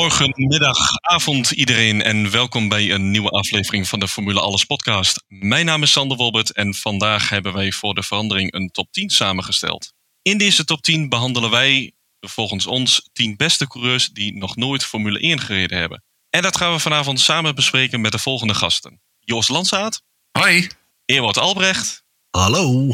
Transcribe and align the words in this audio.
Goedemorgen, 0.00 0.48
middag, 0.48 0.78
avond 1.00 1.50
iedereen 1.50 2.02
en 2.02 2.30
welkom 2.30 2.68
bij 2.68 2.90
een 2.90 3.10
nieuwe 3.10 3.30
aflevering 3.30 3.88
van 3.88 3.98
de 4.00 4.08
Formule 4.08 4.40
Alles 4.40 4.64
podcast. 4.64 5.24
Mijn 5.28 5.66
naam 5.66 5.82
is 5.82 5.92
Sander 5.92 6.16
Wolbert 6.16 6.52
en 6.52 6.74
vandaag 6.74 7.28
hebben 7.28 7.52
wij 7.52 7.72
voor 7.72 7.94
de 7.94 8.02
verandering 8.02 8.54
een 8.54 8.70
top 8.70 8.92
10 8.92 9.10
samengesteld. 9.10 9.92
In 10.22 10.38
deze 10.38 10.64
top 10.64 10.82
10 10.82 11.08
behandelen 11.08 11.50
wij 11.50 11.92
volgens 12.20 12.66
ons 12.66 13.08
10 13.12 13.36
beste 13.36 13.66
coureurs 13.66 14.08
die 14.08 14.36
nog 14.36 14.56
nooit 14.56 14.84
Formule 14.84 15.18
1 15.18 15.40
gereden 15.40 15.78
hebben. 15.78 16.04
En 16.30 16.42
dat 16.42 16.56
gaan 16.56 16.72
we 16.72 16.78
vanavond 16.78 17.20
samen 17.20 17.54
bespreken 17.54 18.00
met 18.00 18.12
de 18.12 18.18
volgende 18.18 18.54
gasten. 18.54 19.00
Joost 19.18 19.48
Landsaat. 19.48 20.02
Hoi. 20.38 20.68
Ewout 21.04 21.38
Albrecht. 21.38 22.04
Hallo. 22.30 22.88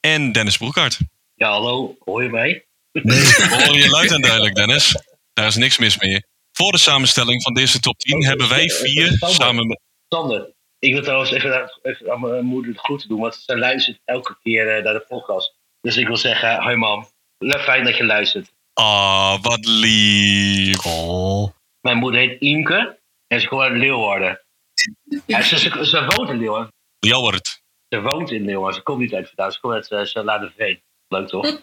En 0.00 0.32
Dennis 0.32 0.56
Broekhart. 0.56 0.98
Ja, 1.34 1.50
hallo. 1.50 1.96
Hoor 2.04 2.22
je 2.22 2.28
mij? 2.28 2.66
Nee. 2.92 3.24
Horen 3.50 3.78
je 3.78 3.88
luid 3.88 4.10
en 4.10 4.20
duidelijk, 4.20 4.54
Dennis. 4.54 4.96
Daar 5.32 5.46
is 5.46 5.56
niks 5.56 5.78
mis 5.78 5.98
mee. 5.98 6.24
Voor 6.58 6.72
de 6.72 6.78
samenstelling 6.78 7.42
van 7.42 7.54
deze 7.54 7.80
top 7.80 7.98
10 7.98 8.24
hebben 8.24 8.48
wij 8.48 8.70
vier 8.70 9.16
samen 9.18 9.66
met... 9.66 9.80
Sander, 10.08 10.52
ik 10.78 10.92
wil 10.92 11.02
trouwens 11.02 11.30
even, 11.30 11.78
even 11.82 12.12
aan 12.12 12.20
mijn 12.20 12.44
moeder 12.44 12.70
het 12.72 12.80
groeten 12.80 13.08
doen, 13.08 13.20
want 13.20 13.34
zij 13.34 13.56
luistert 13.56 14.00
elke 14.04 14.36
keer 14.42 14.76
uh, 14.78 14.84
naar 14.84 14.92
de 14.92 15.04
podcast. 15.08 15.54
Dus 15.80 15.96
ik 15.96 16.06
wil 16.06 16.16
zeggen, 16.16 16.62
hoi 16.62 16.76
mam, 16.76 17.08
fijn 17.58 17.84
dat 17.84 17.96
je 17.96 18.04
luistert. 18.04 18.52
Ah, 18.72 18.84
oh, 18.84 19.42
wat 19.42 19.64
lief. 19.64 20.86
Oh. 20.86 21.50
Mijn 21.80 21.96
moeder 21.96 22.20
heet 22.20 22.40
Imke 22.40 22.98
en 23.26 23.40
ze 23.40 23.48
komt 23.48 23.62
uit 23.62 23.76
Leeuwarden. 23.76 24.40
Ja, 25.26 25.42
ze, 25.42 25.58
ze, 25.58 25.86
ze, 25.86 26.04
woont 26.04 26.30
in 26.30 26.38
Leeuwarden. 26.38 26.72
Leeuwarden. 26.98 27.42
Ze 27.88 28.00
woont 28.00 28.30
in 28.30 28.44
Leeuwarden, 28.44 28.74
ze 28.74 28.82
komt 28.82 28.98
niet 28.98 29.14
uit 29.14 29.26
vandaan, 29.26 29.52
ze 29.52 29.60
komt 29.60 29.74
uit 29.74 29.90
uh, 29.90 30.04
Salade 30.04 30.80
Leuk 31.08 31.28
toch? 31.28 31.60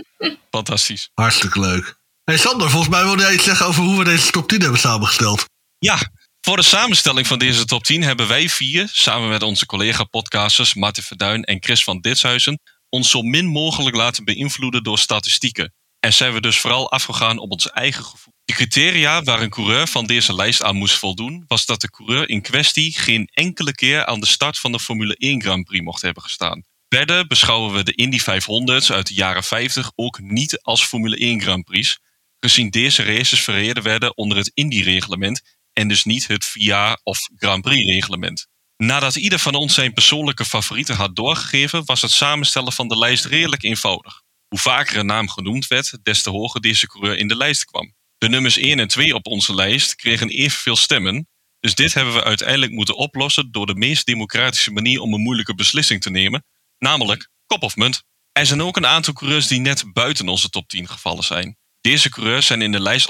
Fantastisch. 0.50 1.10
Hartstikke 1.14 1.60
leuk. 1.60 1.97
Hey 2.28 2.36
Sander, 2.36 2.70
volgens 2.70 2.90
mij 2.90 3.04
wilde 3.04 3.22
jij 3.22 3.34
iets 3.34 3.44
zeggen 3.44 3.66
over 3.66 3.82
hoe 3.82 3.98
we 3.98 4.04
deze 4.04 4.30
top 4.30 4.48
10 4.48 4.60
hebben 4.60 4.80
samengesteld. 4.80 5.44
Ja, 5.78 6.10
voor 6.40 6.56
de 6.56 6.62
samenstelling 6.62 7.26
van 7.26 7.38
deze 7.38 7.64
top 7.64 7.84
10 7.84 8.02
hebben 8.02 8.28
wij 8.28 8.48
vier, 8.48 8.88
samen 8.92 9.28
met 9.28 9.42
onze 9.42 9.66
collega-podcasters 9.66 10.74
Martin 10.74 11.02
Verduin 11.02 11.44
en 11.44 11.62
Chris 11.62 11.84
van 11.84 12.00
Ditshuizen, 12.00 12.60
ons 12.88 13.10
zo 13.10 13.22
min 13.22 13.46
mogelijk 13.46 13.96
laten 13.96 14.24
beïnvloeden 14.24 14.82
door 14.82 14.98
statistieken. 14.98 15.74
En 16.00 16.12
zijn 16.12 16.32
we 16.32 16.40
dus 16.40 16.60
vooral 16.60 16.90
afgegaan 16.90 17.38
op 17.38 17.52
ons 17.52 17.70
eigen 17.70 18.04
gevoel. 18.04 18.32
De 18.44 18.52
criteria 18.52 19.22
waar 19.22 19.42
een 19.42 19.50
coureur 19.50 19.86
van 19.86 20.06
deze 20.06 20.34
lijst 20.34 20.62
aan 20.62 20.76
moest 20.76 20.98
voldoen, 20.98 21.44
was 21.46 21.66
dat 21.66 21.80
de 21.80 21.90
coureur 21.90 22.28
in 22.28 22.42
kwestie 22.42 22.98
geen 22.98 23.28
enkele 23.32 23.74
keer 23.74 24.06
aan 24.06 24.20
de 24.20 24.26
start 24.26 24.58
van 24.58 24.72
de 24.72 24.80
Formule 24.80 25.14
1 25.16 25.42
Grand 25.42 25.64
Prix 25.64 25.84
mocht 25.84 26.02
hebben 26.02 26.22
gestaan. 26.22 26.64
Verder 26.88 27.26
beschouwen 27.26 27.72
we 27.72 27.84
de 27.84 27.94
Indy 27.94 28.20
500's 28.20 28.92
uit 28.92 29.06
de 29.06 29.14
jaren 29.14 29.44
50 29.44 29.92
ook 29.94 30.20
niet 30.20 30.62
als 30.62 30.84
Formule 30.84 31.16
1 31.16 31.40
Grand 31.40 31.64
Prix, 31.64 31.98
gezien 32.40 32.70
deze 32.70 33.02
races 33.02 33.40
verreden 33.40 33.82
werden 33.82 34.16
onder 34.16 34.36
het 34.36 34.50
Indy-reglement 34.54 35.56
en 35.72 35.88
dus 35.88 36.04
niet 36.04 36.26
het 36.26 36.44
VIA 36.44 37.00
of 37.02 37.18
Grand 37.36 37.62
Prix-reglement. 37.62 38.46
Nadat 38.76 39.16
ieder 39.16 39.38
van 39.38 39.54
ons 39.54 39.74
zijn 39.74 39.92
persoonlijke 39.92 40.44
favorieten 40.44 40.94
had 40.94 41.16
doorgegeven, 41.16 41.84
was 41.84 42.02
het 42.02 42.10
samenstellen 42.10 42.72
van 42.72 42.88
de 42.88 42.98
lijst 42.98 43.24
redelijk 43.24 43.62
eenvoudig. 43.62 44.22
Hoe 44.48 44.58
vaker 44.58 44.96
een 44.96 45.06
naam 45.06 45.28
genoemd 45.28 45.66
werd, 45.66 45.98
des 46.02 46.22
te 46.22 46.30
hoger 46.30 46.60
deze 46.60 46.86
coureur 46.86 47.18
in 47.18 47.28
de 47.28 47.36
lijst 47.36 47.64
kwam. 47.64 47.94
De 48.18 48.28
nummers 48.28 48.56
1 48.56 48.78
en 48.78 48.88
2 48.88 49.14
op 49.14 49.26
onze 49.26 49.54
lijst 49.54 49.94
kregen 49.94 50.28
evenveel 50.28 50.76
stemmen, 50.76 51.28
dus 51.60 51.74
dit 51.74 51.94
hebben 51.94 52.14
we 52.14 52.24
uiteindelijk 52.24 52.72
moeten 52.72 52.96
oplossen 52.96 53.52
door 53.52 53.66
de 53.66 53.74
meest 53.74 54.06
democratische 54.06 54.70
manier 54.70 55.00
om 55.00 55.14
een 55.14 55.20
moeilijke 55.20 55.54
beslissing 55.54 56.02
te 56.02 56.10
nemen, 56.10 56.44
namelijk 56.78 57.28
kop 57.46 57.62
of 57.62 57.76
munt. 57.76 58.02
Er 58.32 58.46
zijn 58.46 58.62
ook 58.62 58.76
een 58.76 58.86
aantal 58.86 59.12
coureurs 59.12 59.46
die 59.46 59.60
net 59.60 59.92
buiten 59.92 60.28
onze 60.28 60.48
top 60.48 60.68
10 60.68 60.88
gevallen 60.88 61.24
zijn. 61.24 61.56
Deze 61.88 62.08
coureurs 62.08 62.46
zijn 62.46 62.62
in 62.62 62.72
de 62.72 62.80
lijst 62.80 63.08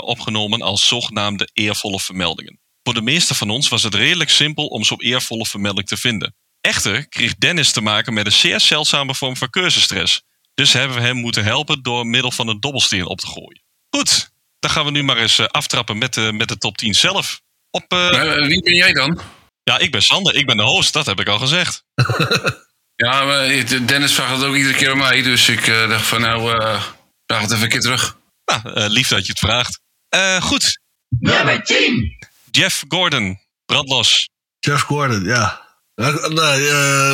opgenomen 0.00 0.62
als 0.62 0.86
zogenaamde 0.86 1.48
eervolle 1.52 2.00
vermeldingen. 2.00 2.60
Voor 2.82 2.94
de 2.94 3.02
meeste 3.02 3.34
van 3.34 3.50
ons 3.50 3.68
was 3.68 3.82
het 3.82 3.94
redelijk 3.94 4.30
simpel 4.30 4.66
om 4.66 4.84
zo'n 4.84 5.02
eervolle 5.02 5.46
vermelding 5.46 5.86
te 5.86 5.96
vinden. 5.96 6.34
Echter 6.60 7.08
kreeg 7.08 7.34
Dennis 7.34 7.72
te 7.72 7.80
maken 7.80 8.14
met 8.14 8.26
een 8.26 8.32
zeer 8.32 8.60
zeldzame 8.60 9.14
vorm 9.14 9.36
van 9.36 9.50
keuzestress. 9.50 10.22
Dus 10.54 10.72
hebben 10.72 10.96
we 10.96 11.02
hem 11.02 11.16
moeten 11.16 11.44
helpen 11.44 11.82
door 11.82 12.06
middel 12.06 12.30
van 12.30 12.48
een 12.48 12.60
dobbelsteen 12.60 13.06
op 13.06 13.18
te 13.18 13.26
gooien. 13.26 13.62
Goed, 13.90 14.30
dan 14.58 14.70
gaan 14.70 14.84
we 14.84 14.90
nu 14.90 15.02
maar 15.02 15.18
eens 15.18 15.48
aftrappen 15.48 15.98
met 15.98 16.14
de, 16.14 16.32
met 16.32 16.48
de 16.48 16.58
top 16.58 16.76
10 16.76 16.94
zelf. 16.94 17.40
Op, 17.70 17.92
uh... 17.92 18.46
wie 18.46 18.62
ben 18.62 18.74
jij 18.74 18.92
dan? 18.92 19.20
Ja, 19.62 19.78
ik 19.78 19.90
ben 19.90 20.02
Sander. 20.02 20.34
Ik 20.34 20.46
ben 20.46 20.56
de 20.56 20.62
host, 20.62 20.92
dat 20.92 21.06
heb 21.06 21.20
ik 21.20 21.28
al 21.28 21.38
gezegd. 21.38 21.84
ja, 23.04 23.24
maar 23.24 23.48
Dennis 23.86 24.12
vraagt 24.12 24.34
het 24.34 24.44
ook 24.44 24.54
iedere 24.54 24.74
keer 24.74 24.90
aan 24.90 24.98
mij. 24.98 25.22
Dus 25.22 25.48
ik 25.48 25.66
uh, 25.66 25.88
dacht 25.88 26.06
van 26.06 26.20
nou, 26.20 26.58
uh, 26.58 26.84
vraag 27.26 27.42
het 27.42 27.50
even 27.50 27.62
een 27.62 27.70
keer 27.70 27.80
terug. 27.80 28.16
Nou, 28.44 28.78
uh, 28.80 28.88
lief 28.88 29.08
dat 29.08 29.26
je 29.26 29.32
het 29.32 29.38
vraagt. 29.38 29.80
Uh, 30.14 30.42
goed. 30.42 30.80
Nummer 31.08 31.64
10. 31.64 32.16
Jeff 32.50 32.84
Gordon, 32.88 33.38
brandlos. 33.66 34.28
Jeff 34.58 34.82
Gordon, 34.82 35.24
ja. 35.24 35.62
Ja, 35.94 36.28
nee, 36.28 36.60
uh, 36.60 37.12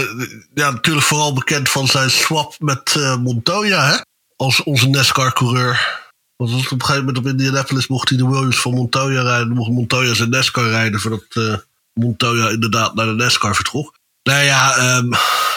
ja, 0.54 0.71
natuurlijk 0.71 1.06
vooral 1.06 1.32
bekend 1.32 1.69
van 1.69 1.87
zijn 1.87 2.10
swap 2.10 2.54
met 2.59 2.94
Montoya, 3.19 3.91
hè? 3.91 3.97
Als 4.37 4.62
onze 4.62 4.88
NASCAR-coureur. 4.88 5.98
Want 6.37 6.50
op 6.50 6.56
een 6.56 6.81
gegeven 6.81 7.04
moment 7.04 7.19
op 7.19 7.27
Indianapolis 7.27 7.87
mocht 7.87 8.09
hij 8.09 8.19
de 8.19 8.28
Williams 8.28 8.60
van 8.60 8.75
Montoya 8.75 9.22
rijden. 9.22 9.48
Mocht 9.48 9.71
Montoya 9.71 10.15
zijn 10.15 10.31
NASCAR 10.31 10.69
rijden 10.69 11.00
voordat 11.00 11.65
Montoya 11.92 12.48
inderdaad 12.48 12.94
naar 12.94 13.06
de 13.06 13.12
NASCAR 13.12 13.54
vertrok. 13.54 13.98
Nou 14.22 14.42
ja, 14.44 14.97
um, 14.97 15.10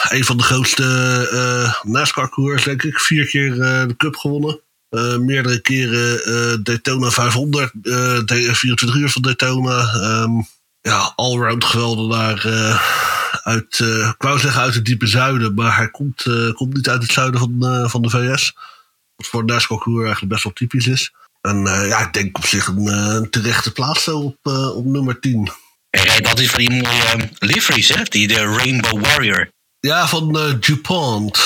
een 0.10 0.24
van 0.24 0.38
de 0.38 0.44
grootste 0.44 1.80
NASCAR-coureurs, 1.84 2.64
denk 2.64 2.84
ik. 2.84 3.00
Vier 3.00 3.26
keer 3.26 3.54
de 3.88 3.94
Cup 3.98 4.16
gewonnen. 4.16 4.60
Uh, 4.90 5.18
meerdere 5.18 5.62
keren 5.62 6.64
Daytona 6.64 7.10
500, 7.10 7.72
uh, 7.84 8.20
24 8.26 8.96
uur 8.96 9.10
van 9.10 9.22
Daytona. 9.22 9.94
Um, 10.24 10.48
ja, 10.82 11.14
allround 11.16 11.64
geweldenaar 11.64 12.46
uit, 13.44 13.80
ik 13.80 14.16
wou 14.18 14.40
zeggen 14.40 14.62
uit 14.62 14.74
het 14.74 14.86
diepe 14.86 15.08
zuiden, 15.08 15.54
maar 15.54 15.76
hij 15.76 15.90
komt, 15.90 16.24
komt 16.54 16.74
niet 16.74 16.90
uit 16.90 17.02
het 17.02 17.12
zuiden 17.12 17.40
van, 17.40 17.90
van 17.90 18.02
de 18.02 18.10
VS. 18.10 18.56
Wat 19.16 19.28
voor 19.28 19.46
NASCAR-coureur 19.46 20.04
eigenlijk 20.04 20.34
best 20.34 20.44
wel 20.44 20.54
typisch 20.54 20.88
is. 20.88 21.14
En 21.42 21.66
ja, 21.66 22.00
ik 22.00 22.14
denk 22.14 22.38
op 22.38 22.46
zich 22.46 22.68
een, 22.68 23.28
terechte 23.30 23.72
plaats 23.72 24.08
op, 24.08 24.38
op 24.76 24.86
nummer 24.86 25.20
10. 25.20 25.52
Hij 25.90 26.04
rijdt 26.04 26.28
altijd 26.28 26.50
van 26.50 26.60
die 26.60 26.82
mooie 26.82 27.30
liveries, 27.40 27.90
hè? 27.90 28.04
Die 28.04 28.28
de 28.28 28.56
Rainbow 28.56 29.06
Warrior. 29.06 29.53
Ja, 29.88 30.08
van 30.08 30.58
DuPont. 30.60 31.44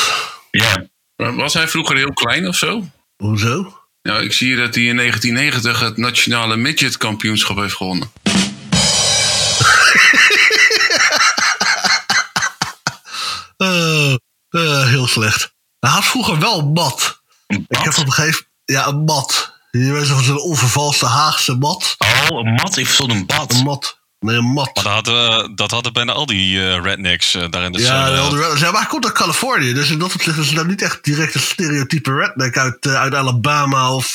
Ja. 0.51 0.87
Was 1.15 1.53
hij 1.53 1.67
vroeger 1.67 1.95
heel 1.95 2.13
klein 2.13 2.47
of 2.47 2.55
zo? 2.55 2.89
Hoezo? 3.15 3.81
Nou, 4.01 4.23
ik 4.23 4.33
zie 4.33 4.55
dat 4.55 4.75
hij 4.75 4.83
in 4.83 4.95
1990 4.95 5.79
het 5.79 5.97
nationale 5.97 6.55
midget 6.55 6.97
kampioenschap 6.97 7.57
heeft 7.57 7.75
gewonnen. 7.75 8.11
uh, 13.57 14.11
uh, 14.61 14.87
heel 14.87 15.07
slecht. 15.07 15.53
Hij 15.79 15.89
had 15.89 16.05
vroeger 16.05 16.39
wel 16.39 16.59
een 16.59 16.71
mat. 16.71 17.21
Een 17.47 17.65
Ik 17.67 17.77
heb 17.77 17.97
op 17.97 18.05
een 18.05 18.11
gegeven 18.11 18.45
ja, 18.65 18.87
een 18.87 19.03
mat. 19.03 19.55
Je 19.71 19.91
weet 19.91 20.07
van 20.07 20.23
zo'n 20.23 20.41
onvervalste 20.41 21.05
Haagse 21.05 21.55
mat. 21.55 21.95
Oh, 21.97 22.39
een 22.39 22.53
mat? 22.53 22.77
Ik 22.77 22.85
verstond 22.85 23.11
een 23.11 23.25
bad. 23.25 23.53
Een 23.53 23.63
mat. 23.63 23.96
Nee, 24.19 24.37
een 24.37 24.45
mat. 24.45 24.75
Maar 24.75 24.83
dat 24.83 24.93
hadden, 24.93 25.55
dat 25.55 25.71
hadden 25.71 25.93
bijna 25.93 26.11
al 26.11 26.25
die 26.25 26.55
uh, 26.57 26.81
rednecks 26.83 27.35
uh, 27.35 27.43
daar 27.49 27.63
in 27.63 27.71
de 27.71 27.79
ja. 27.79 28.07
Ja, 28.07 28.71
maar 28.71 28.81
hij 28.81 28.85
komt 28.89 29.05
uit 29.05 29.13
Californië. 29.13 29.73
Dus 29.73 29.89
in 29.89 29.99
dat 29.99 30.13
opzicht 30.13 30.37
is 30.37 30.45
het 30.45 30.55
nou 30.55 30.67
niet 30.67 30.81
echt 30.81 31.03
direct 31.03 31.35
een 31.35 31.41
stereotype 31.41 32.13
redneck 32.13 32.57
uit, 32.57 32.85
uh, 32.85 32.95
uit 32.95 33.13
Alabama 33.13 33.93
of, 33.93 34.13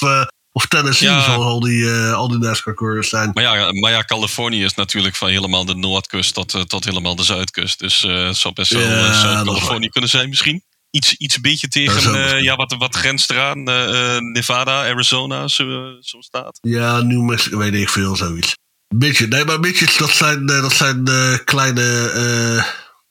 of 0.52 0.66
Tennessee. 0.66 1.08
Ja. 1.08 1.22
Zoals 1.22 1.44
al 1.44 1.60
die, 1.60 1.90
al 1.90 2.28
die 2.28 2.38
NASCAR-coureurs 2.38 3.08
zijn. 3.08 3.30
Maar 3.34 3.42
ja, 3.42 3.72
maar 3.72 3.90
ja, 3.90 4.02
Californië 4.04 4.64
is 4.64 4.74
natuurlijk 4.74 5.16
van 5.16 5.28
helemaal 5.28 5.64
de 5.64 5.74
noordkust 5.74 6.34
tot, 6.34 6.68
tot 6.68 6.84
helemaal 6.84 7.16
de 7.16 7.22
zuidkust. 7.24 7.78
Dus 7.78 8.00
het 8.02 8.36
zou 8.36 8.54
best 8.54 8.72
wel 8.72 8.80
Ja, 8.82 9.20
Zuid-Californië 9.20 9.88
kunnen 9.88 10.10
zijn 10.10 10.28
misschien. 10.28 10.62
Iets, 10.90 11.14
iets 11.14 11.36
een 11.36 11.42
beetje 11.42 11.68
tegen, 11.68 12.42
Ja, 12.42 12.56
wat, 12.56 12.74
wat 12.78 12.94
grenst 12.96 13.30
eraan. 13.30 13.68
eh, 13.68 14.16
eh, 14.16 14.22
Nevada, 14.22 14.88
Arizona, 14.90 15.48
zo, 15.48 15.64
zo 16.00 16.20
staat. 16.20 16.58
Ja, 16.60 17.00
New 17.00 17.20
Mexico, 17.20 17.58
weet 17.58 17.74
ik 17.74 17.88
veel, 17.88 18.16
zoiets. 18.16 18.54
Midget, 18.92 19.28
nee, 19.28 19.44
maar 19.44 19.60
midgets, 19.60 19.96
dat 19.96 20.10
zijn, 20.10 20.48
eh, 20.48 20.62
dat 20.62 20.72
zijn 20.72 21.06
eh, 21.06 21.38
kleine, 21.44 22.10
eh, 22.10 22.64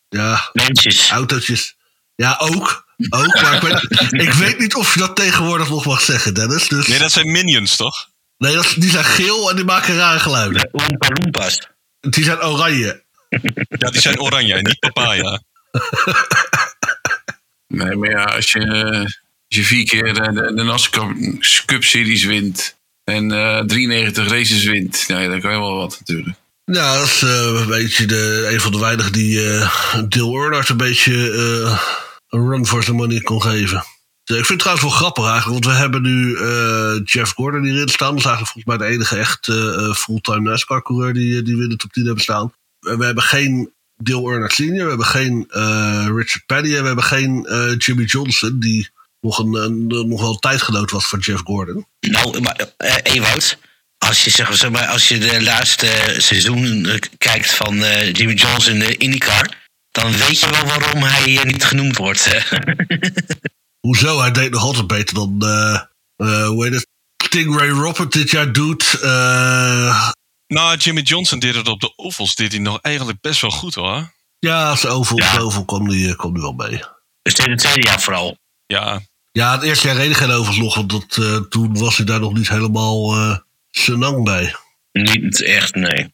ja, 0.10 0.50
Mensjes. 0.54 1.10
autootjes. 1.10 1.76
Ja, 2.16 2.36
ook. 2.40 2.90
Ook, 3.10 3.42
maar 3.42 3.54
ik 3.54 3.62
weet, 3.62 4.12
ik 4.28 4.34
weet 4.34 4.60
niet 4.60 4.76
of 4.76 4.94
je 4.94 5.00
dat 5.00 5.16
tegenwoordig 5.16 5.70
nog 5.70 5.86
mag 5.86 6.02
zeggen, 6.02 6.34
Dennis. 6.34 6.68
Dus, 6.68 6.88
Nee, 6.88 7.00
dat 7.00 7.12
zijn 7.12 7.32
minions, 7.32 7.76
toch? 7.76 8.10
nee, 8.38 8.56
dat, 8.56 8.74
die 8.78 8.90
zijn 8.90 9.04
geel 9.06 9.50
en 9.50 9.56
die 9.56 9.66
maken 9.66 9.96
rare 9.96 10.20
geluiden. 10.20 10.70
Oompa 10.72 11.08
Loompas. 11.08 11.58
Die 12.00 12.24
zijn 12.24 12.44
oranje. 12.44 13.04
Ja, 13.80 13.90
die 13.90 14.02
zijn 14.02 14.20
oranje 14.22 14.54
en 14.54 14.64
niet 14.64 14.80
papaya. 14.80 15.42
Nee, 17.68 17.96
maar 17.96 18.10
ja, 18.10 18.24
als 18.24 18.52
je, 18.52 18.60
als 19.00 19.20
je 19.48 19.64
vier 19.64 19.86
keer 19.86 20.14
de, 20.14 20.32
de, 20.34 20.54
de 20.56 20.64
NASCAR 20.64 21.16
Cup 21.66 21.84
Series 21.84 22.24
wint 22.24 22.76
en 23.12 23.32
eh 23.32 23.60
93 23.60 24.28
races 24.28 24.64
wint, 24.64 25.06
nou 25.08 25.22
ja, 25.22 25.28
dan 25.28 25.42
kan 25.42 25.52
je 25.52 25.58
wel 25.58 25.76
wat 25.76 25.98
natuurlijk. 26.00 26.38
Ja, 26.66 26.98
dat 26.98 27.06
is 27.06 27.22
eh, 27.22 27.62
een 27.62 27.68
beetje 27.68 28.06
de, 28.06 28.50
een 28.52 28.62
van 28.62 28.72
de 28.72 28.80
weinigen 28.80 29.14
die 29.14 29.54
eh 29.54 29.70
Dale 30.08 30.38
Earnhardt 30.38 30.70
een 30.70 30.78
beetje 30.78 31.32
eh, 31.32 31.80
een 32.30 32.50
run 32.50 32.68
for 32.68 32.84
the 32.84 32.94
money 32.94 33.20
kon 33.20 33.42
geven. 33.42 33.78
ik 34.26 34.36
vind 34.36 34.48
het 34.48 34.60
trouwens 34.60 34.86
wel 34.86 34.96
grappig 34.96 35.26
eigenlijk, 35.28 35.64
want 35.64 35.76
we 35.76 35.82
hebben 35.82 36.02
nu 36.02 36.36
eh, 36.36 37.02
Jeff 37.04 37.34
Gordon 37.34 37.64
hierin 37.64 37.88
staan. 37.88 38.10
Dat 38.10 38.20
is 38.20 38.26
eigenlijk 38.26 38.54
volgens 38.54 38.78
mij 38.78 38.88
de 38.88 38.94
enige 38.94 39.18
echt 39.18 39.48
eh, 39.48 39.94
fulltime 39.94 40.50
NASCAR-coureur 40.50 41.14
die, 41.14 41.42
die 41.42 41.58
we 41.58 41.64
in 41.64 41.70
de 41.70 41.76
top 41.76 41.92
10 41.92 42.06
hebben 42.06 42.24
staan. 42.24 42.54
We, 42.80 43.06
hebben 43.06 43.24
geen 43.24 43.74
Dale 43.98 44.30
Earnhardt 44.30 44.54
Sr., 44.54 44.84
we 44.84 44.90
hebben 44.90 45.06
geen 45.06 45.46
eh, 45.50 46.08
Richard 46.16 46.46
Petty 46.46 46.76
en 46.76 46.82
we 46.82 46.88
hebben 46.88 47.04
geen 47.04 47.46
eh, 47.46 47.78
Jimmy 47.78 48.04
Johnson, 48.04 48.60
die 48.60 48.90
nog, 49.22 49.40
een, 49.40 49.54
een- 49.54 49.88
nog 50.08 50.22
wel 50.22 50.30
een 50.32 50.40
tijdgenoot 50.40 50.92
was 50.92 51.08
van 51.08 51.20
Jeff 51.20 51.42
Gordon. 51.44 51.86
Nou, 52.00 52.42
maar 52.42 52.56
eh, 52.78 52.96
Ewout, 53.04 53.58
als 53.98 54.24
je, 54.24 54.30
zeg, 54.30 54.56
zeg 54.58 54.70
maar, 54.72 54.88
als 54.88 55.08
je 55.08 55.18
de 55.18 55.44
laatste 55.44 56.16
seizoen 56.18 56.86
eh, 56.86 57.00
kijkt 57.18 57.54
van 57.54 57.84
eh, 57.84 58.14
Jimmy 58.14 58.34
Jones 58.34 58.68
in 58.68 58.80
de 58.80 58.98
IndyCar, 58.98 59.58
dan 59.92 60.12
weet 60.12 60.40
je 60.40 60.50
wel 60.50 60.66
waarom 60.66 61.04
hij 61.04 61.38
eh, 61.38 61.44
niet 61.44 61.64
genoemd 61.64 61.98
wordt. 61.98 62.26
hè. 62.26 62.40
Hoezo? 63.88 64.20
Hij 64.22 64.32
deed 64.32 64.52
nog 64.52 64.62
altijd 64.64 64.88
beter 64.88 65.14
dan, 65.16 65.38
eh 65.42 65.80
eh, 66.16 66.48
hoe 66.48 66.64
heet 66.66 66.74
het? 66.74 66.88
Stingray 67.24 67.70
Robert 67.70 68.12
dit 68.12 68.32
jaar 68.32 68.52
doet. 68.52 69.00
Eh, 69.02 70.10
Nou, 70.48 70.78
Jimmy 70.78 71.02
Johnson 71.02 71.40
deed 71.40 71.56
het 71.56 71.68
op 71.68 71.80
de 71.80 71.94
ovals. 71.96 72.36
Deed 72.36 72.52
hij 72.52 72.62
nog 72.62 72.80
eigenlijk 72.82 73.22
best 73.22 73.42
wel 73.42 73.52
goed 73.52 73.76
hoor. 73.76 74.14
ja, 74.40 74.76
zoveel, 74.76 75.18
Ja. 75.18 75.34
zoveel 75.34 75.66
kwam 75.66 75.88
die, 75.90 76.16
kwam 76.16 76.34
die 76.34 76.42
wel 76.42 76.52
mee. 76.54 76.84
Dus 77.22 77.34
in 77.34 77.52
het 77.52 77.60
tweede 77.60 77.88
jaar 77.88 78.02
vooral. 78.02 78.38
Ja, 78.66 79.02
Ja, 79.32 79.52
het 79.52 79.64
eerste 79.64 79.88
jaar 79.88 79.96
reden 79.96 80.16
geen 80.16 80.32
overs 80.32 80.58
nog, 80.58 80.76
want 80.76 80.90
dat, 80.90 81.18
eh, 81.18 81.36
toen 81.36 81.78
was 81.78 81.98
hij 81.98 82.06
daar 82.06 82.20
nog 82.20 82.34
niet 82.34 82.50
helemaal 82.50 83.14
eh 83.14 83.38
senang 83.72 84.24
bij. 84.24 84.56
Niet 84.92 85.44
echt, 85.44 85.76
nee. 85.76 86.14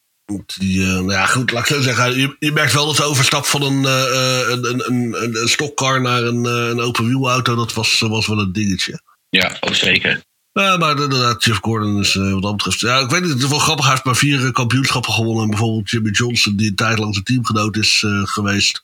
Die, 0.58 0.82
eh, 0.82 0.88
nou 0.88 1.12
ja, 1.12 1.26
goed, 1.26 1.52
laat 1.52 1.70
ik 1.70 1.76
zo 1.76 1.82
zeggen. 1.82 2.20
Je, 2.20 2.36
je 2.40 2.52
merkt 2.52 2.74
wel 2.74 2.86
dat 2.86 2.96
de 2.96 3.04
overstap 3.04 3.46
van 3.46 3.62
een, 3.62 3.86
eh, 3.86 4.50
een, 4.50 4.70
een, 4.70 4.84
een, 5.24 5.42
een, 5.42 5.48
stokcar 5.48 6.02
naar 6.02 6.24
een, 6.24 6.46
een 6.46 6.80
open 6.80 7.08
wielauto, 7.08 7.56
dat 7.56 7.74
was, 7.74 8.00
was 8.00 8.28
wel 8.28 8.40
een 8.40 8.52
dingetje. 8.52 9.02
Ja, 9.30 9.58
ook 9.60 9.76
zeker. 9.76 10.22
Maar 10.54 10.90
inderdaad, 10.90 11.44
Jeff 11.44 11.60
Gordon 11.62 12.00
is 12.00 12.14
wat 12.14 12.42
dat 12.42 12.56
betreft... 12.56 12.80
Ja, 12.80 13.00
ik 13.00 13.10
weet 13.10 13.22
niet, 13.22 13.32
het 13.32 13.44
is 13.44 13.50
wel 13.50 13.60
grappig. 13.60 13.84
Hij 13.84 13.94
heeft 13.94 14.06
maar 14.06 14.16
vier 14.16 14.52
kampioenschappen 14.52 15.14
gewonnen. 15.14 15.44
En 15.44 15.50
bijvoorbeeld 15.50 15.90
Jimmy 15.90 16.10
Johnson, 16.10 16.56
die 16.56 16.70
een 16.70 16.76
tijd 16.76 16.98
lang 16.98 17.14
zijn 17.14 17.26
teamgenoot 17.26 17.76
is 17.76 18.06
geweest, 18.24 18.84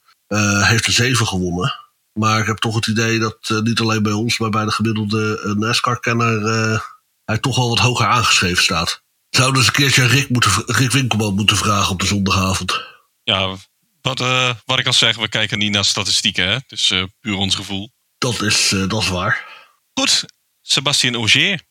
heeft 0.62 0.86
er 0.86 0.92
zeven 0.92 1.28
gewonnen. 1.28 1.83
Maar 2.14 2.40
ik 2.40 2.48
heb 2.48 2.58
toch 2.58 2.76
het 2.76 2.88
idee 2.88 3.20
dat 3.20 3.38
eh, 3.42 3.60
niet 3.60 3.80
alleen 3.80 4.04
bij 4.04 4.12
ons, 4.12 4.38
maar 4.38 4.50
bij 4.50 4.66
de 4.66 4.72
gemiddelde 4.72 5.42
eh, 5.44 5.52
NASCAR-kenner 5.52 6.46
eh, 6.46 6.80
hij 7.26 7.38
toch 7.38 7.56
wel 7.56 7.70
wat 7.70 7.80
hoger 7.80 8.06
aangeschreven 8.08 8.64
staat. 8.64 9.02
Zouden 9.30 9.58
eens 9.58 9.68
een 9.68 9.74
keertje 9.74 10.06
Rick, 10.08 10.30
moeten, 10.30 10.52
Rick 10.66 10.92
Winkelman 10.92 11.36
moeten 11.36 11.58
vragen 11.58 11.92
op 11.92 12.00
de 12.00 12.06
zondagavond. 12.06 12.82
ja 13.24 13.56
wat, 14.04 14.20
eh, 14.20 14.50
wat 14.66 14.80
ik 14.80 14.86
al 14.86 14.94
zeg, 14.94 15.18
we 15.18 15.28
kijken 15.28 15.58
niet 15.58 15.72
naar 15.72 15.86
statistieken. 15.86 16.48
Hè? 16.48 16.58
Dus 16.68 16.92
eh, 16.92 17.04
puur 17.20 17.36
ons 17.36 17.56
gevoel. 17.56 17.92
Dat 18.18 18.42
is, 18.42 18.72
eh, 18.72 18.88
dat 18.88 19.02
is 19.02 19.08
waar. 19.08 19.46
Goed, 19.94 20.26
Sebastien 20.62 21.18
Ogier. 21.18 21.62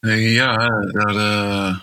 Eh, 0.00 0.34
ja, 0.34 0.56
daar, 0.92 1.16
eh, 1.16 1.76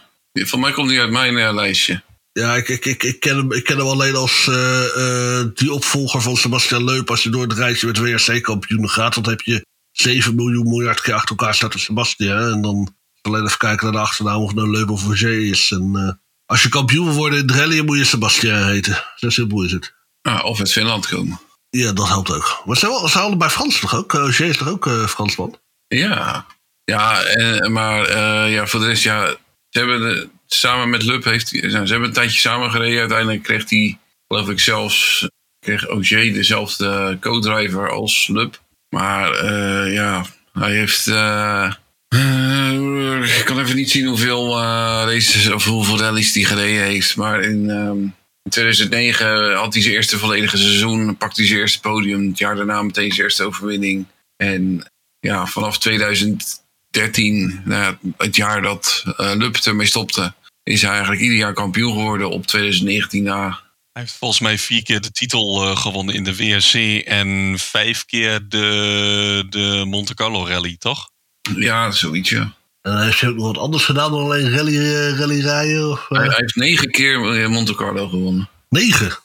van 0.46 0.60
mij 0.60 0.72
komt 0.72 0.90
hij 0.90 1.00
uit 1.00 1.12
mijn 1.12 1.54
lijstje. 1.54 2.02
Ja, 2.40 2.56
ik, 2.56 2.70
ik, 2.70 2.86
ik, 2.86 3.04
ik, 3.04 3.20
ken 3.20 3.38
hem, 3.38 3.52
ik 3.52 3.64
ken 3.64 3.78
hem 3.78 3.88
alleen 3.88 4.16
als 4.16 4.48
eh, 4.48 5.40
eh, 5.40 5.48
die 5.54 5.74
opvolger 5.74 6.22
van 6.22 6.38
Sebastian 6.38 6.84
Leup. 6.84 7.10
Als 7.10 7.24
je 7.24 7.30
door 7.30 7.42
het 7.42 7.54
rijtje 7.54 7.88
met 7.88 7.98
WRC-kampioenen 7.98 8.90
gaat, 8.90 9.14
dan 9.14 9.30
heb 9.30 9.42
je 9.42 9.66
7 9.92 10.36
miljoen 10.36 10.68
miljard 10.68 11.02
keer 11.02 11.14
achter 11.14 11.30
elkaar 11.30 11.56
staat 11.56 11.72
de 11.72 11.80
Sebastian. 11.80 12.52
En 12.52 12.62
dan 12.62 12.96
alleen 13.22 13.46
even 13.46 13.58
kijken 13.58 13.84
naar 13.84 13.94
de 13.94 14.08
achternaam 14.08 14.42
of 14.42 14.48
het 14.48 14.56
nou 14.56 14.72
Leup 14.72 14.90
of 14.90 15.04
Roger 15.04 15.50
is. 15.50 15.72
En 15.72 15.92
eh, 15.96 16.12
als 16.46 16.64
je 16.64 16.70
kampioen 16.70 17.06
wil 17.06 17.16
worden 17.16 17.40
in 17.40 17.48
het 17.48 17.56
rally, 17.56 17.80
moet 17.80 17.98
je 17.98 18.04
Sebastian 18.04 18.64
heten. 18.68 19.04
Zo 19.16 19.30
simpel 19.30 19.64
is 19.64 19.72
het. 19.72 19.94
Ah, 20.22 20.46
of 20.46 20.60
uit 20.60 20.72
Finland 20.72 21.08
komen. 21.08 21.40
Ja, 21.70 21.92
dat 21.92 22.08
helpt 22.08 22.32
ook. 22.32 22.62
Maar 22.66 22.78
ze 22.78 23.00
ze 23.02 23.08
zijn 23.08 23.24
allebei 23.24 23.52
Frans 23.52 23.80
toch 23.80 23.96
ook? 23.96 24.12
Roger 24.12 24.48
is 24.48 24.58
toch 24.58 24.70
ook 24.70 24.90
Fransman? 25.08 25.60
Ja, 25.88 26.46
ja 26.84 27.22
maar 27.70 28.18
ja, 28.50 28.68
voor 28.68 28.80
de 28.80 28.86
rest, 28.86 29.04
ja, 29.04 29.28
ze 29.70 29.80
hebben 29.80 30.00
de- 30.02 30.30
samen 30.54 30.90
met 30.90 31.04
Lub 31.04 31.24
heeft 31.24 31.52
nou, 31.52 31.86
ze 31.86 31.92
hebben 31.92 32.08
een 32.08 32.14
tijdje 32.14 32.40
samen 32.40 32.72
gereden. 32.72 33.00
Uiteindelijk 33.00 33.44
kreeg 33.44 33.70
hij, 33.70 33.98
geloof 34.28 34.50
ik 34.50 34.60
zelfs, 34.60 35.28
kreeg 35.60 35.86
dezelfde 36.34 37.18
co-driver 37.20 37.90
als 37.90 38.28
Lub. 38.28 38.60
Maar 38.90 39.32
eh, 39.34 39.94
ja, 39.94 40.26
hij 40.54 40.72
heeft. 40.72 41.08
eh, 41.08 41.74
eh, 42.08 43.38
ik 43.40 43.46
kan 43.46 43.60
even 43.60 43.76
niet 43.76 43.92
zien 43.92 44.06
hoeveel 44.06 44.60
races 45.06 45.52
of 45.52 45.66
hoeveel 45.66 46.00
rallies 46.00 46.34
hij 46.34 46.44
gereden 46.44 46.84
heeft. 46.84 47.16
Maar 47.16 47.42
in, 47.42 47.70
ehm, 47.70 48.02
in 48.44 48.50
2009 48.50 49.54
had 49.54 49.74
hij 49.74 49.82
zijn 49.82 49.96
eerste 49.96 50.18
volledige 50.18 50.58
seizoen. 50.58 51.18
Pakte 51.18 51.40
hij 51.40 51.50
zijn 51.50 51.60
eerste 51.60 51.80
podium. 51.80 52.28
Het 52.28 52.38
jaar 52.38 52.56
daarna 52.56 52.82
meteen 52.82 53.12
zijn 53.12 53.22
eerste 53.24 53.44
overwinning. 53.44 54.06
En 54.36 54.92
ja, 55.20 55.46
vanaf 55.46 55.78
2013, 55.78 57.62
nou 57.66 57.96
het 58.18 58.36
jaar 58.36 58.62
dat 58.62 59.04
Lub 59.18 59.56
ermee 59.56 59.88
stopte, 59.88 60.34
is 60.70 60.82
hij 60.82 60.92
eigenlijk 60.92 61.22
ieder 61.22 61.38
jaar 61.38 61.54
kampioen 61.54 61.94
geworden 61.94 62.30
op 62.30 62.48
2019 62.48 63.24
na. 63.24 63.48
Hij 63.92 64.02
heeft 64.02 64.14
volgens 64.14 64.40
mij 64.40 64.58
vier 64.58 64.84
keer 64.84 65.02
de 65.02 65.12
titel 65.12 65.64
eh, 65.64 65.78
gewonnen 65.78 66.16
in 66.16 66.24
de 66.24 66.36
WRC 66.36 67.04
en 67.06 67.56
vijf 67.58 68.06
keer 68.06 68.50
de, 68.50 69.46
de 69.50 69.84
Monte 69.88 70.14
Carlo 70.14 70.48
Rally, 70.48 70.76
toch? 70.78 71.10
Ja, 71.56 71.92
zoiets 71.92 72.30
ja. 72.30 72.54
En 72.82 72.96
hij 72.96 73.06
heeft 73.06 73.24
ook 73.24 73.36
nog 73.36 73.46
wat 73.46 73.58
anders 73.58 73.86
gedaan 73.86 74.12
dan 74.12 74.24
alleen 74.24 74.52
rally, 74.52 74.78
eh, 74.78 75.20
rally 75.20 75.42
rijden? 75.42 75.90
Of, 75.92 76.06
eh, 76.10 76.18
Hij, 76.18 76.28
hij 76.28 76.36
heeft 76.38 76.56
negen 76.56 76.92
keer 76.92 77.50
Monte 77.50 77.76
Carlo 77.76 78.08
gewonnen. 78.08 78.50
Negen. 78.70 79.18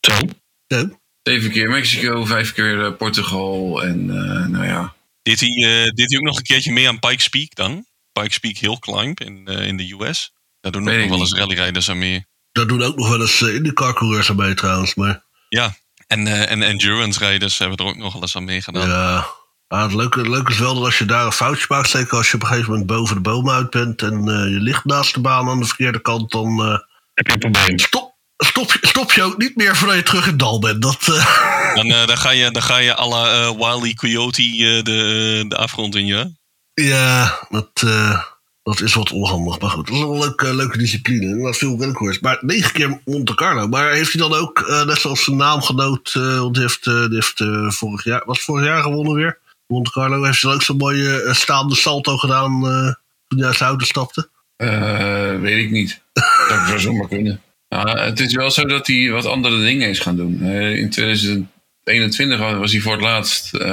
Zo. 0.00 0.18
Ja. 0.66 0.90
Zeven 1.22 1.50
keer 1.50 1.68
Mexico, 1.68 2.24
vijf 2.24 2.52
keer 2.52 2.94
Portugal 2.94 3.82
en 3.82 4.10
eh, 4.10 4.46
nou 4.46 4.64
ja. 4.64 4.94
Deed 5.22 5.40
hij, 5.40 5.48
eh, 5.48 5.90
deed 5.90 6.10
hij 6.10 6.18
ook 6.18 6.24
nog 6.24 6.36
een 6.36 6.42
keertje 6.42 6.72
mee 6.72 6.88
aan 6.88 6.98
Pikes 6.98 7.28
Peak 7.28 7.54
dan? 7.54 7.86
Pikes 8.20 8.38
Peak 8.38 8.56
Hill 8.56 8.76
Climb 8.78 9.20
in, 9.20 9.46
eh, 9.46 9.66
in 9.66 9.76
de 9.76 9.94
US. 10.00 10.32
Daar 10.60 10.72
doen 10.72 10.88
ook 10.88 10.96
nog 10.98 11.08
wel 11.08 11.18
eens 11.18 11.32
rallyrijders 11.34 11.90
aan 11.90 11.98
mee. 11.98 12.26
Daar 12.52 12.66
doen 12.66 12.82
ook 12.82 12.96
nog 12.96 13.08
wel 13.08 13.20
eens 13.20 13.40
uh, 13.40 13.54
IndyCar-coureurs 13.54 14.30
aan 14.30 14.36
mee 14.36 14.54
trouwens. 14.54 14.94
Maar 14.94 15.22
Ja, 15.48 15.76
en, 16.06 16.26
eh, 16.26 16.50
en 16.50 16.62
endurance 16.62 17.18
rijders 17.18 17.58
hebben 17.58 17.76
er 17.78 17.84
ook 17.84 17.96
nog 17.96 18.12
wel 18.12 18.22
eens 18.22 18.36
aan 18.36 18.44
meegedaan. 18.44 18.88
ja, 18.88 19.26
Ah, 19.68 19.82
het, 19.82 19.92
leuke, 19.94 20.18
het 20.18 20.28
leuke 20.28 20.50
is 20.52 20.58
wel 20.58 20.74
dat 20.74 20.84
als 20.84 20.98
je 20.98 21.04
daar 21.04 21.26
een 21.26 21.32
foutje 21.32 21.66
maakt, 21.68 21.90
zeker 21.90 22.16
als 22.16 22.28
je 22.30 22.34
op 22.34 22.42
een 22.42 22.46
gegeven 22.48 22.70
moment 22.70 22.86
boven 22.88 23.14
de 23.14 23.20
bomen 23.20 23.54
uit 23.54 23.70
bent 23.70 24.02
en 24.02 24.12
eh, 24.28 24.34
je 24.50 24.60
ligt 24.60 24.84
naast 24.84 25.14
de 25.14 25.20
baan 25.20 25.48
aan 25.48 25.60
de 25.60 25.66
verkeerde 25.66 26.00
kant, 26.00 26.30
dan 26.30 26.60
eh, 26.60 26.78
Heb 27.14 27.26
je 27.26 27.32
een 27.32 27.38
probleem? 27.38 27.78
stop, 27.78 28.14
stop, 28.36 28.72
je- 28.72 28.86
stop 28.86 29.12
je 29.12 29.22
ook 29.22 29.38
niet 29.38 29.56
meer 29.56 29.76
voordat 29.76 29.96
je 29.96 30.02
terug 30.02 30.22
in 30.24 30.30
het 30.30 30.38
dal 30.38 30.58
bent. 30.58 30.82
Dat, 30.82 31.08
eh, 31.08 31.74
Dan, 31.76 31.86
eh, 31.86 32.06
dan, 32.06 32.16
ga 32.16 32.30
je, 32.30 32.50
dan 32.50 32.62
ga 32.62 32.76
je 32.76 32.96
à 32.98 33.06
la 33.08 33.32
eh, 33.42 33.50
Wile 33.50 33.94
Coyote 33.94 34.42
eh, 34.42 34.82
de, 34.82 35.44
de 35.48 35.56
afgrond 35.56 35.94
in, 35.94 36.06
ja? 36.06 36.28
Ja, 36.74 37.38
dat, 37.50 37.70
eh, 37.74 38.22
dat 38.62 38.80
is 38.80 38.94
wat 38.94 39.10
onhandig. 39.12 39.60
Maar 39.60 39.70
goed, 39.70 39.86
dat 39.86 39.94
is 39.96 40.02
wel 40.02 40.12
een 40.12 40.18
leuke, 40.20 40.54
leuke 40.54 40.78
discipline. 40.78 41.42
Dat 41.42 41.56
veel 41.56 41.78
rallycoureurs. 41.80 42.20
Maar 42.20 42.38
negen 42.40 42.72
keer 42.72 43.00
Monte 43.04 43.34
Carlo. 43.34 43.68
Maar 43.68 43.92
heeft 43.92 44.12
hij 44.12 44.28
dan 44.28 44.34
ook, 44.38 44.58
eh, 44.60 44.84
net 44.84 44.98
zoals 44.98 45.24
zijn 45.24 45.36
naamgenoot, 45.36 46.12
eh, 46.16 46.38
want 46.38 46.54
die 46.54 46.62
heeft, 46.62 46.86
eh, 46.86 47.04
die 47.06 47.14
heeft 47.14 47.40
eh, 47.40 47.70
vorig 47.70 48.04
jaar, 48.04 48.22
was 48.24 48.40
vorig 48.40 48.66
jaar 48.66 48.82
gewonnen 48.82 49.14
weer? 49.14 49.38
Monte 49.66 49.90
Carlo 49.90 50.24
heeft 50.24 50.42
hij 50.42 50.50
dan 50.50 50.58
ook 50.60 50.64
zo'n 50.64 50.76
mooie 50.76 51.22
eh, 51.22 51.34
staande 51.34 51.74
salto 51.74 52.16
gedaan 52.16 52.52
eh, 52.66 52.94
toen 53.28 53.38
hij 53.38 53.46
uit 53.46 53.56
zijn 53.56 53.68
auto 53.68 53.84
stapte? 53.84 54.28
Eh, 54.56 55.40
weet 55.40 55.64
ik 55.64 55.70
niet. 55.70 56.00
Dat 56.48 56.66
zou 56.66 56.80
zomaar 56.80 57.08
kunnen. 57.08 57.40
Ja, 57.68 57.96
het 57.98 58.20
is 58.20 58.34
wel 58.34 58.50
zo 58.50 58.64
dat 58.64 58.86
hij 58.86 59.10
wat 59.10 59.26
andere 59.26 59.62
dingen 59.64 59.88
is 59.88 59.98
gaan 59.98 60.16
doen. 60.16 60.38
Eh, 60.42 60.76
in 60.78 60.90
2021 60.90 62.38
was 62.38 62.72
hij 62.72 62.80
voor 62.80 62.92
het 62.92 63.00
laatst 63.00 63.54
eh, 63.54 63.68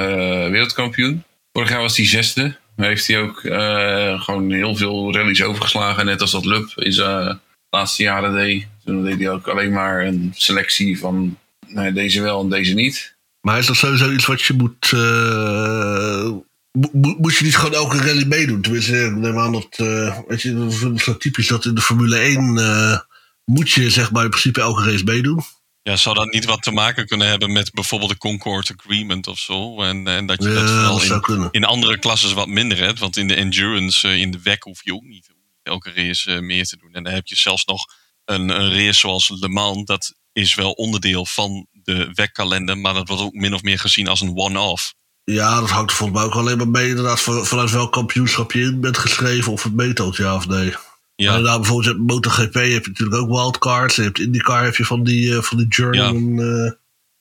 wereldkampioen. 0.48 1.24
Vorig 1.52 1.68
jaar 1.70 1.80
was 1.80 1.96
hij 1.96 2.06
zesde. 2.06 2.56
Heeft 2.82 3.06
hij 3.06 3.20
ook 3.20 3.44
eh, 3.44 4.22
gewoon 4.22 4.50
heel 4.52 4.76
veel 4.76 5.14
rallies 5.14 5.42
overgeslagen. 5.42 6.04
Net 6.06 6.20
als 6.20 6.30
dat 6.30 6.44
Lub 6.44 6.72
in 6.76 6.92
zijn 6.92 7.40
laatste 7.70 8.02
jaren 8.02 8.34
deed. 8.34 8.66
Toen 8.84 9.04
deed 9.04 9.18
hij 9.18 9.30
ook 9.30 9.48
alleen 9.48 9.72
maar 9.72 10.06
een 10.06 10.32
selectie 10.36 10.98
van 10.98 11.36
deze 11.94 12.22
wel 12.22 12.40
en 12.42 12.48
deze 12.48 12.74
niet. 12.74 13.14
Maar 13.40 13.58
is 13.58 13.66
dat 13.66 13.76
sowieso 13.76 14.10
iets 14.12 14.26
wat 14.26 14.42
je 14.42 14.54
moet. 14.54 14.90
eh, 14.92 16.30
mo- 16.72 16.90
mo- 16.92 17.16
moet 17.18 17.36
je 17.36 17.44
niet 17.44 17.56
gewoon 17.56 17.74
elke 17.74 17.96
rally 17.98 18.24
meedoen? 18.26 18.60
Tenminste, 18.62 18.94
neem 18.94 19.38
aan 19.38 19.52
dat. 19.52 19.68
eh, 19.76 20.18
weet 20.28 20.42
je, 20.42 20.54
dat 20.54 20.72
is 20.72 21.04
zo 21.04 21.16
typisch 21.16 21.46
dat 21.48 21.64
in 21.64 21.74
de 21.74 21.80
Formule 21.80 22.16
1. 22.18 22.58
eh, 22.58 22.98
moet 23.44 23.70
je 23.70 23.90
zeg 23.90 24.10
maar 24.12 24.24
in 24.24 24.30
principe 24.30 24.60
elke 24.60 24.90
race 24.90 25.04
meedoen. 25.04 25.40
Ja, 25.82 25.96
zou 25.96 26.14
dat 26.14 26.32
niet 26.32 26.44
wat 26.44 26.62
te 26.62 26.70
maken 26.70 27.06
kunnen 27.06 27.28
hebben 27.28 27.52
met 27.52 27.72
bijvoorbeeld 27.72 28.10
de 28.10 28.16
Concord 28.16 28.72
Agreement 28.76 29.26
of 29.26 29.38
zo? 29.38 29.82
En, 29.82 30.06
en 30.06 30.26
dat 30.26 30.42
je 30.42 30.48
Ja, 30.48 30.54
dat 30.54 30.68
zou 31.02 31.42
in, 31.42 31.48
in 31.50 31.64
andere 31.64 31.98
klassen 31.98 32.34
wat 32.34 32.48
minder 32.48 32.78
hebt. 32.78 32.98
Want 32.98 33.16
in 33.16 33.28
de 33.28 33.34
endurance, 33.34 34.08
eh, 34.08 34.16
in 34.16 34.30
de 34.30 34.40
WEC 34.42 34.62
hoef 34.62 34.84
je 34.84 34.94
ook 34.94 35.02
niet 35.02 35.30
elke 35.62 35.92
race 35.94 36.32
eh, 36.32 36.40
meer 36.40 36.64
te 36.64 36.76
doen. 36.76 36.92
En 36.92 37.02
dan 37.02 37.12
heb 37.12 37.26
je 37.26 37.36
zelfs 37.36 37.64
nog 37.64 37.84
een, 38.24 38.48
een 38.48 38.72
race 38.72 38.98
zoals 38.98 39.28
Le 39.40 39.48
Mans. 39.48 39.84
Dat 39.84 40.14
is 40.32 40.54
wel 40.54 40.70
onderdeel 40.72 41.26
van 41.26 41.66
de 41.72 42.10
WEC-kalender. 42.14 42.78
Maar 42.78 42.94
dat 42.94 43.08
wordt 43.08 43.22
ook 43.22 43.32
min 43.34 43.54
of 43.54 43.62
meer 43.62 43.78
gezien 43.78 44.08
als 44.08 44.20
een 44.20 44.36
one-off. 44.36 44.94
Ja, 45.24 45.60
dat 45.60 45.70
hangt 45.70 45.90
er 45.90 45.96
volgens 45.96 46.18
mij 46.18 46.28
ook 46.28 46.34
alleen 46.34 46.56
maar 46.56 46.68
mee. 46.68 46.88
Inderdaad, 46.88 47.20
van- 47.20 47.46
vanuit 47.46 47.70
welk 47.70 47.92
kampioenschap 47.92 48.52
je 48.52 48.60
in 48.60 48.80
bent 48.80 48.98
geschreven. 48.98 49.52
Of 49.52 49.62
het 49.62 49.74
meetelt, 49.74 50.16
ja 50.16 50.34
of 50.34 50.48
nee. 50.48 50.74
Ja, 51.22 51.36
inderdaad, 51.36 51.60
bijvoorbeeld 51.60 51.98
MotoGP 51.98 52.54
heb 52.54 52.84
je 52.84 52.88
natuurlijk 52.88 53.22
ook 53.22 53.28
wildcards. 53.28 53.96
Je 53.96 54.02
hebt 54.02 54.18
IndyCar 54.18 54.64
heb 54.64 54.76
je 54.76 54.84
van 54.84 55.04
die, 55.04 55.36
eh, 55.36 55.42
van 55.42 55.56
die 55.56 55.68
journeyman. 55.68 56.40
eh, 56.40 56.72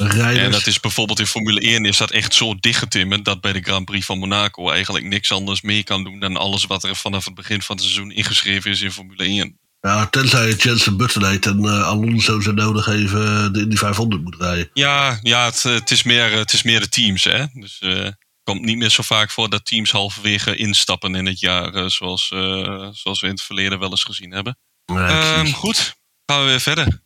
Rijders. 0.07 0.45
En 0.45 0.51
dat 0.51 0.67
is 0.67 0.79
bijvoorbeeld 0.79 1.19
in 1.19 1.25
Formule 1.25 1.67
1 1.67 1.85
is 1.85 1.97
dat 1.97 2.11
echt 2.11 2.33
zo 2.33 2.55
dichtgetimmerd 2.59 3.25
dat 3.25 3.41
bij 3.41 3.53
de 3.53 3.61
Grand 3.61 3.85
Prix 3.85 4.05
van 4.05 4.19
Monaco 4.19 4.69
eigenlijk 4.69 5.05
niks 5.05 5.31
anders 5.31 5.61
meer 5.61 5.83
kan 5.83 6.03
doen 6.03 6.19
dan 6.19 6.37
alles 6.37 6.65
wat 6.65 6.83
er 6.83 6.95
vanaf 6.95 7.25
het 7.25 7.33
begin 7.35 7.61
van 7.61 7.75
het 7.75 7.85
seizoen 7.85 8.11
ingeschreven 8.11 8.71
is 8.71 8.81
in 8.81 8.91
Formule 8.91 9.23
1. 9.23 9.59
Ja, 9.81 10.07
tenzij 10.07 10.47
je 10.47 10.55
Jensen 10.55 10.97
Button 10.97 11.25
heet 11.25 11.45
en 11.45 11.65
eh, 11.65 11.83
Alonso 11.83 12.39
zo 12.39 12.51
nodig 12.51 12.87
even 12.87 13.53
de 13.53 13.59
Indy 13.59 13.75
500 13.75 14.23
moet 14.23 14.35
rijden. 14.39 14.69
Ja, 14.73 15.19
ja 15.21 15.45
het, 15.45 15.63
het, 15.63 15.91
is 15.91 16.03
meer, 16.03 16.31
het 16.31 16.53
is 16.53 16.63
meer 16.63 16.79
de 16.79 16.89
teams. 16.89 17.23
Hè? 17.23 17.45
Dus 17.53 17.77
het 17.79 18.15
komt 18.43 18.61
niet 18.61 18.77
meer 18.77 18.89
zo 18.89 19.03
vaak 19.03 19.31
voor 19.31 19.49
dat 19.49 19.65
teams 19.65 19.91
halverwege 19.91 20.55
instappen 20.55 21.15
in 21.15 21.25
het 21.25 21.39
jaar, 21.39 21.73
eh, 21.73 21.85
zoals, 21.87 22.31
eh, 22.31 22.87
zoals 22.91 23.21
we 23.21 23.27
in 23.27 23.33
het 23.33 23.41
verleden 23.41 23.79
wel 23.79 23.89
eens 23.89 24.03
gezien 24.03 24.31
hebben. 24.31 24.57
Nee, 24.85 25.03
Ehm, 25.03 25.51
goed, 25.51 25.95
gaan 26.25 26.39
we 26.39 26.45
weer 26.45 26.59
verder. 26.59 27.01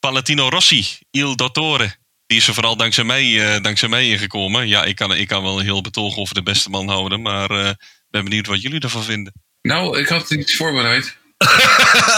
Valentino 0.00 0.48
Rossi, 0.48 0.86
Il 1.10 1.36
Dottore. 1.36 1.96
Die 2.26 2.38
is 2.38 2.48
er 2.48 2.54
vooral 2.54 2.76
dankzij 2.76 3.04
mij, 3.04 3.54
eh, 3.54 3.62
dankzij 3.62 3.88
mij 3.88 4.08
ingekomen. 4.08 4.68
Ja, 4.68 4.84
ik 4.84 4.96
kan, 4.96 5.14
ik 5.14 5.28
kan 5.28 5.42
wel 5.42 5.58
een 5.58 5.64
heel 5.64 5.80
betoog 5.80 6.16
over 6.16 6.34
de 6.34 6.42
beste 6.42 6.70
man 6.70 6.88
houden, 6.88 7.22
maar 7.22 7.50
eh 7.50 7.70
ben 8.10 8.24
benieuwd 8.24 8.46
wat 8.46 8.62
jullie 8.62 8.80
ervan 8.80 9.04
vinden. 9.04 9.32
Nou, 9.62 9.98
ik 9.98 10.08
had 10.08 10.30
iets 10.30 10.56
voorbereid. 10.56 11.16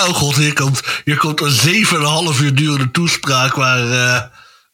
oh 0.01 0.15
god, 0.15 0.37
hier 0.37 0.53
komt, 0.53 0.83
hier 1.05 1.17
komt 1.17 1.41
een 1.41 1.85
7,5 2.35 2.41
uur 2.41 2.55
durende 2.55 2.91
toespraak 2.91 3.55
waar 3.55 3.91
eh, 3.91 4.25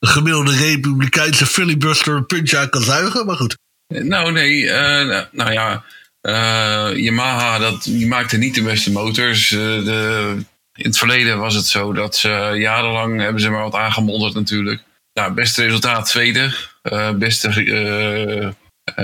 gemiddelde 0.06 0.56
republikeinse 0.56 1.46
filibuster 1.46 2.14
een 2.14 2.26
puntje 2.26 2.58
aan 2.58 2.70
kan 2.70 2.82
zuigen. 2.82 3.26
Maar 3.26 3.36
goed. 3.36 3.56
Nou, 3.86 4.32
nee. 4.32 4.70
eh, 4.70 5.24
nou, 5.32 5.52
ja, 5.52 5.84
eh, 6.26 6.90
Yamaha 6.94 7.58
dat, 7.58 7.82
die 7.82 8.06
maakte 8.06 8.36
niet 8.36 8.54
de 8.54 8.62
beste 8.62 8.92
motors. 8.92 9.50
Eh, 9.52 9.58
de, 9.58 10.34
in 10.72 10.84
het 10.84 10.98
verleden 10.98 11.38
was 11.38 11.54
het 11.54 11.66
zo 11.66 11.92
dat 11.92 12.16
ze 12.16 12.52
jarenlang 12.54 13.20
hebben 13.20 13.40
ze 13.40 13.50
maar 13.50 13.62
wat 13.62 13.74
aangemodderd 13.74 14.34
natuurlijk. 14.34 14.82
Nou, 15.12 15.32
beste 15.32 15.62
resultaat 15.62 16.06
tweede. 16.06 16.54
Eh, 16.82 17.10
beste 17.10 18.54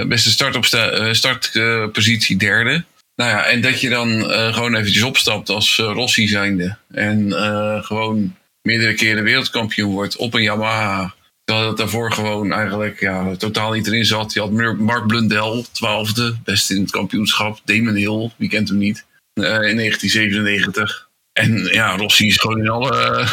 beste 0.07 0.31
startpositie 1.13 2.37
derde. 2.37 2.85
Nou 3.15 3.31
ja, 3.31 3.45
en 3.45 3.61
dat 3.61 3.81
je 3.81 3.89
dan 3.89 4.25
gewoon 4.55 4.75
eventjes 4.75 5.03
opstapt 5.03 5.49
als 5.49 5.77
Rossi 5.77 6.29
zijnde. 6.29 6.77
En 6.91 7.33
gewoon 7.85 8.37
meerdere 8.63 8.95
keren 8.95 9.25
wereldkampioen 9.25 9.93
wordt 9.93 10.17
op 10.17 10.35
een 10.35 10.43
Yamaha. 10.43 11.15
Terwijl 11.45 11.69
het 11.69 11.77
daarvoor 11.77 12.13
gewoon 12.13 12.53
eigenlijk 12.53 13.01
ja, 13.01 13.37
totaal 13.37 13.73
niet 13.73 13.87
erin 13.87 14.05
zat. 14.05 14.33
Je 14.33 14.41
had 14.41 14.51
Mar- 14.51 14.77
Mark 14.77 15.07
Blundell, 15.07 15.65
twaalfde, 15.73 16.37
beste 16.45 16.75
in 16.75 16.81
het 16.83 16.91
kampioenschap. 16.91 17.61
Damon 17.65 17.95
Hill, 17.95 18.31
wie 18.37 18.49
kent 18.49 18.69
hem 18.69 18.79
niet, 18.79 19.05
eh, 19.33 19.45
in 19.45 19.77
1997. 19.77 21.11
En 21.33 21.65
ja, 21.65 21.97
Rossi 21.97 22.27
is 22.27 22.37
gewoon 22.37 22.59
in 22.59 22.69
alle, 22.69 23.29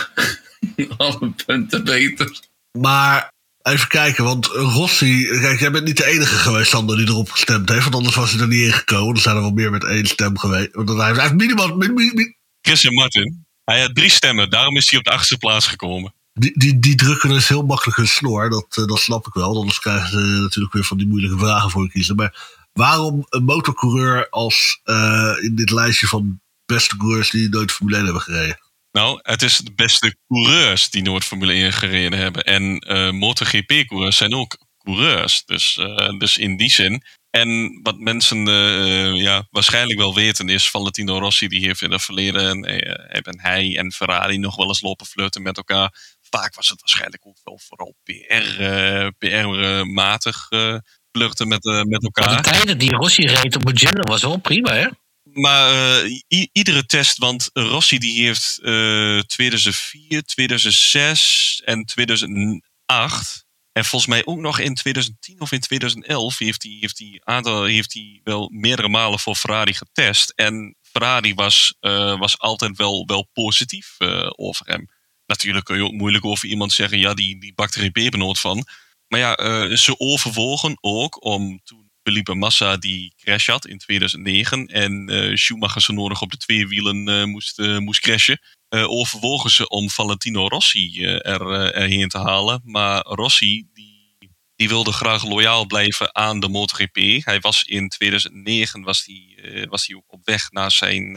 alle 0.97 1.31
punten 1.45 1.83
beter. 1.83 2.39
Maar 2.79 3.31
even 3.61 3.87
kijken, 3.87 4.23
want 4.23 4.45
Rossi... 4.45 5.25
Kijk, 5.41 5.59
jij 5.59 5.71
bent 5.71 5.85
niet 5.85 5.97
de 5.97 6.05
enige 6.05 6.35
geweest, 6.35 6.69
Sander, 6.69 6.97
die 6.97 7.07
erop 7.07 7.31
gestemd 7.31 7.69
heeft. 7.69 7.83
Want 7.83 7.95
anders 7.95 8.15
was 8.15 8.31
hij 8.31 8.41
er 8.41 8.47
niet 8.47 8.65
in 8.65 8.73
gekomen. 8.73 9.15
Er 9.15 9.21
zijn 9.21 9.35
er 9.35 9.41
wel 9.41 9.51
meer 9.51 9.71
met 9.71 9.83
één 9.83 10.05
stem 10.05 10.37
geweest. 10.37 10.69
Want 10.71 10.89
hij 10.89 11.13
heeft 11.13 11.33
minimaal... 11.33 11.75
min- 11.75 11.93
min- 11.93 12.11
min- 12.15 12.37
Chris 12.61 12.85
en 12.85 12.93
Martin, 12.93 13.45
hij 13.69 13.81
had 13.81 13.95
drie 13.95 14.09
stemmen, 14.09 14.49
daarom 14.49 14.77
is 14.77 14.89
hij 14.89 14.99
op 14.99 15.05
de 15.05 15.11
achtste 15.11 15.37
plaats 15.37 15.67
gekomen. 15.67 16.13
Die, 16.33 16.59
die, 16.59 16.79
die 16.79 16.95
drukken 16.95 17.29
dus 17.29 17.47
heel 17.47 17.65
makkelijk 17.65 17.97
hun 17.97 18.07
snor. 18.07 18.49
Dat, 18.49 18.77
eh, 18.77 18.85
dat 18.85 18.99
snap 18.99 19.27
ik 19.27 19.33
wel. 19.33 19.57
Anders 19.57 19.79
krijgen 19.79 20.09
ze 20.09 20.17
natuurlijk 20.17 20.73
weer 20.73 20.83
van 20.83 20.97
die 20.97 21.07
moeilijke 21.07 21.37
vragen 21.37 21.69
voor 21.69 21.89
kiezen. 21.89 22.15
Maar 22.15 22.59
waarom 22.73 23.25
een 23.29 23.43
motorcoureur 23.43 24.29
als 24.29 24.79
eh, 24.83 25.33
in 25.41 25.55
dit 25.55 25.69
lijstje 25.71 26.07
van 26.07 26.41
beste 26.65 26.97
coureurs 26.97 27.29
die 27.29 27.49
nooit 27.49 27.71
Formule 27.71 27.95
1 27.95 28.05
hebben 28.05 28.23
gereden? 28.23 28.59
Nou, 28.91 29.19
het 29.21 29.41
is 29.41 29.57
de 29.57 29.73
beste 29.75 30.15
coureurs 30.27 30.89
die 30.89 31.01
nooit 31.01 31.23
Formule 31.23 31.53
1 31.53 31.73
gereden 31.73 32.19
hebben. 32.19 32.43
En 32.43 32.79
eh 32.79 33.11
MotoGP-coureurs 33.11 34.17
zijn 34.17 34.33
ook 34.33 34.57
coureurs. 34.83 35.45
Dus, 35.45 35.79
dus 36.17 36.37
in 36.37 36.57
die 36.57 36.69
zin. 36.69 37.03
En 37.29 37.79
wat 37.83 37.99
mensen 37.99 38.47
eh, 38.47 39.15
ja, 39.15 39.47
waarschijnlijk 39.49 39.99
wel 39.99 40.15
weten 40.15 40.49
is... 40.49 40.69
Valentino 40.69 41.19
Rossi 41.19 41.47
die 41.47 41.65
heeft 41.65 41.81
in 41.81 41.91
het 41.91 42.01
verleden... 42.01 42.63
eh, 42.63 43.13
hebben 43.13 43.39
hij 43.41 43.77
en 43.77 43.91
Ferrari 43.91 44.37
nog 44.37 44.55
wel 44.55 44.67
eens 44.67 44.81
lopen 44.81 45.05
flirten 45.05 45.41
met 45.41 45.57
elkaar. 45.57 46.17
Vaak 46.29 46.55
was 46.55 46.67
het 46.69 46.79
waarschijnlijk 46.79 47.25
ook 47.25 47.37
wel 47.43 47.59
vooral 47.63 47.95
eh, 48.03 49.07
PR-matig 49.17 50.47
eh 50.49 50.75
flirten 51.11 51.47
met, 51.47 51.65
eh, 51.65 51.81
met 51.83 51.89
Maar 51.89 51.99
elkaar. 52.01 52.43
de 52.43 52.49
tijden 52.49 52.77
die 52.77 52.91
Rossi 52.91 53.25
reed 53.25 53.55
op 53.55 53.63
Mugello 53.63 54.01
was 54.01 54.21
wel 54.21 54.37
prima, 54.37 54.73
hè? 54.73 54.87
Maar 55.23 55.71
eh, 56.01 56.47
iedere 56.51 56.85
test, 56.85 57.17
want 57.17 57.49
Rossi 57.53 57.97
die 57.97 58.25
heeft 58.25 58.59
eh 58.63 59.19
2004, 59.19 60.23
2006 60.23 61.61
en 61.65 61.85
2008. 61.85 63.45
En 63.79 63.85
volgens 63.85 64.11
mij 64.11 64.25
ook 64.25 64.39
nog 64.39 64.59
in 64.59 64.73
2010 64.73 65.41
of 65.41 65.51
in 65.51 65.59
2011 65.59 66.37
heeft 66.37 66.63
hij, 66.63 66.77
heeft 66.79 66.99
hij, 66.99 67.21
aantal, 67.23 67.63
heeft 67.63 67.93
hij 67.93 68.19
wel 68.23 68.49
meerdere 68.53 68.89
malen 68.89 69.19
voor 69.19 69.35
Ferrari 69.35 69.73
getest. 69.73 70.33
En 70.35 70.75
Ferrari 70.81 71.33
was, 71.33 71.75
eh, 71.79 72.19
was 72.19 72.39
altijd 72.39 72.77
wel, 72.77 73.05
wel 73.05 73.29
positief 73.33 73.95
eh, 73.97 74.29
over 74.35 74.65
hem. 74.65 74.87
Natuurlijk 75.25 75.65
kun 75.65 75.75
je 75.75 75.83
ook 75.83 75.91
moeilijk 75.91 76.25
over 76.25 76.47
iemand 76.47 76.71
zeggen, 76.71 76.99
ja, 76.99 77.13
die, 77.13 77.39
die 77.39 77.53
bakt 77.53 77.75
er 77.75 77.81
geen 77.81 77.91
pepernoot 77.91 78.39
van. 78.39 78.65
Maar 79.07 79.19
ja, 79.19 79.35
eh, 79.35 79.75
ze 79.75 79.99
overwogen 79.99 80.77
ook 80.81 81.25
om 81.25 81.61
toen 81.63 81.89
Felipe 82.03 82.33
Massa 82.33 82.77
die 82.77 83.13
crash 83.17 83.47
had 83.47 83.67
in 83.67 83.77
2009 83.77 84.65
en 84.67 85.37
Schumacher 85.37 85.81
zo 85.81 85.93
nodig 85.93 86.21
op 86.21 86.31
de 86.31 86.37
twee 86.37 86.67
wielen 86.67 87.29
moest, 87.29 87.57
moest 87.57 87.99
crashen, 87.99 88.39
eh, 88.69 88.89
overwogen 88.89 89.49
ze 89.49 89.67
om 89.67 89.89
Valentino 89.89 90.47
Rossi 90.47 91.05
eh, 91.05 91.31
er, 91.31 91.51
eh, 91.51 91.81
erheen 91.81 92.07
te 92.07 92.17
halen. 92.17 92.61
Maar 92.63 93.01
Rossi 93.01 93.67
die, 93.73 94.27
die 94.55 94.67
wilde 94.67 94.91
graag 94.91 95.23
loyaal 95.23 95.65
blijven 95.65 96.15
aan 96.15 96.39
de 96.39 96.49
MotoGP. 96.49 97.25
Hij 97.25 97.39
was 97.39 97.63
in 97.63 97.89
2009 97.89 98.83
was 98.83 99.05
eh, 99.07 99.67
was 99.69 99.93
ook 99.95 100.13
op 100.13 100.25
weg 100.25 100.51
naar 100.51 100.71
zijn, 100.71 101.11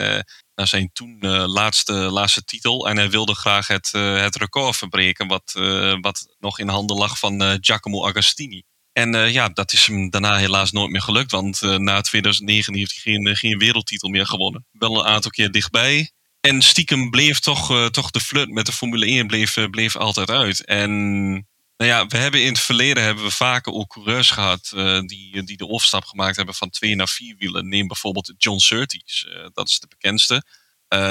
naar 0.54 0.66
zijn 0.66 0.90
toen 0.92 1.26
laatste, 1.46 1.92
laatste 1.92 2.44
titel. 2.44 2.88
En 2.88 2.96
hij 2.96 3.10
wilde 3.10 3.34
graag 3.34 3.66
het, 3.66 3.90
het 3.92 4.36
record 4.36 4.76
verbreken 4.76 5.26
wat, 5.26 5.52
wat 6.00 6.34
nog 6.38 6.58
in 6.58 6.68
handen 6.68 6.96
lag 6.96 7.18
van 7.18 7.58
Giacomo 7.60 8.06
Agostini. 8.06 8.62
En 8.92 9.32
ja, 9.32 9.48
dat 9.48 9.72
is 9.72 9.86
hem 9.86 10.10
daarna 10.10 10.36
helaas 10.36 10.70
nooit 10.72 10.90
meer 10.90 11.02
gelukt. 11.02 11.30
Want 11.30 11.60
na 11.60 12.00
2009 12.00 12.74
heeft 12.74 12.92
hij 12.92 13.12
geen, 13.12 13.36
geen 13.36 13.58
wereldtitel 13.58 14.08
meer 14.08 14.26
gewonnen. 14.26 14.66
Wel 14.72 14.98
een 14.98 15.06
aantal 15.06 15.30
keer 15.30 15.50
dichtbij. 15.50 16.12
En 16.42 16.62
stiekem 16.62 17.10
bleef 17.10 17.38
toch, 17.38 17.70
eh, 17.70 17.86
toch 17.86 18.10
de 18.10 18.20
flirt 18.20 18.50
met 18.50 18.66
de 18.66 18.72
Formule 18.72 19.06
1 19.06 19.26
bleef, 19.26 19.56
eh, 19.56 19.64
bleef 19.70 19.96
altijd 19.96 20.30
uit. 20.30 20.64
En 20.64 21.30
nou 21.76 21.90
ja, 21.90 22.06
we 22.06 22.16
hebben 22.16 22.42
in 22.42 22.48
het 22.48 22.60
verleden 22.60 23.02
hebben 23.02 23.24
we 23.24 23.30
vaker 23.30 23.72
ook 23.72 23.92
coureurs 23.92 24.30
gehad 24.30 24.72
eh, 24.76 25.00
die, 25.00 25.42
die 25.42 25.56
de 25.56 25.68
overstap 25.68 26.04
gemaakt 26.04 26.36
hebben 26.36 26.54
van 26.54 26.70
twee 26.70 26.96
naar 26.96 27.08
vier 27.08 27.36
wielen. 27.38 27.68
Neem 27.68 27.86
bijvoorbeeld 27.86 28.34
John 28.38 28.58
Surtees, 28.58 29.26
dat 29.52 29.68
is 29.68 29.78
de 29.78 29.88
bekendste. 29.88 30.44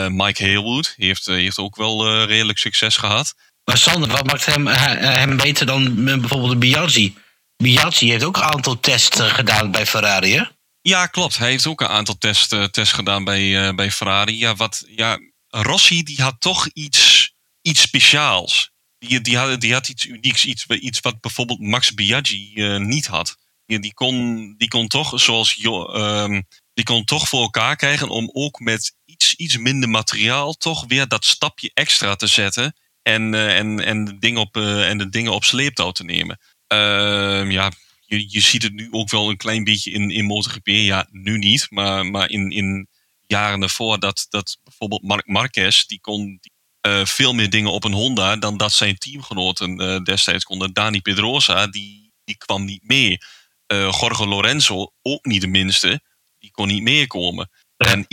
Mike 0.10 0.44
Haywood 0.44 0.94
heeft, 0.98 1.26
heeft 1.26 1.58
ook 1.58 1.76
wel 1.76 2.26
redelijk 2.26 2.58
succes 2.58 2.98
gehad. 2.98 3.34
Maar 3.64 3.78
Sander, 3.78 4.10
wat 4.10 4.26
maakt 4.26 4.46
hem, 4.46 4.68
hem 4.68 5.38
beter 5.38 5.66
dan 5.66 6.06
bijvoorbeeld 6.06 6.52
de 6.52 6.58
Biaggi? 6.58 7.16
Biaggi 7.62 8.10
heeft 8.10 8.24
ook 8.24 8.38
een 8.38 8.44
aantal 8.44 8.80
tests 8.80 9.20
eh, 9.20 9.34
gedaan 9.34 9.72
bij 9.72 9.86
Ferrari? 9.86 10.48
Ja, 10.82 11.06
klopt. 11.06 11.38
Hij 11.38 11.50
heeft 11.50 11.68
ook 11.68 11.82
een 11.82 11.88
aantal 11.88 12.16
eh, 12.20 12.64
tests 12.64 12.94
gedaan 12.94 13.24
bij, 13.24 13.68
eh, 13.68 13.76
bij 13.76 13.92
Ferrari. 13.92 14.38
Ja, 14.38 14.56
wat, 14.56 14.84
ja, 14.88 15.20
Rossi 15.48 16.04
die 16.04 16.22
had 16.22 16.36
toch 16.40 16.68
iets, 16.74 17.34
iets 17.62 17.82
speciaals. 17.82 18.72
Die, 18.98 19.22
die, 19.22 19.38
had, 19.38 19.62
die 19.62 19.74
had 19.74 19.88
iets 19.88 20.06
unieks, 20.06 20.46
iets, 20.46 20.66
iets 20.66 21.00
wat 21.00 21.22
bijvoorbeeld 21.22 21.60
Max 21.60 21.94
Biaggi 21.94 22.54
eh, 22.56 22.78
niet 22.78 23.08
had. 23.08 23.38
Die, 23.66 23.80
die, 23.80 23.94
kon, 23.94 24.56
die 24.58 24.68
kon 24.68 24.88
toch, 24.88 25.20
zoals 25.20 25.56
ehm, 25.56 26.42
die 26.74 26.86
kon 26.86 27.04
toch 27.04 27.28
voor 27.28 27.42
elkaar 27.42 27.76
krijgen 27.76 28.10
om 28.10 28.30
ook 28.34 28.60
met 28.60 28.96
iets, 29.06 29.36
iets 29.36 29.58
minder 29.58 29.90
materiaal 29.90 30.54
toch 30.54 30.86
weer 30.88 31.08
dat 31.08 31.26
stapje 31.26 31.72
extra 31.74 32.16
te 32.16 32.28
zetten. 32.28 32.76
En, 33.02 33.34
en, 33.34 33.80
en, 33.80 34.06
de 34.06 34.18
dingen 34.18 34.42
op, 34.42 34.56
en 34.58 34.98
de 34.98 35.10
dingen 35.10 35.32
op 35.32 35.44
sleeptouw 35.44 35.92
te 35.92 36.04
nemen. 36.04 36.40
Ehm, 36.68 37.52
ja, 37.52 37.72
je, 38.12 38.26
je 38.28 38.40
ziet 38.40 38.64
het 38.64 38.74
nu 38.74 38.88
ook 38.92 39.10
wel 39.10 39.30
een 39.30 39.38
klein 39.38 39.64
beetje 39.64 39.92
in, 39.92 40.10
in 40.10 40.26
MotoGP. 40.26 40.68
Ja, 40.68 41.08
nu 41.12 41.38
niet, 41.38 41.68
maar, 41.70 42.06
maar 42.06 42.30
in, 42.30 42.50
in 42.50 42.88
jaren 43.28 43.62
ervoor 43.62 44.00
dat, 44.00 44.26
dat 44.30 44.58
bijvoorbeeld 44.64 45.04
Marc 45.04 45.28
Marquez, 45.28 45.86
die 45.86 46.00
kon 46.02 46.40
eh, 46.82 47.06
veel 47.06 47.34
meer 47.34 47.50
dingen 47.50 47.72
op 47.72 47.84
een 47.84 47.94
Honda 47.94 48.36
dan 48.36 48.58
dat 48.58 48.72
zijn 48.72 48.98
teamgenoten 48.98 49.78
eh, 49.78 50.04
destijds 50.04 50.44
konden. 50.44 50.74
Dani 50.74 51.02
Pedrosa, 51.02 51.68
die, 51.68 52.14
die 52.24 52.38
kwam 52.38 52.66
niet 52.66 52.88
mee. 52.88 53.18
Eh 53.66 53.92
Jorge 54.00 54.28
Lorenzo, 54.28 54.94
ook 55.02 55.26
niet 55.26 55.42
de 55.42 55.48
minste, 55.48 56.02
die 56.40 56.52
kon 56.52 56.68
niet 56.68 56.84
meekomen. 56.84 57.50
En 57.78 58.06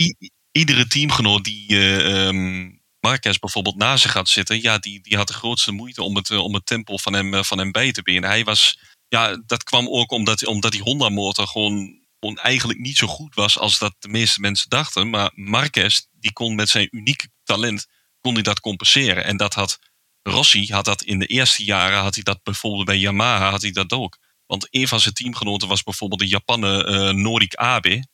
iedere 0.51 0.87
teamgenoot 0.87 1.43
die 1.43 1.79
ehm, 2.03 2.71
Marquez 2.99 3.37
bijvoorbeeld 3.37 3.75
naast 3.75 4.01
zich 4.01 4.13
had 4.13 4.29
zitten, 4.29 4.61
ja, 4.61 4.77
die, 4.77 5.01
die 5.01 5.17
had 5.17 5.27
de 5.27 5.33
grootste 5.33 5.71
moeite 5.71 6.03
om 6.03 6.15
het, 6.15 6.31
om 6.31 6.53
het 6.53 6.65
tempo 6.65 6.97
van 6.97 7.13
hem, 7.13 7.45
van 7.45 7.57
hem 7.57 7.71
bij 7.71 7.91
te 7.91 8.01
benen. 8.01 8.29
Hij 8.29 8.43
was, 8.43 8.79
ja, 9.09 9.41
dat 9.45 9.63
kwam 9.63 9.87
ook 9.87 10.11
omdat, 10.11 10.45
omdat 10.45 10.71
die 10.71 10.81
Honda-motor 10.81 11.47
gewoon, 11.47 12.05
gewoon 12.19 12.37
eigenlijk 12.37 12.79
niet 12.79 12.97
zo 12.97 13.07
goed 13.07 13.35
was 13.35 13.57
als 13.57 13.79
dat 13.79 13.95
de 13.99 14.07
meeste 14.07 14.39
mensen 14.39 14.69
dachten. 14.69 15.09
Maar 15.09 15.31
Marquez, 15.35 16.01
die 16.11 16.33
kon 16.33 16.55
met 16.55 16.69
zijn 16.69 16.87
unieke 16.91 17.29
talent, 17.43 17.87
kon 18.19 18.33
hij 18.33 18.43
dat 18.43 18.59
compenseren. 18.59 19.23
En 19.23 19.37
dat 19.37 19.53
had 19.53 19.79
Rossi 20.21 20.71
had 20.73 20.85
dat 20.85 21.01
in 21.01 21.19
de 21.19 21.25
eerste 21.25 21.63
jaren, 21.63 21.99
had 21.99 22.15
hij 22.15 22.23
dat 22.23 22.43
bijvoorbeeld 22.43 22.85
bij 22.85 22.97
Yamaha, 22.97 23.49
had 23.49 23.61
hij 23.61 23.71
dat 23.71 23.91
ook. 23.91 24.17
Want 24.45 24.67
een 24.69 24.87
van 24.87 24.99
zijn 24.99 25.13
teamgenoten 25.13 25.67
was 25.67 25.83
bijvoorbeeld 25.83 26.21
de 26.21 26.27
Japaner 26.27 26.85
eh 26.85 27.13
Norik 27.13 27.55
Abe. 27.55 28.07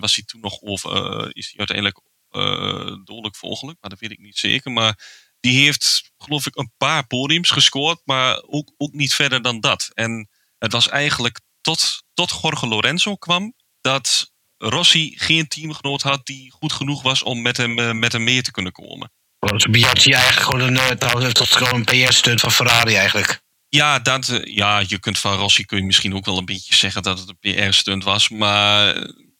Was 0.00 0.14
hij 0.14 0.24
toen 0.24 0.40
nog, 0.40 0.58
of 0.58 0.84
eh, 0.84 1.26
is 1.28 1.46
hij 1.46 1.58
uiteindelijk 1.58 2.00
eh 2.28 2.96
dodelijk 3.04 3.36
ongeluk, 3.40 3.76
maar 3.80 3.90
dat 3.90 3.98
weet 3.98 4.10
ik 4.10 4.18
niet 4.18 4.38
zeker. 4.38 4.72
Maar 4.72 4.98
die 5.40 5.64
heeft, 5.64 6.12
geloof 6.18 6.46
ik, 6.46 6.56
een 6.56 6.72
paar 6.76 7.06
podiums 7.06 7.50
gescoord, 7.50 8.00
maar 8.04 8.42
ook, 8.42 8.72
ook 8.76 8.92
niet 8.92 9.14
verder 9.14 9.42
dan 9.42 9.60
dat. 9.60 9.90
En 9.94 10.28
het 10.62 10.72
was 10.72 10.88
eigenlijk 10.88 11.40
tot, 11.60 12.02
tot 12.14 12.38
Jorge 12.42 12.66
Lorenzo 12.66 13.16
kwam, 13.16 13.54
dat 13.80 14.30
Rossi 14.58 15.14
geen 15.16 15.48
teamgenoot 15.48 16.02
had 16.02 16.26
die 16.26 16.50
goed 16.50 16.72
genoeg 16.72 17.02
was 17.02 17.22
om 17.22 17.42
met 17.42 17.56
hem, 17.56 17.78
eh, 17.78 17.90
met 17.90 18.12
hem 18.12 18.24
mee 18.24 18.42
te 18.42 18.50
kunnen 18.50 18.72
komen. 18.72 19.12
Was 19.38 19.64
Biaggi 19.64 20.12
eigenlijk 20.12 20.46
gewoon 20.46 20.60
een, 20.60 20.76
eh, 20.76 20.88
trouwens, 20.90 21.32
tot 21.32 21.48
gewoon 21.48 21.74
een 21.74 21.84
PR-stunt 21.84 22.40
van 22.40 22.52
Ferrari 22.52 22.94
eigenlijk. 22.94 23.40
Ja, 23.68 23.98
dat, 23.98 24.28
eh, 24.28 24.54
ja, 24.54 24.82
je 24.86 24.98
kunt 24.98 25.18
van 25.18 25.36
Rossi 25.36 25.64
kun 25.64 25.78
je 25.78 25.84
misschien 25.84 26.14
ook 26.14 26.24
wel 26.24 26.38
een 26.38 26.44
beetje 26.44 26.74
zeggen 26.74 27.02
dat 27.02 27.18
het 27.18 27.28
een 27.28 27.54
PR-stunt 27.54 28.04
was. 28.04 28.28
Maar, 28.28 28.94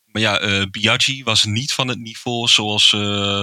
maar 0.04 0.22
ja, 0.22 0.38
eh 0.38 0.62
Biaggi 0.70 1.24
was 1.24 1.44
niet 1.44 1.72
van 1.72 1.88
het 1.88 1.98
niveau 1.98 2.48
zoals, 2.48 2.88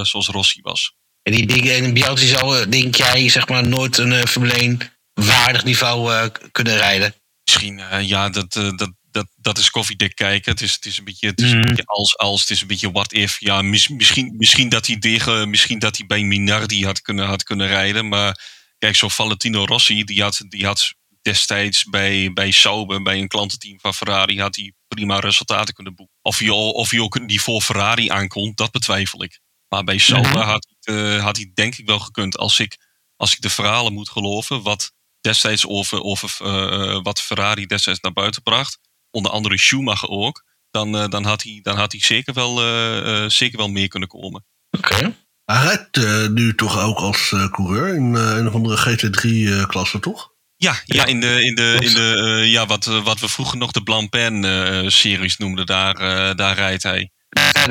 zoals 0.09 0.27
Rossi 0.27 0.61
was. 0.61 0.93
En 1.23 1.31
die 1.33 1.45
dingen, 1.45 1.75
en 1.75 1.93
Biaggi 1.93 2.27
zou, 2.27 2.69
denk 2.69 2.95
jij, 2.95 3.29
zeg 3.29 3.47
maar, 3.47 3.67
nooit 3.67 3.97
een 3.97 4.27
Formule 4.27 4.53
1 4.53 4.79
waardig 5.13 5.63
niveau 5.63 6.29
kunnen 6.51 6.77
rijden. 6.77 7.13
Misschien, 7.51 7.79
eh, 7.79 8.07
ja, 8.07 8.29
dat, 8.29 8.55
eh, 8.55 8.69
dat, 8.75 8.91
dat, 9.11 9.27
dat 9.35 9.57
is 9.57 9.69
koffiedik 9.69 10.15
kijken. 10.15 10.51
Het 10.51 10.61
is, 10.61 10.73
het 10.73 10.85
is 10.85 10.97
een 10.97 11.03
beetje, 11.03 11.27
het 11.27 11.41
is 11.41 11.51
een 11.51 11.57
Mhm. 11.59 11.67
beetje 11.67 11.85
als, 11.85 12.17
als, 12.17 12.41
het 12.41 12.49
is 12.49 12.61
een 12.61 12.67
beetje 12.67 12.91
what 12.91 13.13
if. 13.13 13.39
Ja, 13.39 13.61
mis- 13.61 13.87
misschien, 13.87 14.33
misschien, 14.37 14.69
dat 14.69 14.87
hij 14.87 14.99
tegen, 14.99 15.49
misschien 15.49 15.79
dat 15.79 15.97
hij 15.97 16.05
bij 16.05 16.23
Minardi 16.23 16.85
had 16.85 17.01
kunnen, 17.01 17.25
had 17.25 17.43
kunnen 17.43 17.67
rijden. 17.67 18.07
Maar 18.07 18.39
kijk, 18.77 18.95
zo 18.95 19.07
Valentino 19.07 19.65
Rossi, 19.65 20.03
die 20.03 20.21
had, 20.21 20.41
die 20.47 20.65
had 20.65 20.93
destijds 21.21 21.83
bij, 21.83 22.33
bij 22.33 22.51
Sauber, 22.51 23.01
bij 23.01 23.17
een 23.19 23.27
klantenteam 23.27 23.79
van 23.79 23.93
Ferrari, 23.93 24.39
had 24.39 24.55
hij 24.55 24.73
prima 24.87 25.19
resultaten 25.19 25.73
kunnen 25.73 25.95
boeken. 25.95 26.15
Of 26.21 26.37
hij, 26.37 26.49
al- 26.49 26.71
of 26.71 26.89
hij 26.89 26.99
ook 26.99 27.13
het 27.13 27.25
niveau 27.25 27.61
Ferrari 27.61 28.09
aankomt, 28.09 28.57
dat 28.57 28.71
betwijfel 28.71 29.23
ik. 29.23 29.39
Maar 29.67 29.83
bij 29.83 29.97
Sauber 29.97 30.31
Mhm. 30.31 30.47
had, 30.49 30.67
hij, 30.79 31.15
eh, 31.15 31.23
had 31.23 31.35
hij 31.35 31.51
denk 31.53 31.75
ik 31.77 31.85
wel 31.85 31.99
gekund. 31.99 32.37
Als 32.37 32.59
ik, 32.59 32.77
als 33.15 33.33
ik 33.33 33.41
de 33.41 33.49
verhalen 33.49 33.93
moet 33.93 34.09
geloven, 34.09 34.61
wat 34.61 34.91
destijds 35.21 35.67
over, 35.67 36.01
over 36.01 36.35
eh, 36.39 36.99
wat 37.03 37.21
Ferrari 37.21 37.65
destijds 37.65 37.99
naar 37.99 38.13
buiten 38.13 38.41
bracht, 38.41 38.79
onder 39.11 39.31
andere 39.31 39.57
Schumacher 39.57 40.09
ook, 40.09 40.43
dan, 40.71 40.97
eh, 40.97 41.07
dan, 41.07 41.23
had, 41.23 41.43
hij, 41.43 41.59
dan 41.61 41.77
had 41.77 41.91
hij 41.91 42.01
zeker 42.01 42.33
wel, 42.33 42.61
eh, 42.61 43.23
eh, 43.23 43.29
zeker 43.29 43.57
wel 43.57 43.69
meer 43.69 43.87
kunnen 43.87 44.09
komen. 44.09 44.45
Oké. 44.77 45.15
Hij 45.45 45.63
rijdt 45.63 45.97
eh, 45.97 46.27
nu 46.27 46.55
toch 46.55 46.79
ook 46.79 46.97
als 46.97 47.31
eh, 47.31 47.51
coureur 47.51 47.95
in 47.95 48.15
eh, 48.15 48.35
een 48.37 48.47
of 48.47 48.53
andere 48.53 48.77
GT3-klasse, 48.77 49.99
toch? 49.99 50.31
Ja, 50.55 50.81
ja, 50.85 51.05
in 51.05 51.19
de, 51.19 51.43
in 51.45 51.55
de, 51.55 51.77
in 51.79 51.93
de 51.93 52.39
eh, 52.41 52.51
ja, 52.51 52.65
wat, 52.65 52.87
eh, 52.87 53.03
wat 53.03 53.19
we 53.19 53.29
vroeger 53.29 53.57
nog 53.57 53.71
de 53.71 53.83
Blancpain-series 53.83 55.37
noemden, 55.37 55.65
daar, 55.65 55.95
eh, 55.95 56.35
daar 56.35 56.55
rijdt 56.55 56.83
hij. 56.83 57.11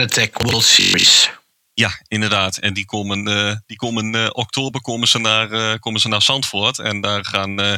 Tech 0.07 0.29
World 0.33 0.65
Series. 0.65 1.31
Ja, 1.79 2.01
inderdaad. 2.09 2.57
En 2.57 2.75
die 2.75 2.85
komen, 2.85 3.29
eh, 3.29 3.57
die 3.67 3.77
komen 3.77 4.15
eh, 4.15 4.29
oktober 4.33 4.81
komen 4.81 5.09
ze, 5.09 5.19
naar, 5.19 5.51
eh, 5.53 5.79
komen 5.79 6.01
ze 6.01 6.09
naar 6.09 6.23
Zandvoort. 6.23 6.79
En 6.79 7.01
daar 7.01 7.25
gaan 7.25 7.61
eh, 7.61 7.75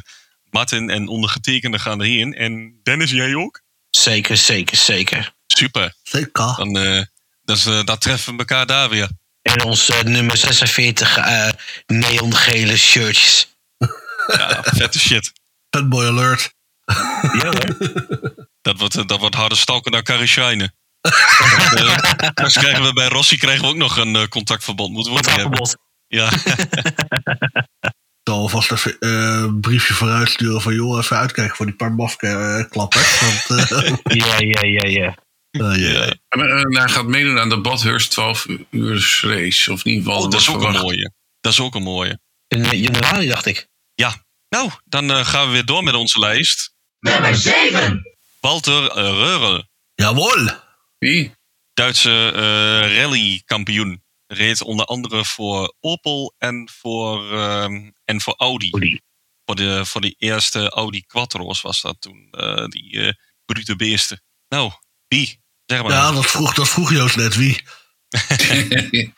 Martin 0.51 0.91
en 0.91 1.09
ondergetekende 1.09 1.79
gaan 1.79 2.01
erheen. 2.01 2.35
En 2.35 2.81
Dennis, 2.83 3.11
jij 3.11 3.35
ook? 3.35 3.61
Zeker, 3.91 4.37
zeker, 4.37 4.77
zeker. 4.77 5.35
Super. 5.47 5.95
Zeker. 6.03 6.55
Dan, 6.57 6.77
eh 6.77 7.03
dus, 7.43 7.63
dat 7.85 8.01
treffen 8.01 8.33
we 8.33 8.39
elkaar 8.39 8.67
daar 8.67 8.89
weer. 8.89 9.09
En 9.43 9.65
ons 9.65 9.89
eh, 9.89 10.03
nummer 10.03 10.37
46 10.37 11.17
eh 11.17 11.49
neongele 11.87 12.77
shirtjes. 12.77 13.49
Ja, 14.27 14.63
vette 14.63 14.99
shit. 14.99 15.33
Fanboy 15.71 16.07
alert. 16.07 16.55
Ja 17.33 17.45
hoor. 17.45 17.77
Dat 18.63 18.79
wordt, 18.79 19.09
dat 19.09 19.21
wordt 19.21 19.35
harde 19.35 19.55
stalken 19.55 19.93
naar 19.93 20.03
Carrie 20.03 20.27
Shine. 20.27 20.73
Straks 21.01 22.59
krijgen 22.59 22.83
we 22.83 22.93
bij 22.93 23.09
Rossi 23.09 23.37
krijgen 23.37 23.65
we 23.65 23.71
ook 23.71 23.77
nog 23.77 23.97
een 23.97 24.17
eh, 24.17 24.27
contactverband. 24.27 24.93
Moeten 24.93 25.13
we 25.13 25.19
ook 25.19 25.27
niet 25.27 25.37
hebben. 25.37 25.79
Ja, 26.07 26.31
Ik 27.81 27.93
zal 28.31 28.39
alvast 28.39 28.73
even 28.73 28.99
eh, 28.99 29.11
een 29.11 29.61
briefje 29.61 29.95
vooruit 29.95 30.29
sturen 30.29 30.61
van... 30.61 30.75
joh, 30.75 30.99
even 30.99 31.17
uitkijken 31.17 31.57
voor 31.57 31.67
die 31.67 31.75
paar 31.75 31.93
mafklappers. 31.93 33.21
want 33.21 33.71
eh, 33.71 33.97
Ja, 34.27 34.39
ja, 34.39 34.61
ja, 34.61 34.89
ja. 34.89 35.15
ja. 35.51 35.75
ja. 35.75 36.15
En, 36.29 36.41
eh, 36.41 36.81
hij 36.81 36.89
gaat 36.89 37.07
meedoen 37.07 37.39
aan 37.39 37.49
de 37.49 37.61
Bathurst 37.61 38.11
12 38.11 38.47
uur 38.71 39.21
race. 39.23 39.73
Of 39.73 39.85
ieder 39.85 40.03
geval. 40.03 40.25
Oh, 40.25 40.31
dat 40.31 40.41
is 40.41 40.49
ook 40.49 40.63
een 40.63 40.73
mooie. 40.73 41.13
Dat 41.41 41.53
is 41.53 41.61
ook 41.61 41.75
een 41.75 41.83
mooie. 41.83 42.21
In 42.49 42.79
januari 42.79 43.29
dacht 43.29 43.47
ik. 43.47 43.69
Nou, 44.49 44.71
dan 44.85 45.27
gaan 45.27 45.47
we 45.47 45.53
weer 45.53 45.65
door 45.65 45.83
met 45.83 45.95
onze 45.95 46.19
lijst. 46.19 46.75
Nummer 46.99 47.37
7. 47.37 48.03
Walter 48.41 48.93
Reurel, 48.95 49.65
Jawohl. 49.95 50.51
Wie? 51.01 51.33
Duitse 51.75 52.33
eh 52.35 52.97
rallykampioen. 52.97 54.03
Reed 54.27 54.63
onder 54.63 54.87
andere 54.87 55.25
voor 55.25 55.75
Opel 55.81 56.35
en 56.39 56.69
voor, 56.81 57.33
ehm, 57.33 57.91
en 58.05 58.21
voor 58.21 58.35
Audi. 58.37 58.71
Audi. 58.71 59.01
Voor 59.45 59.57
de, 59.57 59.85
voor 59.87 60.01
de 60.01 60.15
eerste 60.19 60.69
Audi 60.71 61.05
Quattro's 61.07 61.61
was 61.61 61.81
dat 61.81 61.97
toen. 62.01 62.29
eh, 62.31 62.65
die 62.65 63.01
eh 63.01 63.13
brute 63.45 63.77
beesten. 63.77 64.23
Nou, 64.49 64.73
wie? 65.09 65.41
Zeg 65.67 65.83
maar. 65.83 65.91
Ja, 65.91 66.13
dat 66.13 66.27
vroeg, 66.27 66.55
dat 66.55 66.69
vroeg 66.69 66.91
Joost 66.93 67.17
net. 67.17 67.37
Wie? 67.37 67.63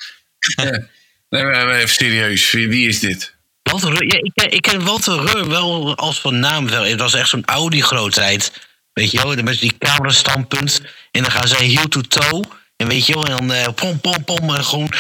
nee, 1.29 1.43
maar 1.43 1.71
even 1.75 1.89
serieus. 1.89 2.51
Wie, 2.51 2.69
wie 2.69 2.89
is 2.89 3.01
dit? 3.01 3.35
Walter 3.63 3.93
ja, 4.07 4.19
ik, 4.23 4.31
ken- 4.35 4.51
ik 4.53 4.63
ken 4.63 4.85
Walter 4.85 5.25
Reur 5.25 5.49
wel 5.49 5.97
als 5.97 6.21
van 6.21 6.39
naam 6.39 6.69
wel. 6.69 6.83
Het 6.83 6.99
was 7.01 7.15
echt 7.15 7.29
zo'n 7.29 7.45
Audi-grootheid. 7.45 8.69
Weet 8.93 9.11
je 9.11 9.23
wel, 9.23 9.35
met 9.43 9.59
die 9.61 9.79
camerastandpunt. 9.79 10.81
En 11.11 11.23
dan 11.23 11.31
gaan 11.33 11.49
ze 11.49 11.57
heel 11.57 11.89
to 11.89 12.01
toe. 12.01 12.45
En 12.77 12.89
weet 12.89 13.07
je 13.07 13.15
wel, 13.15 13.25
en 13.27 13.37
dan 13.37 13.53
eh, 13.53 13.69
pom, 13.75 14.01
pom, 14.01 14.25
pom. 14.25 14.55
En 14.55 14.65
gewoon, 14.65 14.91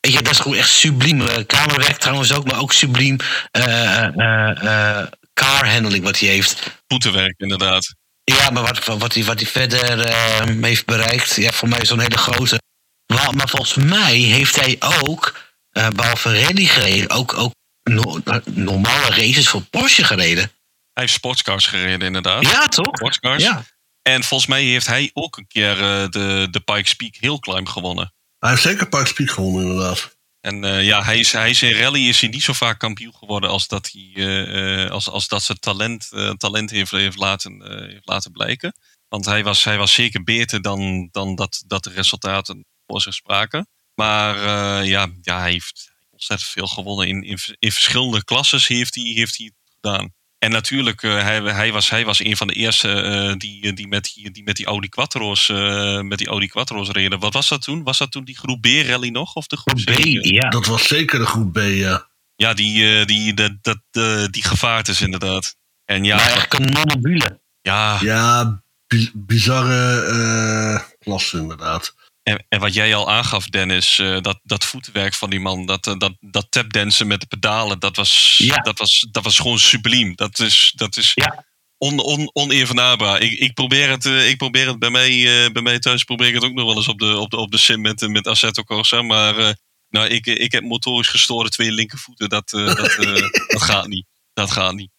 weet 0.00 0.12
je, 0.12 0.22
dat 0.22 0.32
is 0.32 0.38
gewoon 0.38 0.56
echt 0.58 0.70
subliem. 0.70 1.20
Eh, 1.26 1.46
Kamerwerk 1.46 1.96
trouwens 1.96 2.32
ook, 2.32 2.44
maar 2.50 2.60
ook 2.60 2.72
subliem. 2.72 3.16
eh 3.50 4.04
eh 4.04 4.98
eh 5.00 5.06
car 5.34 5.70
handling 5.72 6.04
wat 6.04 6.18
hij 6.18 6.28
heeft. 6.28 6.80
Voetenwerk, 6.86 7.34
inderdaad. 7.40 7.94
Ja, 8.24 8.50
maar 8.50 8.62
wat, 8.62 8.84
wat, 8.84 9.14
hij, 9.14 9.24
wat 9.24 9.40
hij 9.40 9.48
verder 9.48 10.00
eh, 10.00 10.46
heeft 10.60 10.86
bereikt, 10.86 11.34
ja, 11.36 11.52
voor 11.52 11.68
mij 11.68 11.78
is 11.80 11.88
zo'n 11.88 12.00
hele 12.00 12.18
grote. 12.18 12.60
Maar, 13.06 13.34
maar 13.34 13.48
volgens 13.48 13.74
mij 13.74 14.14
heeft 14.16 14.60
hij 14.60 14.76
ook, 15.00 15.40
eh 15.70 15.88
behalve 15.88 16.40
rally 16.42 16.64
gereden, 16.64 17.10
ook, 17.10 17.34
ook 17.34 17.52
no- 17.82 18.20
normale 18.44 19.06
races 19.08 19.48
voor 19.48 19.62
Porsche 19.62 20.04
gereden. 20.04 20.50
Hij 20.92 21.02
heeft 21.02 21.12
sportscars 21.12 21.66
gereden, 21.66 22.06
inderdaad. 22.06 22.42
Ja, 22.42 22.68
toch? 22.68 22.96
Sportscars. 22.96 23.42
Ja. 23.42 23.64
En 24.02 24.22
volgens 24.24 24.48
mij 24.48 24.62
heeft 24.62 24.86
hij 24.86 25.10
ook 25.12 25.36
een 25.36 25.46
keer 25.46 25.70
eh, 25.70 26.08
de, 26.08 26.48
de 26.50 26.60
Pikes 26.60 26.94
Peak 26.94 27.16
Hill 27.16 27.38
Climb 27.38 27.68
gewonnen. 27.68 28.14
Hij 28.38 28.50
heeft 28.50 28.62
zeker 28.62 28.88
Park 28.88 29.06
Speed 29.06 29.30
gewonnen, 29.30 29.62
inderdaad. 29.62 30.16
En 30.40 30.64
eh, 30.64 30.84
ja, 30.84 31.02
hij 31.02 31.18
is, 31.18 31.32
hij 31.32 31.50
is 31.50 31.62
in 31.62 31.72
rally 31.72 32.08
is 32.08 32.20
hij 32.20 32.30
niet 32.30 32.42
zo 32.42 32.52
vaak 32.52 32.78
kampioen 32.78 33.14
geworden 33.14 33.50
als 33.50 33.68
dat, 33.68 33.90
hij, 33.92 34.12
eh, 34.14 34.90
als, 34.90 35.08
als 35.08 35.28
dat 35.28 35.42
zijn 35.42 35.58
talent, 35.58 36.08
talent 36.36 36.70
heeft, 36.70 36.90
heeft, 36.90 37.16
laten, 37.16 37.62
heeft 37.88 38.08
laten 38.08 38.32
blijken. 38.32 38.74
Want 39.08 39.24
hij 39.24 39.44
was, 39.44 39.64
hij 39.64 39.78
was 39.78 39.94
zeker 39.94 40.24
beter 40.24 40.62
dan, 40.62 41.08
dan 41.12 41.34
dat, 41.34 41.62
dat 41.66 41.84
de 41.84 41.90
resultaten 41.90 42.64
voor 42.86 43.00
zich 43.00 43.14
spraken. 43.14 43.68
Maar 43.94 44.36
ja, 44.84 45.08
ja, 45.22 45.38
hij 45.38 45.50
heeft 45.50 45.92
ontzettend 46.10 46.50
veel 46.50 46.66
gewonnen. 46.66 47.08
In, 47.08 47.22
in, 47.22 47.38
in 47.58 47.72
verschillende 47.72 48.24
klasses 48.24 48.66
heeft 48.66 48.94
hij, 48.94 49.04
heeft 49.04 49.36
hij 49.36 49.46
het 49.46 49.74
gedaan. 49.74 50.12
En 50.42 50.50
natuurlijk, 50.50 51.02
eh, 51.02 51.22
hij, 51.22 51.40
hij, 51.40 51.72
was, 51.72 51.90
hij 51.90 52.04
was 52.04 52.24
een 52.24 52.36
van 52.36 52.46
de 52.46 52.52
eerste 52.54 52.88
eh, 53.02 53.34
die, 53.36 53.72
die, 53.72 53.88
met 53.88 54.10
die, 54.14 54.30
die 54.30 54.42
met 54.42 54.56
die 54.56 54.66
Audi 54.66 54.88
Quattro's, 54.88 55.48
eh, 55.48 56.00
met 56.00 56.18
die 56.18 56.26
Audi 56.28 56.46
Quattro's 56.48 56.88
reden. 56.90 57.18
Wat 57.18 57.32
was 57.32 57.48
dat 57.48 57.62
toen? 57.62 57.82
Was 57.82 57.98
dat 57.98 58.10
toen 58.12 58.24
die 58.24 58.36
groep 58.36 58.60
B 58.60 58.66
rally 58.66 59.08
nog? 59.08 59.34
Of 59.34 59.46
de 59.46 59.56
groep 59.56 59.84
B, 59.84 59.90
C? 59.90 60.24
ja. 60.24 60.48
Dat 60.48 60.66
was 60.66 60.86
zeker 60.88 61.18
de 61.18 61.26
groep 61.26 61.52
B, 61.52 61.56
ja. 61.58 62.08
Ja, 62.36 62.54
die, 62.54 62.98
eh, 62.98 63.06
die, 63.06 63.34
dat, 63.34 63.52
dat, 63.60 63.78
eh, 63.90 64.24
die 64.30 64.44
gevaart 64.44 64.88
is 64.88 65.00
inderdaad. 65.00 65.56
En 65.84 66.04
ja, 66.04 66.16
maar 66.16 66.32
echt 66.32 66.48
kanonnenbulen. 66.48 67.40
ja, 67.60 67.98
Ja, 68.00 68.62
bi- 68.86 69.10
bizarre 69.14 70.02
eh 70.02 70.80
klasse, 70.98 71.38
inderdaad. 71.38 71.94
En, 72.22 72.44
en 72.48 72.60
wat 72.60 72.74
jij 72.74 72.94
al 72.94 73.10
aangaf, 73.10 73.46
Dennis, 73.46 73.98
eh, 73.98 74.20
dat, 74.20 74.40
dat 74.42 74.64
voetenwerk 74.64 75.14
van 75.14 75.30
die 75.30 75.40
man, 75.40 75.66
dat, 75.66 75.86
eh, 75.86 75.98
dat, 75.98 76.12
dat 76.20 76.46
tapdansen 76.50 77.06
met 77.06 77.20
de 77.20 77.26
pedalen, 77.26 77.78
dat 77.78 77.96
was, 77.96 78.34
Ja. 78.38 78.56
dat 78.56 78.78
was, 78.78 79.06
dat 79.10 79.24
was 79.24 79.36
gewoon 79.38 79.58
subliem. 79.58 80.14
Dat 80.16 80.38
is, 80.38 80.72
dat 80.76 80.96
is 80.96 81.12
Ja. 81.14 81.44
on, 81.78 81.98
on, 82.00 82.30
onevenaarbaar. 82.32 83.20
Ik, 83.20 83.38
ik, 83.38 83.54
probeer 83.54 83.88
het, 83.90 84.06
eh, 84.06 84.28
ik 84.28 84.36
probeer 84.36 84.66
het 84.66 84.78
bij 84.78 84.90
mij, 84.90 85.50
bij 85.52 85.62
mij 85.62 85.78
thuis, 85.78 86.04
probeer 86.04 86.26
ik 86.28 86.34
het 86.34 86.44
ook 86.44 86.52
nog 86.52 86.66
wel 86.66 86.76
eens 86.76 86.88
op 86.88 86.98
de, 86.98 87.18
op 87.18 87.30
de, 87.30 87.36
op 87.36 87.50
de 87.50 87.58
sim 87.58 87.80
met, 87.80 88.08
met 88.08 88.26
Assetto 88.26 88.62
Corsa. 88.62 89.02
Maar 89.02 89.56
nou, 89.88 90.06
ik, 90.06 90.26
ik 90.26 90.52
heb 90.52 90.62
motorisch 90.62 91.08
gestoorde 91.08 91.50
twee 91.50 91.72
linkervoeten. 91.72 92.28
Dat, 92.28 92.50
dat, 92.50 92.76
dat 93.46 93.62
gaat 93.62 93.86
niet. 93.86 94.06
Dat 94.32 94.50
gaat 94.50 94.74
niet. 94.74 94.90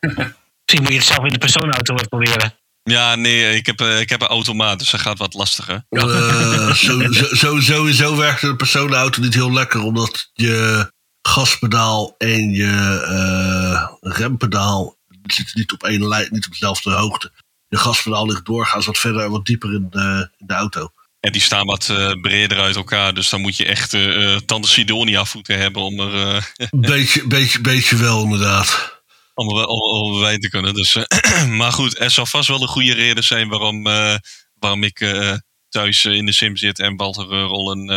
Misschien 0.00 0.82
moet 0.82 0.88
je 0.88 0.94
het 0.94 1.04
zelf 1.04 1.24
in 1.24 1.32
de 1.32 1.38
persoonauto 1.38 1.94
wat 1.94 2.08
proberen. 2.08 2.61
Ja, 2.82 3.14
nee, 3.14 3.54
ik 3.56 3.66
heb, 3.66 3.80
eh, 3.80 4.00
ik 4.00 4.08
heb 4.08 4.20
een 4.20 4.26
automaat, 4.28 4.78
dus 4.78 4.90
dat 4.90 5.00
gaat 5.00 5.18
wat 5.18 5.34
lastiger. 5.34 5.84
Zo, 5.88 7.12
zo, 7.12 7.12
zo- 7.34 7.60
sowieso 7.60 8.16
werkt 8.16 8.40
de 8.40 8.56
personenauto 8.56 9.20
niet 9.20 9.34
heel 9.34 9.52
lekker, 9.52 9.82
omdat 9.82 10.30
je 10.32 10.90
gaspedaal 11.28 12.14
en 12.18 12.50
je 12.52 13.00
eh, 13.06 14.10
rempedaal 14.12 14.96
zitten 15.26 15.58
niet 15.58 15.72
op 15.72 15.82
één 15.82 16.08
lijn, 16.08 16.28
niet 16.30 16.46
op 16.46 16.52
dezelfde 16.52 16.90
hoogte. 16.90 17.32
Je 17.68 17.76
gaspedaal 17.76 18.26
ligt 18.26 18.44
doorgaans 18.44 18.86
wat 18.86 18.98
verder, 18.98 19.30
wat 19.30 19.46
dieper 19.46 19.74
in 19.74 19.86
de, 19.90 20.28
in 20.38 20.46
de 20.46 20.54
auto. 20.54 20.88
En 21.20 21.32
die 21.32 21.40
staan 21.40 21.66
wat 21.66 21.86
breder 22.20 22.60
uit 22.60 22.76
elkaar. 22.76 23.14
Dus 23.14 23.28
dan 23.28 23.40
moet 23.40 23.56
je 23.56 23.64
echt 23.66 23.92
uh, 23.92 24.36
Tante 24.36 24.68
Sidonia 24.68 25.24
voeten 25.24 25.58
hebben 25.58 25.82
om 25.82 26.00
er, 26.00 26.14
uh, 26.14 26.42
Een 26.56 26.80
beetje, 26.94 27.26
beetje, 27.26 27.60
beetje 27.60 27.96
wel, 27.96 28.22
inderdaad. 28.22 29.01
Om, 29.34 29.48
om, 29.48 29.80
om 29.80 30.38
te 30.38 30.48
kunnen. 30.50 30.74
Dus, 30.74 30.94
eh, 30.94 31.44
maar 31.58 31.72
goed, 31.72 32.00
er 32.00 32.10
zal 32.10 32.26
vast 32.26 32.48
wel 32.48 32.62
een 32.62 32.68
goede 32.68 32.92
reden 32.92 33.24
zijn 33.24 33.48
waarom, 33.48 33.86
eh, 33.86 34.14
waarom 34.54 34.82
ik 34.82 35.00
eh, 35.00 35.34
thuis 35.68 36.04
in 36.04 36.26
de 36.26 36.32
sim 36.32 36.56
zit 36.56 36.78
en 36.78 36.96
Walter 36.96 37.24
Rol 37.24 37.70
een, 37.70 37.88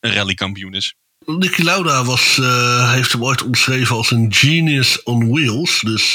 een 0.00 0.12
rallykampioen 0.12 0.74
is. 0.74 0.94
Nicky 1.26 1.62
Lauda 1.62 2.04
was, 2.04 2.36
heeft 2.94 3.12
hem 3.12 3.24
ooit 3.24 3.42
omschreven 3.42 3.96
als 3.96 4.10
een 4.10 4.34
genius 4.34 5.02
on 5.02 5.32
wheels. 5.32 5.80
Dus 5.80 6.14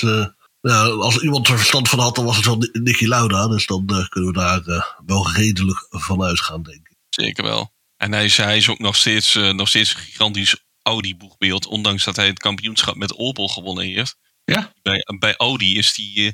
ja, 0.61 0.83
als 0.83 1.17
iemand 1.17 1.47
er 1.47 1.57
verstand 1.57 1.89
van 1.89 1.99
had, 1.99 2.15
dan 2.15 2.25
was 2.25 2.35
het 2.35 2.45
wel 2.45 2.57
Ni- 2.57 2.69
Nicky 2.71 3.05
Lauda. 3.05 3.47
Dus 3.47 3.65
dan 3.65 3.85
kunnen 4.09 4.33
we 4.33 4.39
daar 4.39 4.95
wel 5.05 5.31
redelijk 5.31 5.87
van 5.89 6.23
uitgaan, 6.23 6.63
denk 6.63 6.87
ik. 6.87 6.97
Zeker 7.09 7.43
wel. 7.43 7.71
En 7.97 8.11
hij 8.13 8.25
is, 8.25 8.37
hij 8.37 8.57
is 8.57 8.69
ook 8.69 8.79
nog 8.79 8.95
steeds, 8.95 9.33
nog 9.33 9.67
steeds 9.67 9.93
een 9.93 9.99
gigantisch 10.01 10.55
Audi-boegbeeld. 10.81 11.65
Ondanks 11.65 12.03
dat 12.03 12.15
hij 12.15 12.27
het 12.27 12.39
kampioenschap 12.39 12.95
met 12.95 13.15
Opel 13.15 13.47
gewonnen 13.47 13.85
heeft. 13.85 14.17
Ja. 14.45 14.73
Bij, 14.81 15.05
bij 15.19 15.35
Audi 15.35 15.77
is 15.77 15.93
die... 15.93 16.25
eh, 16.27 16.31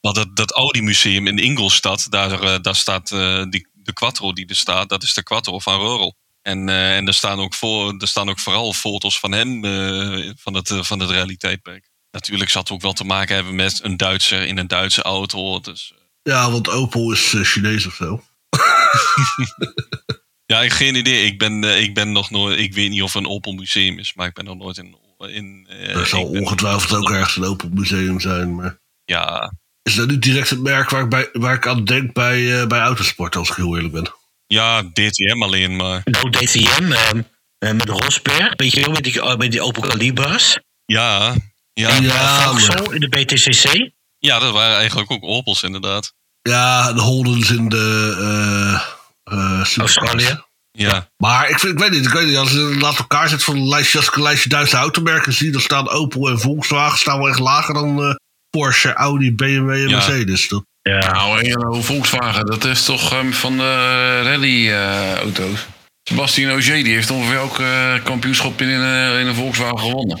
wat 0.00 0.14
dat, 0.14 0.36
dat 0.36 0.52
Audi-museum 0.52 1.26
in 1.26 1.38
Ingolstadt, 1.38 2.10
daar, 2.10 2.40
eh, 2.42 2.56
daar 2.62 2.76
staat 2.76 3.10
eh, 3.12 3.44
die, 3.48 3.68
de 3.72 3.92
Quattro 3.92 4.32
die 4.32 4.46
er 4.46 4.56
staat. 4.56 4.88
Dat 4.88 5.02
is 5.02 5.14
de 5.14 5.22
Quattro 5.22 5.58
van 5.58 5.80
Rurl. 5.80 6.16
En, 6.42 6.68
eh, 6.68 6.96
en 6.96 7.06
er, 7.06 7.14
staan 7.14 7.38
ook 7.38 7.54
voor, 7.54 7.94
er 7.98 8.08
staan 8.08 8.28
ook 8.28 8.38
vooral 8.38 8.72
foto's 8.72 9.18
van 9.18 9.32
hem 9.32 9.64
eh, 9.64 10.30
van 10.36 10.54
het, 10.54 10.72
van 10.80 11.00
het 11.00 11.10
rally-tijdperk. 11.10 11.88
Natuurlijk 12.10 12.50
zal 12.50 12.62
het 12.62 12.70
ook 12.70 12.80
wel 12.80 12.92
te 12.92 13.04
maken 13.04 13.34
hebben 13.34 13.54
met 13.54 13.80
een 13.82 13.96
Duitser 13.96 14.42
in 14.46 14.58
een 14.58 14.66
Duitse 14.66 15.02
auto. 15.02 15.60
Dus, 15.60 15.92
Ja, 16.22 16.50
want 16.50 16.68
Opel 16.68 17.12
is 17.12 17.34
Chinees 17.42 17.86
of 17.86 17.94
zo. 17.94 18.24
Ja, 20.46 20.62
ik 20.62 20.68
heb 20.68 20.78
geen 20.78 20.94
idee. 20.94 21.24
Ik 21.26 21.38
ben, 21.38 21.64
ik 21.64 21.94
ben 21.94 22.12
nog 22.12 22.30
nooit. 22.30 22.58
Ik 22.58 22.74
weet 22.74 22.90
niet 22.90 23.02
of 23.02 23.14
er 23.14 23.20
een 23.20 23.26
Opel 23.28 23.52
museum 23.52 23.98
is, 23.98 24.14
maar 24.14 24.26
ik 24.26 24.34
ben 24.34 24.44
nog 24.44 24.56
nooit 24.56 24.76
in. 24.78 24.96
In 25.18 25.66
eh, 25.68 25.96
Er 25.96 26.06
zal 26.06 26.30
ben- 26.30 26.40
ongetwijfeld 26.40 26.94
ook 27.00 27.10
ergens 27.10 27.36
een 27.36 27.44
Opel 27.44 27.68
museum 27.72 28.20
zijn. 28.20 28.54
Maar 28.54 28.78
Ja, 29.04 29.52
is 29.82 29.94
dat 29.94 30.08
niet 30.08 30.22
direct 30.22 30.50
het 30.50 30.60
merk 30.60 30.90
waar 30.90 31.02
ik, 31.02 31.08
bij, 31.08 31.28
waar 31.32 31.54
ik 31.54 31.66
aan 31.66 31.84
denk 31.84 32.12
bij, 32.12 32.60
eh, 32.60 32.66
bij 32.66 32.80
autosport, 32.80 33.36
als 33.36 33.48
ik 33.50 33.56
heel 33.56 33.76
eerlijk 33.76 33.94
ben? 33.94 34.12
ja, 34.46 34.82
DTM 34.82 35.42
alleen, 35.42 35.76
maar. 35.76 36.00
Nou, 36.04 36.30
DTM 36.30 36.92
ehm, 36.92 37.22
eh, 37.58 37.72
met 37.72 37.88
Rosberg, 37.88 38.52
weet 38.56 38.72
je 38.72 38.80
wel, 38.80 38.90
met 38.92 39.04
die, 39.04 39.36
met 39.36 39.50
die 39.50 39.60
Opel 39.62 39.82
Calibras. 39.82 40.58
Ja, 40.84 41.34
ja, 41.72 41.88
En 41.88 42.02
Ja, 42.02 42.52
uh, 42.52 42.68
maar- 42.68 42.94
in 42.94 43.00
de 43.00 43.08
BTCC. 43.08 43.90
ja, 44.18 44.38
dat 44.38 44.52
waren 44.52 44.76
eigenlijk 44.76 45.10
ook 45.10 45.24
Opels, 45.24 45.62
inderdaad. 45.62 46.14
Ja, 46.42 46.92
de 46.92 47.00
Holdens 47.00 47.50
in 47.50 47.68
de 47.68 48.16
eh 48.18 48.94
eh, 49.34 49.64
supercars. 49.64 49.76
Australië. 49.76 50.44
Ja, 50.78 51.08
Maar 51.16 51.48
ik, 51.50 51.58
vind, 51.58 51.72
ik 51.72 51.78
weet 51.78 51.90
niet, 51.90 52.06
ik 52.06 52.12
weet 52.12 52.26
niet, 52.26 52.36
als 52.36 52.50
je 52.50 52.58
het 52.58 52.78
naast 52.78 52.98
elkaar 52.98 53.28
zet 53.28 53.44
van 53.44 53.56
een 53.56 53.68
lijstje, 53.68 53.98
als 53.98 54.06
ik 54.06 54.14
een 54.16 54.22
lijstje 54.22 54.48
Duitse 54.48 54.76
automerken 54.76 55.32
zie, 55.32 55.50
dan 55.50 55.60
staan 55.60 55.88
Opel 55.88 56.28
en 56.28 56.40
Volkswagen 56.40 56.98
staan 56.98 57.18
wel 57.18 57.28
echt 57.28 57.38
lager 57.38 57.74
dan 57.74 58.02
eh, 58.02 58.14
Porsche, 58.50 58.92
Audi, 58.92 59.34
BMW 59.34 59.70
en 59.70 59.78
Ja. 59.88 59.96
Mercedes. 59.96 60.48
Dat, 60.48 60.64
Ja. 60.82 61.12
Nou, 61.12 61.40
en 61.40 61.50
hallo, 61.52 61.80
Volkswagen, 61.82 62.46
dat 62.46 62.64
is 62.64 62.84
toch 62.84 63.12
ehm, 63.12 63.30
van 63.32 63.56
de 63.56 64.20
rally-auto's. 64.22 65.66
Sebastien 66.02 66.50
Ogier, 66.50 66.84
die 66.84 66.94
heeft 66.94 67.10
ongeveer 67.10 67.38
ook 67.38 67.58
eh, 67.60 67.92
kampioenschap 68.04 68.60
in, 68.60 68.68
een- 68.68 69.18
in 69.20 69.26
een 69.26 69.34
Volkswagen 69.34 69.78
gewonnen. 69.78 70.20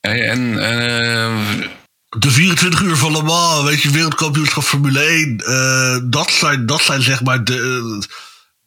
En, 0.00 0.28
en 0.30 0.58
eh, 0.58 1.38
de 2.18 2.30
24 2.30 2.80
uur 2.80 2.96
van 2.96 3.12
Le 3.12 3.22
Mans, 3.22 3.68
weet 3.68 3.82
je, 3.82 3.90
wereldkampioenschap 3.90 4.62
Formule 4.62 5.00
1, 5.00 5.38
eh, 5.38 5.98
dat, 6.10 6.30
zijn, 6.30 6.66
dat 6.66 6.80
zijn 6.82 7.02
zeg 7.02 7.22
maar 7.22 7.44
de, 7.44 7.54
eh, 7.54 8.08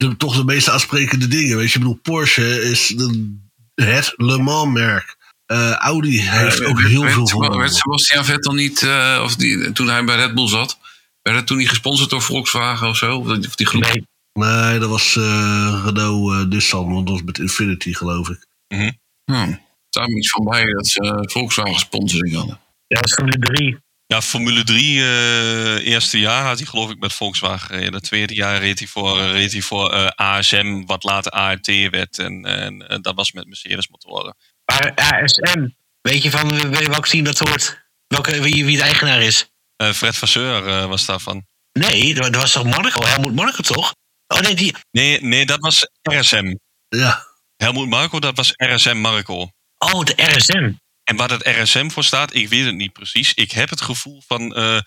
de, 0.10 0.18
toch 0.18 0.36
de 0.36 0.44
meest 0.44 0.70
aansprekende 0.70 1.28
dingen. 1.28 1.58
Weet 1.58 1.72
je, 1.72 1.74
ik 1.78 1.84
bedoel, 1.86 2.00
Porsche 2.02 2.62
is 2.62 2.88
de, 2.88 3.36
het 3.76 4.14
Le 4.16 4.38
Mans 4.38 4.74
merk. 4.74 5.18
Eh, 5.46 5.72
Audi 5.72 6.22
heeft 6.22 6.60
eh, 6.60 6.70
ook 6.70 6.76
werd- 6.78 6.90
heel 6.90 7.02
werd, 7.02 7.14
veel 7.14 7.24
werd 7.24 7.32
gewonnen. 7.32 7.70
Sebastian 7.70 8.26
Vettel 8.26 8.54
niet, 8.54 8.84
eh, 8.84 9.22
of 9.24 9.36
die, 9.36 9.72
toen 9.72 9.88
hij 9.88 10.04
bij 10.04 10.16
Red 10.16 10.34
Bull 10.36 10.48
zat, 10.48 10.78
werd 11.22 11.38
het 11.38 11.48
toen 11.48 11.58
niet 11.58 11.70
gesponsord 11.70 12.10
door 12.10 12.22
Volkswagen 12.22 12.88
of 12.88 12.98
zo? 12.98 13.18
Of 13.18 13.28
die, 13.28 13.48
of 13.48 13.56
die 13.56 13.68
groep? 13.68 13.82
Nee, 13.82 14.04
Nee, 14.34 14.80
dat 14.80 14.90
was 14.90 15.16
eh, 15.16 15.82
Renault 15.86 16.50
Nissan, 16.50 16.94
want 16.94 17.08
dat 17.08 17.16
was 17.16 17.26
met 17.26 17.40
Infinity, 17.40 17.94
geloof 17.94 18.30
ik. 18.30 18.46
Hm. 18.68 18.82
Er 19.26 19.60
staat 19.90 20.08
me 20.08 20.18
iets 20.18 20.30
van 20.30 20.46
bij 20.46 20.66
dat 20.66 20.88
ze 20.88 21.28
Volkswagen 21.32 21.80
sponsoring 21.80 22.36
hadden. 22.36 22.60
ja, 22.88 22.96
dat 23.00 23.06
is 23.06 23.14
Formule 23.14 23.40
3. 23.40 23.78
Ja 24.12 24.22
Formule 24.22 24.64
3, 24.64 25.00
eh 25.00 25.88
eerste 25.88 26.20
jaar 26.20 26.44
had 26.46 26.58
hij 26.58 26.68
geloof 26.68 26.90
ik 26.90 27.00
met 27.00 27.14
Volkswagen 27.14 27.60
gereden. 27.60 27.94
Het 27.94 28.04
tweede 28.04 28.34
jaar 28.34 28.60
reed 28.60 28.80
hij 28.80 28.88
voor, 28.88 29.20
eh, 29.20 29.32
reed 29.32 29.52
hij 29.52 29.62
voor 29.62 29.94
eh, 29.94 30.08
ASM, 30.16 30.84
wat 30.86 31.04
later 31.04 31.32
ART 31.32 31.68
werd. 31.90 32.20
En, 32.20 32.46
en 32.46 33.02
dat 33.02 33.16
was 33.16 33.32
met 33.32 33.48
Mercedes 33.48 33.88
motoren. 33.88 34.36
Maar 34.66 34.94
ASM, 34.96 35.68
weet 36.02 36.24
je 36.24 36.32
van 36.32 36.72
welk 36.72 37.08
team 37.08 37.24
dat 37.24 37.40
hoort? 37.40 37.90
Welke, 38.08 38.42
wie, 38.42 38.66
wie 38.66 38.78
de 38.78 38.84
eigenaar 38.84 39.22
is? 39.22 39.50
Eh, 39.76 39.90
Fred 39.90 40.16
Vasseur 40.18 40.88
was 40.88 41.06
daarvan. 41.06 41.46
Nee, 41.74 42.14
dat 42.14 42.36
was 42.36 42.52
toch 42.52 42.64
Marco? 42.64 43.06
Helmoet 43.06 43.36
Marco 43.36 43.62
toch? 43.62 43.96
Oh 44.28 44.40
nee, 44.40 44.56
die. 44.56 44.76
Nee, 44.92 45.22
nee, 45.22 45.46
dat 45.46 45.60
was 45.60 45.88
RSM. 46.02 46.56
Ja, 46.88 47.26
Helmoet 47.58 47.90
Marco, 47.90 48.20
dat 48.20 48.38
was 48.38 48.54
RSM 48.56 48.98
Marco. 48.98 49.52
Oh, 49.78 50.04
de 50.04 50.14
RSM. 50.16 50.72
En 51.12 51.18
waar 51.18 51.30
het 51.30 51.48
RSM 51.62 51.90
voor 51.90 52.04
staat, 52.04 52.36
ik 52.36 52.50
weet 52.50 52.66
het 52.66 52.76
niet 52.76 52.94
precies. 52.94 53.34
Ik 53.34 53.52
heb 53.52 53.70
het 53.70 53.82
gevoel 53.82 54.22
van 54.28 54.56
eh 54.56 54.78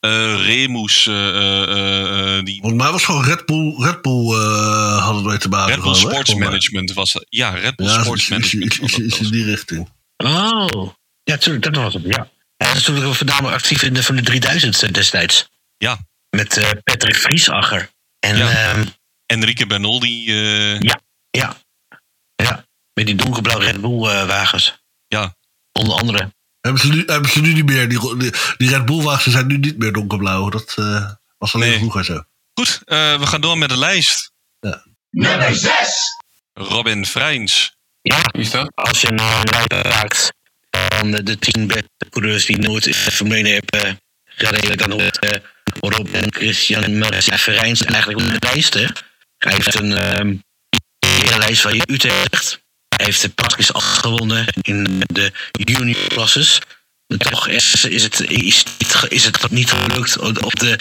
eh, 0.00 0.46
Remus, 0.46 1.06
eh, 1.06 1.28
eh, 1.28 2.36
eh, 2.38 2.44
die 2.44 2.60
volgens 2.60 2.82
mij 2.82 2.90
was 2.92 3.04
gewoon 3.04 3.24
Red 3.24 3.46
Bull, 3.46 3.74
Red 3.78 4.02
Bull 4.02 4.32
eh 4.34 5.04
hadden 5.04 5.24
wij 5.24 5.38
te 5.38 5.48
maken. 5.48 5.74
Red 5.74 5.82
Bull 5.82 5.94
Sports. 5.94 6.34
Management 6.34 6.92
was 6.92 7.12
het. 7.12 7.26
Ja, 7.28 7.50
Red 7.50 7.76
Bull 7.76 7.86
Ja, 7.86 8.02
Sports 8.02 8.22
is, 8.22 8.28
Management. 8.28 8.80
is, 8.98 9.18
in 9.20 9.30
die 9.30 9.44
richting. 9.44 9.88
Oh. 10.16 10.88
Ja, 11.22 11.36
tuurlijk, 11.36 11.64
dat 11.64 11.76
was 11.76 11.94
het, 11.94 12.02
ja. 12.06 12.30
Hij 12.56 12.72
was 12.72 12.86
natuurlijk 12.86 13.14
voornamelijk 13.16 13.54
actief 13.54 13.82
in 13.82 13.94
de, 13.94 14.02
van 14.02 14.16
de 14.16 14.22
3000 14.22 14.94
destijds. 14.94 15.48
Ja. 15.76 15.98
Met 16.30 16.56
eh, 16.56 16.70
Patrick 16.84 17.16
Vriesacher. 17.16 17.90
En 18.18 18.36
Ja. 18.36 18.50
ja. 18.50 18.84
Enrique 19.26 19.66
Bernoldi. 19.66 20.26
eh, 20.28 20.80
ja. 20.80 21.00
Ja. 21.30 22.64
Met 22.94 23.06
die 23.06 23.14
donkerblauwe 23.14 23.64
Red 23.64 23.80
Bull 23.80 24.08
eh, 24.08 24.26
wagens. 24.26 24.80
Ja. 25.06 25.36
Onder 25.72 25.96
andere. 25.98 26.32
Hebben 26.60 26.80
ze 26.80 26.88
nu, 26.88 27.02
hebben 27.06 27.30
ze 27.30 27.40
nu 27.40 27.52
niet 27.52 27.64
meer. 27.66 27.88
Die, 27.88 28.16
die, 28.18 28.32
die 28.56 28.68
Red 28.68 28.84
Bull 28.84 29.02
wagens 29.02 29.34
zijn 29.34 29.46
nu 29.46 29.58
niet 29.58 29.78
meer 29.78 29.92
donkerblauw. 29.92 30.48
Dat 30.48 30.72
eh, 30.76 31.10
was 31.38 31.54
alleen 31.54 31.68
Nee. 31.68 31.78
vroeger 31.78 32.04
zo. 32.04 32.22
Goed, 32.54 32.80
eh, 32.84 33.18
we 33.18 33.26
gaan 33.26 33.40
door 33.40 33.58
met 33.58 33.68
de 33.68 33.78
lijst. 33.78 34.32
Ja. 34.60 34.84
Nummer 35.10 35.54
6. 35.54 35.70
Robin 36.52 37.06
Vrijns. 37.06 37.76
Ja, 38.02 38.20
Wie 38.32 38.42
is 38.42 38.50
dat? 38.50 38.72
als 38.74 39.00
je 39.00 39.08
een 39.10 39.20
lijst 39.50 39.84
maakt 39.88 40.32
van 40.72 41.10
de, 41.10 41.22
de 41.22 41.38
tien 41.38 41.66
beste 41.66 41.88
coureurs 42.10 42.44
die 42.46 42.58
nooit 42.58 42.86
in 42.86 42.92
de 43.04 43.10
Formule 43.10 43.36
1 43.36 43.46
hebben 43.46 43.80
eh, 43.90 43.94
gereden, 44.24 44.76
dan 44.76 44.90
hoort 44.90 45.18
eh 45.18 45.40
Robin 45.80 46.32
Christian 46.32 46.98
Marcia 46.98 47.38
Verijns 47.38 47.84
eigenlijk 47.84 48.20
op 48.20 48.40
de 48.40 48.46
lijst. 48.52 48.74
hè. 48.74 48.86
Hij 49.38 49.52
heeft 49.54 49.74
een 49.74 49.92
ehm 49.92 50.34
hele 51.06 51.38
lijst 51.38 51.62
van 51.62 51.74
Utrecht. 51.86 52.61
Hij 52.96 53.04
heeft 53.06 53.22
de 53.22 53.28
praktisch 53.28 53.72
afgewonnen 53.72 54.46
in 54.60 55.02
de 55.06 55.32
junior 55.52 56.06
classes. 56.08 56.58
Maar 57.06 57.18
Toch 57.18 57.48
is, 57.48 57.84
is, 57.84 58.02
het, 58.02 58.20
is, 58.20 58.64
is 59.08 59.24
het 59.24 59.50
niet 59.50 59.70
gelukt 59.72 60.18
op 60.18 60.58
de 60.58 60.78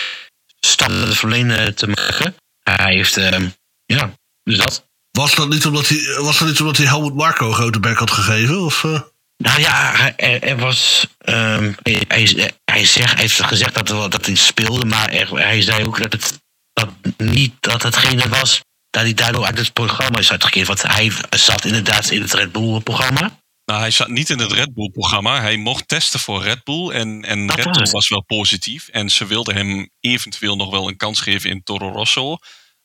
1 1.32 1.52
eh, 1.52 1.67
te 1.67 1.88
maken. 1.88 2.36
Hij 2.63 2.93
heeft, 2.93 3.17
ehm, 3.17 3.50
ja, 3.86 4.13
dus 4.43 4.58
dat. 4.58 4.89
Was 5.12 5.36
dat 5.36 5.50
niet 5.50 5.65
omdat 5.65 5.88
hij, 5.88 6.17
was 6.19 6.38
dat 6.39 6.47
niet 6.47 6.60
omdat 6.60 6.78
hij 6.78 6.86
Helmut 6.86 7.13
Marco 7.15 7.47
een 7.47 7.54
grote 7.54 7.80
bek 7.80 7.97
had 7.97 8.12
gegeven? 8.12 8.62
Of, 8.62 8.84
eh? 8.84 9.02
Nou 9.38 9.60
ja, 9.60 9.91
hij, 9.95 10.13
er, 10.15 10.41
er 10.43 10.58
was. 10.58 11.08
ehm, 11.17 11.74
hij, 11.82 12.04
hij, 12.08 12.52
hij, 12.65 12.86
zegt, 12.86 13.12
hij 13.13 13.21
heeft 13.21 13.43
gezegd 13.43 13.74
dat, 13.88 14.12
dat 14.12 14.26
hij 14.26 14.36
speelde, 14.36 14.86
maar 14.86 15.10
er- 15.10 15.38
hij 15.38 15.62
zei 15.62 15.86
ook 15.86 15.97
dat 16.00 16.12
het 16.13 16.39
dat 16.74 16.89
niet 17.17 17.54
dat 17.60 17.84
hetgene 17.84 18.30
was 18.30 18.62
dat 18.91 19.04
hij 19.04 19.13
daardoor 19.13 19.45
uit 19.45 19.58
het 19.58 19.73
programma 19.73 20.19
is 20.19 20.32
uitgekeerd. 20.32 20.67
Want 20.67 20.82
hij 20.82 21.12
zat 21.30 21.65
inderdaad 21.65 22.10
in 22.10 22.21
het 22.21 22.34
Red 22.34 22.51
Bull-programma. 22.51 23.39
Nou, 23.65 23.80
hij 23.80 23.91
zat 23.91 24.08
niet 24.08 24.30
in 24.30 24.39
het 24.39 24.51
Red 24.51 24.73
Bull-programma. 24.73 25.41
Hij 25.41 25.58
mocht 25.58 25.88
testen 25.88 26.19
voor 26.19 26.43
Red 26.43 26.63
Bull. 26.63 26.89
En, 26.89 27.25
en 27.25 27.47
Dat 27.47 27.56
Red 27.56 27.65
was 27.65 27.77
Bull 27.77 27.91
was 27.91 28.10
wel 28.10 28.23
positief. 28.23 28.88
En 28.88 29.10
ze 29.10 29.25
wilden 29.25 29.56
hem 29.56 29.89
eventueel 29.99 30.56
nog 30.56 30.69
wel 30.69 30.88
een 30.88 30.97
kans 30.97 31.21
geven 31.21 31.49
in 31.49 31.63
Toro 31.63 31.91
Rosso. 31.91 32.38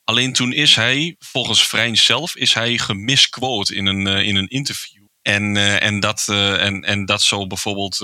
Alleen 0.03 0.33
toen 0.33 0.53
is 0.53 0.75
hij, 0.75 1.15
volgens 1.19 1.67
Vrijns 1.67 2.05
zelf, 2.05 2.35
is 2.35 2.53
hij 2.53 2.77
gemisquote 2.77 3.75
in 3.75 3.85
een, 3.85 4.07
eh, 4.07 4.27
in 4.27 4.35
een 4.35 4.47
interview. 4.47 5.03
En, 5.21 5.57
eh, 5.57 5.83
en, 5.83 5.99
dat, 5.99 6.25
eh, 6.29 6.65
en, 6.65 6.83
en 6.83 7.05
dat 7.05 7.21
zou 7.21 7.47
bijvoorbeeld 7.47 7.99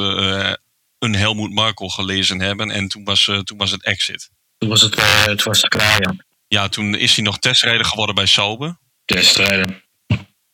een 0.99 1.15
Helmoet 1.15 1.53
Marko 1.53 1.87
gelezen 1.87 2.41
hebben. 2.41 2.71
En 2.71 2.87
toen 2.87 3.03
was, 3.03 3.23
toen 3.43 3.57
was 3.57 3.71
het 3.71 3.83
exit. 3.83 4.29
Toen 4.57 4.69
was 4.69 4.81
het, 4.81 4.95
het 5.25 5.43
was 5.43 5.61
klaar, 5.61 6.01
ja. 6.01 6.15
Ja, 6.53 6.69
toen 6.69 6.95
is 6.95 7.15
hij 7.15 7.23
nog 7.25 7.39
testrijder 7.39 7.85
geworden 7.85 8.15
bij 8.15 8.25
Sauber. 8.25 8.77
Testrijden. 9.05 9.83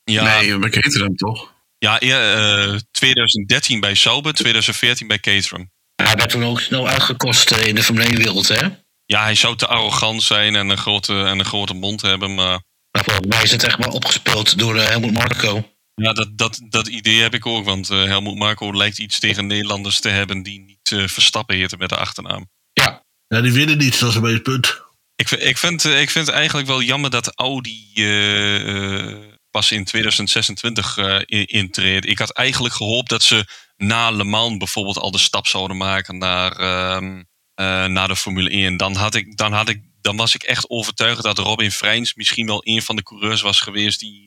Ja, 0.03 0.23
Nee, 0.23 0.69
keten 0.69 1.01
hem 1.01 1.15
toch? 1.15 1.53
Ja, 1.77 1.99
eh, 1.99 2.75
2013 2.91 3.79
bij 3.79 3.93
Sauber, 3.95 4.33
2014 4.33 5.07
bij 5.07 5.19
Caterham. 5.19 5.71
Hij 5.95 6.15
werd 6.15 6.29
toen 6.29 6.43
ook 6.43 6.62
snel 6.62 6.88
uitgekost 6.88 7.51
eh, 7.51 7.67
in 7.67 7.75
de 7.75 7.83
Formule 7.83 8.05
1 8.07 8.17
wereld, 8.17 8.47
hè? 8.47 8.67
Ja, 9.05 9.23
hij 9.23 9.35
zou 9.35 9.55
te 9.55 9.67
arrogant 9.67 10.23
zijn 10.23 10.55
en 10.55 10.69
een 10.69 10.77
grote, 10.77 11.23
en 11.23 11.39
een 11.39 11.45
grote 11.45 11.73
mond 11.73 12.01
hebben, 12.01 12.35
maar 12.35 12.62
Maar 12.91 13.03
volgens 13.03 13.27
mij 13.27 13.43
is 13.43 13.51
het 13.51 13.63
echt 13.63 13.77
wel 13.77 13.93
opgespeeld 13.93 14.57
door 14.57 14.77
eh, 14.77 14.88
Helmut 14.88 15.13
Marko. 15.13 15.69
ja, 15.95 16.13
dat, 16.13 16.38
dat, 16.38 16.62
dat 16.69 16.88
idee 16.88 17.21
heb 17.21 17.33
ik 17.33 17.45
ook. 17.45 17.65
Want 17.65 17.89
eh 17.89 18.03
Helmoet 18.03 18.38
Marco 18.38 18.73
lijkt 18.73 18.99
iets 18.99 19.19
tegen 19.19 19.47
Nederlanders 19.47 19.99
te 19.99 20.09
hebben 20.09 20.43
die 20.43 20.59
niet 20.59 20.91
eh, 20.91 21.07
Verstappen 21.07 21.55
heten 21.55 21.77
met 21.77 21.89
de 21.89 21.97
achternaam. 21.97 22.49
Ja, 22.73 23.03
Ja, 23.27 23.41
die 23.41 23.51
winnen 23.51 23.77
niet, 23.77 23.99
dat 23.99 24.09
is 24.09 24.15
een 24.15 24.21
beetje 24.21 24.35
het 24.35 24.43
punt. 24.43 24.88
Ik, 25.19 25.27
vind- 25.27 25.43
ik, 25.43 25.58
vind, 25.58 25.86
eh, 25.86 26.01
ik 26.01 26.10
vind 26.10 26.25
het 26.27 26.36
eigenlijk 26.36 26.67
wel 26.67 26.82
jammer 26.82 27.10
dat 27.10 27.36
Audi 27.38 27.91
eh, 27.93 29.10
eh, 29.10 29.17
pas 29.51 29.71
in 29.71 29.84
2026 29.84 30.97
eh, 30.97 31.19
in- 31.25 31.45
intreedt. 31.45 32.05
Ik 32.05 32.17
had 32.19 32.32
eigenlijk 32.32 32.73
gehoopt 32.75 33.10
dat 33.10 33.23
ze 33.23 33.45
na 33.77 34.10
Le 34.12 34.23
Mans 34.23 34.58
bijvoorbeeld 34.58 34.97
al 34.97 35.12
de 35.12 35.17
stap 35.17 35.47
zouden 35.47 35.77
maken 35.77 36.17
naar, 36.17 36.51
ehm, 36.51 37.23
eh, 37.53 37.86
naar 37.86 38.08
de 38.08 38.15
Formule 38.15 38.49
1. 38.49 38.77
Dan, 38.77 38.95
had 38.95 39.15
ik, 39.15 39.38
dan, 39.38 39.53
had 39.53 39.69
ik, 39.69 39.82
dan 40.01 40.17
was 40.17 40.36
ik 40.36 40.43
echt 40.43 40.69
overtuigd 40.69 41.23
dat 41.23 41.38
Robin 41.38 41.71
Freins 41.71 42.13
misschien 42.13 42.45
wel 42.45 42.62
een 42.63 42.82
van 42.82 42.95
de 42.95 43.03
coureurs 43.03 43.41
was 43.41 43.60
geweest 43.60 43.99
die, 43.99 44.25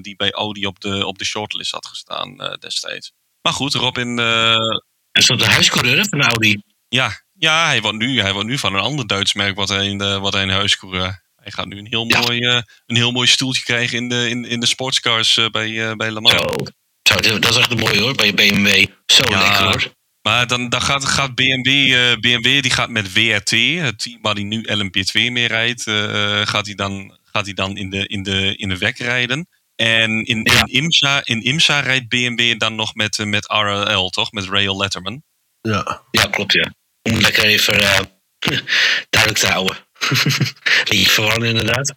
die 0.00 0.16
bij 0.16 0.30
Audi 0.32 0.66
op 0.66 0.80
de, 0.80 1.06
op 1.06 1.18
de 1.18 1.24
shortlist 1.24 1.70
had 1.72 1.86
gestaan 1.86 2.36
destijds. 2.60 3.12
Maar 3.42 3.52
goed, 3.52 3.74
Robin, 3.74 4.18
is 5.12 5.26
dat 5.26 5.38
de 5.38 5.44
huiscoureur 5.46 6.06
van 6.08 6.20
Audi? 6.22 6.62
ja, 6.88 7.22
ja 7.38 7.66
hij, 7.66 7.80
wordt 7.80 7.98
nu, 7.98 8.20
hij 8.20 8.32
wordt 8.32 8.48
nu 8.48 8.58
van 8.58 8.74
een 8.74 8.80
ander 8.80 9.06
Duits 9.06 9.34
merk 9.34 9.56
wat 9.56 9.68
hij 9.68 9.86
in, 9.86 9.98
de, 9.98 10.18
wat 10.18 10.32
hij 10.32 10.42
in 10.42 10.48
huis 10.48 10.76
coureur. 10.76 11.22
Hij 11.36 11.52
gaat 11.52 11.66
nu 11.66 11.78
een 11.78 11.86
heel, 11.86 12.04
Ja. 12.08 12.20
mooi, 12.20 12.38
eh, 12.40 12.60
een 12.86 12.96
heel 12.96 13.12
mooi 13.12 13.26
stoeltje 13.28 13.62
krijgen 13.62 13.96
in 13.98 14.08
de, 14.08 14.28
in, 14.28 14.44
in 14.44 14.60
de 14.60 14.66
sportscars 14.66 15.36
eh, 15.36 15.46
bij, 15.46 15.88
eh, 15.88 15.94
bij 15.96 16.10
Le 16.12 16.20
Mans. 16.20 16.34
Zo. 16.34 16.56
Zo, 17.22 17.38
dat 17.38 17.50
is 17.50 17.56
echt 17.56 17.76
mooi 17.78 18.00
hoor, 18.00 18.14
bij 18.14 18.34
BMW. 18.34 18.86
Zo 19.06 19.22
Ja. 19.28 19.38
lekker 19.42 19.64
hoor. 19.64 19.92
Maar 20.22 20.46
dan, 20.46 20.68
dan 20.68 20.82
gaat, 20.82 21.04
gaat 21.04 21.34
BMW, 21.34 21.90
BMW 22.20 22.62
die 22.62 22.70
gaat 22.70 22.88
met 22.88 23.12
WRT, 23.12 23.50
het 23.50 23.98
team 23.98 24.18
waar 24.22 24.34
hij 24.34 24.42
nu 24.42 24.62
LMP2 24.68 25.12
mee 25.32 25.46
rijdt, 25.46 25.82
gaat 26.48 26.66
hij 26.66 26.74
dan, 26.74 27.18
gaat 27.22 27.56
dan 27.56 27.76
in, 27.76 27.90
de, 27.90 28.06
in, 28.06 28.22
de, 28.22 28.56
in 28.56 28.68
de 28.68 28.78
WEC 28.78 28.98
rijden. 28.98 29.48
En 29.76 30.24
in, 30.24 30.40
Ja. 30.52 30.60
in, 30.66 30.82
IMSA, 30.82 31.20
in 31.24 31.42
IMSA 31.42 31.80
rijdt 31.80 32.08
BMW 32.08 32.58
dan 32.58 32.74
nog 32.74 32.94
met, 32.94 33.18
met 33.18 33.46
RLL, 33.48 34.10
toch? 34.10 34.32
Met 34.32 34.44
Rail 34.44 34.76
Letterman. 34.76 35.22
Ja. 35.60 36.02
Ja, 36.10 36.26
klopt 36.26 36.52
ja. 36.52 36.72
Om 37.12 37.20
lekker 37.20 37.44
even 37.44 37.80
eh, 37.80 38.00
duidelijk 39.10 39.42
te 39.44 39.46
houden. 39.46 39.76
Beetje 40.88 41.10
verwarren 41.10 41.48
inderdaad. 41.48 41.92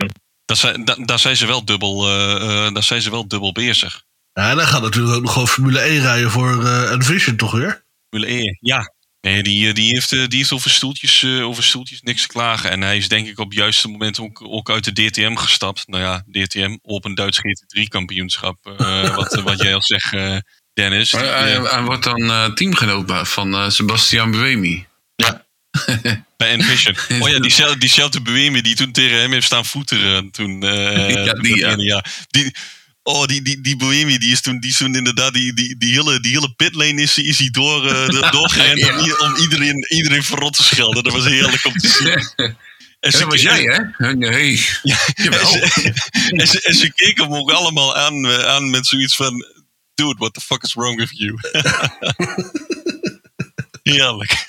Dat 0.46 0.58
zijn, 0.58 0.86
daar, 1.06 1.20
zijn 1.20 1.38
ze 1.38 1.46
wel 1.46 1.66
dubbel, 1.66 2.08
eh, 2.08 2.66
eh, 2.66 2.74
daar 2.74 2.84
zijn 2.84 3.02
ze 3.02 3.10
wel 3.12 3.28
dubbel 3.28 3.52
bezig. 3.52 4.04
ja, 4.34 4.50
en 4.52 4.58
hij 4.58 4.66
gaat 4.66 4.82
natuurlijk 4.82 5.16
ook 5.16 5.22
nog 5.22 5.34
gewoon 5.34 5.48
Formule 5.48 5.80
1 5.80 6.02
rijden 6.02 6.32
voor 6.32 6.66
eh 6.66 6.92
Envision, 6.92 7.36
toch 7.36 7.52
weer? 7.52 7.86
Formule 8.10 8.34
E, 8.34 8.58
ja. 8.60 8.96
Nee, 9.22 9.44
die, 9.44 9.74
die, 9.74 9.94
heeft, 9.94 10.10
die 10.10 10.28
heeft 10.38 10.52
over 10.52 10.70
stoeltjes, 10.70 11.24
eh, 11.24 11.46
over 11.48 11.64
stoeltjes 11.64 12.02
niks 12.02 12.22
te 12.22 12.28
klagen. 12.28 12.72
En 12.72 12.82
hij 12.82 12.98
is 12.98 13.08
denk 13.08 13.28
ik 13.28 13.40
op 13.40 13.50
het 13.50 13.58
juiste 13.58 13.88
moment 13.88 14.20
ook, 14.20 14.42
ook 14.42 14.70
uit 14.70 14.84
de 14.84 14.92
DTM 15.10 15.36
gestapt. 15.36 15.88
Nou 15.88 16.04
ja, 16.04 16.24
DTM, 16.32 16.78
Open 16.82 17.16
Duits 17.16 17.40
GT3-kampioenschap. 17.40 18.58
eh, 18.78 19.16
wat, 19.16 19.34
wat 19.42 19.62
jij 19.62 19.74
al 19.74 19.82
zegt, 19.84 20.14
eh, 20.14 20.38
Dennis. 20.74 21.14
Maar 21.14 21.22
Die, 21.22 21.32
hij, 21.32 21.60
hij 21.62 21.84
wordt 21.84 22.04
dan 22.04 22.22
eh, 22.30 22.46
teamgenoot 22.46 23.06
bij- 23.06 23.26
van 23.26 23.54
eh, 23.54 23.70
Sebastian 23.70 24.32
Buemi. 24.32 24.86
Ja, 26.04 26.26
bij 26.38 26.50
Envision. 26.52 26.96
Oh 27.22 27.30
ja, 27.30 27.40
diezelfde, 27.40 27.78
diezelfde 27.80 28.22
Buemi 28.22 28.62
die 28.62 28.76
toen 28.76 28.92
tegen 28.92 29.20
hem 29.20 29.32
heeft 29.32 29.46
staan 29.46 29.66
voeteren. 29.66 30.32
Toen, 30.32 30.64
eh, 30.64 31.10
Ja, 31.26 31.34
toen 31.34 31.42
die, 31.42 31.52
dat 31.52 31.60
ja. 31.60 31.72
ene 31.72 31.84
jaar. 31.84 32.26
Die, 32.30 32.56
oh, 33.04 33.26
die, 33.26 33.42
die, 33.42 33.62
die 33.62 33.76
Buemi, 33.76 34.18
die 34.18 34.32
is 34.32 34.42
toen, 34.42 34.60
die 34.60 34.70
is 34.70 34.78
toen 34.78 34.96
inderdaad, 34.96 35.34
die, 35.34 35.54
die, 35.54 35.78
die, 35.78 35.92
hele, 35.94 36.20
die 36.20 36.32
hele 36.32 36.54
pitlane 36.56 37.02
is, 37.02 37.18
is 37.18 37.38
hij 37.40 37.50
door, 37.50 37.82
do- 38.12 38.30
doorgerend 38.30 38.80
Ja. 38.80 39.16
om, 39.28 39.36
iedereen, 39.36 39.86
iedereen 39.90 40.24
verrot 40.24 40.56
te 40.56 40.64
schelden. 40.64 41.04
Dat 41.04 41.14
was 41.14 41.26
heerlijk 41.26 41.66
om 41.66 41.74
te 41.74 41.88
zien. 41.88 42.08
En 43.00 43.12
Ja, 43.12 43.12
ze- 43.12 43.18
dat 43.24 43.32
was 43.32 43.42
jij, 43.42 43.62
hè? 43.98 44.14
Nee. 44.14 44.66
En 44.84 45.24
Jawel. 45.24 45.52
ze, 45.52 45.94
en, 46.30 46.48
ze, 46.48 46.62
en 46.62 46.74
ze 46.74 46.92
keken 46.96 47.24
hem 47.24 47.34
ook 47.34 47.52
allemaal 47.52 47.96
aan, 47.96 48.28
aan 48.28 48.70
met 48.70 48.88
zoiets 48.88 49.16
van... 49.16 49.46
Dude, 49.94 50.16
what 50.18 50.34
the 50.34 50.42
fuck 50.42 50.64
is 50.64 50.74
wrong 50.74 50.98
with 50.98 51.10
you? 51.14 51.38
Heerlijk. 53.84 54.46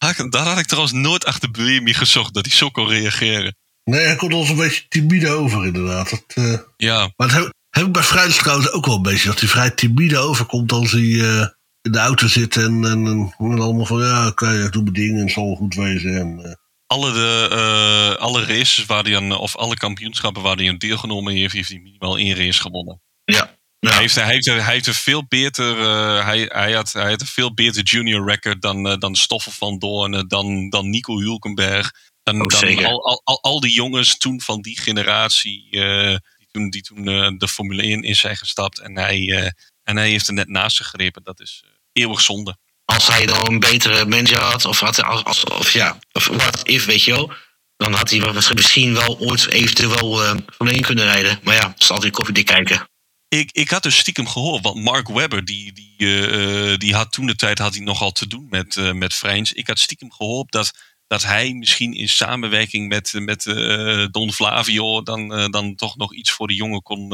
Daar 0.00 0.46
had 0.46 0.58
ik 0.58 0.66
trouwens 0.66 0.94
nooit 0.94 1.24
achter 1.24 1.50
Buemi 1.50 1.94
gezocht, 1.94 2.34
dat 2.34 2.46
hij 2.46 2.54
zo 2.54 2.70
kon 2.70 2.88
reageren. 2.88 3.56
Nee, 3.84 4.00
hij 4.00 4.16
komt 4.16 4.34
ons 4.34 4.48
een 4.48 4.56
beetje 4.56 4.88
timide 4.88 5.28
over, 5.28 5.66
inderdaad. 5.66 6.10
Dat, 6.10 6.24
eh, 6.34 6.58
Ja, 6.76 7.12
maar 7.16 7.28
dat 7.28 7.36
heb, 7.36 7.52
heb 7.70 7.86
ik 7.86 7.92
bij 7.92 8.02
Vrijs 8.02 8.36
trouwens 8.36 8.72
ook 8.72 8.86
wel 8.86 8.96
een 8.96 9.02
beetje. 9.02 9.28
Dat 9.28 9.40
hij 9.40 9.48
vrij 9.48 9.70
timide 9.70 10.18
overkomt 10.18 10.72
als 10.72 10.92
hij 10.92 11.00
eh, 11.00 11.46
in 11.80 11.92
de 11.92 11.98
auto 11.98 12.26
zit. 12.26 12.56
En, 12.56 12.84
en, 12.84 13.06
en, 13.38 13.60
allemaal 13.60 13.86
van, 13.86 14.00
ja, 14.00 14.26
oké, 14.26 14.64
ik 14.64 14.72
doe 14.72 14.82
mijn 14.82 14.94
ding 14.94 15.16
en 15.16 15.24
het 15.24 15.32
zal 15.32 15.46
wel 15.46 15.56
goed 15.56 15.74
wezen. 15.74 16.16
En, 16.16 16.44
eh, 16.44 16.52
alle, 16.86 17.12
de, 17.12 18.16
alle 18.18 18.44
races 18.44 18.86
waar 18.86 19.02
hij 19.02 19.16
aan, 19.16 19.36
of 19.36 19.56
alle 19.56 19.76
kampioenschappen 19.76 20.42
waar 20.42 20.56
hij 20.56 20.68
aan 20.68 20.78
deelgenomen 20.78 21.34
heeft, 21.34 21.54
heeft 21.54 21.68
hij 21.68 21.78
minimaal 21.78 22.18
één 22.18 22.36
race 22.36 22.60
gewonnen. 22.60 23.02
ja. 23.24 23.58
Ja. 23.80 23.90
Hij 23.90 24.00
heeft, 24.00 24.14
hij, 24.14 24.26
heeft, 24.26 24.46
hij 24.46 24.72
heeft 24.72 24.86
een 24.86 24.94
veel 24.94 25.26
beter, 25.28 25.80
eh, 25.80 26.24
hij, 26.24 26.40
hij, 26.52 26.72
had, 26.72 26.92
hij 26.92 27.10
had 27.10 27.20
een 27.20 27.26
veel 27.26 27.54
beter 27.54 27.82
junior 27.82 28.28
record 28.28 28.62
dan, 28.62 28.88
eh, 28.88 28.98
dan 28.98 29.16
Stoffel 29.16 29.52
van 29.52 29.78
Doorn, 29.78 30.28
dan, 30.28 30.68
dan 30.68 30.90
Nico 30.90 31.18
Hulkenberg. 31.18 31.92
Dan, 32.22 32.40
Oh, 32.40 32.60
dan 32.60 32.84
al, 32.84 33.04
al, 33.04 33.20
al, 33.24 33.42
al 33.42 33.60
die 33.60 33.72
jongens 33.72 34.16
toen 34.18 34.40
van 34.40 34.60
die 34.60 34.80
generatie, 34.80 35.68
eh, 35.70 36.16
die 36.38 36.48
toen, 36.50 36.70
die 36.70 36.82
toen 36.82 37.08
eh, 37.08 37.30
de 37.36 37.48
Formule 37.48 37.82
1 37.82 38.02
in 38.02 38.16
zijn 38.16 38.36
gestapt. 38.36 38.78
En 38.78 38.96
hij, 38.96 39.32
eh, 39.32 39.50
en 39.82 39.96
hij 39.96 40.08
heeft 40.08 40.28
er 40.28 40.34
net 40.34 40.48
naast 40.48 40.76
gegrepen. 40.76 41.22
Dat 41.22 41.40
is 41.40 41.62
eh, 41.64 41.70
eeuwig 41.92 42.20
zonde. 42.20 42.56
Als 42.84 43.06
hij 43.06 43.26
dan 43.26 43.48
een 43.48 43.58
betere 43.58 44.06
manager 44.06 44.38
had, 44.40 44.64
of, 44.64 44.80
had, 44.80 45.02
als, 45.02 45.24
als, 45.24 45.44
of 45.44 45.72
ja, 45.72 45.98
of 46.12 46.26
wat 46.26 46.60
if, 46.68 46.84
weet 46.84 47.02
je 47.02 47.12
wel. 47.12 47.32
Dan 47.76 47.92
had 47.92 48.10
hij 48.10 48.32
misschien 48.54 48.94
wel 48.94 49.18
ooit 49.18 49.48
eventueel 49.48 50.24
eh 50.24 50.36
van 50.46 50.80
kunnen 50.80 51.04
rijden. 51.04 51.40
Maar 51.42 51.54
ja, 51.54 51.68
het 51.68 51.80
is 51.80 51.90
altijd 51.90 52.12
koffiedik 52.12 52.46
kijken. 52.46 52.89
Ik, 53.38 53.50
ik 53.52 53.70
had 53.70 53.82
dus 53.82 53.98
stiekem 53.98 54.26
gehoord, 54.28 54.62
want 54.62 54.76
Mark 54.84 55.08
Webber, 55.08 55.44
die, 55.44 55.72
die, 55.72 55.96
eh, 56.28 56.76
die 56.78 56.94
had 56.94 57.12
toen 57.12 57.26
de 57.26 57.36
tijd 57.36 57.58
had 57.58 57.74
hij 57.74 57.84
nogal 57.84 58.12
te 58.12 58.26
doen 58.26 58.46
met, 58.48 58.76
eh 58.76 58.92
met 58.92 59.14
Freins. 59.14 59.52
Ik 59.52 59.66
had 59.66 59.78
stiekem 59.78 60.12
gehoord 60.12 60.52
dat, 60.52 60.70
dat 61.06 61.22
hij 61.22 61.52
misschien 61.54 61.92
in 61.92 62.08
samenwerking 62.08 62.88
met, 62.88 63.12
met 63.12 63.46
eh, 63.46 64.06
Don 64.10 64.32
Flavio 64.32 65.02
dan, 65.02 65.50
dan 65.50 65.74
toch 65.74 65.96
nog 65.96 66.14
iets 66.14 66.30
voor 66.30 66.46
de 66.46 66.54
jongen 66.54 66.82
kon, 66.82 67.08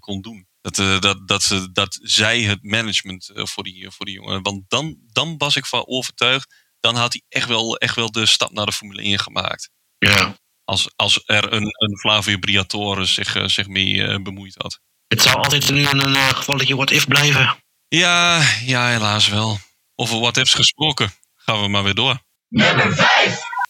kon 0.00 0.20
doen. 0.20 0.46
Dat, 0.60 1.02
dat, 1.02 1.28
dat, 1.28 1.42
ze- 1.42 1.72
dat 1.72 1.98
zij 2.02 2.40
het 2.42 2.62
management 2.62 3.30
voor, 3.34 3.62
die, 3.62 3.90
voor 3.90 4.06
die 4.06 4.14
jongen. 4.14 4.42
Want 4.42 4.62
dan, 4.68 4.96
dan 5.12 5.34
was 5.38 5.56
ik 5.56 5.66
van 5.66 5.86
overtuigd, 5.86 6.54
dan 6.80 6.94
had 6.96 7.12
hij 7.12 7.22
echt 7.28 7.48
wel, 7.48 7.76
echt 7.76 7.94
wel 7.96 8.10
de 8.10 8.26
stap 8.26 8.52
naar 8.52 8.66
de 8.66 8.72
Formule 8.72 9.02
1 9.02 9.18
gemaakt. 9.18 9.70
Ja. 9.98 10.36
Als, 10.64 10.88
als 10.96 11.22
er 11.26 11.52
een, 11.52 11.62
een 11.78 11.98
Flavio 11.98 12.38
Briatore 12.38 13.04
zich, 13.04 13.50
zich 13.50 13.66
mee 13.68 14.22
bemoeid 14.22 14.54
had. 14.56 14.80
Het 15.08 15.22
zal 15.22 15.34
altijd 15.36 15.70
nu 15.70 15.86
een 15.86 16.08
uh, 16.08 16.28
gevalletje 16.28 16.76
what 16.76 16.90
if 16.90 17.06
blijven. 17.06 17.56
Ja, 17.88 18.42
ja, 18.64 18.88
helaas 18.88 19.28
wel. 19.28 19.58
Over 19.94 20.20
wat 20.20 20.36
heeft 20.36 20.54
gesproken? 20.54 21.10
Gaan 21.36 21.62
we 21.62 21.68
maar 21.68 21.84
weer 21.84 21.94
door. 21.94 22.18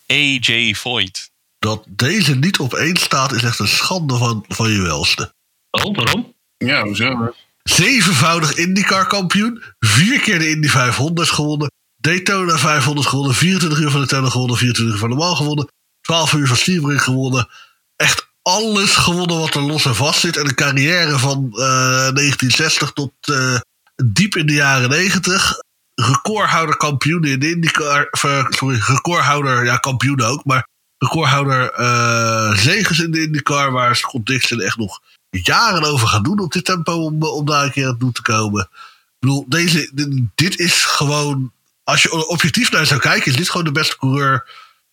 AJ 0.06 0.74
Voigt. 0.74 1.30
dat 1.58 1.84
deze 1.88 2.34
niet 2.36 2.58
op 2.58 2.74
één 2.74 2.96
staat 2.96 3.32
is 3.32 3.42
echt 3.42 3.58
een 3.58 3.68
schande 3.68 4.16
van, 4.16 4.44
van 4.48 4.70
je 4.70 4.80
welste. 4.80 5.34
Oh, 5.70 5.96
waarom? 5.96 6.34
Ja, 6.56 6.82
hoezo? 6.82 7.34
Zevenvoudig 7.62 8.54
IndyCar 8.54 9.06
kampioen. 9.06 9.62
Vier 9.78 10.20
keer 10.20 10.38
de 10.38 10.50
Indy 10.50 10.68
500 10.68 11.30
gewonnen. 11.30 11.72
Daytona 11.96 12.58
500 12.58 13.06
gewonnen. 13.06 13.34
24 13.34 13.78
uur 13.78 13.90
van 13.90 14.00
Daytona 14.00 14.30
gewonnen. 14.30 14.56
24 14.56 14.94
uur 14.94 15.00
van 15.00 15.10
de 15.10 15.16
Mans 15.16 15.36
gewonnen. 15.36 15.68
12 16.00 16.32
uur 16.32 16.46
van 16.46 16.56
Sebring 16.56 17.02
gewonnen. 17.02 17.48
Echt 17.96 18.27
alles 18.48 18.96
gewonnen 18.96 19.38
wat 19.38 19.54
er 19.54 19.62
los 19.62 19.84
en 19.84 19.94
vast 19.94 20.20
zit. 20.20 20.36
En 20.36 20.46
een 20.46 20.54
carrière 20.54 21.18
van 21.18 21.48
eh, 21.52 21.58
1960 21.58 22.90
tot 22.92 23.12
eh, 23.20 23.60
diep 24.04 24.36
in 24.36 24.46
de 24.46 24.52
jaren 24.52 24.90
90. 24.90 25.56
Recordhouder 25.94 26.76
kampioen 26.76 27.24
in 27.24 27.40
IndyCar. 27.40 28.08
eh, 28.10 28.46
sorry, 28.48 28.78
recordhouder, 28.86 29.64
ja 29.64 29.76
kampioen 29.76 30.22
ook. 30.22 30.44
Maar 30.44 30.68
recordhouder 30.98 31.70
eh 31.70 32.56
zegens 32.56 33.00
in 33.00 33.10
de 33.10 33.22
IndyCar. 33.22 33.72
Waar 33.72 33.96
Scott 33.96 34.26
Dixon 34.26 34.60
echt 34.60 34.76
nog 34.76 35.00
jaren 35.30 35.84
over 35.84 36.08
gaan 36.08 36.22
doen 36.22 36.40
op 36.40 36.52
dit 36.52 36.64
tempo 36.64 36.92
om, 36.92 37.22
om 37.22 37.46
daar 37.46 37.64
een 37.64 37.72
keer 37.72 37.86
aan 37.86 37.98
toe 37.98 38.12
te 38.12 38.22
komen. 38.22 38.62
Ik 38.62 39.16
bedoel, 39.18 39.44
deze, 39.48 39.90
dit 40.34 40.58
is 40.58 40.84
gewoon. 40.84 41.52
Als 41.84 42.02
je 42.02 42.28
objectief 42.28 42.70
naar 42.70 42.86
zou 42.86 43.00
kijken, 43.00 43.30
is 43.30 43.36
dit 43.36 43.50
gewoon 43.50 43.66
de 43.66 43.72
beste 43.72 43.96
coureur 43.96 44.46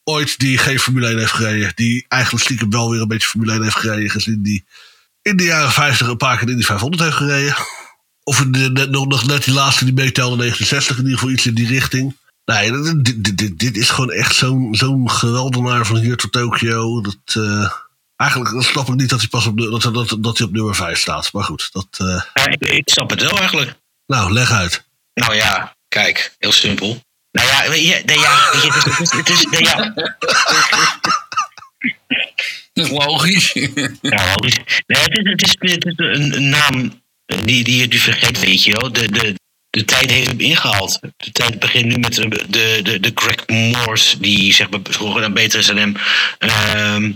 ooit 0.05 0.39
die 0.39 0.57
geen 0.57 0.79
Formule 0.79 1.07
1 1.07 1.17
heeft 1.17 1.31
gereden. 1.31 1.71
Die 1.75 2.05
eigenlijk 2.07 2.43
stiekem 2.43 2.69
wel 2.69 2.89
weer 2.89 3.01
een 3.01 3.07
beetje 3.07 3.27
Formule 3.27 3.51
1 3.51 3.63
heeft 3.63 3.75
gereden, 3.75 4.09
gezien 4.09 4.43
die 4.43 4.65
in 5.21 5.37
de 5.37 5.43
jaren 5.43 5.71
50 5.71 6.07
een 6.07 6.17
paar 6.17 6.37
keer 6.37 6.49
in 6.49 6.55
die 6.55 6.65
500 6.65 7.03
heeft 7.03 7.15
gereden. 7.15 7.55
Of 8.23 8.45
de, 8.47 8.71
net, 8.71 8.89
nog, 8.89 9.07
nog 9.07 9.25
net 9.25 9.43
die 9.43 9.53
laatste 9.53 9.85
die 9.85 9.93
meetelde, 9.93 10.37
1960 10.37 10.97
in 10.97 11.03
ieder 11.03 11.19
geval 11.19 11.33
iets 11.33 11.45
in 11.45 11.53
die 11.53 11.67
richting. 11.67 12.17
Nee, 12.45 12.71
dit, 12.71 13.23
dit, 13.23 13.37
dit, 13.37 13.59
dit 13.59 13.77
is 13.77 13.89
gewoon 13.89 14.11
echt 14.11 14.35
zo'n 14.35 14.75
zo'n 14.75 15.09
geweldenaar 15.11 15.85
van 15.85 15.97
hier 15.97 16.17
tot 16.17 16.31
Tokio. 16.31 17.01
Dat, 17.01 17.17
eh, 17.33 17.71
Eigenlijk 18.15 18.63
snap 18.63 18.87
ik 18.87 18.95
niet 18.95 19.09
dat 19.09 19.19
hij 19.19 19.27
pas 19.27 19.45
op, 19.45 19.59
dat, 19.59 19.81
dat, 19.81 20.17
dat 20.19 20.37
hij 20.37 20.47
op 20.47 20.53
nummer 20.53 20.75
5 20.75 20.99
staat. 20.99 21.33
Maar 21.33 21.43
goed, 21.43 21.69
dat, 21.71 21.87
eh, 21.97 22.21
Ja, 22.33 22.47
ik, 22.47 22.61
ik 22.61 22.89
snap 22.89 23.09
het 23.09 23.21
wel 23.21 23.37
eigenlijk. 23.39 23.73
nou, 24.05 24.31
leg 24.31 24.51
uit. 24.51 24.83
Nou 25.13 25.35
ja, 25.35 25.75
kijk, 25.87 26.35
heel 26.39 26.51
simpel. 26.51 27.01
Nou 27.35 27.47
ja, 27.47 27.69
weet 27.69 27.87
je, 27.87 28.01
nee, 28.05 28.19
ja, 28.19 28.49
weet 28.51 28.61
je, 28.61 28.71
het 28.71 28.99
is, 28.99 29.11
het 29.11 29.29
is, 29.29 29.45
nee, 29.45 29.63
ja, 29.63 29.93
Dat 32.73 32.85
is 32.85 32.89
logisch. 32.89 33.53
ja, 34.01 34.33
logisch. 34.35 34.57
Nee, 34.87 35.01
het 35.01 35.17
is, 35.17 35.29
het 35.29 35.41
is, 35.41 35.55
het 35.59 35.85
is 35.85 35.93
een, 35.97 36.35
een 36.35 36.49
naam 36.49 37.01
die, 37.25 37.63
die 37.63 37.77
je 37.77 37.87
nu 37.87 37.97
vergeet, 37.97 38.39
weet 38.39 38.63
je 38.63 38.71
wel. 38.71 38.91
De, 38.91 39.11
de, 39.11 39.35
de 39.69 39.85
tijd 39.85 40.11
heeft 40.11 40.27
hem 40.27 40.39
ingehaald. 40.39 40.99
De 41.17 41.31
tijd 41.31 41.59
begint 41.59 41.85
nu 41.85 41.97
met 41.97 42.13
de, 42.13 42.27
de, 42.47 42.79
de, 42.83 42.99
de 42.99 43.11
Greg 43.15 43.47
Moores, 43.47 44.15
die 44.19 44.53
zeg 44.53 44.69
maar 44.69 44.79
vroeger 44.83 45.21
dan 45.21 45.33
beter 45.33 45.59
is 45.59 45.65
dan 45.65 45.77
hem. 45.77 45.95
Ehm, 46.37 47.11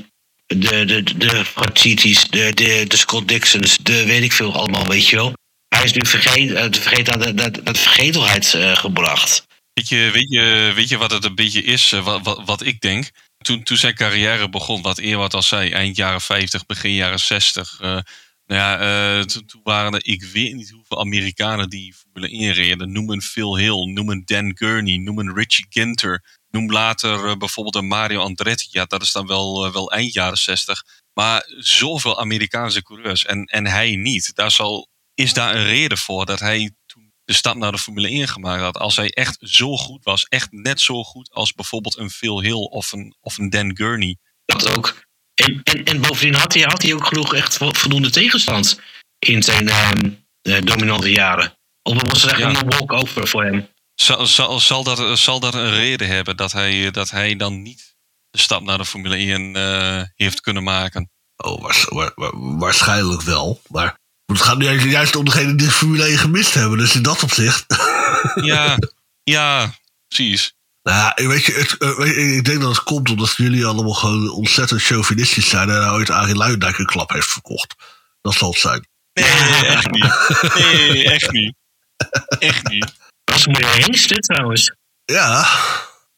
de, 0.45 0.85
de, 0.85 1.03
de, 1.03 1.17
de 1.17 1.45
Fratsitis, 1.45 2.27
de, 2.29 2.53
de, 2.53 2.85
de 2.87 2.97
Scott 2.97 3.27
Dixons, 3.27 3.77
de 3.81 4.05
weet 4.05 4.23
ik 4.23 4.31
veel 4.31 4.53
allemaal, 4.53 4.87
weet 4.87 5.07
je 5.07 5.15
wel. 5.15 5.33
Hij 5.67 5.83
is 5.83 5.93
nu 5.93 6.01
vergeet, 6.05 6.49
uh, 6.49 6.65
vergeet 6.71 7.09
aan 7.09 7.19
de, 7.19 7.33
de, 7.33 7.51
de 7.63 7.73
vergetelheid 7.73 8.53
eh, 8.53 8.75
gebracht. 8.75 9.47
Weet 9.79 9.89
je, 9.89 10.09
weet, 10.13 10.29
je, 10.29 10.71
weet 10.75 10.89
je 10.89 10.97
wat 10.97 11.11
het 11.11 11.25
een 11.25 11.35
beetje 11.35 11.63
is, 11.63 11.91
eh, 11.91 12.03
wat, 12.03 12.23
wat, 12.23 12.45
wat 12.45 12.61
ik 12.61 12.81
denk? 12.81 13.09
Toen, 13.37 13.63
toen 13.63 13.77
zijn 13.77 13.95
carrière 13.95 14.49
begon, 14.49 14.81
wat 14.81 14.97
Eerwart 14.97 15.33
al 15.33 15.41
zei, 15.41 15.69
eind 15.69 15.95
jaren 15.95 16.21
50, 16.21 16.65
begin 16.65 16.93
jaren 16.93 17.19
60. 17.19 17.79
eh, 17.79 17.89
nou 17.89 18.03
ja, 18.45 18.79
eh, 18.79 19.23
toen, 19.23 19.61
waren 19.63 19.93
er, 19.93 20.05
ik 20.05 20.23
weet 20.23 20.53
niet 20.53 20.69
hoeveel 20.69 20.99
Amerikanen 20.99 21.69
die 21.69 21.93
Formule 21.93 22.31
1 22.31 22.53
reden. 22.53 22.91
Noem 22.91 23.09
een 23.09 23.21
Phil 23.21 23.57
Hill, 23.57 23.85
noem 23.93 24.09
een 24.09 24.21
Dan 24.25 24.57
Gurney, 24.57 24.97
noem 24.97 25.19
een 25.19 25.35
Richie 25.35 25.65
Ginter. 25.69 26.23
Noem 26.49 26.71
later 26.71 27.37
bijvoorbeeld 27.37 27.75
een 27.75 27.87
Mario 27.87 28.21
Andretti. 28.21 28.67
Ja, 28.71 28.85
dat 28.85 29.01
is 29.01 29.11
dan 29.11 29.27
wel, 29.27 29.71
wel 29.71 29.91
eind 29.91 30.13
jaren 30.13 30.37
60. 30.37 30.83
Maar 31.13 31.43
zoveel 31.57 32.19
Amerikaanse 32.19 32.83
coureurs 32.83 33.25
en, 33.25 33.43
en 33.43 33.67
hij 33.67 33.95
niet. 33.95 34.35
Daar 34.35 34.51
zal, 34.51 34.87
is 35.13 35.33
daar 35.33 35.55
een 35.55 35.65
reden 35.65 35.97
voor 35.97 36.25
dat 36.25 36.39
hij 36.39 36.71
de 37.29 37.35
stap 37.35 37.55
naar 37.55 37.71
de 37.71 37.77
Formule 37.77 38.07
1 38.09 38.27
gemaakt 38.27 38.61
had. 38.61 38.77
Als 38.77 38.95
hij 38.95 39.09
echt 39.09 39.37
zo 39.41 39.77
goed 39.77 40.03
was, 40.03 40.23
echt 40.25 40.51
net 40.51 40.81
zo 40.81 41.03
goed 41.03 41.29
als 41.31 41.53
bijvoorbeeld 41.53 41.97
een 41.97 42.09
Phil 42.09 42.41
Hill 42.41 42.53
of 42.69 42.91
een, 42.91 43.15
of 43.21 43.37
een 43.37 43.49
Dan 43.49 43.75
Gurney. 43.77 44.17
Dat 44.45 44.77
ook. 44.77 45.03
En, 45.33 45.61
en, 45.63 45.83
en 45.83 46.01
bovendien 46.01 46.35
had 46.39 46.53
hij, 46.53 46.63
had 46.63 46.81
hij 46.81 46.93
ook 46.93 47.05
genoeg 47.07 47.33
echt 47.35 47.57
vo- 47.57 47.73
voldoende 47.73 48.09
tegenstand 48.09 48.79
in 49.19 49.43
zijn 49.43 49.69
ehm, 49.69 50.09
eh, 50.41 50.61
dominante 50.61 51.11
jaren. 51.11 51.57
Of 51.81 52.01
was 52.01 52.21
het 52.21 52.31
echt 52.31 52.39
Ja. 52.39 52.47
een 52.49 52.69
walk-over 52.69 53.27
voor 53.27 53.43
hem? 53.43 53.67
Zal, 53.95 54.25
zal, 54.25 54.59
zal, 54.59 54.83
dat, 54.83 55.19
zal 55.19 55.39
dat 55.39 55.53
een 55.53 55.69
reden 55.71 56.07
hebben 56.07 56.37
dat 56.37 56.51
hij, 56.51 56.91
dat 56.91 57.09
hij 57.09 57.35
dan 57.35 57.61
niet 57.61 57.95
de 58.29 58.39
stap 58.39 58.61
naar 58.61 58.77
de 58.77 58.85
Formule 58.85 59.15
1 59.15 59.55
eh, 59.55 60.03
heeft 60.15 60.41
kunnen 60.41 60.63
maken? 60.63 61.11
Oh, 61.37 61.61
waars- 61.61 61.85
wa- 61.85 62.11
wa- 62.15 62.31
waarschijnlijk 62.57 63.21
wel. 63.21 63.61
Maar 63.67 63.98
het 64.37 64.45
gaat 64.45 64.57
nu 64.57 64.65
juist- 64.65 64.85
juist 64.85 65.15
om 65.15 65.25
degene 65.25 65.55
die 65.55 65.67
de 65.67 65.73
Formule 65.73 66.03
1 66.03 66.17
gemist 66.17 66.53
hebben. 66.53 66.77
Dus 66.77 66.95
in 66.95 67.01
dat 67.01 67.23
opzicht. 67.23 67.65
Ja, 68.35 68.77
ja, 69.23 69.73
precies. 70.07 70.53
Nou 70.83 70.97
ja, 71.15 71.27
weet 71.27 71.45
je, 71.45 71.51
het, 71.53 71.77
eh, 71.77 71.97
weet 71.97 72.15
je, 72.15 72.21
ik 72.35 72.45
denk 72.45 72.61
dat 72.61 72.69
het 72.75 72.83
komt 72.83 73.09
omdat 73.09 73.33
jullie 73.35 73.65
allemaal 73.65 73.93
gewoon 73.93 74.29
ontzettend 74.31 74.81
chauvinistisch 74.81 75.49
zijn. 75.49 75.69
En 75.69 75.89
ooit 75.91 76.09
Arie 76.09 76.35
Luijendijk 76.35 76.77
een 76.77 76.85
klap 76.85 77.09
heeft 77.09 77.27
verkocht. 77.31 77.75
Dat 78.21 78.33
zal 78.33 78.49
het 78.49 78.59
zijn. 78.59 78.87
Nee, 79.13 79.25
echt 79.67 79.91
niet. 79.91 80.13
Nee, 80.55 81.09
echt 81.11 81.31
niet. 81.31 81.53
Echt 82.39 82.67
niet. 82.69 82.93
Dat 83.23 83.35
is 83.35 83.45
een 83.45 83.51
mooie 83.51 84.07
dit 84.07 84.21
trouwens. 84.23 84.73
Ja. 85.05 85.47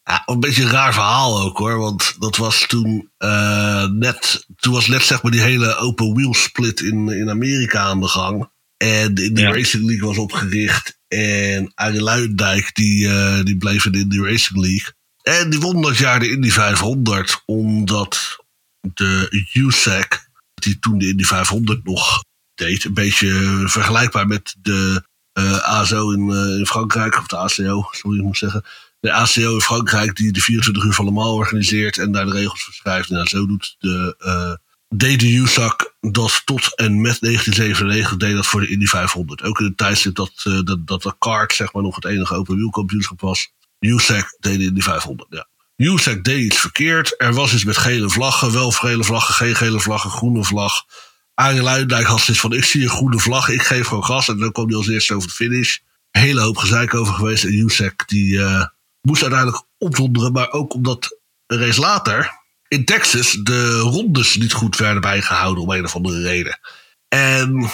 Ja, 0.04 0.24
een 0.26 0.40
beetje 0.40 0.64
een 0.64 0.70
raar 0.70 0.94
verhaal 0.94 1.42
ook 1.42 1.58
hoor. 1.58 1.78
Want 1.78 2.16
dat 2.20 2.38
was 2.38 2.66
toen 2.68 3.12
eh, 3.18 3.86
net, 3.86 4.46
toen 4.56 4.74
was 4.74 4.88
net 4.88 5.04
zeg 5.04 5.24
maar 5.24 5.32
die 5.32 5.42
hele 5.42 5.76
open 5.76 6.14
wheel 6.14 6.34
split 6.34 6.82
in, 6.82 7.10
in 7.10 7.30
Amerika 7.30 7.80
aan 7.80 8.00
de 8.00 8.08
gang. 8.08 8.50
En 8.78 9.14
de 9.14 9.24
Indy 9.24 9.42
Ja. 9.42 9.52
Racing 9.52 9.86
League 9.86 10.08
was 10.08 10.18
opgericht. 10.18 11.00
En 11.08 11.72
Arie 11.76 12.02
Luijendijk 12.02 12.76
die, 12.76 13.08
eh, 13.08 13.44
die 13.44 13.58
bleef 13.58 13.86
in 13.86 13.92
de 13.92 14.00
Indy 14.00 14.20
Racing 14.20 14.60
League. 14.60 14.94
En 15.22 15.50
die 15.50 15.60
won 15.60 15.82
dat 15.82 15.98
jaar 15.98 16.20
de 16.20 16.32
Indy 16.32 16.50
500. 16.50 17.42
Omdat 17.46 18.46
de 18.94 19.46
USAC, 19.54 20.30
die 20.54 20.80
toen 20.80 20.98
de 20.98 21.08
Indy 21.08 21.24
500 21.24 21.84
nog 21.84 22.24
deed. 22.56 22.84
Een 22.84 22.94
beetje 22.94 23.64
vergelijkbaar 23.66 24.28
met 24.28 24.56
de 24.62 25.04
eh, 25.34 25.58
ASO 25.58 26.12
in, 26.12 26.30
in 26.60 26.66
Frankrijk. 26.66 27.18
Of 27.18 27.28
de 27.28 27.38
ACO, 27.38 27.88
sorry, 27.92 28.18
ik 28.18 28.24
moet 28.24 28.38
zeggen. 28.38 28.64
De 29.02 29.12
ACO 29.12 29.54
in 29.54 29.62
Frankrijk 29.62 30.16
die 30.16 30.32
de 30.32 30.42
24 30.42 30.84
uur 30.84 30.94
van 30.94 31.06
Le 31.06 31.12
Mans 31.12 31.36
organiseert 31.36 31.98
en 31.98 32.12
daar 32.12 32.26
de 32.26 32.32
regels 32.32 32.64
voor 32.64 32.74
schrijft. 32.74 33.10
Nou, 33.10 33.28
zo 33.28 33.46
doet 33.46 33.76
de, 33.80 34.16
eh 34.18 34.70
deed 34.96 35.20
de 35.20 35.80
dat 36.00 36.42
tot 36.46 36.76
en 36.76 37.02
met 37.02 37.22
1997 37.22 38.18
deed 38.18 38.36
dat 38.36 38.48
voor 38.48 38.62
de 38.62 38.68
Indy 38.68 38.86
500. 38.86 39.44
Ook 39.44 39.60
in 39.60 39.66
de 39.66 39.76
tijdstip 39.76 40.16
dat, 40.16 40.32
eh, 40.44 40.60
dat, 40.64 40.88
dat 40.88 41.02
de 41.02 41.16
kart 41.20 41.54
zeg 41.54 41.74
maar 41.74 41.84
nog 41.84 41.96
het 41.96 42.06
enige 42.06 42.36
open 42.36 42.56
wielkampioenschap 42.56 43.22
was. 43.22 43.52
USAC 43.80 44.38
deed 44.40 44.60
de 44.60 44.66
Indy 44.66 44.82
500, 44.82 45.30
ja. 45.30 45.48
USAC 45.76 46.24
deed 46.24 46.44
iets 46.44 46.60
verkeerd. 46.60 47.16
Er 47.18 47.34
was 47.34 47.54
iets 47.54 47.64
met 47.64 47.78
gele 47.78 48.10
vlaggen, 48.10 48.52
wel 48.52 48.72
gele 48.72 49.04
vlaggen, 49.04 49.34
geen 49.34 49.56
gele 49.56 49.80
vlaggen, 49.80 50.10
groene 50.10 50.44
vlag. 50.44 50.86
Arie 51.34 51.62
Luijendijk 51.62 52.06
had 52.06 52.20
zoiets 52.20 52.42
van, 52.42 52.54
ik 52.54 52.64
zie 52.64 52.84
een 52.84 52.90
groene 52.90 53.20
vlag, 53.20 53.50
ik 53.50 53.62
geef 53.62 53.88
gewoon 53.88 54.06
gas. 54.06 54.28
En 54.28 54.38
dan 54.38 54.52
kwam 54.52 54.68
hij 54.68 54.76
als 54.76 54.88
eerste 54.88 55.14
over 55.14 55.28
de 55.28 55.34
finish. 55.34 55.78
Hele 56.12 56.42
hoop 56.42 56.58
gezeik 56.58 56.94
over 56.94 57.14
geweest. 57.14 57.44
En 57.44 57.54
USAC 57.54 58.08
die 58.08 58.42
eh, 58.44 58.66
moest 59.02 59.22
uiteindelijk 59.22 59.64
opdonderen. 59.78 60.32
Maar 60.32 60.52
ook 60.52 60.74
omdat 60.74 61.18
een 61.48 61.58
race 61.60 61.80
later 61.80 62.40
in 62.68 62.86
Texas 62.86 63.32
de 63.44 63.80
rondes 63.80 64.36
niet 64.36 64.54
goed 64.54 64.78
werden 64.78 65.02
bijgehouden 65.02 65.64
om 65.64 65.72
een 65.72 65.84
of 65.86 65.96
andere 65.96 66.22
reden. 66.22 66.60
En 67.08 67.72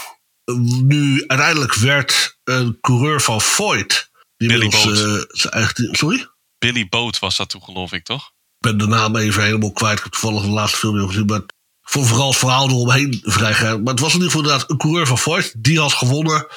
nu 0.84 1.24
uiteindelijk 1.28 1.74
werd 1.74 2.38
een 2.44 2.78
coureur 2.82 3.22
van 3.22 3.42
Voigt... 3.42 4.10
Die 4.38 4.48
Billy 4.48 4.63
inmiddels, 4.63 5.02
Boat. 5.02 5.20
eh, 5.20 5.24
zijn 5.28 5.54
eigen 5.54 5.74
team- 5.76 5.96
sorry? 5.96 6.28
Billy 6.58 6.88
Boot 6.90 7.20
was 7.20 7.38
dat 7.38 7.50
toen, 7.50 7.63
geloof 7.63 7.92
ik, 7.92 8.04
toch? 8.04 8.26
Ik 8.26 8.32
ben 8.60 8.78
de 8.78 8.88
naam 8.88 9.16
even 9.16 9.44
helemaal 9.44 9.72
kwijt. 9.72 9.98
Ik 9.98 10.04
heb 10.04 10.12
toevallig 10.13 10.42
de 10.42 10.48
laatste 10.48 10.78
film 10.78 10.98
niet 10.98 11.08
gezien. 11.08 11.26
Maar 11.26 11.42
vond 11.82 12.08
vooral 12.08 12.28
het 12.30 12.38
verhaal 12.38 12.68
eromheen 12.70 13.20
vrij 13.24 13.54
gaaf. 13.54 13.80
Maar 13.80 13.94
het 13.94 14.00
was 14.00 14.13
in 14.13 14.20
ieder 14.20 14.32
geval 14.32 14.42
inderdaad 14.44 14.70
een 14.70 14.78
coureur 14.78 15.08
van 15.08 15.18
Voigt. 15.18 15.63
Die 15.63 15.80
had 15.80 15.94
gewonnen. 15.94 16.48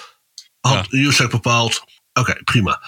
Had 0.60 0.86
USAC 0.90 1.30
bepaald. 1.30 1.84
Oké, 2.12 2.42
prima. 2.44 2.82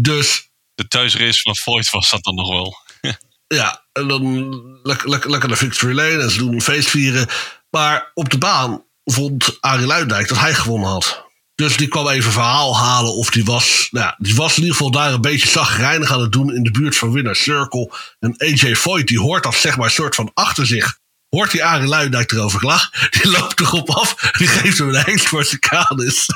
Dus 0.00 0.50
De 0.74 0.88
thuisrace 0.88 1.40
van 1.40 1.56
Voigt 1.56 1.90
was 1.90 2.10
dat 2.10 2.22
dan 2.22 2.34
nog 2.34 2.48
wel. 2.48 2.76
ja, 3.60 3.84
en 3.92 4.08
dan 4.08 4.52
lekker, 4.82 5.08
lekker, 5.08 5.30
lekker 5.30 5.48
naar 5.48 5.58
Victory 5.58 5.94
Lane. 5.94 6.22
En 6.22 6.30
ze 6.30 6.38
doen 6.38 6.54
een 6.54 6.62
feest 6.62 6.88
vieren. 6.88 7.28
Maar 7.70 8.10
op 8.14 8.30
de 8.30 8.38
baan 8.38 8.84
vond 9.04 9.56
Arie 9.60 9.86
Luijendijk 9.86 10.28
dat 10.28 10.38
hij 10.38 10.54
gewonnen 10.54 10.90
had. 10.90 11.24
Dus 11.54 11.76
die 11.76 11.88
kwam 11.88 12.08
even 12.08 12.32
verhaal 12.32 12.78
halen 12.78 13.14
of 13.14 13.30
die 13.30 13.44
was... 13.44 13.88
Nou 13.90 14.06
ja, 14.06 14.14
die 14.18 14.34
was 14.34 14.56
in 14.56 14.62
ieder 14.62 14.76
geval 14.76 14.90
daar 14.90 15.12
een 15.12 15.20
beetje 15.20 15.48
zagrijnig 15.48 16.12
aan 16.12 16.20
het 16.20 16.32
doen... 16.32 16.54
in 16.54 16.62
de 16.62 16.70
buurt 16.70 16.96
van 16.96 17.12
Winner 17.12 17.36
Circle. 17.36 17.92
En 18.20 18.34
AJ 18.38 18.76
Foyt, 18.76 19.06
die 19.06 19.20
hoort 19.20 19.42
dat 19.42 19.54
zeg 19.54 19.76
maar 19.76 19.90
soort 19.90 20.14
van 20.14 20.30
achter 20.34 20.66
zich... 20.66 20.98
Hoort 21.28 21.50
die 21.50 21.64
Arie 21.64 21.88
Luijendijk 21.88 22.32
erover 22.32 22.58
klagen. 22.58 22.90
Die 23.20 23.30
loopt 23.30 23.60
erop 23.60 23.90
af. 23.90 24.14
Die 24.14 24.46
geeft 24.46 24.78
hem 24.78 24.88
een 24.88 25.04
hengst 25.04 25.28
voor 25.28 25.44
zijn 25.44 25.60
kanus. 25.60 26.26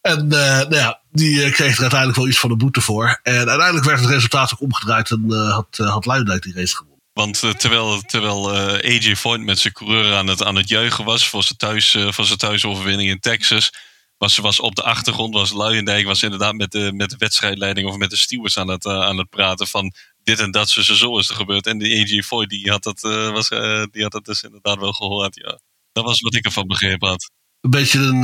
En 0.00 0.32
eh, 0.32 0.58
nou 0.58 0.76
ja, 0.76 0.99
die 1.12 1.42
eh, 1.42 1.52
kreeg 1.52 1.74
er 1.74 1.80
uiteindelijk 1.80 2.18
wel 2.18 2.28
iets 2.28 2.38
van 2.38 2.50
een 2.50 2.58
boete 2.58 2.80
voor. 2.80 3.20
En 3.22 3.48
uiteindelijk 3.48 3.86
werd 3.86 4.00
het 4.00 4.08
resultaat 4.08 4.52
ook 4.52 4.60
omgedraaid 4.60 5.10
en 5.10 5.24
eh, 5.28 5.52
had, 5.52 5.78
uh, 5.80 5.90
had 5.92 6.42
die 6.42 6.54
race 6.54 6.76
gewonnen. 6.76 6.98
Want 7.12 7.42
uh, 7.42 7.50
terwijl, 7.50 8.00
terwijl 8.00 8.54
uh, 8.54 8.96
AJ 8.96 9.16
Foyt 9.16 9.40
met 9.40 9.58
zijn 9.58 9.72
coureur 9.72 10.14
aan 10.14 10.26
het, 10.26 10.44
aan 10.44 10.56
het 10.56 10.68
juichen 10.68 11.04
was 11.04 11.28
voor 11.28 11.42
zijn, 11.42 11.58
thuis, 11.58 11.94
uh, 11.94 12.12
voor 12.12 12.24
zijn 12.24 12.38
thuisoverwinning 12.38 13.10
in 13.10 13.20
Texas, 13.20 13.72
was, 14.18 14.36
was 14.36 14.60
op 14.60 14.74
de 14.74 14.82
achtergrond, 14.82 15.34
was 15.34 15.52
Luijendijk 15.52 16.06
was 16.06 16.22
inderdaad 16.22 16.54
met 16.54 16.72
de, 16.72 16.92
met 16.92 17.10
de 17.10 17.16
wedstrijdleiding 17.18 17.88
of 17.88 17.96
met 17.96 18.10
de 18.10 18.16
stewards 18.16 18.58
aan 18.58 18.68
het, 18.68 18.86
aan 18.86 19.18
het 19.18 19.30
praten 19.30 19.66
van 19.66 19.92
dit 20.22 20.38
en 20.38 20.50
dat, 20.50 20.70
zo, 20.70 20.82
zo 20.82 21.18
is 21.18 21.28
er 21.28 21.34
gebeurd. 21.34 21.66
En 21.66 21.78
die 21.78 22.00
AJ 22.00 22.22
Foyt 22.22 22.48
die 22.48 22.70
had, 22.70 22.82
dat, 22.82 23.00
was, 23.32 23.48
die 23.90 24.02
had 24.02 24.12
dat 24.12 24.24
dus 24.24 24.42
inderdaad 24.42 24.78
wel 24.78 24.92
gehoord. 24.92 25.34
Ja. 25.34 25.58
Dat 25.92 26.04
was 26.04 26.20
wat 26.20 26.34
ik 26.34 26.44
ervan 26.44 26.66
begrepen 26.66 27.08
had. 27.08 27.30
Een 27.60 27.70
beetje 27.70 27.98
een. 27.98 28.22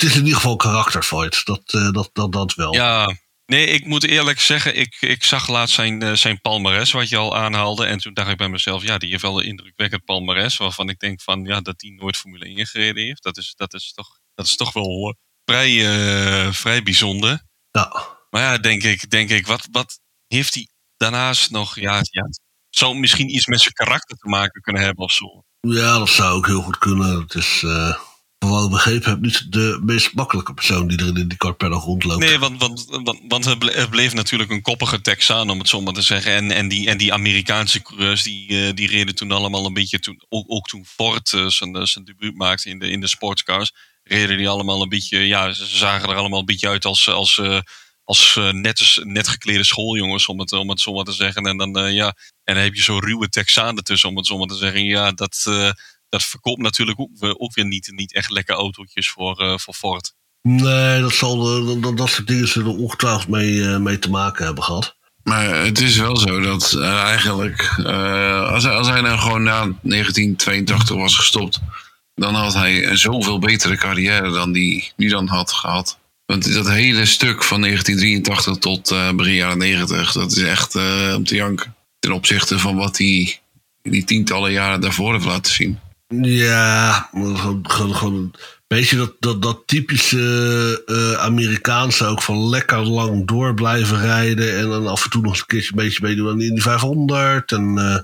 Het 0.00 0.10
is 0.10 0.16
in 0.16 0.24
ieder 0.24 0.40
geval 0.40 0.56
karakterfight. 0.56 1.46
Dat, 1.46 1.72
uh, 1.74 1.90
dat, 1.90 2.10
dat, 2.12 2.32
dat 2.32 2.54
wel. 2.54 2.74
Ja, 2.74 3.16
nee, 3.46 3.66
ik 3.66 3.86
moet 3.86 4.04
eerlijk 4.04 4.40
zeggen, 4.40 4.76
ik, 4.76 4.96
ik 5.00 5.24
zag 5.24 5.48
laatst 5.48 5.74
zijn, 5.74 6.02
uh, 6.02 6.12
zijn 6.12 6.40
palmares, 6.40 6.92
wat 6.92 7.08
je 7.08 7.16
al 7.16 7.36
aanhaalde. 7.36 7.86
En 7.86 7.98
toen 7.98 8.14
dacht 8.14 8.30
ik 8.30 8.36
bij 8.36 8.48
mezelf, 8.48 8.82
ja, 8.82 8.98
die 8.98 9.10
heeft 9.10 9.22
wel 9.22 9.40
een 9.40 9.46
indrukwekkend 9.46 10.04
palmares. 10.04 10.56
Waarvan 10.56 10.88
ik 10.88 10.98
denk 10.98 11.22
van, 11.22 11.44
ja, 11.44 11.60
dat 11.60 11.78
die 11.78 11.92
nooit 11.92 12.16
Formule 12.16 12.44
1 12.44 12.66
gereden 12.66 13.04
heeft. 13.04 13.22
Dat 13.22 13.36
is, 13.36 13.52
dat 13.56 13.74
is, 13.74 13.92
toch, 13.92 14.08
dat 14.34 14.46
is 14.46 14.56
toch 14.56 14.72
wel 14.72 15.16
vrij, 15.44 15.70
uh, 15.70 16.52
vrij 16.52 16.82
bijzonder. 16.82 17.42
Ja. 17.70 18.06
Maar 18.30 18.42
ja, 18.42 18.58
denk 18.58 18.82
ik, 18.82 19.10
denk 19.10 19.30
ik 19.30 19.46
wat, 19.46 19.68
wat 19.70 20.00
heeft 20.26 20.54
hij 20.54 20.68
daarnaast 20.96 21.50
nog? 21.50 21.80
Ja, 21.80 22.00
ja, 22.10 22.28
zou 22.70 22.98
misschien 22.98 23.34
iets 23.34 23.46
met 23.46 23.60
zijn 23.60 23.74
karakter 23.74 24.16
te 24.16 24.28
maken 24.28 24.60
kunnen 24.60 24.82
hebben 24.82 25.04
of 25.04 25.12
zo. 25.12 25.44
Ja, 25.60 25.98
dat 25.98 26.08
zou 26.08 26.36
ook 26.36 26.46
heel 26.46 26.62
goed 26.62 26.78
kunnen. 26.78 27.20
Het 27.20 27.34
is. 27.34 27.62
Uh, 27.62 27.98
van 28.38 28.50
wat 28.50 28.64
ik 28.64 28.70
begrepen 28.70 29.10
heb, 29.10 29.20
niet 29.20 29.52
de 29.52 29.80
meest 29.82 30.14
makkelijke 30.14 30.54
persoon 30.54 30.88
die 30.88 30.98
er 30.98 31.06
in 31.06 31.14
die 31.14 31.22
IndyCar 31.22 31.54
rondloopt. 31.58 32.20
Nee, 32.20 32.38
want, 32.38 32.60
want, 32.60 32.86
want, 32.88 33.20
want 33.28 33.90
bleef 33.90 34.14
natuurlijk 34.14 34.50
een 34.50 34.62
koppige 34.62 35.00
Texaan, 35.00 35.50
om 35.50 35.58
het 35.58 35.68
zo 35.68 35.80
maar 35.80 35.92
te 35.92 36.02
zeggen. 36.02 36.32
En, 36.32 36.50
en, 36.50 36.68
die, 36.68 36.88
en 36.88 36.98
die 36.98 37.12
Amerikaanse 37.12 37.82
coureurs, 37.82 38.22
die, 38.22 38.66
eh, 38.66 38.74
die 38.74 38.88
reden 38.88 39.14
toen 39.14 39.32
allemaal 39.32 39.66
een 39.66 39.72
beetje, 39.72 39.98
toen, 39.98 40.22
ook, 40.28 40.44
ook 40.48 40.68
toen 40.68 40.84
Ford 40.86 41.32
eh, 41.32 41.46
zijn, 41.46 41.74
eh, 41.74 41.84
zijn 41.84 42.04
debuut 42.04 42.36
maakte 42.36 42.68
in 42.68 42.78
de, 42.78 42.90
in 42.90 43.00
de 43.00 43.06
sportscars, 43.06 43.72
reden 44.02 44.36
die 44.36 44.48
allemaal 44.48 44.82
een 44.82 44.88
beetje, 44.88 45.18
ja, 45.18 45.52
ze 45.52 45.66
zagen 45.66 46.08
er 46.08 46.16
allemaal 46.16 46.38
een 46.38 46.44
beetje 46.44 46.68
uit 46.68 46.84
als, 46.84 47.08
als, 47.08 47.40
als 48.04 48.38
net, 48.50 49.00
net 49.02 49.28
geklede 49.28 49.64
schooljongens, 49.64 50.26
om 50.26 50.40
het, 50.40 50.52
om 50.52 50.68
het 50.68 50.80
zo 50.80 50.92
maar 50.92 51.04
te 51.04 51.12
zeggen. 51.12 51.42
En 51.42 51.56
dan, 51.56 51.94
ja, 51.94 52.14
en 52.44 52.54
dan 52.54 52.62
heb 52.62 52.74
je 52.74 52.82
zo'n 52.82 53.04
ruwe 53.04 53.28
Texaan 53.28 53.76
ertussen, 53.76 54.08
om 54.08 54.16
het 54.16 54.26
zo 54.26 54.38
maar 54.38 54.46
te 54.46 54.56
zeggen. 54.56 54.84
Ja, 54.84 55.12
dat, 55.12 55.46
dat 56.08 56.22
verkoopt 56.22 56.62
natuurlijk 56.62 57.00
ook, 57.00 57.10
weer- 57.18 57.38
ook 57.38 57.54
weer 57.54 57.66
niet, 57.66 57.92
niet 57.94 58.14
echt 58.14 58.30
lekker 58.30 58.54
autootjes 58.54 59.10
voor, 59.10 59.38
eh, 59.38 59.58
voor 59.58 59.74
Ford. 59.74 60.12
Nee, 60.42 61.00
dat, 61.00 61.12
zal, 61.12 61.56
eh, 61.58 61.82
dat, 61.82 61.96
dat, 61.96 62.08
soort 62.08 62.26
dingen 62.26 62.48
zullen 62.48 62.72
er 62.72 62.78
ongetwijfeld 62.78 63.28
mee, 63.28 63.62
eh, 63.62 63.76
mee 63.78 63.98
te 63.98 64.10
maken 64.10 64.44
hebben 64.44 64.64
gehad. 64.64 64.96
Maar 65.22 65.64
het 65.64 65.80
is 65.80 65.96
wel 65.96 66.16
zo 66.16 66.40
dat 66.40 66.76
eigenlijk, 66.82 67.74
eh, 67.84 68.50
als, 68.52 68.64
hij, 68.64 68.72
als 68.72 68.88
hij 68.88 69.00
nou 69.00 69.18
gewoon 69.18 69.42
na 69.42 69.72
1982 69.82 70.96
was 70.96 71.14
gestopt, 71.16 71.60
dan 72.14 72.34
had 72.34 72.54
hij 72.54 72.86
een 72.86 72.98
zoveel 72.98 73.38
betere 73.38 73.76
carrière 73.76 74.30
dan 74.30 74.52
die, 74.52 74.92
die 74.96 75.08
dan 75.08 75.26
had 75.26 75.52
gehad. 75.52 75.98
Want 76.26 76.52
dat 76.52 76.68
hele 76.68 77.06
stuk 77.06 77.44
van 77.44 77.60
1983 77.60 78.56
tot 78.56 78.90
eh, 78.90 79.10
begin 79.12 79.34
jaren 79.34 79.58
90, 79.58 80.12
dat 80.12 80.32
is 80.32 80.42
echt 80.42 80.74
eh, 80.74 81.14
om 81.16 81.24
te 81.24 81.34
janken. 81.34 81.74
Ten 81.98 82.12
opzichte 82.12 82.58
van 82.58 82.76
wat 82.76 82.98
hij 82.98 83.38
die 83.82 84.04
tientallen 84.04 84.52
jaren 84.52 84.80
daarvoor 84.80 85.12
heeft 85.12 85.24
laten 85.24 85.52
zien. 85.52 85.78
Ja, 86.14 86.92
gewoon, 87.10 87.70
gewoon, 87.70 87.94
gewoon 87.94 88.14
een 88.14 88.34
beetje 88.66 88.96
dat, 88.96 89.14
dat, 89.18 89.42
dat 89.42 89.62
typische 89.66 90.82
eh, 90.86 91.12
Amerikaanse 91.24 92.04
ook 92.04 92.22
van 92.22 92.48
lekker 92.48 92.78
lang 92.78 93.26
door 93.26 93.54
blijven 93.54 94.00
rijden. 94.00 94.58
En 94.58 94.68
dan 94.68 94.86
af 94.86 95.04
en 95.04 95.10
toe 95.10 95.22
nog 95.22 95.30
eens 95.30 95.40
een 95.40 95.46
keertje 95.46 95.70
een 95.70 95.76
beetje 95.84 96.02
meedoen 96.02 96.28
aan 96.30 96.38
de 96.38 96.46
Indy 96.46 96.60
500. 96.60 97.52
En 97.52 97.78
eh, 97.78 97.98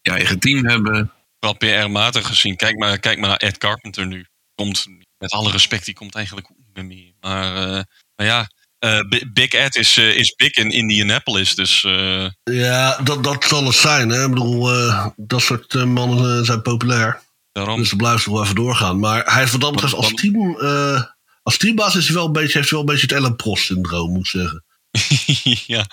Je 0.00 0.10
eigen 0.10 0.38
team 0.38 0.66
hebben. 0.66 1.12
Wel 1.38 1.56
PR-matig 1.56 2.26
gezien. 2.26 2.56
Kijk 2.56 2.78
maar, 2.78 2.98
kijk 2.98 3.18
maar 3.18 3.28
naar 3.28 3.36
Ed 3.38 3.58
Carpenter 3.58 4.06
nu. 4.06 4.26
Komt, 4.54 4.86
met 5.18 5.30
alle 5.30 5.50
respect, 5.50 5.84
die 5.84 5.94
komt 5.94 6.14
eigenlijk 6.14 6.46
ook 6.50 6.56
niet 6.58 6.74
meer 6.74 6.84
mee. 6.84 7.14
Maar, 7.20 7.56
eh, 7.56 7.82
maar 8.16 8.26
ja, 8.26 8.48
eh, 8.78 9.00
Bi- 9.08 9.30
Big 9.32 9.48
Ed 9.52 9.76
is, 9.76 9.96
is 9.96 10.34
big 10.34 10.52
in 10.52 10.70
Indianapolis. 10.70 11.54
Dus 11.54 11.84
eh, 11.84 12.26
ja, 12.42 12.98
dat, 13.02 13.24
dat 13.24 13.44
zal 13.44 13.64
het 13.64 13.74
zijn. 13.74 14.08
Hè? 14.08 14.22
Ik 14.24 14.28
bedoel, 14.30 14.72
eh, 14.72 15.06
dat 15.16 15.42
soort 15.42 15.84
mannen 15.84 16.44
zijn 16.44 16.62
populair. 16.62 17.22
Daarom. 17.54 17.78
Dus 17.78 17.88
ze 17.88 17.96
nog 17.96 18.24
wel 18.24 18.42
even 18.42 18.54
doorgaan. 18.54 18.98
Maar 18.98 19.32
hij 19.32 19.42
is 19.42 19.50
wat 19.50 19.60
dat 19.60 19.72
betreft 19.72 19.94
als 19.94 20.14
team... 20.14 20.58
eh, 20.60 21.02
als 21.42 21.56
teambaas 21.56 21.94
is 21.96 22.06
hij 22.06 22.14
wel 22.14 22.26
een 22.26 22.32
beetje, 22.32 22.58
heeft 22.58 22.70
hij 22.70 22.78
wel 22.78 22.88
een 22.88 22.94
beetje 22.94 23.14
het 23.14 23.16
Ellen 23.24 23.36
Prost-syndroom, 23.36 24.10
moet 24.12 24.20
ik 24.20 24.26
zeggen. 24.26 24.64
ja, 25.76 25.86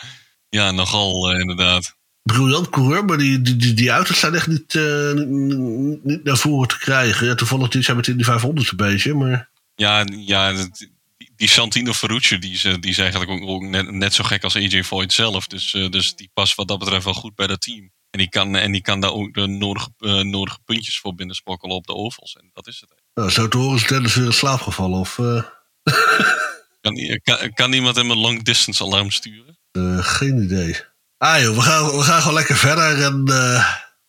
ja, 0.50 0.72
nogal 0.72 1.32
eh, 1.32 1.40
inderdaad. 1.40 1.96
briljant 2.24 2.70
coureur, 2.70 3.06
maar 3.06 3.18
die, 3.18 3.42
die, 3.42 3.56
die, 3.56 3.74
die 3.74 3.90
auto's 3.90 4.20
zijn 4.20 4.34
echt 4.36 4.48
niet, 4.48 4.76
eh, 4.76 5.12
niet, 5.14 6.04
niet 6.04 6.24
naar 6.24 6.38
voren 6.38 6.68
te 6.68 6.78
krijgen. 6.78 7.28
Ja, 7.28 7.36
toevallig 7.36 7.68
dit 7.70 7.86
jaar 7.86 7.96
met 7.96 8.08
in 8.08 8.16
die 8.16 8.26
500 8.26 8.70
een 8.72 8.78
beetje, 8.78 9.14
maar 9.14 9.50
Ja, 9.76 10.06
ja 10.10 10.54
dat- 10.54 10.88
die, 11.36 11.50
Santino 11.50 11.94
Ferrucci 11.94 12.40
die 12.40 12.54
is, 12.54 12.62
die 12.62 12.90
is 12.92 12.98
eigenlijk 12.98 13.32
ook, 13.42 13.62
net, 13.62 13.92
net 13.92 14.14
zo 14.14 14.24
gek 14.24 14.44
als 14.44 14.56
AJ 14.56 14.84
Foyt 14.84 15.14
zelf. 15.14 15.48
Dus, 15.48 15.72
dus 15.72 16.16
die 16.16 16.30
past 16.34 16.56
wat 16.56 16.68
dat 16.68 16.80
betreft 16.80 17.04
wel 17.06 17.14
goed 17.14 17.36
bij 17.36 17.48
dat 17.48 17.62
team. 17.62 17.92
En 18.12 18.20
die 18.20 18.30
kan, 18.30 18.56
en 18.56 18.72
die 18.72 18.82
kan 18.82 19.00
daar 19.00 19.12
ook 19.12 19.34
de 19.34 19.48
nodige, 19.48 19.90
eh, 19.98 20.20
nodige 20.20 20.60
puntjes 20.66 21.00
voor 21.00 21.16
binnensprokkelen 21.16 21.76
op 21.76 21.86
de 21.88 21.94
ovals. 21.94 22.34
En 22.40 22.50
dat 22.54 22.68
is 22.68 22.80
het. 22.80 23.02
nou, 23.14 23.30
zo 23.30 23.48
te 23.48 23.58
horen 23.58 23.76
is 23.76 23.88
Dennis 23.88 24.16
weer 24.16 24.26
in 24.26 24.34
slaap 24.34 24.62
gevallen. 24.62 25.00
Of 25.00 25.20
eh, 25.20 25.44
Kan, 26.82 27.20
kan, 27.24 27.54
kan 27.54 27.74
iemand 27.74 27.96
hem 27.96 28.12
een 28.12 28.18
long 28.18 28.44
distance 28.44 28.84
alarm 28.84 29.12
sturen? 29.12 29.58
eh, 29.72 29.98
geen 30.06 30.44
idee. 30.44 30.76
Ah 31.18 31.42
joh, 31.42 31.56
we 31.56 31.62
gaan, 31.62 31.86
we 31.86 32.02
gaan 32.04 32.20
gewoon 32.20 32.34
lekker 32.34 32.58
verder. 32.58 33.04
En, 33.04 33.24
eh, 33.28 33.68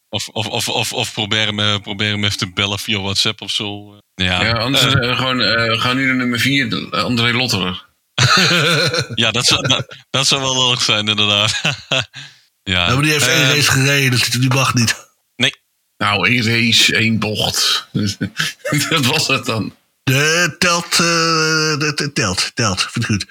Of, 0.08 0.28
of, 0.28 0.46
of, 0.46 0.68
of, 0.68 0.92
of 0.92 1.12
probeer, 1.12 1.46
hem, 1.54 1.80
probeer 1.80 2.10
hem 2.10 2.24
even 2.24 2.38
te 2.38 2.52
bellen 2.52 2.78
via 2.78 3.00
WhatsApp 3.00 3.40
of 3.40 3.50
zo. 3.50 3.96
Ja, 4.14 4.44
Ja, 4.44 4.52
anders 4.52 4.82
gewoon, 4.82 5.40
eh, 5.40 5.66
we 5.70 5.78
gaan 5.78 5.96
nu 5.96 6.06
naar 6.06 6.14
nummer 6.16 6.38
4, 6.38 6.90
André 6.90 7.32
Lotterer. 7.32 7.90
ja 9.14 9.30
dat, 9.30 9.44
zou, 9.46 9.68
dat, 9.68 9.96
dat 10.10 10.26
zou 10.26 10.40
wel 10.40 10.54
lollig 10.54 10.82
zijn, 10.82 11.08
inderdaad. 11.08 11.60
ja, 12.62 12.86
ja, 12.86 12.94
maar 12.94 13.02
die 13.02 13.12
heeft 13.12 13.26
eh, 13.26 13.40
één 13.40 13.54
race 13.54 13.70
gereden, 13.70 14.10
dus 14.10 14.28
die 14.28 14.54
mag 14.54 14.74
niet. 14.74 15.10
Nou, 15.96 16.28
één 16.28 16.44
race, 16.44 16.96
één 16.96 17.18
bocht. 17.18 17.88
dat 18.90 19.06
was 19.06 19.26
het 19.26 19.44
dan. 19.44 19.74
De, 20.02 20.54
telt, 20.58 20.84
eh, 20.84 20.98
de- 20.98 22.10
telt, 22.14 22.50
telt. 22.54 22.82
Vind 22.90 23.04
ik 23.04 23.10
goed. 23.10 23.26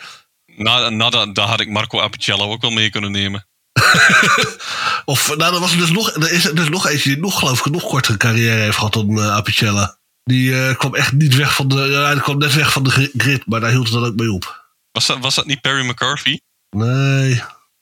Nou, 0.46 0.96
nou 0.96 1.32
daar, 1.34 1.48
had 1.48 1.60
ik 1.60 1.70
Marco 1.70 2.00
Apicello 2.02 2.52
ook 2.52 2.62
wel 2.62 2.72
mee 2.72 2.90
kunnen 2.90 3.12
nemen. 3.12 3.48
Of, 5.06 5.36
nou, 5.38 5.54
er, 5.54 5.60
was 5.60 5.72
er, 5.72 5.78
dus 5.78 5.92
nog, 5.92 6.10
er 6.16 6.32
is 6.32 6.46
er 6.46 6.56
dus 6.56 6.70
nog 6.70 6.88
eentje 6.88 7.10
die 7.10 7.20
nog, 7.22 7.40
geloof 7.40 7.60
ik, 7.60 7.66
een 7.66 7.72
nog 7.72 7.84
kortere 7.84 8.18
carrière 8.18 8.60
heeft 8.62 8.76
gehad 8.78 8.94
dan 8.94 9.20
eh, 9.20 9.36
Apicella. 9.36 9.98
Die 10.24 10.68
eh, 10.68 10.78
kwam 10.78 10.96
echt 10.96 11.12
niet 11.12 11.36
weg 11.36 11.56
van 11.56 11.68
de. 11.68 11.76
Ja, 11.76 12.06
hij 12.06 12.20
kwam 12.20 12.38
net 12.38 12.54
weg 12.54 12.72
van 12.72 12.84
de 12.84 12.90
gri- 12.90 13.12
grid, 13.18 13.46
maar 13.46 13.60
daar 13.60 13.70
hield 13.72 13.84
het 13.84 13.94
dan 13.94 14.06
ook 14.06 14.16
mee 14.16 14.32
op. 14.32 14.66
Was 14.92 15.06
dat, 15.06 15.18
was 15.20 15.36
dat 15.36 15.46
niet 15.46 15.62
Perry 15.62 15.86
McCarthy? 15.90 16.40
Nee. 16.70 17.34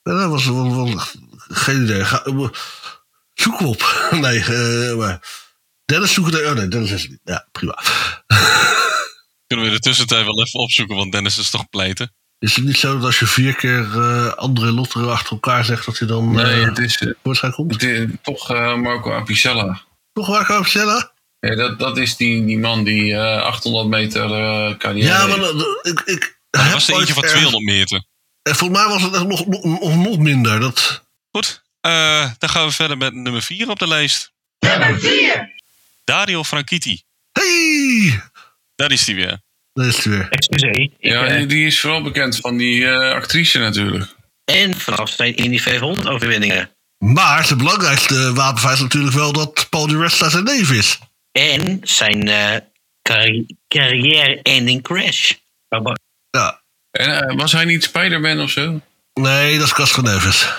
Ja, 0.03 0.17
dat 0.17 0.29
was 0.29 0.45
wel, 0.45 0.75
wel- 0.75 1.01
geen 1.51 1.83
idee. 1.83 2.05
Ga, 2.05 2.23
eh, 2.23 2.47
zoek 3.33 3.59
hem 3.59 3.67
op. 3.67 4.09
Nee, 4.21 4.39
eh, 4.43 4.95
maar. 4.95 5.19
Dennis 5.85 6.13
zoeken 6.13 6.39
er. 6.43 6.49
Oh 6.49 6.55
nee, 6.55 6.67
Dennis 6.67 6.91
is 6.91 7.01
het 7.01 7.09
niet. 7.11 7.19
Ja, 7.23 7.47
prima. 7.51 7.79
Kunnen 9.47 9.65
we 9.65 9.71
de 9.71 9.79
tussentijd 9.79 10.25
wel 10.25 10.41
even 10.45 10.59
opzoeken, 10.59 10.95
want 10.95 11.11
Dennis 11.11 11.37
is 11.37 11.49
toch 11.49 11.69
pleiten. 11.69 12.13
Is 12.39 12.55
het 12.55 12.65
niet 12.65 12.77
zo 12.77 12.93
dat 12.95 13.03
als 13.05 13.19
je 13.19 13.25
vier 13.27 13.55
keer 13.55 13.87
eh 13.99 14.33
andere 14.33 14.71
lotteren 14.71 15.11
achter 15.11 15.31
elkaar 15.31 15.65
zegt 15.65 15.85
dat 15.85 15.97
hij 15.97 16.07
dan 16.07 16.31
Nee, 16.31 16.45
eh 16.61 16.65
het 16.65 16.77
is, 16.77 17.13
voorschijn 17.23 17.51
komt? 17.51 17.71
het 17.73 17.83
is 17.83 18.05
toch 18.21 18.51
eh, 18.51 18.75
Marco 18.75 19.11
Apicella. 19.13 19.81
Toch 20.13 20.27
waar, 20.27 20.45
Apicella? 20.51 21.11
Ja, 21.39 21.55
dat, 21.55 21.79
dat 21.79 21.97
is 21.97 22.15
die, 22.17 22.45
die 22.45 22.59
man 22.59 22.83
die 22.83 23.13
eh 23.15 23.41
800 23.41 23.87
meter 23.87 24.23
eh 24.33 24.77
carrière 24.77 25.07
Ja, 25.07 25.27
maar 25.27 25.37
dat- 25.37 25.79
ik. 25.85 25.99
ik 25.99 26.39
Maar 26.49 26.63
heb 26.63 26.71
dat 26.71 26.73
was 26.73 26.87
er 26.89 26.95
eentje 26.99 27.13
van 27.13 27.23
ergens- 27.23 27.41
200 27.41 27.63
meter. 27.77 28.03
En 28.41 28.55
volgens 28.55 28.79
mij 28.79 28.87
was 28.89 29.01
het 29.01 29.27
nog, 29.27 29.45
nog, 29.45 29.95
nog 29.95 30.17
minder. 30.17 30.59
Dat, 30.59 31.03
Goed, 31.31 31.61
eh, 31.81 32.31
dan 32.37 32.49
gaan 32.49 32.65
we 32.65 32.71
verder 32.71 32.97
met 32.97 33.13
nummer 33.13 33.41
4 33.41 33.69
op 33.69 33.79
de 33.79 33.87
lijst. 33.87 34.31
Dario 36.03 36.43
Franchitti. 36.43 37.01
hey! 37.31 38.21
Daar 38.75 38.91
is 38.91 39.05
hij 39.05 39.15
weer. 39.15 39.41
Daar 39.73 39.87
is 39.87 39.95
het 39.95 40.05
weer. 40.05 40.27
Excuseer. 40.29 40.79
Ik, 40.79 40.91
Ja, 40.99 41.25
eh, 41.25 41.37
die, 41.37 41.45
die 41.45 41.65
is 41.65 41.79
vooral 41.79 42.01
bekend 42.01 42.35
van 42.35 42.57
die 42.57 42.87
eh, 42.87 43.13
actrice 43.13 43.59
natuurlijk. 43.59 44.15
en 44.45 44.79
vanaf 44.79 45.09
zijn 45.09 45.35
Indy 45.35 45.59
500 45.59 46.07
overwinningen. 46.07 46.69
Maar 46.97 47.45
zijn 47.45 47.57
belangrijkste 47.59 48.33
wapenfeit 48.33 48.73
is 48.75 48.81
natuurlijk 48.81 49.15
wel 49.15 49.31
dat 49.33 49.67
Paul 49.69 49.87
di 49.87 49.97
Resta 49.97 50.29
zijn 50.29 50.43
neef 50.43 50.71
is. 50.71 50.99
En 51.31 51.79
zijn 51.83 52.27
eh 52.27 52.55
carri- 53.01 53.45
carrière-ending 53.67 54.81
crash. 54.83 55.31
Ja. 56.29 56.61
En 56.91 57.27
eh, 57.29 57.35
was 57.37 57.51
hij 57.51 57.65
niet 57.65 57.83
Spider-Man 57.83 58.41
of 58.41 58.49
zo? 58.49 58.81
Nee, 59.13 59.57
dat 59.57 59.65
is 59.67 59.73
Casco 59.73 60.01
Neves. 60.01 60.53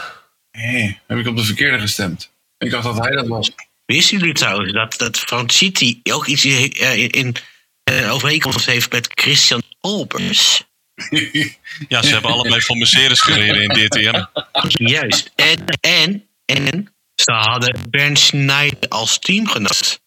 Hé, 0.50 0.98
heb 1.06 1.18
ik 1.18 1.26
op 1.26 1.36
de 1.36 1.44
verkeerde 1.44 1.78
gestemd. 1.78 2.32
Ik 2.58 2.70
dacht 2.70 2.84
dat 2.84 2.98
hij 2.98 3.10
dat 3.10 3.26
was. 3.26 3.50
Wisten 3.84 4.18
jullie 4.18 4.34
trouwens 4.34 4.72
dat, 4.72 4.98
dat 4.98 5.18
Franciti 5.18 6.00
ook 6.02 6.26
iets 6.26 6.44
eh, 6.44 7.08
in 7.08 7.36
eh, 7.82 8.12
overeenkomst 8.12 8.66
heeft 8.66 8.92
met 8.92 9.10
Christian 9.14 9.62
Albers? 9.80 10.62
Ja, 11.88 12.02
ze 12.02 12.12
hebben 12.12 12.30
allebei 12.30 12.60
voor 12.60 12.76
Mercedes 12.76 13.20
gereden 13.20 13.62
in 13.62 13.68
DTM. 13.68 14.24
Juist. 14.68 15.32
En, 15.34 15.64
en, 15.80 16.28
en 16.44 16.94
ze 17.14 17.32
hadden 17.32 17.90
Bernd 17.90 18.18
Schneider 18.18 18.88
als 18.88 19.18
teamgenoot. 19.18 20.00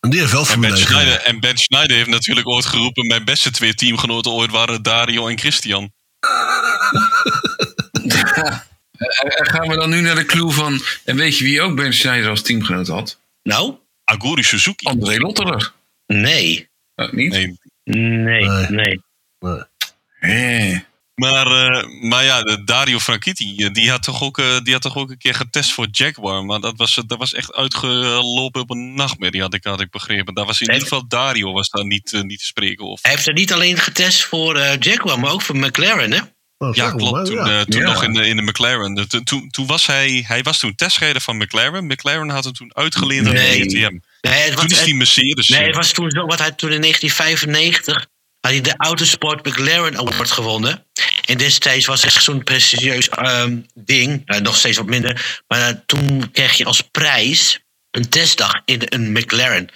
En 0.00 0.10
die 0.10 0.20
heeft 0.20 0.32
wel 0.32 0.46
En 0.46 0.60
Ben, 0.60 0.70
1 0.70 0.78
Schneider, 0.78 1.20
en 1.20 1.40
ben 1.40 1.58
Schneider 1.58 1.96
heeft 1.96 2.08
natuurlijk 2.08 2.48
ooit 2.48 2.66
geroepen... 2.66 3.06
mijn 3.06 3.24
beste 3.24 3.50
twee 3.50 3.74
teamgenoten 3.74 4.32
ooit 4.32 4.50
waren 4.50 4.82
Dario 4.82 5.28
en 5.28 5.38
Christian. 5.38 5.92
En 9.00 9.46
gaan 9.46 9.68
we 9.68 9.74
dan 9.76 9.90
nu 9.90 10.00
naar 10.00 10.14
de 10.14 10.24
clue 10.24 10.50
van... 10.50 10.80
En 11.04 11.16
weet 11.16 11.38
je 11.38 11.44
wie 11.44 11.60
ook 11.60 11.76
Ben 11.76 11.94
Schneider 11.94 12.30
als 12.30 12.42
teamgenoot 12.42 12.88
had? 12.88 13.20
Nou? 13.42 13.74
Aguri 14.04 14.42
Suzuki. 14.42 14.86
André 14.86 15.16
Lotterer. 15.18 15.72
Nee. 16.06 16.68
Eh, 16.94 17.10
niet? 17.12 17.30
Nee, 17.30 17.58
Nee, 17.84 18.44
Nee. 18.44 18.66
nee. 18.68 19.00
Nee. 19.40 19.62
Hé. 20.18 20.78
Maar, 21.14 21.46
eh, 21.46 21.84
maar 22.02 22.24
ja, 22.24 22.42
de 22.42 22.64
Dario 22.64 22.98
Franchitti, 22.98 23.56
eh, 23.56 23.72
die 23.72 23.90
had, 23.90 24.02
toch 24.02 24.22
ook, 24.22 24.38
eh, 24.38 24.60
die 24.62 24.72
had 24.72 24.82
toch 24.82 24.96
ook 24.96 25.10
een 25.10 25.18
keer 25.18 25.34
getest 25.34 25.72
voor 25.72 25.86
Jaguar. 25.90 26.44
Maar 26.44 26.60
dat 26.60 26.76
was, 26.76 26.96
eh, 26.96 27.04
dat 27.06 27.18
was 27.18 27.34
echt 27.34 27.54
uitgelopen 27.54 28.60
op 28.60 28.70
een 28.70 28.94
nachtmerrie, 28.94 29.40
had 29.40 29.54
ik, 29.54 29.64
had 29.64 29.80
ik 29.80 29.90
begrepen. 29.90 30.34
Daar 30.34 30.46
was 30.46 30.60
in 30.60 30.66
ieder 30.66 30.82
geval 30.82 31.08
Dario 31.08 31.52
was 31.52 31.68
daar 31.68 31.86
niet, 31.86 32.12
eh, 32.12 32.20
niet 32.20 32.38
te 32.38 32.44
spreken 32.44 32.84
over. 32.84 32.98
Hij 33.02 33.10
heeft 33.14 33.26
er 33.26 33.32
niet 33.34 33.52
alleen 33.52 33.76
getest 33.78 34.22
voor 34.24 34.56
eh, 34.56 34.76
Jaguar, 34.80 35.20
maar 35.20 35.30
ook 35.32 35.42
voor 35.42 35.56
McLaren, 35.56 36.12
hè? 36.12 36.20
Oh, 36.62 36.74
Ja, 36.74 36.90
klopt. 36.90 37.12
maar, 37.12 37.24
Toen, 37.24 37.34
ja. 37.34 37.58
eh, 37.58 37.60
toen 37.60 37.80
Ja. 37.80 37.86
nog 37.92 38.02
in 38.04 38.12
de, 38.12 38.26
in 38.26 38.36
de 38.36 38.42
McLaren. 38.42 38.94
De- 38.94 39.06
toen- 39.06 39.24
toen, 39.24 39.48
toen 39.50 39.66
was 39.66 39.86
hij, 39.86 40.24
hij 40.26 40.42
was 40.42 40.58
toen 40.58 40.74
testrijder 40.74 41.22
van 41.22 41.36
McLaren. 41.36 41.86
McLaren 41.86 42.28
had 42.28 42.44
hem 42.44 42.52
toen 42.52 42.74
uitgeleend 42.74 43.26
aan 43.26 43.32
Nee. 43.32 43.58
de 43.60 43.66
DTM. 43.66 43.98
Nee, 44.20 44.32
het 44.42 44.54
was, 44.54 44.62
Toen 44.66 44.70
is 44.78 44.84
die 44.84 44.94
Mercedes. 44.94 45.48
nee, 45.48 45.60
eh, 45.60 45.66
het 45.66 45.76
was 45.76 45.92
toen 45.92 46.10
zo, 46.10 46.26
wat 46.26 46.38
hij 46.38 46.50
toen 46.52 46.72
in 46.72 46.80
1995 46.80 48.06
had 48.40 48.52
hij 48.52 48.60
de 48.60 48.74
Autosport 48.76 49.46
McLaren 49.46 49.98
Award 49.98 50.30
gewonnen. 50.30 50.86
En 51.24 51.38
destijds 51.38 51.86
was 51.86 52.02
het 52.02 52.14
echt 52.14 52.24
zo'n 52.24 52.44
prestigieus 52.44 53.08
ehm, 53.08 53.56
ding. 53.74 54.22
Nou, 54.24 54.42
nog 54.42 54.56
steeds 54.56 54.76
wat 54.76 54.86
minder. 54.86 55.40
Maar 55.48 55.68
eh, 55.68 55.74
toen 55.86 56.30
kreeg 56.30 56.52
je 56.56 56.64
als 56.64 56.80
prijs 56.80 57.60
een 57.90 58.08
testdag 58.08 58.60
in 58.64 58.82
een 58.84 59.12
McLaren. 59.12 59.68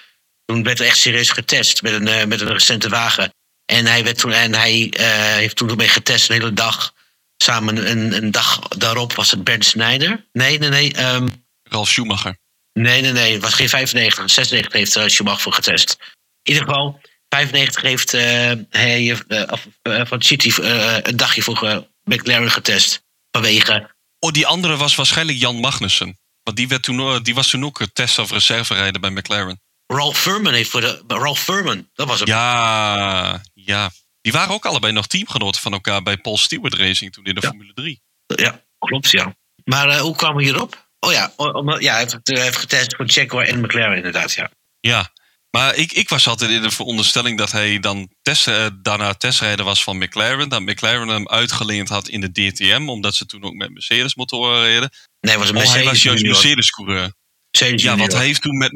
Toen 0.45 0.62
werd 0.62 0.80
er 0.80 0.87
echt 0.87 0.99
serieus 0.99 1.30
getest 1.30 1.82
met 1.82 1.93
een, 1.93 2.09
eh, 2.09 2.26
met 2.26 2.41
een 2.41 2.53
recente 2.53 2.89
wagen. 2.89 3.32
En 3.66 3.86
hij, 3.86 4.04
werd 4.04 4.18
toen, 4.18 4.32
en 4.32 4.54
hij 4.54 4.90
eh, 4.90 5.06
heeft 5.34 5.56
toen 5.56 5.68
ermee 5.70 5.88
getest 5.88 6.28
een 6.28 6.34
hele 6.34 6.52
dag. 6.52 6.92
Samen 7.36 7.90
een, 7.90 8.12
een 8.16 8.30
dag 8.30 8.58
daarop 8.68 9.12
was 9.12 9.30
het 9.30 9.44
Bernd 9.44 9.64
Snijder. 9.64 10.24
Nee, 10.32 10.58
nee, 10.58 10.68
nee. 10.70 10.92
ehm, 10.92 11.28
Ralf 11.62 11.88
Schumacher. 11.88 12.36
Nee, 12.72 13.00
nee, 13.00 13.12
nee. 13.12 13.32
Het 13.32 13.42
was 13.42 13.54
geen 13.54 13.68
95. 13.68 14.30
96 14.30 14.72
heeft 14.72 14.96
uh, 14.96 15.06
Schumacher 15.06 15.40
voor 15.40 15.52
getest. 15.52 15.96
In 16.42 16.52
ieder 16.52 16.64
geval, 16.68 17.00
95 17.28 17.82
heeft 17.82 18.14
eh, 18.14 18.22
hij 18.70 19.16
eh, 19.28 19.42
eh, 19.82 20.06
van 20.06 20.22
City 20.22 20.52
eh, 20.60 20.96
een 21.02 21.16
dagje 21.16 21.42
voor 21.42 21.62
eh, 21.68 21.78
McLaren 22.04 22.50
getest. 22.50 23.02
Vanwege. 23.30 23.94
Oh, 24.18 24.30
die 24.30 24.46
andere 24.46 24.76
was 24.76 24.94
waarschijnlijk 24.94 25.38
Jan 25.38 25.56
Magnussen. 25.56 26.18
Want 26.42 26.56
die, 26.56 26.68
werd 26.68 26.82
toen, 26.82 26.98
eh, 27.00 27.20
die 27.22 27.34
was 27.34 27.50
toen 27.50 27.64
ook 27.64 27.80
eh, 27.80 27.86
test- 27.92 28.18
of 28.18 28.30
reserverijder 28.30 29.00
bij 29.00 29.10
McLaren. 29.10 29.60
Ralph 29.86 30.18
Furman 30.18 30.52
heeft 30.52 30.70
voor 30.70 30.80
de. 30.80 31.02
Ralph 31.06 31.40
Furman, 31.42 31.88
dat 31.94 32.08
was 32.08 32.18
hem. 32.18 32.28
Ja, 32.28 33.40
ja. 33.64 33.90
Die 34.20 34.32
waren 34.32 34.54
ook 34.54 34.66
allebei 34.66 34.92
nog 34.92 35.06
teamgenoten 35.06 35.60
van 35.60 35.72
elkaar 35.72 36.02
bij 36.02 36.16
Paul 36.16 36.38
Stewart 36.38 36.74
Racing 36.74 37.12
toen 37.12 37.24
in 37.24 37.34
de 37.34 37.40
Ja. 37.40 37.48
Formule 37.48 37.72
3. 37.72 38.00
Ja, 38.26 38.60
klopt, 38.78 39.10
ja. 39.10 39.36
Maar 39.64 39.88
eh, 39.88 40.00
hoe 40.00 40.16
kwamen 40.16 40.36
we 40.36 40.42
hierop? 40.42 40.88
Oh 41.00 41.12
ja, 41.12 41.32
om- 41.36 41.80
ja 41.80 41.90
hij, 41.92 42.00
heeft, 42.00 42.16
hij 42.22 42.42
heeft 42.42 42.56
getest 42.56 42.96
voor 42.96 43.06
Jaguar 43.06 43.44
en 43.46 43.60
McLaren, 43.60 43.96
inderdaad, 43.96 44.32
ja. 44.32 44.50
Ja, 44.80 45.12
maar 45.50 45.74
ik, 45.74 45.92
ik 45.92 46.08
was 46.08 46.26
altijd 46.28 46.50
in 46.50 46.62
de 46.62 46.70
veronderstelling 46.70 47.38
dat 47.38 47.52
hij 47.52 47.78
dan 47.80 48.08
test, 48.22 48.48
eh, 48.48 48.66
daarna 48.82 49.14
testrijder 49.14 49.64
was 49.64 49.82
van 49.84 49.98
McLaren. 49.98 50.48
Dat 50.48 50.60
McLaren 50.60 51.08
hem 51.08 51.28
uitgeleend 51.28 51.88
had 51.88 52.08
in 52.08 52.20
de 52.20 52.32
DTM, 52.32 52.88
omdat 52.88 53.14
ze 53.14 53.26
toen 53.26 53.42
ook 53.42 53.54
met 53.54 53.70
Mercedes 53.72 54.14
motoren 54.14 54.62
reden. 54.62 54.90
Nee, 55.20 55.32
hij 55.32 55.38
was 55.38 55.48
een 55.48 55.56
Oh, 55.56 55.62
hij 55.62 55.70
Mercedes 55.70 55.92
was 55.92 56.02
juist 56.02 56.20
junior. 56.22 56.40
Mercedes 56.40 56.70
coureur. 56.70 57.12
Mercedes 57.50 57.82
Ja, 57.82 57.96
want 57.96 58.12
hij, 58.12 58.26
heeft 58.26 58.42
toen 58.42 58.58
met, 58.58 58.72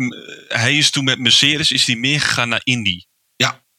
hij 0.49 0.76
is 0.76 0.91
toen 0.91 1.05
met 1.05 1.18
Mercedes 1.18 1.70
is 1.70 1.86
hij 1.86 1.97
meegegaan 1.97 2.49
naar 2.49 2.61
Indy. 2.64 3.01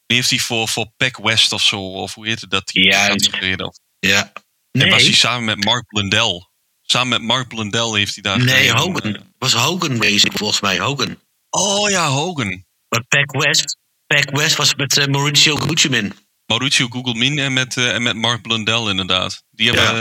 Ja. 0.09 0.15
Die 0.15 0.17
heeft 0.17 0.29
hij 0.29 0.39
voor, 0.39 0.67
voor 0.67 0.91
Pack 0.97 1.17
West 1.17 1.51
of 1.51 1.61
zo, 1.61 1.79
of 1.91 2.13
hoe 2.13 2.27
heette 2.27 2.47
dat 2.47 2.71
gereden. 2.71 3.65
Of- 3.67 3.77
Ja. 3.99 4.31
En 4.71 4.89
was 4.89 5.03
hij 5.03 5.13
samen 5.13 5.45
met 5.45 5.63
Mark 5.63 5.87
Blundell. 5.87 6.47
Samen 6.81 7.07
met 7.09 7.21
Mark 7.21 7.47
Blundell 7.47 7.89
heeft 7.99 8.13
hij 8.13 8.23
daar 8.23 8.43
nee. 8.43 8.71
Hogan. 8.71 9.11
Het 9.13 9.23
was 9.37 9.53
Hogan 9.53 10.01
Racing, 10.01 10.33
volgens 10.37 10.61
mij. 10.61 10.79
Hogan. 10.79 11.17
Oh 11.49 11.89
ja, 11.89 12.07
Hogan. 12.07 12.65
Maar 12.89 13.03
Pack 13.07 13.43
West, 13.43 13.77
Pack 14.07 14.29
West 14.37 14.55
was 14.55 14.75
met 14.75 14.97
eh, 14.97 15.05
Mauricio 15.07 15.55
Guccimin. 15.55 16.13
Mauricio 16.45 16.87
Gugelmin 16.87 17.39
en 17.39 17.53
met, 17.53 17.77
eh, 17.77 17.93
en 17.93 18.03
met 18.03 18.15
Mark 18.15 18.41
Blundell 18.41 18.87
inderdaad. 18.89 19.43
Die 19.51 19.71
hebben... 19.71 19.93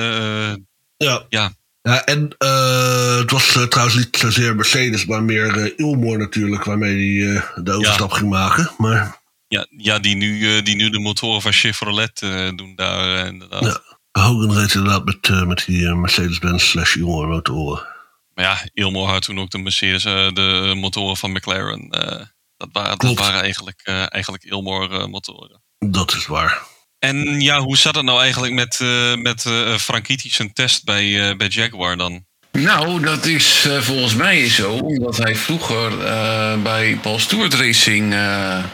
eh, 0.57 0.57
Ja. 0.97 1.25
Ja. 1.29 1.53
Ja, 1.83 2.05
en 2.05 2.35
eh, 2.39 3.17
het 3.19 3.31
was 3.31 3.53
trouwens 3.69 3.97
niet 3.97 4.17
zozeer 4.17 4.55
Mercedes, 4.57 5.05
maar 5.07 5.23
meer 5.23 5.79
Ilmor 5.79 6.19
natuurlijk, 6.19 6.65
waarmee 6.65 7.23
hij 7.23 7.37
eh, 7.37 7.43
de 7.65 7.73
overstap 7.73 8.11
ging 8.13 8.31
maken. 8.31 8.71
Maar 8.79 9.21
ja, 9.49 9.67
ja 9.77 9.99
die, 9.99 10.17
nu, 10.17 10.57
eh, 10.57 10.65
die 10.65 10.77
nu 10.77 10.91
de 10.91 10.99
motoren 11.01 11.43
van 11.43 11.53
Chevrolet 11.53 12.23
eh, 12.23 12.49
doen 12.57 12.73
daar 12.75 13.21
eh, 13.21 13.27
inderdaad. 13.27 13.63
Ja. 13.63 13.97
Hogan 14.23 14.53
reed 14.59 14.75
inderdaad 14.75 15.05
met, 15.05 15.47
met 15.47 15.65
die 15.67 15.95
Mercedes-Benz 15.95 16.65
slash 16.65 16.95
Ilmor 16.97 17.29
motoren. 17.29 17.87
Maar 18.35 18.45
ja, 18.45 18.59
Ilmor 18.73 19.09
had 19.09 19.23
toen 19.23 19.39
ook 19.39 19.51
de 19.51 19.59
Mercedes, 19.59 20.05
eh, 20.05 20.33
de 20.33 20.73
motoren 20.77 21.17
van 21.17 21.33
McLaren. 21.33 21.89
eh, 21.91 22.25
dat, 22.57 22.69
waren, 22.73 22.99
dat 22.99 23.19
waren 23.19 23.41
eigenlijk, 23.43 23.81
eh 23.85 24.05
eigenlijk 24.09 24.45
Ilmor 24.45 24.93
eh, 24.93 25.07
motoren. 25.07 25.63
Dat 25.79 26.13
is 26.13 26.27
waar. 26.27 26.63
En 26.99 27.41
ja, 27.41 27.61
hoe 27.61 27.77
zat 27.77 27.95
het 27.95 28.05
nou 28.05 28.21
eigenlijk 28.21 28.53
met, 28.53 28.81
eh 28.81 29.15
met 29.15 29.47
eh 29.47 29.75
zijn 30.13 30.53
test 30.53 30.85
bij, 30.85 31.29
eh, 31.31 31.37
bij 31.37 31.47
Jaguar 31.49 31.97
dan? 31.97 32.27
Nou, 32.53 33.01
dat 33.03 33.27
is 33.27 33.65
eh, 33.67 33.81
volgens 33.81 34.15
mij 34.15 34.49
zo, 34.49 34.73
omdat 34.73 35.17
hij 35.17 35.37
vroeger 35.37 36.05
eh, 36.05 36.63
bij 36.63 36.99
Paul 37.03 37.19
Stewart 37.19 37.55
Racing 37.55 38.13
eh 38.13 38.65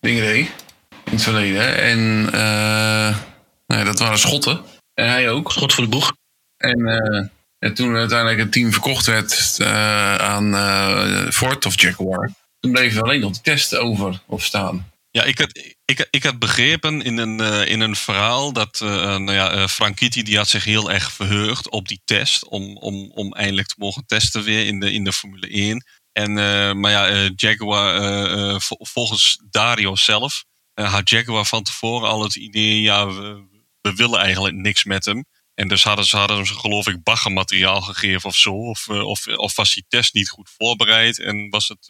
dingen 0.00 0.24
deed. 0.24 0.50
In 1.04 1.12
het 1.12 1.22
verleden. 1.22 1.76
En 1.76 2.26
eh, 2.32 3.16
nou 3.66 3.80
ja, 3.80 3.84
dat 3.84 3.98
waren 3.98 4.18
Schotten. 4.18 4.62
En 4.94 5.08
hij 5.08 5.30
ook. 5.30 5.52
Schot 5.52 5.74
voor 5.74 5.84
de 5.84 5.90
boeg. 5.90 6.12
En, 6.56 6.86
eh, 6.86 7.26
en 7.58 7.74
toen 7.74 7.96
uiteindelijk 7.96 8.38
het 8.38 8.52
team 8.52 8.72
verkocht 8.72 9.06
werd 9.06 9.56
eh, 9.58 10.14
aan 10.14 10.52
Ford 11.32 11.66
of 11.66 11.80
Jaguar, 11.80 12.30
toen 12.60 12.72
bleef 12.72 12.96
er 12.96 13.02
alleen 13.02 13.20
nog 13.20 13.32
de 13.32 13.40
test 13.40 13.76
over 13.76 14.20
of 14.26 14.44
staan. 14.44 14.90
Ja, 15.10 15.24
ik 15.24 15.38
had, 15.38 15.60
ik, 15.84 16.08
ik 16.10 16.22
had 16.22 16.38
begrepen 16.38 17.02
in 17.02 17.18
een, 17.18 17.40
in 17.66 17.80
een 17.80 17.96
verhaal 17.96 18.52
dat 18.52 18.80
eh 18.80 19.16
nou 19.16 19.32
ja, 19.32 19.66
die 20.08 20.36
had 20.36 20.48
zich 20.48 20.64
heel 20.64 20.90
erg 20.90 21.12
verheugd 21.12 21.70
op 21.70 21.88
die 21.88 22.00
test. 22.04 22.48
Om, 22.48 22.76
om, 22.76 23.10
om 23.14 23.32
eindelijk 23.32 23.66
te 23.66 23.74
mogen 23.78 24.06
testen 24.06 24.42
weer 24.42 24.66
in 24.66 24.80
de, 24.80 24.92
in 24.92 25.04
de 25.04 25.12
Formule 25.12 25.48
1. 25.48 25.84
En, 26.18 26.38
eh, 26.38 26.72
maar 26.72 26.90
ja, 26.90 27.08
eh, 27.08 27.30
Jaguar, 27.36 27.94
eh, 27.94 28.60
vol- 28.60 28.86
volgens 28.86 29.42
Dario 29.50 29.96
zelf, 29.96 30.44
had 30.74 31.08
Jaguar 31.10 31.46
van 31.46 31.62
tevoren 31.62 32.08
al 32.08 32.22
het 32.22 32.34
idee, 32.34 32.80
ja, 32.80 33.06
we, 33.06 33.94
willen 33.94 34.20
eigenlijk 34.20 34.54
niks 34.54 34.84
met 34.84 35.04
hem. 35.04 35.24
En 35.54 35.68
dus 35.68 35.82
hadden 35.82 36.04
ze, 36.04 36.16
hadden 36.16 36.46
ze 36.46 36.54
geloof 36.54 36.86
ik 36.86 37.02
baggermateriaal 37.02 37.80
gegeven 37.80 38.28
of 38.28 38.36
zo. 38.36 38.52
Of, 38.52 38.88
of, 38.88 39.26
of 39.26 39.56
was 39.56 39.74
die 39.74 39.84
test 39.88 40.14
niet 40.14 40.28
goed 40.28 40.50
voorbereid 40.58 41.18
en 41.18 41.48
was 41.48 41.68
het... 41.68 41.86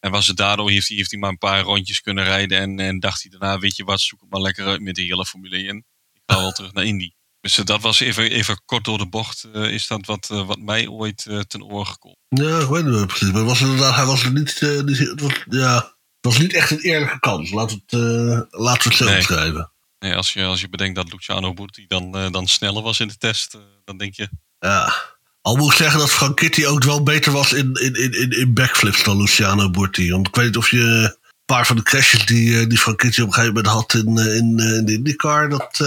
en 0.00 0.10
was 0.10 0.26
het 0.26 0.36
daardoor, 0.36 0.70
heeft 0.70 0.88
hij, 0.88 0.96
heeft 0.96 1.16
maar 1.16 1.30
een 1.30 1.38
paar 1.38 1.60
rondjes 1.60 2.00
kunnen 2.00 2.24
rijden. 2.24 2.58
En, 2.58 2.80
en 2.80 3.00
dacht 3.00 3.22
hij 3.22 3.30
daarna, 3.30 3.58
weet 3.58 3.76
je 3.76 3.84
wat, 3.84 4.00
zoek 4.00 4.20
het 4.20 4.30
maar 4.30 4.40
lekker 4.40 4.66
uit 4.66 4.80
met 4.80 4.94
de 4.94 5.02
hele 5.02 5.26
Formule 5.26 5.56
1. 5.56 5.76
Ik 6.12 6.22
ga 6.26 6.40
wel 6.40 6.52
terug 6.52 6.72
naar 6.72 6.84
Indy. 6.84 7.10
Dus 7.40 7.58
eh, 7.58 7.64
dat 7.64 7.80
was 7.80 8.00
even, 8.00 8.30
even 8.30 8.62
kort 8.64 8.84
door 8.84 8.98
de 8.98 9.08
bocht. 9.08 9.44
eh, 9.52 9.72
is 9.72 9.86
dat 9.86 10.06
wat, 10.06 10.28
eh, 10.30 10.46
wat 10.46 10.58
mij 10.58 10.88
ooit 10.88 11.26
ten 11.48 11.64
oor 11.64 11.86
gekomen. 11.86 12.18
Ja, 12.28 12.58
ik 12.58 12.68
weet 12.68 12.84
niet 12.84 12.94
meer 12.94 13.06
precies. 13.06 13.28
Maar 13.30 13.38
het 13.40 13.48
was 13.48 13.60
inderdaad, 13.60 13.94
hij 13.94 14.04
was 14.04 14.22
er 14.22 14.32
niet, 14.32 14.60
niet 14.84 14.98
het 14.98 15.20
was, 15.20 15.32
ja, 15.48 15.74
het 15.74 15.94
was 16.20 16.38
niet 16.38 16.54
echt 16.54 16.70
een 16.70 16.80
eerlijke 16.80 17.18
kans. 17.20 17.50
Laten 17.50 17.82
we 17.86 17.96
het, 17.96 18.46
laten 18.50 18.82
we 18.82 18.88
het 18.88 18.96
zo 18.98 19.04
Nee. 19.04 19.16
beschrijven. 19.16 19.72
Nee, 19.98 20.14
als, 20.16 20.32
je, 20.32 20.44
als 20.44 20.60
je 20.60 20.68
bedenkt 20.68 20.96
dat 20.96 21.12
Luciano 21.12 21.54
Burti 21.54 21.84
dan, 21.88 22.12
dan 22.32 22.46
sneller 22.46 22.82
was 22.82 23.00
in 23.00 23.08
de 23.08 23.16
test, 23.16 23.56
dan 23.84 23.98
denk 23.98 24.14
je... 24.14 24.28
Ja. 24.58 24.94
Al 25.42 25.56
moet 25.56 25.70
ik 25.70 25.76
zeggen 25.76 25.98
dat 26.00 26.10
Frank 26.10 26.36
Kitty 26.36 26.64
ook 26.66 26.84
wel 26.84 27.02
beter 27.02 27.32
was 27.32 27.52
in, 27.52 27.72
in, 27.74 27.94
in, 27.94 28.12
in, 28.20 28.30
in 28.30 28.54
backflips 28.54 29.04
dan 29.04 29.16
Luciano 29.16 29.70
Burti. 29.70 30.10
Want 30.10 30.28
ik 30.28 30.34
weet 30.34 30.46
niet 30.46 30.56
of 30.56 30.70
je 30.70 30.80
een 30.80 31.16
paar 31.44 31.66
van 31.66 31.76
de 31.76 31.82
crashes 31.82 32.26
die, 32.26 32.66
die 32.66 32.78
Frank 32.78 32.98
Kitty 32.98 33.20
op 33.20 33.26
een 33.26 33.32
gegeven 33.32 33.54
moment 33.54 33.72
had 33.72 33.94
in, 33.94 34.16
in, 34.16 34.58
in 34.58 34.84
de 34.84 34.92
IndyCar, 34.92 35.48
dat 35.48 35.80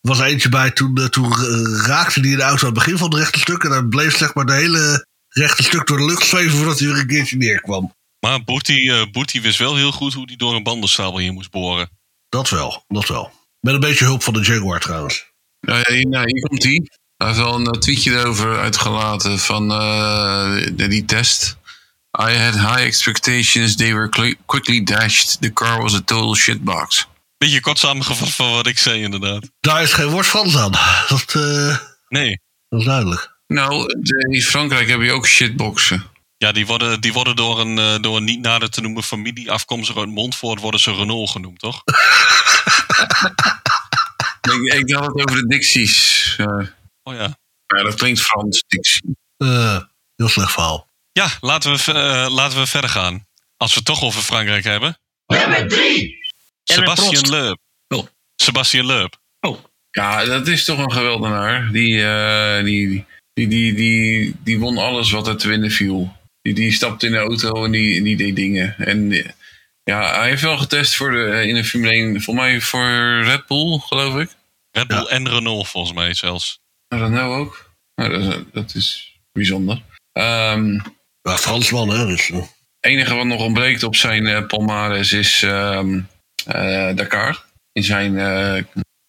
was 0.00 0.18
er 0.18 0.24
eentje 0.24 0.48
bij. 0.48 0.70
Toen, 0.70 0.96
eh, 0.96 1.04
toen 1.04 1.32
eh, 1.32 1.86
raakte 1.86 2.20
hij 2.20 2.36
de 2.36 2.42
auto 2.42 2.66
aan 2.66 2.74
het 2.74 2.84
begin 2.84 2.98
van 2.98 3.10
het 3.10 3.18
rechte 3.18 3.38
stuk. 3.38 3.64
En 3.64 3.70
dan 3.70 3.88
bleef 3.88 4.16
zeg 4.16 4.34
maar 4.34 4.46
de 4.46 4.54
hele 4.54 5.06
rechte 5.28 5.62
stuk 5.62 5.86
door 5.86 5.96
de 5.98 6.04
lucht 6.04 6.26
zweven 6.26 6.56
voordat 6.56 6.78
hij 6.78 6.88
weer 6.88 6.98
een 6.98 7.06
keertje 7.06 7.36
neerkwam. 7.36 7.96
Maar 8.20 8.44
Burti, 8.44 8.88
eh, 8.88 9.10
Burti 9.10 9.40
wist 9.40 9.58
wel 9.58 9.76
heel 9.76 9.92
goed 9.92 10.14
hoe 10.14 10.26
hij 10.26 10.36
door 10.36 10.54
een 10.54 10.62
bandenstapel 10.62 11.18
hier 11.18 11.32
moest 11.32 11.50
boren. 11.50 11.90
Dat 12.28 12.48
wel, 12.48 12.84
dat 12.88 13.08
wel. 13.08 13.32
Met 13.60 13.74
een 13.74 13.80
beetje 13.80 14.04
hulp 14.04 14.22
van 14.22 14.34
de 14.34 14.40
Jaguar 14.40 14.80
trouwens. 14.80 15.26
Ja, 15.60 15.76
ja, 15.76 15.92
hier, 15.92 16.06
nou, 16.06 16.24
hier 16.26 16.42
komt 16.48 16.62
hij. 16.62 16.88
Hij 17.16 17.26
heeft 17.26 17.40
al 17.40 17.54
een 17.54 17.66
eh, 17.66 17.80
tweetje 17.80 18.12
erover 18.12 18.58
uitgelaten 18.58 19.38
van 19.38 19.70
eh, 19.70 20.66
die 20.76 21.04
test. 21.04 21.56
I 22.20 22.32
had 22.32 22.54
high 22.54 22.80
expectations, 22.80 23.76
they 23.76 23.94
were 23.94 24.36
quickly 24.46 24.84
dashed. 24.84 25.40
The 25.40 25.52
car 25.52 25.82
was 25.82 25.94
a 25.94 26.00
total 26.00 26.34
shitbox. 26.34 27.08
Beetje 27.38 27.60
kort 27.60 27.78
samengevat 27.78 28.30
van 28.30 28.50
wat 28.50 28.66
ik 28.66 28.78
zei 28.78 29.02
inderdaad. 29.02 29.50
Daar 29.60 29.82
is 29.82 29.92
geen 29.92 30.06
woord 30.08 30.26
van 30.26 30.56
aan. 30.58 30.72
Dat, 31.08 31.34
eh, 31.34 31.76
Nee, 32.08 32.40
dat 32.68 32.80
is 32.80 32.86
duidelijk. 32.86 33.36
Nou, 33.46 33.86
in 34.30 34.42
Frankrijk 34.42 34.88
heb 34.88 35.00
je 35.00 35.12
ook 35.12 35.26
shitboxen. 35.26 36.04
ja, 36.36 36.52
die 36.52 36.66
worden, 36.66 37.00
die 37.00 37.12
worden 37.12 37.36
door, 37.36 37.60
een, 37.60 37.78
eh, 37.78 37.96
door 38.00 38.16
een 38.16 38.24
niet 38.24 38.40
nader 38.40 38.70
te 38.70 38.80
noemen 38.80 39.02
familie 39.02 39.50
afkomstig 39.50 39.96
uit 39.96 40.08
Montfort 40.08 40.60
worden 40.60 40.80
ze 40.80 40.94
Renault 40.94 41.30
genoemd, 41.30 41.58
toch? 41.58 41.82
ik, 44.40 44.72
ik 44.74 44.94
had 44.94 45.06
het 45.06 45.14
over 45.14 45.40
de 45.40 45.46
dicties. 45.46 46.34
eh, 46.38 46.46
Oh 47.02 47.14
ja. 47.14 47.38
ja, 47.66 47.82
dat 47.82 47.94
klinkt 47.94 48.20
Frans, 48.20 48.64
dictie. 48.66 49.16
Eh, 49.36 49.80
heel 50.16 50.28
slecht 50.28 50.52
verhaal. 50.52 50.88
Ja, 51.12 51.28
laten 51.40 51.72
we, 51.76 51.92
eh, 51.92 52.34
laten 52.34 52.58
we 52.58 52.66
verder 52.66 52.90
gaan. 52.90 53.26
Als 53.56 53.70
we 53.70 53.76
het 53.76 53.84
toch 53.84 54.02
over 54.02 54.22
Frankrijk 54.22 54.64
hebben. 54.64 54.98
En 55.26 55.68
Sebastian. 56.72 57.28
Loeb. 57.28 57.58
Oh. 57.88 58.06
Sebastian 58.36 58.86
Loeb. 58.86 59.16
Oh, 59.40 59.58
Ja, 59.90 60.24
dat 60.24 60.46
is 60.46 60.64
toch 60.64 60.78
een 60.78 60.92
geweldenaar. 60.92 61.72
Die, 61.72 62.04
eh, 62.04 62.64
die, 62.64 63.04
die, 63.32 63.48
die, 63.48 63.74
die, 63.74 64.34
die 64.44 64.58
won 64.58 64.78
alles 64.78 65.10
wat 65.10 65.26
er 65.28 65.36
te 65.36 65.48
winnen 65.48 65.70
viel. 65.70 66.16
Die, 66.42 66.54
die 66.54 66.72
stapte 66.72 67.06
in 67.06 67.12
de 67.12 67.18
auto 67.18 67.64
en 67.64 67.70
die, 67.70 68.02
die 68.02 68.16
deed 68.16 68.36
dingen. 68.36 68.74
En 68.78 69.12
eh, 69.12 69.28
ja, 69.82 70.18
hij 70.18 70.28
heeft 70.28 70.42
wel 70.42 70.58
getest 70.58 70.94
voor 70.96 71.10
de, 71.10 71.44
in 71.46 71.54
de 71.54 71.64
Formule 71.64 71.92
1, 71.92 72.22
volgens 72.22 72.46
mij 72.46 72.60
voor 72.60 73.22
Red 73.24 73.46
Bull, 73.46 73.78
geloof 73.78 74.20
ik. 74.20 74.30
Red 74.70 74.86
Bull 74.86 75.06
en 75.06 75.28
Renault 75.28 75.68
volgens 75.68 75.94
mij 75.94 76.14
zelfs. 76.14 76.60
Dat 76.88 77.10
nou 77.10 77.34
ook. 77.40 77.70
Nou, 77.94 78.10
dat, 78.10 78.20
is- 78.34 78.42
dat 78.52 78.74
is 78.74 79.16
bijzonder. 79.32 79.82
Ehm, 80.12 80.72
Ja, 81.22 81.36
Fransman, 81.36 81.88
hè. 81.88 82.06
Dus, 82.06 82.30
eh, 82.30 82.36
Het 82.38 82.46
enige 82.92 83.14
wat 83.14 83.26
nog 83.26 83.40
ontbreekt 83.40 83.82
op 83.82 83.96
zijn 83.96 84.26
eh 84.26 84.46
palmares 84.46 85.12
is 85.12 85.42
ehm, 85.42 85.94
eh, 85.94 86.02
Dakar. 86.44 87.44
In 87.72 87.82
zijn, 87.84 88.18
eh, 88.18 88.62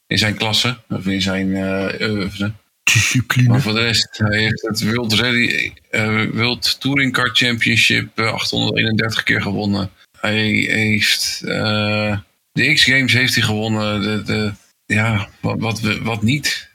in 0.07 0.17
zijn 0.17 0.35
klasse, 0.35 0.77
of 0.89 1.05
in 1.05 1.21
zijn 1.21 1.55
eh 1.55 2.09
oeuvre. 2.09 2.43
Maar 2.47 2.53
discipline. 2.83 3.59
voor 3.59 3.73
de 3.73 3.79
rest, 3.81 4.17
hij 4.17 4.39
heeft 4.39 4.61
het 4.61 4.83
World, 4.83 5.13
Rally, 5.13 5.73
eh, 5.89 6.25
World 6.31 6.79
Touring 6.79 7.13
Car 7.13 7.29
Championship 7.35 8.19
eh, 8.19 8.31
831 8.33 9.23
keer 9.23 9.41
gewonnen. 9.41 9.91
Hij 10.19 10.47
heeft 10.51 11.41
eh, 11.45 12.17
de 12.51 12.73
X-Games 12.73 13.13
heeft 13.13 13.35
hij 13.35 13.43
gewonnen. 13.43 14.01
De, 14.01 14.23
de, 14.23 14.53
ja, 14.85 15.29
wat, 15.41 15.59
wat, 15.59 15.79
we- 15.79 16.01
wat 16.01 16.21
niet. 16.21 16.69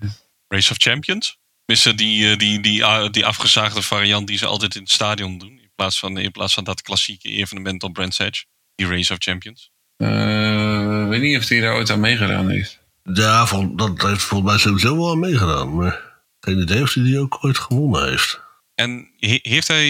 Race 0.48 0.70
of 0.70 0.76
Champions. 0.78 1.38
Tenminste, 1.64 1.94
die, 1.94 2.30
eh, 2.30 2.36
die, 2.38 2.61
die, 2.61 2.84
ah, 2.84 3.11
die 3.12 3.26
afgezaagde 3.26 3.82
variant 3.82 4.26
die 4.26 4.38
ze 4.38 4.46
altijd 4.46 4.74
in 4.74 4.80
het 4.82 4.90
stadion 4.90 5.38
doen. 5.38 5.50
In 5.50 5.70
plaats 5.74 5.98
van, 5.98 6.18
in 6.18 6.30
plaats 6.30 6.55
van 6.55 6.64
dat 6.64 6.82
klassieke 6.82 7.28
evenement 7.28 7.82
op 7.82 7.92
Brands 7.92 8.18
Edge. 8.18 8.44
Die 8.74 8.86
Race 8.86 9.12
of 9.12 9.18
Champions. 9.18 9.70
Eh, 10.05 11.02
Ik 11.05 11.09
weet 11.11 11.20
niet 11.20 11.38
of 11.38 11.48
hij 11.48 11.61
daar 11.61 11.74
ooit 11.74 11.90
aan 11.90 12.00
meegedaan 12.00 12.48
heeft. 12.50 12.78
Ja, 13.12 13.46
van, 13.46 13.76
dat 13.76 14.02
heeft 14.02 14.22
volgens 14.22 14.50
mij 14.50 14.61
sowieso 14.61 14.96
wel 14.96 15.11
aan 15.11 15.18
meegedaan. 15.18 15.74
Maar 15.76 16.00
geen 16.40 16.59
idee 16.59 16.82
of 16.82 16.94
hij 16.94 17.02
die 17.02 17.18
ook 17.18 17.38
ooit 17.44 17.59
gewonnen 17.59 18.09
heeft. 18.09 18.40
En 18.74 19.09
he- 19.18 19.38
heeft 19.42 19.68
hij, 19.68 19.86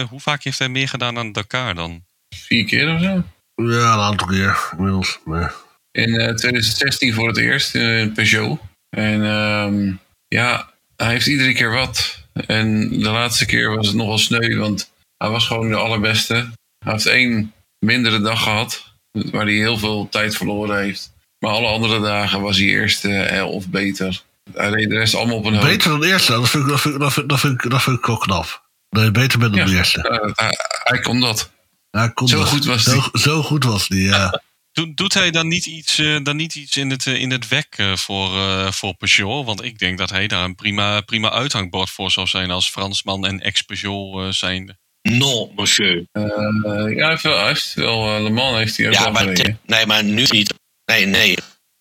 eh, 0.00 0.08
hoe 0.08 0.20
vaak 0.20 0.42
heeft 0.42 0.58
hij 0.58 0.68
meegedaan 0.68 1.18
aan 1.18 1.32
Dakar 1.32 1.74
dan? 1.74 2.04
Vier 2.36 2.64
keer 2.64 2.94
of 2.94 3.00
zo. 3.00 3.22
Ja, 3.54 3.92
een 3.92 4.00
aantal 4.00 4.26
keer 4.26 4.68
inmiddels. 4.76 5.18
Maar 5.24 5.54
In 5.90 6.14
eh, 6.20 6.34
2016 6.34 7.14
voor 7.14 7.28
het 7.28 7.36
eerst 7.36 7.74
in 7.74 8.12
Peugeot. 8.12 8.60
En 8.96 9.24
ehm, 9.24 9.92
ja, 10.28 10.70
hij 10.96 11.08
heeft 11.10 11.26
iedere 11.26 11.52
keer 11.54 11.70
wat. 11.72 12.18
En 12.46 12.88
de 12.88 13.08
laatste 13.10 13.46
keer 13.46 13.76
was 13.76 13.86
het 13.86 13.96
nogal 13.96 14.18
sneu, 14.18 14.56
want 14.58 14.92
hij 15.16 15.28
was 15.30 15.46
gewoon 15.46 15.68
de 15.68 15.76
allerbeste. 15.76 16.34
Hij 16.78 16.92
heeft 16.92 17.06
één 17.06 17.52
mindere 17.78 18.20
dag 18.20 18.42
gehad, 18.42 18.87
waar 19.30 19.44
hij 19.44 19.54
heel 19.54 19.78
veel 19.78 20.08
tijd 20.10 20.36
verloren 20.36 20.78
heeft. 20.82 21.12
Maar 21.38 21.50
alle 21.50 21.66
andere 21.66 22.00
dagen 22.00 22.40
was 22.40 22.56
hij 22.58 22.66
eerste 22.66 23.14
eh, 23.22 23.44
of 23.44 23.68
beter. 23.68 24.22
Hij 24.54 24.70
reed 24.70 24.88
de 24.90 24.96
rest 24.98 25.14
allemaal 25.14 25.36
op 25.36 25.44
een 25.44 25.54
hoop. 25.54 25.62
beter 25.62 25.90
dan 25.90 26.00
de 26.00 26.06
eerste, 26.06 26.32
dat 26.32 26.50
vind 26.50 26.62
ik, 26.64 26.68
dat 26.70 26.80
vind 26.80 26.94
ik, 26.94 27.00
dat 27.00 27.12
vind, 27.12 27.28
dat 27.28 27.40
vind 27.40 27.64
ik, 27.64 27.70
dat 27.70 27.82
vind 27.82 27.98
ik 27.98 28.04
wel 28.06 28.18
knap. 28.18 28.66
Dat 28.90 29.04
je 29.04 29.10
beter 29.10 29.38
bent 29.38 29.52
dan 29.54 29.60
Ja. 29.60 29.66
de 29.70 29.76
eerste. 29.76 30.08
Eh, 30.08 30.30
hij, 30.34 30.54
hij 30.82 31.00
kon 31.00 31.20
dat. 31.20 31.50
Ja, 31.90 32.08
kon 32.08 32.28
Zo 32.28 32.38
dat. 32.38 32.48
goed 32.48 32.64
was 32.64 32.82
zo, 32.82 32.92
die. 33.12 33.20
zo 33.20 33.42
goed 33.42 33.64
was 33.64 33.88
die, 33.88 34.02
ja. 34.02 34.40
Doet, 34.72 34.96
doet 34.96 35.14
hij 35.14 35.30
dan 35.30 35.48
niet 35.48 35.66
iets, 35.66 35.98
eh, 35.98 36.16
dan 36.22 36.36
niet 36.36 36.54
iets 36.54 36.76
in, 36.76 36.90
het, 36.90 37.06
in 37.06 37.30
het 37.30 37.46
eh, 37.70 37.96
voor, 37.96 38.34
eh, 38.36 38.72
voor 38.72 38.94
Peugeot? 38.94 39.46
Want 39.46 39.64
ik 39.64 39.78
denk 39.78 39.98
dat 39.98 40.10
hij 40.10 40.26
daar 40.26 40.44
een 40.44 40.54
prima, 40.54 41.00
prima 41.00 41.30
uithangbord 41.30 41.90
voor 41.90 42.10
zou 42.10 42.26
zijn 42.26 42.50
als 42.50 42.70
Fransman 42.70 43.26
en 43.26 43.40
ex-Peugeot 43.40 44.20
eh, 44.22 44.30
zijnde. 44.32 44.78
Non, 45.02 45.52
monsieur. 45.54 46.06
Eh, 46.12 46.22
ja, 46.24 47.00
hij 47.00 47.08
heeft 47.08 47.22
wel, 47.22 47.38
hij 47.38 47.46
heeft 47.46 47.74
wel 47.74 48.16
eh, 48.16 48.22
Le 48.22 48.30
Mans 48.30 48.56
heeft 48.56 48.76
hij 48.76 48.86
ook 48.86 48.92
Ja, 48.94 49.10
maar, 49.10 49.34
te- 49.34 49.54
nee, 49.66 49.86
maar 49.86 50.04
nu 50.04 50.24
niet. 50.30 50.54
Nee, 50.84 51.06
nee. 51.06 51.36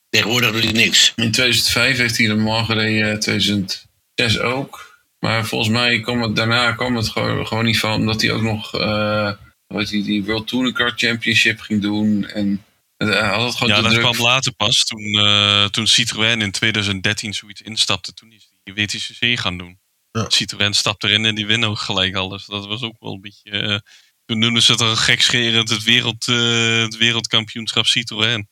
Tegenwoordig 0.09 0.51
doet 0.51 0.63
hij 0.63 0.71
niks. 0.71 1.13
In 1.15 1.31
2005 1.31 1.97
heeft 1.97 2.17
hij 2.17 2.27
de 2.27 2.35
Mans 2.35 2.65
gereden, 2.67 3.19
2006 3.19 4.39
ook. 4.39 4.85
Maar 5.19 5.45
volgens 5.45 5.69
mij 5.71 5.99
kwam 6.01 6.21
het, 6.21 6.35
daarna 6.35 6.71
kwam 6.71 6.95
het 6.95 7.09
gewoon, 7.09 7.47
gewoon 7.47 7.65
niet 7.65 7.79
van, 7.79 7.91
omdat 7.93 8.21
hij 8.21 8.31
ook 8.31 8.41
nog 8.41 8.73
eh, 8.73 9.31
wat 9.67 9.89
hij, 9.89 10.03
die 10.03 10.23
World 10.23 10.47
Touring 10.47 10.75
Car 10.75 10.93
Championship 10.95 11.59
ging 11.59 11.81
doen. 11.81 12.25
En 12.27 12.63
eh, 12.97 13.09
hij 13.09 13.29
had 13.29 13.43
het 13.47 13.55
gewoon 13.57 13.75
Ja, 13.75 13.81
dat 13.81 13.91
druk. 13.91 14.03
kwam 14.03 14.21
later 14.25 14.53
pas. 14.53 14.83
Toen, 14.85 15.19
eh, 15.19 15.65
toen 15.65 15.87
Citroën 15.87 16.41
in 16.41 16.51
2013 16.51 17.33
zoiets 17.33 17.61
instapte. 17.61 18.13
Toen 18.13 18.31
is 18.31 18.49
die 18.63 18.73
WTCC 18.73 19.39
gaan 19.39 19.57
doen. 19.57 19.79
Ja. 20.17 20.25
Citroën 20.29 20.73
stapte 20.73 21.07
erin 21.07 21.25
en 21.25 21.35
die 21.35 21.45
winnen 21.45 21.69
ook 21.69 21.79
gelijk 21.79 22.15
alles. 22.15 22.45
Dat 22.45 22.65
was 22.65 22.81
ook 22.81 22.95
wel 22.99 23.13
een 23.13 23.21
beetje... 23.21 23.51
eh, 23.51 23.79
toen 24.25 24.39
noemden 24.39 24.61
ze 24.63 24.71
het 24.71 24.81
al 24.81 24.95
gekscherend 24.95 25.69
het, 25.69 25.83
wereld, 25.83 26.27
eh, 26.27 26.81
het 26.81 26.97
wereldkampioenschap 26.97 27.85
Citroën. 27.85 28.47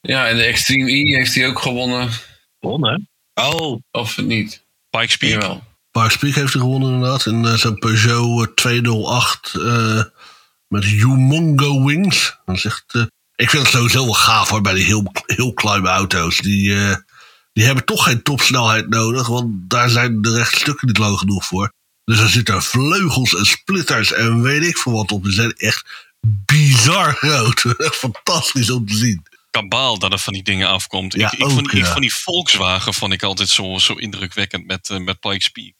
Ja, 0.00 0.28
en 0.28 0.36
de 0.36 0.42
Extreme 0.42 0.90
E 0.90 1.16
heeft 1.16 1.34
hij 1.34 1.46
ook 1.48 1.58
gewonnen. 1.58 2.10
Gewonnen? 2.60 3.08
Oh, 3.34 3.80
Of 3.90 4.18
niet? 4.18 4.64
Pikes 4.90 5.16
Peak. 5.16 5.32
Jawel. 5.32 5.62
Park 5.90 6.10
Speak 6.10 6.34
heeft 6.34 6.52
hij 6.52 6.62
gewonnen 6.62 6.92
inderdaad. 6.92 7.26
In 7.26 7.44
eh, 7.44 7.52
zijn 7.54 7.78
Peugeot 7.78 8.46
eh, 8.48 8.54
208 8.54 9.54
eh, 9.54 10.02
met 10.68 10.84
Humongo 10.84 11.84
Wings. 11.84 12.36
Dat 12.44 12.56
is 12.56 12.64
echt, 12.64 12.84
eh, 12.94 13.02
ik 13.36 13.50
vind 13.50 13.62
het 13.62 13.72
sowieso 13.72 14.04
wel 14.04 14.14
gaaf 14.14 14.48
hoor, 14.48 14.60
bij 14.60 14.74
die 14.74 14.84
heel, 14.84 15.12
heel 15.26 15.52
kleine 15.52 15.88
auto's. 15.88 16.38
Die, 16.38 16.74
eh, 16.74 16.96
die 17.54 17.64
hebben 17.64 17.84
toch 17.84 18.04
geen 18.04 18.22
topsnelheid 18.22 18.88
nodig, 18.88 19.26
want 19.26 19.70
daar 19.70 19.90
zijn 19.90 20.22
de 20.22 20.34
rechtstukken 20.34 20.86
niet 20.86 20.98
lang 20.98 21.18
genoeg 21.18 21.44
voor. 21.44 21.72
Dus 22.04 22.18
er 22.18 22.28
zitten 22.28 22.62
vleugels 22.62 23.34
en 23.34 23.46
splitters 23.46 24.12
en 24.12 24.42
weet 24.42 24.62
ik 24.62 24.78
veel 24.78 24.92
wat 24.92 25.12
op. 25.12 25.24
Die 25.24 25.32
zijn 25.32 25.52
echt 25.52 26.12
bizar 26.20 27.14
groot. 27.14 27.64
Echt 27.78 27.96
fantastisch 27.96 28.70
om 28.70 28.86
te 28.86 28.94
zien. 28.94 29.22
kabaal 29.50 29.98
dat 29.98 30.12
er 30.12 30.18
van 30.18 30.32
die 30.32 30.42
dingen 30.42 30.68
afkomt. 30.68 31.12
Ja, 31.12 31.32
ik, 31.32 31.38
ik, 31.38 31.44
ook, 31.44 31.50
vond, 31.50 31.72
ik 31.72 31.78
ja. 31.78 31.86
vond 31.86 32.00
die 32.00 32.14
Volkswagen 32.14 32.94
vond 32.94 33.12
ik 33.12 33.22
altijd 33.22 33.48
zo, 33.48 33.78
zo 33.78 33.94
indrukwekkend 33.94 34.66
met, 34.66 34.90
eh, 34.90 34.98
met 34.98 35.20
Pikes 35.20 35.48
Peak. 35.48 35.72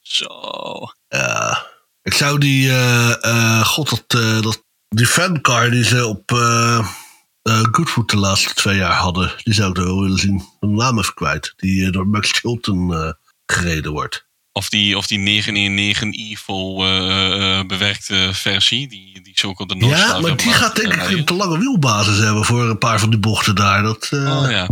Zo. 0.00 0.28
Ja. 1.08 1.66
Ik 2.02 2.14
zou 2.14 2.38
die, 2.38 2.70
eh, 2.70 3.64
god, 3.64 3.88
dat, 3.90 4.42
dat, 4.42 4.64
die 4.88 5.06
fancar 5.06 5.70
die 5.70 5.84
ze 5.84 6.06
op 6.06 6.30
eh 7.42 7.58
eh, 7.58 7.68
Goodwood 7.70 8.10
de 8.10 8.16
laatste 8.16 8.54
twee 8.54 8.76
jaar 8.76 8.94
hadden, 8.94 9.32
die 9.42 9.54
zou 9.54 9.70
ik 9.70 9.76
er 9.76 9.84
wel 9.84 10.00
willen 10.00 10.18
zien. 10.18 10.42
De 10.60 10.66
naam 10.66 10.98
even 10.98 11.14
kwijt. 11.14 11.52
Die 11.56 11.86
eh, 11.86 11.92
door 11.92 12.06
Max 12.06 12.30
Chilton 12.30 12.94
eh, 12.94 13.10
gereden 13.46 13.92
wordt. 13.92 14.26
Of 14.52 14.68
die, 14.68 14.96
of 14.96 15.06
die 15.06 15.18
919 15.18 16.10
Evil 16.12 16.84
eh, 16.84 17.58
eh, 17.58 17.66
bewerkte 17.66 18.30
versie, 18.32 18.88
die, 18.88 19.20
die 19.22 19.48
op 19.48 19.68
de 19.68 19.86
Ja, 19.86 20.20
maar 20.20 20.36
die 20.36 20.52
gaat 20.52 20.76
denk 20.76 20.94
ik 20.94 21.10
een 21.10 21.24
te 21.24 21.34
lange 21.34 21.58
wielbasis 21.58 22.18
hebben 22.18 22.44
voor 22.44 22.62
een 22.62 22.78
paar 22.78 23.00
van 23.00 23.10
die 23.10 23.18
bochten 23.18 23.54
daar. 23.54 23.82
Dat, 23.82 24.08
eh, 24.10 24.42
Oh 24.42 24.50
ja. 24.50 24.68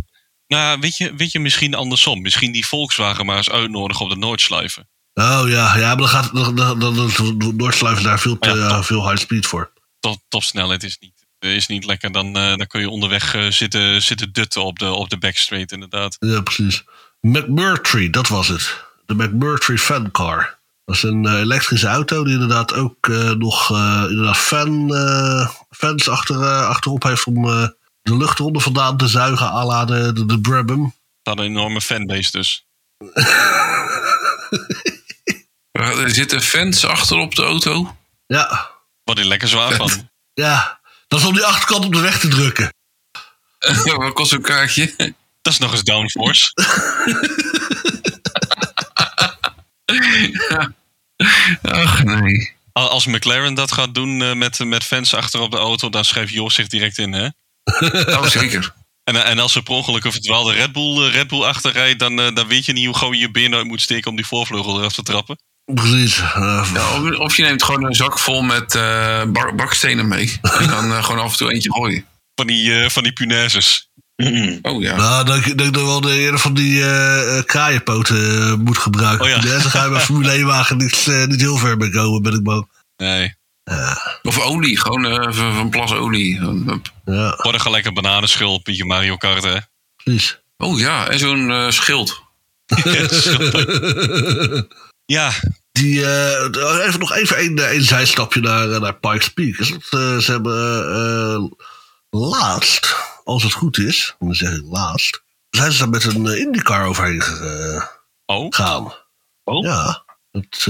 Nou, 0.47 0.81
weet 0.81 0.97
je, 0.97 1.15
weet 1.15 1.33
je, 1.33 1.41
misschien 1.41 1.75
andersom. 1.75 2.23
Misschien 2.23 2.53
die 2.53 2.67
Volkswagen 2.67 3.27
maar 3.27 3.37
eens 3.37 3.51
uitnodigen 3.51 4.05
op 4.05 4.11
de 4.11 4.17
Noordsluiven. 4.17 4.89
Oh 5.15 5.43
ja, 5.47 5.77
ja, 5.77 5.87
maar 5.87 5.97
dan 5.97 6.09
gaat 6.09 6.35
dan, 6.35 6.55
dan, 6.57 6.79
dan, 6.81 6.95
dan 6.97 7.57
Noordsluiven 7.57 8.05
daar 8.05 8.21
veel 8.21 8.39
te 8.39 8.49
Ja, 8.49 8.57
eh, 8.57 8.75
top. 8.75 8.85
veel 8.85 9.09
high 9.11 9.23
speed 9.23 9.47
voor. 9.47 9.73
Top, 10.01 10.21
topsnelheid 10.29 10.83
is 10.83 10.97
niet, 11.01 11.15
eh, 11.17 11.20
is 11.45 11.67
niet 11.67 11.85
lekker. 11.85 12.13
Dan, 12.13 12.37
eh, 12.37 12.57
dan 12.57 12.67
kun 12.67 12.81
je 12.81 12.89
onderweg 12.89 13.35
eh, 13.35 13.47
zitten, 13.51 14.03
zitten 14.03 14.33
dutten 14.33 14.65
op 14.65 14.79
de, 14.79 14.93
op 14.93 15.11
de 15.11 15.19
backstraight, 15.19 15.73
inderdaad. 15.73 16.17
Ja, 16.21 16.41
precies. 16.41 16.85
McMurtry, 17.21 18.11
dat 18.11 18.29
was 18.29 18.49
het. 18.49 18.85
De 19.07 19.15
McMurtry 19.15 19.79
fancar. 19.79 20.59
Dat 20.85 20.97
is 20.97 21.03
een 21.03 21.27
eh, 21.27 21.33
elektrische 21.35 21.87
auto 21.87 22.25
die 22.25 22.33
inderdaad 22.33 22.73
ook 22.75 23.09
eh, 23.09 23.31
nog 23.31 23.71
eh, 23.71 24.05
inderdaad 24.09 24.37
fan, 24.37 24.95
eh, 24.95 25.49
fans 25.71 26.09
achter, 26.09 26.37
eh, 26.43 26.69
achterop 26.69 27.03
heeft 27.03 27.25
om 27.25 27.45
eh, 27.49 27.69
de 28.03 28.17
lucht 28.17 28.39
eronder 28.39 28.63
vandaan 28.63 28.97
te 28.97 29.09
zuigen 29.09 29.47
à 29.47 29.65
la 29.67 29.85
de, 29.85 30.13
de, 30.13 30.27
de 30.27 30.41
Brabham. 30.41 30.83
Dat 31.23 31.35
had 31.37 31.39
een 31.39 31.51
enorme 31.51 31.81
fanbase 31.81 32.31
dus. 32.31 32.65
Er 35.73 36.11
zitten 36.11 36.41
fans 36.43 36.85
achter 36.85 37.17
op 37.17 37.35
de 37.35 37.43
auto. 37.43 37.97
Ja, 38.27 38.71
Wat 39.05 39.19
er 39.19 39.25
lekker 39.25 39.49
zwaar 39.49 39.73
van. 39.77 40.09
ja. 40.35 40.80
Dat 41.11 41.21
is 41.21 41.27
om 41.27 41.35
die 41.35 41.45
achterkant 41.45 41.85
op 41.85 41.93
de 41.93 42.01
weg 42.01 42.19
te 42.21 42.29
drukken. 42.29 42.73
Wat 43.97 44.13
kost 44.13 44.33
een 44.33 44.43
kaartje? 44.43 44.95
Dat 45.43 45.53
is 45.53 45.59
nog 45.59 45.73
eens 45.73 45.83
downforce. 45.83 46.53
Ach 51.63 52.03
nee. 52.05 52.53
Al- 52.73 52.89
Als 52.89 53.07
McLaren 53.07 53.55
dat 53.55 53.73
gaat 53.73 53.95
doen 53.95 54.23
eh, 54.23 54.33
met, 54.35 54.59
met 54.59 54.85
fans 54.85 55.15
achter 55.15 55.41
op 55.41 55.51
de 55.51 55.57
auto, 55.57 55.89
dan 55.89 56.05
schrijft 56.05 56.33
Jos 56.33 56.55
zich 56.55 56.67
direct 56.67 56.99
in, 56.99 57.13
hè? 57.13 57.29
Oh, 58.17 58.27
zeker. 58.27 58.75
En, 59.05 59.25
en 59.25 59.39
als 59.39 59.55
er 59.55 59.63
per 59.63 59.75
ongeluk 59.75 60.05
een 60.05 60.13
verdwaalde 60.13 60.53
Red 60.53 60.73
Bull, 60.73 61.07
eh, 61.07 61.13
Red 61.13 61.27
Bull 61.29 61.43
achterrijdt, 61.43 61.99
dan, 61.99 62.21
eh, 62.21 62.35
dan 62.35 62.47
weet 62.47 62.65
je 62.65 62.73
niet 62.73 62.87
hoe 62.87 62.97
gauw 62.97 63.13
je 63.13 63.19
je 63.19 63.31
been 63.31 63.55
uit 63.55 63.67
moet 63.67 63.81
steken 63.81 64.11
om 64.11 64.17
die 64.17 64.27
voorvleugel 64.27 64.79
eraf 64.79 64.93
te 64.93 65.03
trappen. 65.03 65.39
Precies. 65.75 66.19
Eh, 66.21 66.71
Ja, 66.75 67.01
of, 67.01 67.19
of 67.19 67.37
je 67.37 67.43
neemt 67.43 67.63
gewoon 67.63 67.85
een 67.85 67.95
zak 67.95 68.19
vol 68.19 68.43
met 68.43 68.75
eh, 68.75 69.23
bak- 69.25 69.57
bakstenen 69.57 70.09
mee. 70.09 70.39
En 70.43 70.69
dan 70.69 70.93
eh, 70.93 71.05
gewoon 71.05 71.21
af 71.21 71.33
en 71.33 71.37
toe 71.39 71.53
eentje 71.53 71.73
gooien. 71.73 72.05
Van 72.35 72.47
die, 72.47 72.75
eh, 72.81 72.89
van 72.91 73.03
die 73.03 73.13
punaises. 73.13 73.89
Oh 74.63 74.83
ja. 74.83 74.97
Nou, 74.97 75.25
dat 75.25 75.47
ik 75.47 75.59
dat 75.59 75.71
wel 75.85 76.01
de 76.01 76.19
eerder 76.19 76.41
van 76.41 76.55
die 76.55 76.83
kraaienpoten 77.45 78.43
eh, 78.43 78.55
moet 78.55 78.79
gebruiken. 78.79 79.25
Oh 79.27 79.31
ja. 79.43 79.49
Dan 79.59 79.61
ga 79.71 79.85
je 79.85 79.91
bij 79.91 80.01
Formule 80.11 80.31
1 80.31 80.47
wagen 80.47 80.77
niet, 80.77 81.07
eh, 81.09 81.25
niet 81.27 81.41
heel 81.41 81.57
ver 81.57 81.77
mee 81.77 81.91
komen, 81.91 82.23
ben 82.23 82.35
ik 82.35 82.43
bang. 82.43 82.69
Nee. 82.97 83.35
Of 84.23 84.39
olie. 84.41 84.79
Gewoon 84.81 85.07
eh, 85.07 85.33
van, 85.33 85.55
van 85.55 85.71
plas 85.71 85.93
olie. 85.93 86.39
Hup. 86.41 86.93
Ja, 87.05 87.39
Worden 87.43 87.61
gelijk 87.61 87.85
een 87.85 87.95
bananenschil 87.95 88.53
op 88.53 88.67
je 88.69 88.85
Mario 88.85 89.17
Kart, 89.17 89.43
hè? 89.43 89.57
precies. 90.05 90.39
Oh 90.57 90.79
ja, 90.79 91.09
en 91.09 91.19
zo'n 91.19 91.51
eh, 91.51 91.71
schild. 91.71 92.23
ja, 95.17 95.33
Die, 95.73 96.05
eh, 96.07 96.87
even 96.87 97.01
nog 97.01 97.13
even 97.13 97.39
een, 97.39 97.75
een 97.75 97.83
zijstapje 97.83 98.41
naar, 98.41 98.71
eh, 98.71 98.81
naar 98.81 98.95
Pikes 98.95 99.33
Peak. 99.33 99.57
Is 99.57 99.73
eh, 99.73 100.17
ze 100.17 100.31
hebben 100.31 101.57
laatst, 102.11 102.97
als 103.25 103.43
het 103.43 103.53
goed 103.53 103.79
is, 103.79 104.17
dan 104.19 104.35
zeg 104.35 104.53
ik 104.53 104.65
laatst, 104.65 105.23
zijn 105.51 105.73
ze 105.73 105.79
daar 105.79 105.89
met 105.89 106.05
een 106.05 106.39
IndyCar 106.39 106.87
overheen 106.87 107.23
Oh, 108.27 108.47
gegaan. 108.51 108.93
Oh. 109.45 109.65
Ja. 109.65 110.05
Het, 110.31 110.69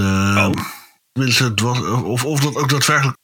tenminste, 1.12 1.44
het 1.44 1.60
was, 1.60 1.80
of, 2.02 2.24
of 2.24 2.40
dat 2.40 2.56
ook 2.56 2.68
daadwerkelijk 2.68 3.16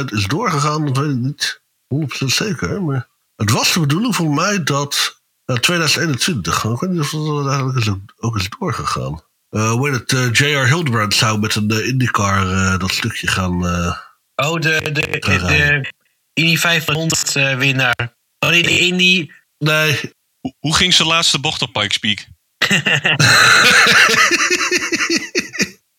100% 0.00 0.04
is 0.04 0.26
doorgegaan, 0.26 0.86
dat 0.86 0.96
weet 0.96 1.10
ik 1.10 1.16
niet 1.16 1.62
100% 1.94 2.06
zeker. 2.26 2.82
Maar 2.82 3.08
het 3.36 3.50
was 3.50 3.72
de 3.72 3.80
bedoeling 3.80 4.16
voor 4.16 4.34
mij 4.34 4.62
dat 4.62 5.20
eh, 5.44 5.56
2021, 5.56 6.64
ik 6.64 6.80
weet 6.80 6.90
niet 6.90 7.00
of 7.00 7.10
dat 7.10 7.46
eigenlijk 7.46 7.78
is, 7.78 7.90
ook 8.16 8.36
is 8.36 8.48
doorgegaan. 8.58 9.20
Eh 9.56 9.70
hoe 9.70 9.90
heet 9.90 9.98
het, 10.00 10.12
eh, 10.12 10.32
J.R. 10.32 10.66
Hildebrand 10.66 11.14
zou 11.14 11.38
met 11.38 11.54
een 11.54 11.70
eh, 11.70 11.86
IndyCar 11.86 12.50
eh, 12.52 12.78
dat 12.78 12.90
stukje 12.90 13.26
gaan... 13.26 13.66
eh, 13.66 13.96
Oh, 14.34 14.60
de, 14.60 14.80
de, 14.82 14.92
de, 14.92 15.92
Indy 16.32 16.56
500 16.56 17.36
eh, 17.36 17.56
winnaar. 17.56 18.16
Oh 18.38 18.50
nee, 18.50 18.62
de 18.62 18.78
Indy. 18.78 19.30
nee, 19.58 20.00
hoe- 20.40 20.54
hoe 20.58 20.76
ging 20.76 20.94
zijn 20.94 21.08
laatste 21.08 21.38
bocht 21.40 21.62
op 21.62 21.72
Pikes 21.72 21.98
Peak? 21.98 22.26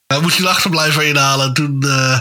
Hij 0.08 0.20
moest 0.22 0.38
hij 0.38 0.48
achter 0.48 0.70
blijven 0.70 1.08
inhalen. 1.08 1.48
En 1.48 1.54
toen 1.54 1.84
eh, 1.84 2.20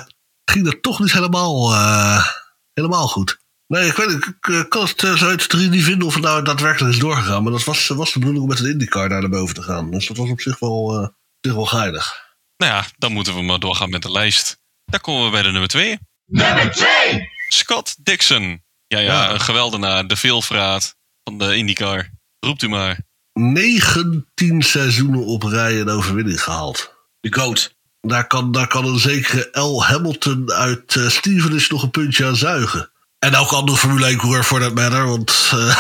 ging 0.51 0.65
dat 0.65 0.83
toch 0.83 1.01
niet 1.01 1.13
helemaal, 1.13 1.73
eh, 1.73 2.25
helemaal 2.73 3.09
goed. 3.09 3.39
Nee, 3.67 3.87
ik 3.89 3.97
weet 3.97 4.13
het. 4.13 4.27
Ik 4.27 4.49
eh, 4.49 4.63
kan 4.69 4.85
het 4.85 5.03
uh, 5.03 5.17
zo 5.17 5.27
uit 5.29 5.49
drie 5.49 5.69
niet 5.69 5.85
vinden 5.85 6.07
of 6.07 6.15
het 6.15 6.23
nou 6.23 6.45
daadwerkelijk 6.45 6.95
is 6.95 7.01
doorgegaan. 7.01 7.43
Maar 7.43 7.53
dat 7.53 7.65
was, 7.65 7.87
was 7.89 8.13
de 8.13 8.19
bedoeling 8.19 8.45
om 8.45 8.51
met 8.51 8.61
een 8.61 8.71
IndyCar 8.71 9.09
daar 9.09 9.21
naar 9.21 9.31
boven 9.31 9.55
te 9.55 9.63
gaan. 9.63 9.91
Dus 9.91 10.07
dat 10.07 10.17
was 10.17 10.31
op 10.31 10.41
zich 10.41 10.59
wel, 10.59 11.13
geinig. 11.41 12.25
Nou 12.57 12.73
ja, 12.73 12.85
dan 12.97 13.13
moeten 13.13 13.35
we 13.35 13.43
maar 13.43 13.59
doorgaan 13.59 13.91
met 13.91 14.03
de 14.03 14.11
lijst. 14.11 14.59
Daar 14.85 15.01
komen 15.01 15.25
we 15.25 15.31
bij 15.31 15.43
de 15.43 15.51
nummer 15.51 15.69
2. 15.69 15.99
Nummer 16.27 16.71
2! 16.73 17.29
Scott 17.49 18.05
Dixon. 18.05 18.63
Ja, 18.87 18.99
ja, 18.99 19.13
Ja. 19.13 19.31
een 19.31 19.41
geweldenaar. 19.41 20.07
De 20.07 20.17
veelvraat 20.17 20.97
van 21.25 21.39
de 21.39 21.57
IndyCar. 21.57 22.11
Roept 22.39 22.63
u 22.63 22.69
maar. 22.69 22.99
19 23.33 24.63
seizoenen 24.63 25.25
op 25.25 25.43
rij 25.43 25.81
een 25.81 25.89
overwinning 25.89 26.43
gehaald. 26.43 26.95
De 27.21 27.33
GOAT. 27.35 27.75
Daar 28.01 28.27
kan, 28.27 28.53
daar 28.53 28.67
kan 28.67 28.85
een 28.87 28.99
zekere 28.99 29.49
L. 29.61 29.85
Hamilton 29.85 30.53
uit 30.53 30.97
eh 30.97 31.09
Stevenage 31.09 31.73
nog 31.73 31.83
een 31.83 31.91
puntje 31.91 32.27
aan 32.27 32.37
zuigen. 32.37 32.91
En 33.19 33.35
elke 33.35 33.55
andere 33.55 33.79
Formule 33.79 34.13
1-coureur 34.15 34.45
voor 34.45 34.61
dat 34.61 34.75
matter. 34.75 35.07
Want 35.07 35.51
eh, 35.53 35.77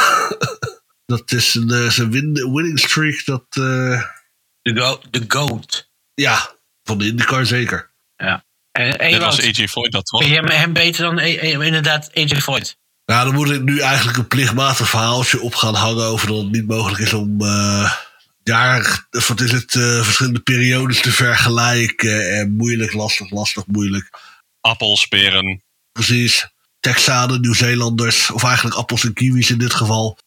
dat 1.13 1.33
is 1.33 1.55
een, 1.55 1.71
eh, 1.71 1.91
zijn 1.91 2.11
win- 2.11 2.53
winning 2.53 2.79
streak. 2.79 3.23
Dat, 3.25 3.45
eh, 3.51 4.03
De, 4.75 4.81
go 4.81 5.01
de 5.11 5.25
GOAT. 5.29 5.91
ja, 6.15 6.55
van 6.83 6.99
de 6.99 7.07
IndyCar 7.07 7.47
zeker. 7.47 7.95
En, 8.17 8.99
en 8.99 9.11
Dit 9.11 9.21
was 9.21 9.43
AJ 9.43 9.69
Floyd 9.69 9.93
dat 9.93 10.07
toch? 10.07 10.29
hem, 10.29 10.47
hem 10.47 10.73
beter 10.73 11.03
dan 11.03 11.19
inderdaad 11.19 12.11
AJ 12.15 12.41
Floyd? 12.41 12.77
Nou, 13.05 13.25
dan 13.25 13.35
moet 13.35 13.51
ik 13.51 13.63
nu 13.63 13.81
eigenlijk 13.81 14.19
een 14.19 14.29
plichtmatig 14.29 14.89
verhaaltje 14.89 15.41
op 15.41 15.55
gaan 15.55 15.75
hangen 15.75 16.05
over 16.05 16.29
dat 16.29 16.37
het 16.37 16.51
niet 16.51 16.67
mogelijk 16.67 17.01
is 17.01 17.13
om 17.13 17.41
eh 17.41 17.93
jaar, 18.47 19.07
wat 19.11 19.41
is 19.41 19.53
het, 19.53 19.75
eh, 19.75 20.03
verschillende 20.03 20.41
periodes 20.41 21.01
te 21.01 21.13
vergelijken. 21.13 22.39
En 22.39 22.53
moeilijk, 22.53 22.93
lastig, 22.93 23.31
lastig, 23.31 23.67
moeilijk. 23.67 24.11
Appels, 24.61 25.07
peren. 25.07 25.63
Precies. 25.93 26.49
Texanen, 26.81 27.41
Nieuw-Zeelanders, 27.41 28.31
of 28.31 28.45
eigenlijk 28.45 28.77
appels 28.77 29.05
en 29.05 29.13
kiwis 29.13 29.51
in 29.51 29.59
dit 29.59 29.75
geval. 29.75 30.19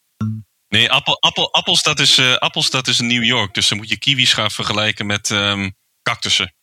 Nee, 0.70 0.92
appel, 0.92 1.22
appel, 1.22 1.54
appels, 1.54 1.84
dat 1.84 2.00
is, 2.00 2.18
eh, 2.18 2.36
appels 2.36 2.70
dat 2.70 2.88
is 2.88 3.00
New 3.00 3.24
York. 3.24 3.54
Dus 3.54 3.68
dan 3.68 3.78
moet 3.78 3.90
je 3.90 3.98
kiwis 3.98 4.34
gaan 4.34 4.52
vergelijken 4.52 5.06
met 5.06 5.32
ehm 5.32 5.70
cactussen. 6.04 6.54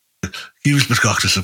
Kiwis 0.61 0.87
met 0.87 0.99
cactussen. 0.99 1.43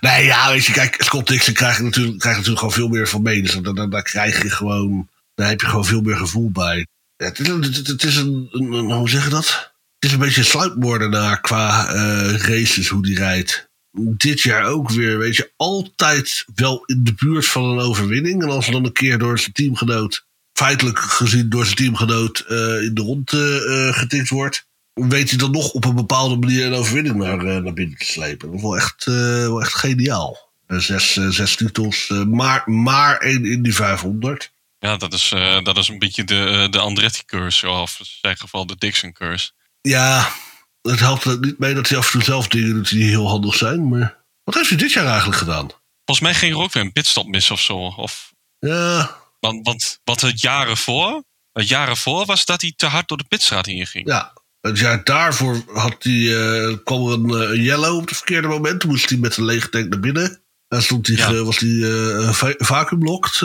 Nee, 0.00 0.24
ja, 0.24 0.50
weet 0.50 0.64
je, 0.64 0.72
kijk, 0.72 0.96
Scott 0.98 1.28
Dixon 1.28 1.54
krijgt 1.54 1.80
natuurlijk, 1.80 2.18
krijgt 2.18 2.38
natuurlijk 2.38 2.58
gewoon 2.58 2.74
veel 2.74 2.88
meer 2.88 3.08
van 3.08 3.22
mee. 3.22 3.42
Dus 3.42 3.52
daar, 3.52 3.90
daar 3.90 4.02
krijg 4.02 4.42
je 4.42 4.50
gewoon, 4.50 5.08
daar 5.34 5.48
heb 5.48 5.60
je 5.60 5.66
gewoon 5.66 5.84
veel 5.84 6.00
meer 6.00 6.16
gevoel 6.16 6.50
bij. 6.50 6.86
Het, 7.16 7.38
het, 7.38 8.04
is 8.04 8.16
een, 8.16 8.48
een, 8.50 8.90
hoe 8.92 9.08
zeg 9.08 9.24
je 9.24 9.30
dat? 9.30 9.72
Het 9.98 10.04
is 10.04 10.12
een 10.12 10.18
beetje 10.18 10.40
een 10.40 10.46
sluipmoordenaar 10.46 11.40
qua 11.40 11.88
eh, 11.88 12.36
races, 12.36 12.88
hoe 12.88 13.02
die 13.02 13.16
rijdt. 13.16 13.68
Dit 13.96 14.40
jaar 14.40 14.64
ook 14.64 14.90
weer, 14.90 15.18
weet 15.18 15.36
je, 15.36 15.52
altijd 15.56 16.44
wel 16.54 16.84
in 16.84 17.04
de 17.04 17.14
buurt 17.14 17.46
van 17.46 17.64
een 17.64 17.78
overwinning. 17.78 18.42
En 18.42 18.50
als 18.50 18.66
dan 18.66 18.84
een 18.84 18.92
keer 18.92 19.18
door 19.18 19.38
zijn 19.38 19.52
teamgenoot, 19.52 20.26
feitelijk 20.54 20.98
gezien 20.98 21.48
door 21.48 21.64
zijn 21.64 21.76
teamgenoot, 21.76 22.38
eh, 22.38 22.82
in 22.82 22.94
de 22.94 23.02
rond 23.02 23.32
eh, 23.32 23.88
eh, 23.88 23.94
getikt 23.94 24.28
wordt 24.28 24.66
weet 24.94 25.30
hij 25.30 25.38
dan 25.38 25.50
nog 25.50 25.70
op 25.70 25.84
een 25.84 25.94
bepaalde 25.94 26.36
manier 26.36 26.66
een 26.66 26.74
overwinning 26.74 27.16
naar, 27.16 27.62
naar 27.62 27.72
binnen 27.72 27.98
te 27.98 28.04
slepen. 28.04 28.46
Dat 28.46 28.56
is 28.56 28.62
wel 28.62 28.76
echt, 28.76 29.04
wel 29.04 29.60
echt 29.60 29.74
geniaal. 29.74 30.52
Zes, 30.66 31.12
zes 31.12 31.56
titels, 31.56 32.08
maar, 32.28 32.70
maar 32.70 33.18
één 33.18 33.44
in 33.44 33.62
die 33.62 33.74
500. 33.74 34.52
Ja, 34.78 34.96
dat 34.96 35.12
is, 35.12 35.28
dat 35.62 35.76
is 35.76 35.88
een 35.88 35.98
beetje 35.98 36.24
de, 36.24 36.66
de 36.70 36.78
Andretti 36.78 37.24
curse. 37.26 37.68
Of 37.68 37.96
in 37.98 38.06
zijn 38.20 38.36
geval 38.36 38.66
de 38.66 38.76
Dixon 38.78 39.12
curse. 39.12 39.50
Ja, 39.80 40.32
het 40.82 41.00
helpt 41.00 41.24
er 41.24 41.38
niet 41.40 41.58
mee 41.58 41.74
dat 41.74 41.88
hij 41.88 41.98
af 41.98 42.06
en 42.06 42.12
toe 42.12 42.22
zelf 42.22 42.48
dingen 42.48 42.74
doet 42.74 42.88
die 42.88 43.08
heel 43.08 43.28
handig 43.28 43.54
zijn. 43.54 43.88
Maar 43.88 44.16
wat 44.44 44.54
heeft 44.54 44.68
hij 44.68 44.78
dit 44.78 44.92
jaar 44.92 45.06
eigenlijk 45.06 45.38
gedaan? 45.38 45.68
Volgens 46.04 46.40
mij 46.40 46.50
weer 46.50 46.76
een 46.76 46.92
pitstop 46.92 47.26
mis 47.26 47.50
of 47.50 47.60
zo. 47.60 47.76
Of, 47.78 48.32
Ja, 48.58 49.23
want, 49.44 49.66
want 49.66 50.00
wat 50.04 50.20
het 50.20 50.40
jaren 50.40 50.76
voor... 50.76 51.24
Het 51.52 51.68
jaren 51.68 51.96
voor 51.96 52.24
was 52.26 52.44
dat 52.44 52.60
hij 52.60 52.72
te 52.76 52.86
hard 52.86 53.08
door 53.08 53.18
de 53.18 53.24
pitstraat 53.28 53.66
heen 53.66 53.86
ging. 53.86 54.08
ja. 54.08 54.32
Het 54.60 54.78
jaar 54.78 55.04
daarvoor 55.04 55.62
had 55.66 55.96
hij, 55.98 56.36
eh, 56.36 56.76
kwam 56.84 57.06
er 57.08 57.12
een 57.50 57.52
eh, 57.58 57.64
yellow 57.64 57.96
op 57.96 58.08
het 58.08 58.16
verkeerde 58.16 58.48
moment. 58.48 58.80
Toen 58.80 58.90
moest 58.90 59.08
hij 59.08 59.18
met 59.18 59.36
een 59.36 59.44
lege 59.44 59.68
tank 59.68 59.88
naar 59.88 60.00
binnen. 60.00 60.42
En 60.68 60.82
stond 60.82 61.06
hij, 61.06 61.16
Ja. 61.16 61.42
was 61.42 61.58
hij 61.58 62.32
va- 62.32 62.54
vacuumlocked, 62.56 63.38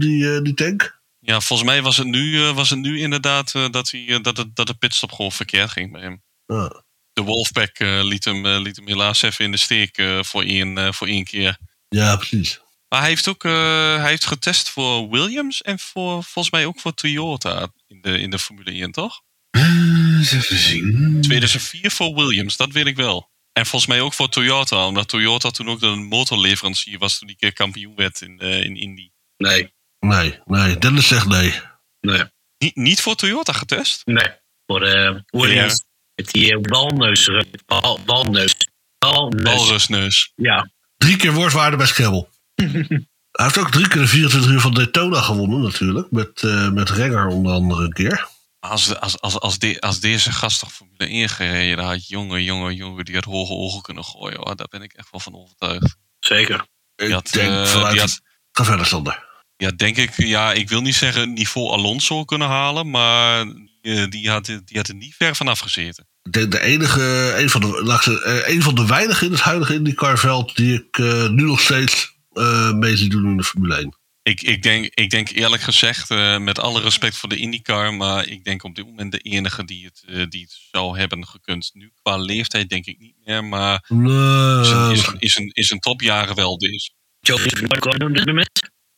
die, 0.00 0.42
die 0.42 0.54
tank. 0.54 1.00
Ja, 1.18 1.40
volgens 1.40 1.68
mij 1.68 1.82
was 1.82 1.96
het 1.96 2.06
nu, 2.06 2.42
eh, 2.46 2.54
was 2.54 2.70
het 2.70 2.78
nu 2.78 2.98
inderdaad 3.00 3.52
dat, 3.70 3.90
hij, 3.90 4.18
dat, 4.22 4.36
het, 4.36 4.56
dat 4.56 4.66
de 4.66 4.74
pitstop 4.74 5.12
gewoon 5.12 5.32
verkeerd 5.32 5.70
ging 5.70 5.92
bij 5.92 6.00
hem. 6.00 6.22
Ja. 6.46 6.82
De 7.12 7.22
Wolfpack 7.22 7.78
liet, 7.78 8.24
hem, 8.24 8.46
liet 8.46 8.76
hem 8.76 8.86
helaas 8.86 9.22
even 9.22 9.44
in 9.44 9.50
de 9.50 9.56
steek 9.56 10.02
voor, 10.20 10.42
één, 10.42 10.94
voor 10.94 11.06
één 11.06 11.24
keer. 11.24 11.56
ja, 11.88 12.16
precies. 12.16 12.60
Maar 12.88 13.00
hij 13.00 13.08
heeft 13.08 13.28
ook 13.28 13.44
eh, 13.44 13.96
hij 13.96 14.08
heeft 14.08 14.26
getest 14.26 14.70
voor 14.70 15.08
Williams 15.10 15.62
en 15.62 15.78
voor, 15.78 16.24
volgens 16.24 16.50
mij 16.50 16.66
ook 16.66 16.80
voor 16.80 16.94
Toyota 16.94 17.68
in 17.86 18.00
de, 18.00 18.18
in 18.20 18.30
de 18.30 18.38
Formule 18.38 18.70
1, 18.70 18.90
toch? 18.92 19.20
Eens 19.50 20.32
even 20.32 20.56
zien. 20.58 21.18
2004 21.20 21.90
voor 21.90 22.14
Williams, 22.14 22.56
dat 22.56 22.72
weet 22.72 22.86
ik 22.86 22.96
wel. 22.96 23.30
En 23.52 23.66
volgens 23.66 23.90
mij 23.90 24.00
ook 24.00 24.14
voor 24.14 24.28
Toyota, 24.28 24.86
omdat 24.86 25.08
Toyota 25.08 25.50
toen 25.50 25.68
ook 25.68 25.80
de 25.80 25.86
motorleverancier 25.94 26.98
was 26.98 27.18
toen 27.18 27.26
die 27.28 27.36
keer 27.36 27.52
kampioen 27.52 27.94
werd 27.96 28.20
in, 28.20 28.38
eh, 28.38 28.64
in 28.64 28.76
Indy. 28.76 29.10
Nee. 29.36 29.74
Nee, 29.98 30.38
nee, 30.44 30.78
Dennis 30.78 31.06
zegt 31.08 31.26
nee. 31.26 31.60
Nee. 32.00 32.22
Niet, 32.58 32.76
niet 32.76 33.00
voor 33.00 33.14
Toyota 33.14 33.52
getest? 33.52 34.02
Nee. 34.04 34.28
Voor 34.66 34.80
Williams. 35.26 35.84
Met 36.14 36.30
die 36.30 36.52
eh, 36.52 36.58
walneus. 36.62 37.28
eh, 37.28 37.40
Wal, 37.66 38.00
walneus. 38.04 38.54
Walneus. 38.98 39.42
Walrusneus. 39.54 40.32
Ja. 40.34 40.70
Drie 40.96 41.16
keer 41.16 41.32
woordwaarde 41.32 41.76
bij 41.76 41.86
Scrabble. 41.86 42.28
Hij 42.56 43.44
heeft 43.44 43.58
ook 43.58 43.70
drie 43.70 43.88
keer 43.88 44.00
de 44.00 44.08
24 44.08 44.50
uur 44.50 44.60
van 44.60 44.74
Daytona 44.74 45.20
gewonnen 45.20 45.60
natuurlijk. 45.60 46.10
Met, 46.10 46.42
eh 46.42 46.70
met 46.70 46.90
Renger 46.90 47.26
onder 47.26 47.52
andere 47.52 47.84
een 47.84 47.92
keer. 47.92 48.28
Als, 48.58 49.00
als, 49.00 49.20
als, 49.20 49.40
als, 49.40 49.58
de, 49.58 49.80
als 49.80 50.00
deze 50.00 50.32
gast 50.32 50.60
toch 50.60 50.72
Formule 50.72 51.06
1 51.06 51.28
gereden 51.28 51.84
had, 51.84 52.08
jongen, 52.08 52.42
jongen, 52.42 52.74
jongen, 52.74 53.04
die 53.04 53.14
had 53.14 53.24
hoge 53.24 53.52
ogen 53.52 53.82
kunnen 53.82 54.04
gooien. 54.04 54.36
Hoor. 54.36 54.56
Daar 54.56 54.68
ben 54.68 54.82
ik 54.82 54.92
echt 54.92 55.10
wel 55.10 55.20
van 55.20 55.34
overtuigd. 55.34 55.96
Zeker. 56.18 56.66
Ik 56.96 57.10
had, 57.10 57.28
denk 57.30 57.50
eh, 57.50 57.64
vanuit... 57.64 57.92
die 57.92 58.00
had, 58.00 58.20
Ga 58.52 58.64
verder, 58.64 58.86
Sander. 58.86 59.24
ja, 59.56 59.70
denk 59.70 59.96
ik, 59.96 60.12
ja, 60.16 60.52
ik 60.52 60.68
wil 60.68 60.80
niet 60.80 60.94
zeggen 60.94 61.32
niveau 61.32 61.70
Alonso 61.70 62.24
kunnen 62.24 62.48
halen, 62.48 62.90
maar 62.90 63.44
die, 63.80 64.08
die, 64.08 64.30
had, 64.30 64.44
die 64.44 64.76
had 64.76 64.88
er 64.88 64.94
niet 64.94 65.14
ver 65.14 65.36
vanaf 65.36 65.58
gezeten. 65.58 66.08
Ik 66.22 66.32
denk 66.32 66.52
de 66.52 66.60
enige, 66.60 67.34
een 67.36 67.50
van 67.50 67.60
de, 67.60 68.22
eh, 68.24 68.54
een 68.54 68.62
van 68.62 68.74
de 68.74 68.86
weinigen 68.86 69.26
in 69.26 69.32
het 69.32 69.40
huidige 69.40 69.74
IndyCar-veld 69.74 70.56
die 70.56 70.74
ik 70.74 70.98
eh, 70.98 71.28
nu 71.28 71.42
nog 71.42 71.60
steeds 71.60 72.15
eh, 72.36 72.72
mee 72.72 72.96
zie 72.96 73.08
doen 73.08 73.24
in 73.24 73.36
de 73.36 73.44
Formule 73.44 73.74
1. 73.76 73.98
Ik, 74.22 74.42
ik, 74.42 74.62
denk, 74.62 74.86
ik 74.94 75.10
denk 75.10 75.28
eerlijk 75.28 75.62
gezegd, 75.62 76.10
eh, 76.10 76.38
met 76.38 76.58
alle 76.58 76.80
respect 76.80 77.16
voor 77.16 77.28
de 77.28 77.36
IndyCar, 77.36 77.94
maar 77.94 78.28
ik 78.28 78.44
denk 78.44 78.62
op 78.62 78.74
dit 78.74 78.84
moment 78.84 79.12
de 79.12 79.18
enige 79.18 79.64
die 79.64 79.84
het, 79.84 80.02
eh, 80.06 80.24
die 80.28 80.42
het 80.42 80.58
zou 80.70 80.98
hebben 80.98 81.26
gekund. 81.26 81.70
Nu 81.72 81.92
qua 82.02 82.16
leeftijd 82.16 82.68
denk 82.68 82.86
ik 82.86 82.98
niet 82.98 83.16
meer, 83.24 83.44
maar 83.44 83.84
Nee, 83.88 84.60
is 84.60 84.70
een, 84.70 84.90
is 84.90 85.06
een, 85.06 85.16
is 85.18 85.36
een, 85.36 85.50
is 85.52 85.70
een 85.70 85.80
topjaren 85.80 86.34
wel 86.34 86.58
dus. 86.58 86.94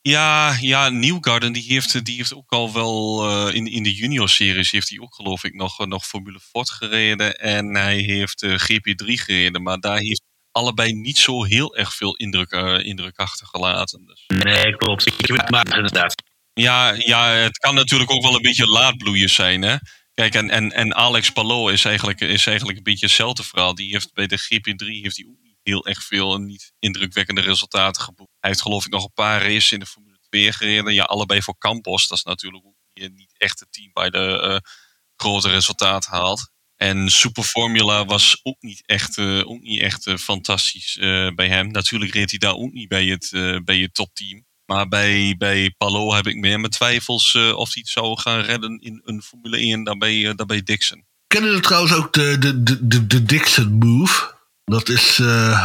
Ja, 0.09 0.57
ja 0.61 0.89
Newgarden 0.89 1.53
die 1.53 1.63
heeft, 1.63 2.05
die 2.05 2.17
heeft 2.17 2.35
ook 2.35 2.51
al 2.51 2.73
wel 2.73 3.25
eh, 3.29 3.55
in, 3.55 3.67
in 3.67 3.83
de 3.83 3.95
junior-series 3.95 4.71
heeft 4.71 4.89
hij 4.89 5.01
ook 5.01 5.15
geloof 5.15 5.45
ik 5.45 5.55
nog, 5.55 5.81
eh, 5.81 5.87
nog 5.87 6.07
Formule 6.07 6.41
Ford 6.41 6.71
gereden 6.71 7.39
en 7.39 7.75
hij 7.75 7.99
heeft 7.99 8.43
eh, 8.43 8.51
GP3 8.51 9.05
gereden, 9.05 9.63
maar 9.63 9.81
daar 9.81 9.99
heeft 9.99 10.23
allebei 10.59 10.93
niet 10.93 11.19
zo 11.19 11.45
heel 11.45 11.77
erg 11.77 11.95
veel 11.95 12.15
indruk, 12.17 12.51
eh, 12.51 12.79
indruk 12.85 13.17
achtergelaten. 13.19 14.05
Dus. 14.07 14.25
Nee, 14.27 14.77
klopt. 14.77 15.07
Ik 15.07 15.27
heb 15.27 15.37
het 15.37 15.51
maar 15.51 15.77
inderdaad. 15.77 16.15
Ja, 16.53 16.93
ja, 16.93 17.29
het 17.29 17.59
kan 17.59 17.75
natuurlijk 17.75 18.11
ook 18.11 18.23
wel 18.23 18.35
een 18.35 18.43
beetje 18.43 18.67
laadbloeiers 18.67 19.35
zijn. 19.35 19.63
Hè? 19.63 19.77
Kijk, 20.15 20.35
en, 20.35 20.51
en, 20.51 20.73
en 20.73 20.95
Alex 20.95 21.31
Palou 21.31 21.73
is 21.73 21.85
eigenlijk, 21.85 22.21
is 22.21 22.47
eigenlijk 22.47 22.79
een 22.79 22.85
beetje 22.85 23.07
hetzelfde 23.07 23.43
verhaal. 23.43 23.75
Die 23.75 23.91
heeft 23.93 24.13
bij 24.13 24.27
de 24.27 24.39
GP3 24.39 24.87
heeft 24.87 25.17
hij 25.17 25.27
ook 25.29 25.41
niet 25.43 25.57
heel 25.63 25.87
erg 25.87 26.03
veel 26.03 26.35
en 26.35 26.45
niet 26.45 26.73
indrukwekkende 26.79 27.41
resultaten 27.41 28.03
geboekt. 28.03 28.31
Hij 28.41 28.51
heeft 28.51 28.63
geloof 28.63 28.85
ik 28.87 28.93
nog 28.93 29.05
een 29.05 29.13
paar 29.15 29.43
races 29.43 29.73
in 29.73 29.79
de 29.79 29.87
Formule 29.87 30.19
2 30.29 30.53
gereden. 30.53 30.95
Ja, 30.95 31.03
allebei 31.05 31.43
voor 31.43 31.59
Campos. 31.59 32.09
Dat 32.09 32.19
is 32.19 32.25
natuurlijk 32.25 32.65
ook 32.67 32.75
niet- 32.93 33.15
niet 33.15 33.35
echt 33.37 33.61
het 33.61 33.73
team 33.73 33.91
bij 33.93 34.11
de, 34.11 34.41
eh, 34.41 34.71
grote 35.17 35.49
resultaten 35.49 36.13
haalt. 36.13 36.51
En 36.79 37.11
Super 37.11 37.43
Formula 37.43 38.05
was 38.05 38.41
ook 38.43 38.57
niet 38.61 38.83
echt, 38.87 39.19
eh, 39.19 39.51
ook 39.51 39.61
niet 39.61 39.81
echt 39.81 40.07
eh, 40.07 40.17
fantastisch 40.17 40.97
eh, 41.01 41.29
bij 41.35 41.49
hem. 41.49 41.71
Natuurlijk 41.71 42.15
reed 42.15 42.31
hij 42.31 42.39
daar 42.39 42.55
ook 42.55 42.73
niet 42.73 42.89
bij 42.89 43.07
het, 43.07 43.31
bij 43.65 43.79
het 43.79 43.95
topteam. 43.95 44.47
Maar 44.67 44.89
bij, 44.89 45.35
bij 45.39 45.75
Palo 45.79 46.15
heb 46.15 46.27
ik 46.27 46.37
meer 46.37 46.61
mijn 46.61 46.73
twijfels 46.73 47.35
of 47.35 47.75
hij 47.75 47.83
het 47.83 47.89
zou 47.89 48.21
gaan 48.21 48.41
redden 48.41 48.79
in 48.81 49.01
een 49.05 49.23
Formule 49.23 49.59
1 49.59 49.85
dan 49.85 49.99
bij, 49.99 50.29
eh, 50.29 50.37
dan 50.37 50.47
bij 50.47 50.63
Dixon. 50.63 51.05
Kennen 51.27 51.49
jullie 51.49 51.65
trouwens 51.65 51.95
ook 51.95 52.13
de, 52.13 52.37
de, 52.39 52.63
de, 52.63 53.07
de, 53.07 53.23
Dixon 53.23 53.73
Move? 53.73 54.35
Dat 54.65 54.89
is 54.89 55.21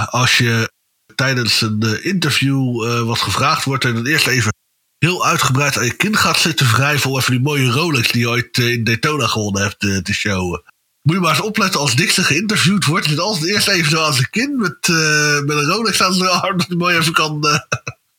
als 0.05 0.37
je 0.37 0.71
tijdens 1.15 1.61
een 1.61 2.03
interview 2.03 2.85
wat 3.05 3.19
gevraagd 3.19 3.63
wordt 3.63 3.85
en 3.85 3.93
dan 3.93 4.07
eerst 4.07 4.27
even 4.27 4.53
heel 4.97 5.25
uitgebreid 5.25 5.77
aan 5.77 5.85
je 5.85 5.95
kin 5.95 6.17
gaat 6.17 6.39
zitten 6.39 6.71
wrijven 6.71 7.09
om 7.09 7.17
even 7.17 7.31
die 7.31 7.41
mooie 7.41 7.69
Rolex 7.69 8.11
die 8.11 8.21
je 8.21 8.29
ooit 8.29 8.57
in 8.57 8.83
Daytona 8.83 9.27
gewonnen 9.27 9.61
hebt 9.61 9.79
te 9.79 10.13
showen. 10.13 10.63
Moet 11.03 11.15
je 11.15 11.21
maar 11.21 11.35
eens 11.35 11.41
opletten 11.45 11.79
als 11.79 11.95
Dixon 11.95 12.23
geïnterviewd 12.23 12.85
wordt. 12.85 13.07
Zit 13.07 13.19
altijd 13.19 13.45
eerst 13.45 13.67
even 13.67 13.91
zo 13.91 14.03
aan 14.03 14.13
zijn 14.13 14.29
kin 14.29 14.57
met, 14.57 14.77
eh, 14.81 15.39
met 15.41 15.57
een 15.57 15.65
Rolex 15.65 16.01
aan 16.01 16.13
zijn 16.13 16.29
arm. 16.29 16.57
Dat 16.57 16.67
hij 16.67 16.75
mooi 16.75 16.97
even 16.97 17.13
kan. 17.13 17.43
eh, 17.47 17.59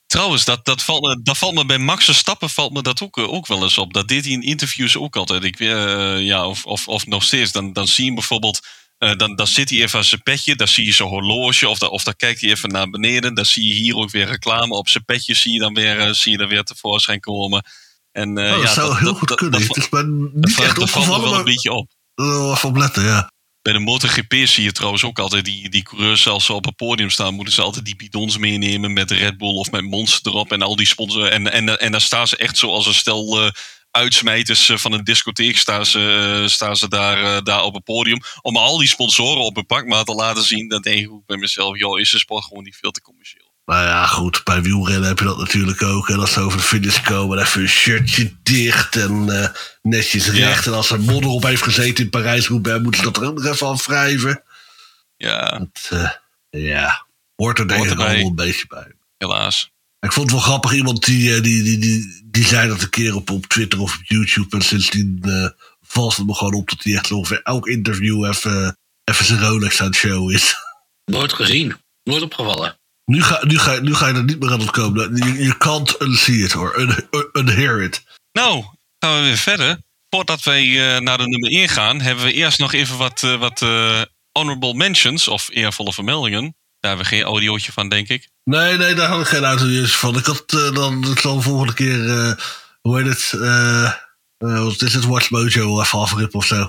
Trouwens, 0.07 0.45
dat, 0.45 0.65
dat, 0.65 0.83
valt 0.83 1.03
me, 1.03 1.21
dat 1.23 1.39
valt 1.39 1.55
me 1.55 1.67
bij 1.67 1.79
Max 1.79 2.05
Verstappen 2.05 2.51
valt 2.51 2.73
me 2.73 2.83
dat 2.83 3.03
ook, 3.03 3.19
eh, 3.19 3.33
ook 3.33 3.47
wel 3.47 3.63
eens 3.63 3.79
op. 3.79 3.93
Dat 3.93 4.09
deed 4.09 4.25
hij 4.25 4.33
in 4.33 4.43
interviews 4.43 4.97
ook 4.97 5.17
altijd. 5.17 5.45
Ik, 5.45 5.59
ja, 6.19 6.47
of, 6.47 6.65
of, 6.65 6.89
of 6.89 7.07
nog 7.07 7.23
steeds. 7.23 7.53
Dan, 7.53 7.73
dan 7.73 7.87
zie 7.89 7.97
je 8.05 8.11
hem 8.11 8.15
bijvoorbeeld. 8.15 8.61
dan, 9.17 9.37
dan 9.37 9.47
zit 9.47 9.71
hij 9.71 9.83
even 9.83 9.99
aan 9.99 10.05
zijn 10.05 10.23
petje. 10.23 10.57
Dan 10.57 10.69
zie 10.69 10.85
je 10.85 10.93
zijn 10.93 11.09
horloge. 11.09 11.69
Of, 11.69 11.79
dan, 11.79 11.89
of 11.91 12.03
dan 12.05 12.17
kijkt 12.17 12.41
hij 12.41 12.51
even 12.51 12.69
naar 12.71 12.91
beneden. 12.91 13.35
Dan 13.35 13.47
zie 13.47 13.69
je 13.69 13.75
hier 13.75 13.97
ook 13.97 14.11
weer 14.11 14.27
reclame. 14.27 14.75
Op 14.75 14.89
zijn 14.89 15.05
petje 15.05 15.35
zie 15.35 15.53
je 15.53 15.59
dan 15.59 15.75
weer, 15.75 16.15
zie 16.15 16.33
je 16.33 16.39
dan 16.39 16.49
weer 16.49 16.63
tevoorschijn 16.65 17.21
komen. 17.21 17.65
En, 18.13 18.39
oh, 18.39 18.51
dat 18.51 18.63
ja, 18.63 18.73
zou 18.73 18.99
heel 18.99 19.15
goed 19.15 19.35
kunnen. 19.35 19.61
Dat, 19.61 19.69
Het 19.69 19.77
is 19.77 19.89
dat, 19.91 20.01
dat, 20.01 20.07
niet 20.33 20.45
echt 20.47 20.57
dat 20.57 20.77
me 20.77 20.83
opgevallen, 20.83 21.31
wel 21.31 21.39
een 21.39 21.45
beetje 21.45 21.73
op. 21.73 21.91
wel 22.15 22.53
even 22.53 22.69
op 22.69 22.77
letten, 22.77 23.05
ja. 23.05 23.33
Bij 23.63 23.73
de 23.73 23.79
MotoGP 23.79 24.35
zie 24.35 24.65
je 24.65 24.73
trouwens 24.73 25.05
ook 25.05 25.19
altijd 25.19 25.45
die, 25.45 25.69
die 25.69 25.83
coureurs, 25.83 26.29
als 26.29 26.45
ze 26.45 26.53
op 26.53 26.65
het 26.65 26.77
podium 26.77 27.11
staan, 27.11 27.35
moeten 27.35 27.55
ze 27.55 27.63
altijd 27.63 27.85
die 27.85 27.97
bidons 27.97 28.39
meenemen 28.39 28.93
met 28.93 29.11
Red 29.11 29.39
Bull 29.39 29.55
of 29.55 29.71
met 29.71 29.85
Monster 29.85 30.33
erop 30.33 30.53
en 30.53 30.63
al 30.63 30.77
die 30.77 30.87
sponsoren. 30.87 31.31
En, 31.31 31.53
en, 31.53 31.81
en 31.81 31.93
dan 31.93 32.01
staan 32.01 32.29
ze 32.29 32.37
echt 32.37 32.59
zo 32.59 32.71
als 32.71 32.87
een 32.87 32.95
stel 32.95 33.43
eh, 33.43 33.51
uitsmijters 33.95 34.69
eh, 34.69 34.77
van 34.77 34.93
een 34.93 35.05
discotheek 35.05 35.57
staan 35.57 35.87
ze, 35.87 36.41
eh, 36.43 36.49
staan 36.49 36.77
ze 36.77 36.89
daar, 36.89 37.37
eh, 37.37 37.43
daar 37.43 37.63
op 37.63 37.75
het 37.75 37.85
podium. 37.85 38.21
Om 38.41 38.57
al 38.57 38.79
die 38.79 38.89
sponsoren 38.89 39.45
op 39.45 39.57
een 39.57 39.67
pakmaat 39.67 40.07
te 40.07 40.15
laten 40.15 40.43
zien. 40.43 40.69
Dan 40.69 40.83
denk 40.83 40.99
ik 40.99 41.27
bij 41.27 41.37
mezelf, 41.37 41.79
joh, 41.79 42.01
is 42.01 42.11
de 42.11 42.19
sport 42.19 42.45
gewoon 42.45 42.63
niet 42.63 42.77
veel 42.77 42.91
te 42.91 43.03
commercieel. 43.03 43.44
Nou 43.65 43.85
ja, 43.87 44.07
goed. 44.07 44.45
Bij 44.45 44.63
wielrennen 44.63 45.09
heb 45.09 45.19
je 45.19 45.25
dat 45.25 45.39
natuurlijk 45.39 45.83
ook. 45.83 46.09
En 46.09 46.19
als 46.21 46.33
ze 46.33 46.41
over 46.41 46.59
de 46.59 46.65
finish 46.65 47.01
komen, 47.01 47.39
even 47.39 47.61
een 47.61 47.69
shirtje 47.69 48.33
dicht 48.43 48.97
en 48.97 49.43
eh, 49.43 49.49
netjes 49.83 50.29
recht. 50.29 50.67
En 50.67 50.73
als 50.75 50.91
er 50.91 51.01
modder 51.01 51.31
op 51.31 51.43
heeft 51.43 51.63
gezeten 51.63 52.05
in 52.05 52.11
Parijs-Roubaix, 52.11 52.83
moeten 52.83 53.01
ze 53.01 53.11
dat 53.11 53.17
er 53.23 53.29
ook 53.29 53.35
nog 53.35 53.53
even 53.53 53.67
aan 53.67 53.77
wrijven. 53.77 54.43
Ja, 55.17 55.59
Dat, 55.59 55.89
eh, 55.91 56.11
ja, 56.63 57.07
hoort 57.37 57.59
er 57.59 57.69
denk 57.69 57.85
ik 57.85 57.99
allemaal 57.99 58.27
een 58.27 58.35
beetje 58.35 58.67
bij. 58.67 58.93
helaas. 59.19 59.73
Ik 60.01 60.13
vond 60.13 60.31
het 60.31 60.35
wel 60.41 60.49
grappig, 60.49 60.73
iemand 60.73 61.05
die, 61.05 61.35
eh, 61.35 61.43
die, 61.43 61.63
die, 61.63 61.79
die, 61.79 62.23
die 62.25 62.45
zei 62.45 62.69
dat 62.69 62.83
een 62.83 62.91
keer 62.91 63.15
op, 63.15 63.31
op 63.31 63.47
Twitter 63.47 63.81
of 63.81 63.95
op 63.95 64.05
YouTube. 64.05 64.57
En 64.57 64.63
sindsdien 64.63 65.21
uh, 65.23 65.49
valt 65.83 66.17
het 66.17 66.27
me 66.27 66.35
gewoon 66.35 66.55
op 66.55 66.69
dat 66.69 66.83
hij 66.83 66.95
echt 66.95 67.13
ongeveer 67.13 67.41
elk 67.43 67.67
interview 67.67 68.25
even, 68.25 68.79
even 69.05 69.25
zijn 69.25 69.41
Rolex 69.41 69.81
aan 69.81 69.87
het 69.87 69.97
show 69.97 70.31
is. 70.31 70.55
Nooit 71.05 71.33
gezien. 71.33 71.77
Nooit 72.03 72.23
opgevallen. 72.23 72.79
Nu 73.05 73.23
ga, 73.23 73.41
nu, 73.45 73.59
ga, 73.59 73.81
nu 73.81 73.95
ga 73.95 74.09
je 74.09 74.15
er 74.15 74.25
niet 74.25 74.41
meer 74.41 74.51
aan 74.53 74.61
ontkomen. 74.61 75.17
Je, 75.17 75.45
je 75.45 75.57
can't 75.59 76.01
unsee 76.01 76.37
it 76.37 76.57
or 76.57 76.79
un, 76.81 77.09
un- 77.11 77.29
unhear 77.33 77.83
it. 77.83 78.03
Nou, 78.33 78.65
gaan 78.99 79.17
we 79.17 79.23
weer 79.23 79.37
verder. 79.37 79.79
Voordat 80.09 80.43
wij 80.43 80.95
eh, 80.95 81.01
naar 81.01 81.19
de 81.19 81.29
nummer 81.29 81.51
1 81.51 81.69
gaan, 81.69 82.01
hebben 82.01 82.25
we 82.25 82.33
eerst 82.33 82.59
nog 82.59 82.73
even 82.73 82.97
wat, 82.99 83.23
eh, 83.23 83.37
wat 83.37 83.63
eh, 83.63 84.03
honorable 84.33 84.75
mentions 84.75 85.29
of 85.29 85.49
eervolle 85.51 85.93
vermeldingen. 85.93 86.43
Daar 86.81 86.91
hebben 86.97 87.11
we 87.11 87.17
geen 87.17 87.25
audiootje 87.25 87.73
van, 87.73 87.89
denk 87.89 88.09
ik. 88.09 88.29
Nee, 88.45 88.77
nee, 88.77 88.95
daar 88.95 89.09
had 89.09 89.21
ik 89.21 89.27
geen 89.27 89.45
auto's 89.45 89.97
van. 89.97 90.17
Ik 90.17 90.25
had 90.25 90.51
dan, 90.75 91.11
ik 91.11 91.19
zal 91.19 91.37
de 91.37 91.43
volgende 91.43 91.75
keer, 91.75 91.99
hoe 92.81 92.99
heet 92.99 93.07
het? 93.07 93.31
wat 94.39 94.83
is 94.83 94.95
het? 94.95 95.05
Watch 95.05 95.31
Mojo 95.31 95.81
even 95.81 95.99
afrippen 95.99 96.39
of 96.39 96.47
zo. 96.47 96.69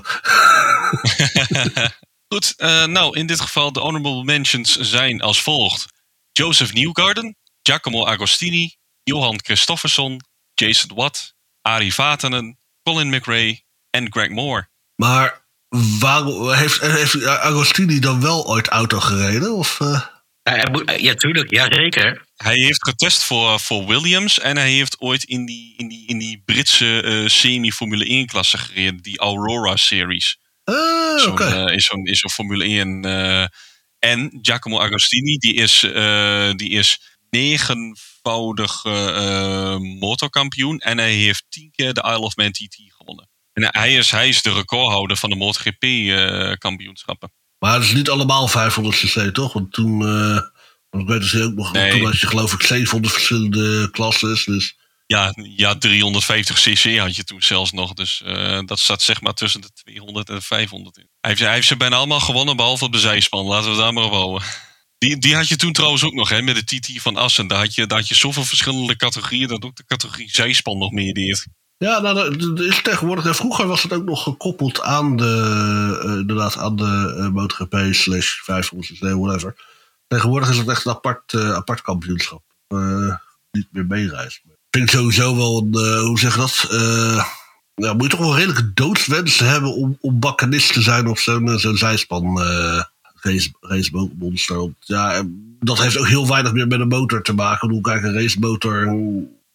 Goed, 2.34 2.54
nou 2.86 3.18
in 3.18 3.26
dit 3.26 3.40
geval 3.40 3.72
de 3.72 3.80
honorable 3.80 4.24
mentions 4.24 4.76
zijn 4.78 5.20
als 5.20 5.42
volgt. 5.42 5.86
Joseph 6.36 6.72
Newgarden, 6.72 7.36
Giacomo 7.62 8.04
Agostini, 8.06 8.76
Johan 9.04 9.38
Christofferson, 9.44 10.20
Jason 10.54 10.94
Watt, 10.96 11.34
Arie 11.62 11.94
Vatanen, 11.94 12.58
Colin 12.82 13.08
McRae 13.08 13.60
en 13.90 14.12
Greg 14.12 14.28
Moore. 14.30 14.68
Maar 14.96 15.44
waarom, 15.98 16.50
heeft, 16.52 16.80
heeft 16.80 17.24
Agostini 17.26 17.98
dan 17.98 18.20
wel 18.20 18.46
ooit 18.46 18.68
auto 18.68 19.00
gereden? 19.00 19.52
Of, 19.52 19.80
eh? 19.80 20.00
Ja, 20.42 20.52
hij 20.52 20.68
moet- 20.70 21.00
ja, 21.00 21.14
tuurlijk. 21.14 21.50
Ja, 21.50 21.66
zeker. 21.74 22.24
Hij 22.36 22.54
heeft 22.56 22.84
getest 22.84 23.22
voor, 23.22 23.60
voor 23.60 23.86
Williams 23.86 24.38
en 24.38 24.56
hij 24.56 24.70
heeft 24.70 25.00
ooit 25.00 25.24
in 25.24 25.46
die, 25.46 25.74
in 25.76 25.88
die, 25.88 26.06
in 26.08 26.18
die 26.18 26.42
Britse 26.44 27.02
eh, 27.02 27.28
semi-Formule 27.28 28.04
1 28.04 28.26
klasse 28.26 28.58
gereden, 28.58 29.02
die 29.02 29.18
Aurora 29.18 29.76
Series. 29.76 30.38
Ah, 30.64 31.18
Zo'n, 31.18 31.32
oké. 31.32 31.44
eh, 31.66 31.74
is 31.76 31.84
zo'n 31.86 32.04
is 32.06 32.18
zo'n 32.18 32.30
Formule 32.30 32.64
1. 32.64 33.04
Eh, 33.98 34.10
en 34.10 34.38
Giacomo 34.42 34.80
Agostini, 34.80 35.36
die 35.36 35.54
is, 35.54 35.82
eh, 35.82 36.50
die 36.54 36.70
is 36.70 37.00
negenvoudig 37.30 38.84
eh, 38.84 39.76
motorkampioen. 39.78 40.78
En 40.78 40.98
hij 40.98 41.12
heeft 41.12 41.44
tien 41.48 41.70
keer 41.70 41.92
de 41.94 42.02
Isle 42.02 42.18
of 42.18 42.36
Man 42.36 42.52
TT 42.52 42.76
gewonnen. 42.88 43.28
En 43.52 43.68
hij 43.70 43.94
is, 43.94 44.10
hij 44.10 44.28
is 44.28 44.42
de 44.42 44.52
recordhouder 44.52 45.16
van 45.16 45.30
de 45.30 45.36
MotoGP-kampioenschappen. 45.36 47.32
Maar 47.58 47.74
het 47.74 47.82
is 47.82 47.92
niet 47.92 48.10
allemaal 48.10 48.48
500 48.48 48.96
cc, 48.96 49.34
toch? 49.34 49.52
Want 49.52 49.72
toen, 49.72 50.00
eh, 50.02 50.40
want 50.90 51.02
ik 51.02 51.08
weet 51.08 51.20
dus 51.20 51.40
ook 51.40 51.54
nog, 51.54 51.72
Nee. 51.72 51.90
toen 51.90 52.04
had 52.04 52.20
je 52.20 52.26
geloof 52.26 52.52
ik 52.52 52.62
700 52.62 53.14
verschillende 53.14 53.90
klasses. 53.90 54.44
Dus 54.44 54.78
ja, 55.06 55.32
ja, 55.56 55.78
350 55.78 56.56
cc 56.60 56.98
had 56.98 57.16
je 57.16 57.24
toen 57.24 57.42
zelfs 57.42 57.72
nog. 57.72 57.92
Dus 57.92 58.22
eh, 58.24 58.60
dat 58.64 58.78
staat 58.78 59.02
zeg 59.02 59.20
maar 59.20 59.34
tussen 59.34 59.60
de 59.60 59.70
200 59.72 60.28
en 60.28 60.34
de 60.34 60.40
500 60.40 60.96
in. 60.96 61.08
Hij 61.20 61.30
heeft, 61.30 61.42
hij 61.42 61.52
heeft 61.54 61.66
ze 61.66 61.76
bijna 61.76 61.96
allemaal 61.96 62.20
gewonnen, 62.20 62.56
behalve 62.56 62.84
op 62.84 62.92
de 62.92 62.98
zijspan. 62.98 63.44
Laten 63.46 63.70
we 63.70 63.76
daar 63.76 63.92
maar 63.92 64.04
op 64.04 64.12
houden. 64.12 64.42
Die, 64.98 65.18
die 65.18 65.34
had 65.34 65.48
je 65.48 65.56
toen 65.56 65.72
trouwens 65.72 66.04
ook 66.04 66.12
nog, 66.14 66.28
hè, 66.28 66.42
met 66.42 66.54
de 66.68 66.78
TT 66.78 67.02
van 67.02 67.16
Assen. 67.16 67.46
Daar 67.46 67.58
had 67.58 67.74
je, 67.74 67.86
daar 67.86 67.98
had 67.98 68.08
je 68.08 68.14
zoveel 68.14 68.44
verschillende 68.44 68.96
categorieën, 68.96 69.48
dat 69.48 69.64
ook 69.64 69.76
de 69.76 69.84
categorie 69.86 70.30
zijspan 70.30 70.78
nog 70.78 70.90
meer 70.90 71.14
deed. 71.14 71.46
ja, 71.78 72.00
nou, 72.00 72.36
dat- 72.36 72.60
is 72.60 72.82
tegenwoordig. 72.82 73.26
En 73.26 73.34
vroeger 73.34 73.66
was 73.66 73.82
het 73.82 73.92
ook 73.92 74.04
nog 74.04 74.22
gekoppeld 74.22 74.80
aan 74.80 75.16
de, 75.16 76.00
eh, 76.04 76.10
inderdaad, 76.10 76.56
aan 76.56 76.76
de 76.76 77.68
eh, 77.70 77.92
slash 77.92 78.28
500 78.28 78.92
cc, 78.92 79.00
whatever. 79.00 79.56
Tegenwoordig 80.06 80.50
is 80.50 80.56
het 80.56 80.68
echt 80.68 80.84
een 80.84 80.92
apart, 80.92 81.34
apart 81.34 81.80
kampioenschap. 81.80 82.42
Niet 83.50 83.68
meer 83.70 83.86
meereizen. 83.86 84.55
Ik 84.76 84.82
vind 84.82 85.00
sowieso 85.00 85.36
wel 85.36 85.58
een, 85.58 85.74
eh, 85.74 86.00
hoe 86.00 86.18
zeg 86.18 86.32
je 86.34 86.40
dat? 86.40 86.66
Eh, 86.70 87.24
ja, 87.74 87.92
moet 87.92 88.02
je 88.02 88.08
toch 88.08 88.20
wel 88.20 88.36
redelijke 88.36 88.72
doodswens 88.74 89.38
hebben 89.38 89.74
om, 89.74 89.98
om 90.00 90.20
bakkenist 90.20 90.72
te 90.72 90.82
zijn 90.82 91.16
zo'n 91.16 91.48
eh, 91.48 91.56
zo'n 91.56 91.76
zijspan 91.76 92.38
race. 93.60 93.90
Want 93.90 94.12
Ja, 94.80 95.24
dat 95.60 95.78
heeft 95.78 95.98
ook 95.98 96.06
heel 96.06 96.28
weinig 96.28 96.52
meer 96.52 96.66
met 96.66 96.80
een 96.80 96.88
motor 96.88 97.22
te 97.22 97.32
maken. 97.32 97.70
Hoe 97.70 97.80
kijk, 97.80 98.02
een 98.02 98.14
racemotor, 98.14 98.96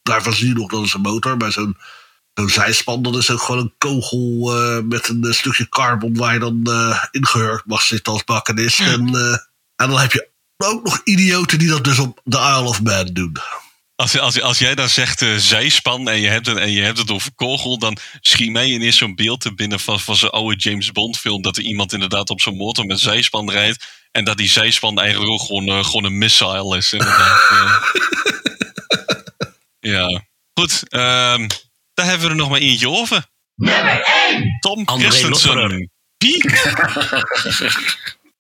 daarvan 0.04 0.34
zie 0.34 0.48
je 0.48 0.54
nog 0.54 0.70
dat 0.70 0.84
is 0.84 0.94
een 0.94 1.02
motor. 1.02 1.38
Bij 1.38 1.52
zo'n 1.52 1.78
zijspan, 2.46 3.02
dat 3.02 3.16
is 3.16 3.32
ook 3.32 3.42
gewoon 3.42 3.62
een 3.62 3.74
kogel 3.78 4.54
met 4.84 5.10
een 5.10 5.34
stukje 5.34 5.70
carbon 5.70 6.16
waar 6.16 6.34
je 6.34 6.40
dan 6.40 6.62
eh 6.64 7.04
ingehurkt 7.12 7.66
mag 7.66 7.82
zitten 7.82 8.14
als 8.14 8.24
bakkenist. 8.24 8.80
En, 8.80 9.16
en 9.76 9.90
dan 9.90 10.00
heb 10.00 10.12
je 10.12 10.28
ook 10.58 10.84
nog 10.84 11.02
idioten 11.04 11.60
die 11.60 11.70
dat 11.70 11.84
dus 11.84 12.00
op 12.00 12.22
de 12.24 12.38
Isle 12.38 12.68
of 12.68 12.82
Man 12.82 13.06
doen. 13.14 13.38
Als, 14.02 14.20
als, 14.20 14.42
als 14.42 14.60
jij 14.60 14.76
dan 14.76 14.90
zegt 14.90 15.22
eh, 15.22 15.36
zijspan 15.36 16.10
en 16.10 16.20
je, 16.20 16.28
hebt 16.28 16.46
het, 16.46 16.58
en 16.58 16.72
je 16.72 16.82
hebt 16.82 16.98
het 16.98 17.12
over 17.12 17.32
kogel, 17.36 17.78
dan 17.78 17.98
schiet 18.22 18.52
mij 18.52 18.68
ineens 18.68 18.98
zo'n 18.98 19.16
beeld 19.16 19.42
te 19.42 19.54
binnen 19.54 19.80
van, 19.80 20.00
van 20.00 20.16
zo'n 20.16 20.30
oude 20.30 20.56
James 20.56 20.92
Bond 20.92 21.18
film. 21.18 21.42
Dat 21.42 21.58
er 21.58 21.64
iemand 21.64 21.94
inderdaad 21.94 22.30
op 22.30 22.42
zo'n 22.42 22.58
motor 22.58 22.86
met 22.86 23.00
zijspan 23.00 23.52
rijdt. 23.52 23.86
En 24.12 24.24
dat 24.24 24.38
die 24.38 24.50
zijspan 24.50 25.00
eigenlijk 25.00 25.32
ook 25.32 25.42
gewoon, 25.42 25.68
eh, 25.68 25.84
gewoon 25.84 26.04
een 26.04 26.18
missile 26.18 26.78
is. 26.78 26.94
Inderdaad. 26.94 27.42
ja. 29.96 30.24
Goed, 30.54 30.84
ehm, 30.90 31.48
daar 31.94 32.06
hebben 32.06 32.26
we 32.26 32.30
er 32.30 32.36
nog 32.36 32.50
maar 32.50 32.60
eentje 32.60 32.90
over. 32.90 33.26
Nummer 33.56 34.02
1! 34.30 34.58
Tom 34.60 34.86
André 34.86 35.10
Christensen. 35.10 35.92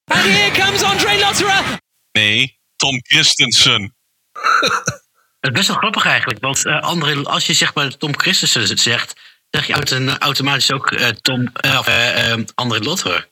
And 0.05 0.24
here 0.24 0.51
comes 0.62 0.82
Andre 0.82 1.20
Lotterer. 1.20 1.64
Nee, 2.12 2.59
Tom 2.76 2.99
Christensen. 3.03 3.95
Het 5.42 5.52
is 5.52 5.58
best 5.58 5.68
wel 5.68 5.78
grappig 5.78 6.06
eigenlijk. 6.06 6.39
Want 6.39 6.66
eh, 6.66 6.82
André, 6.82 7.24
als 7.24 7.46
je 7.46 7.54
zeg 7.54 7.74
maar 7.74 7.98
Tom 7.98 8.20
Christensen 8.20 8.78
zegt, 8.78 9.14
zeg 9.50 9.68
je 9.68 9.74
auto- 9.74 10.06
automatisch 10.20 10.72
ook 10.72 10.92
eh, 10.92 11.08
Tom, 11.08 11.48
eh, 11.54 11.80
of, 11.80 11.88
André 12.56 12.80
Lotterer. 12.80 13.30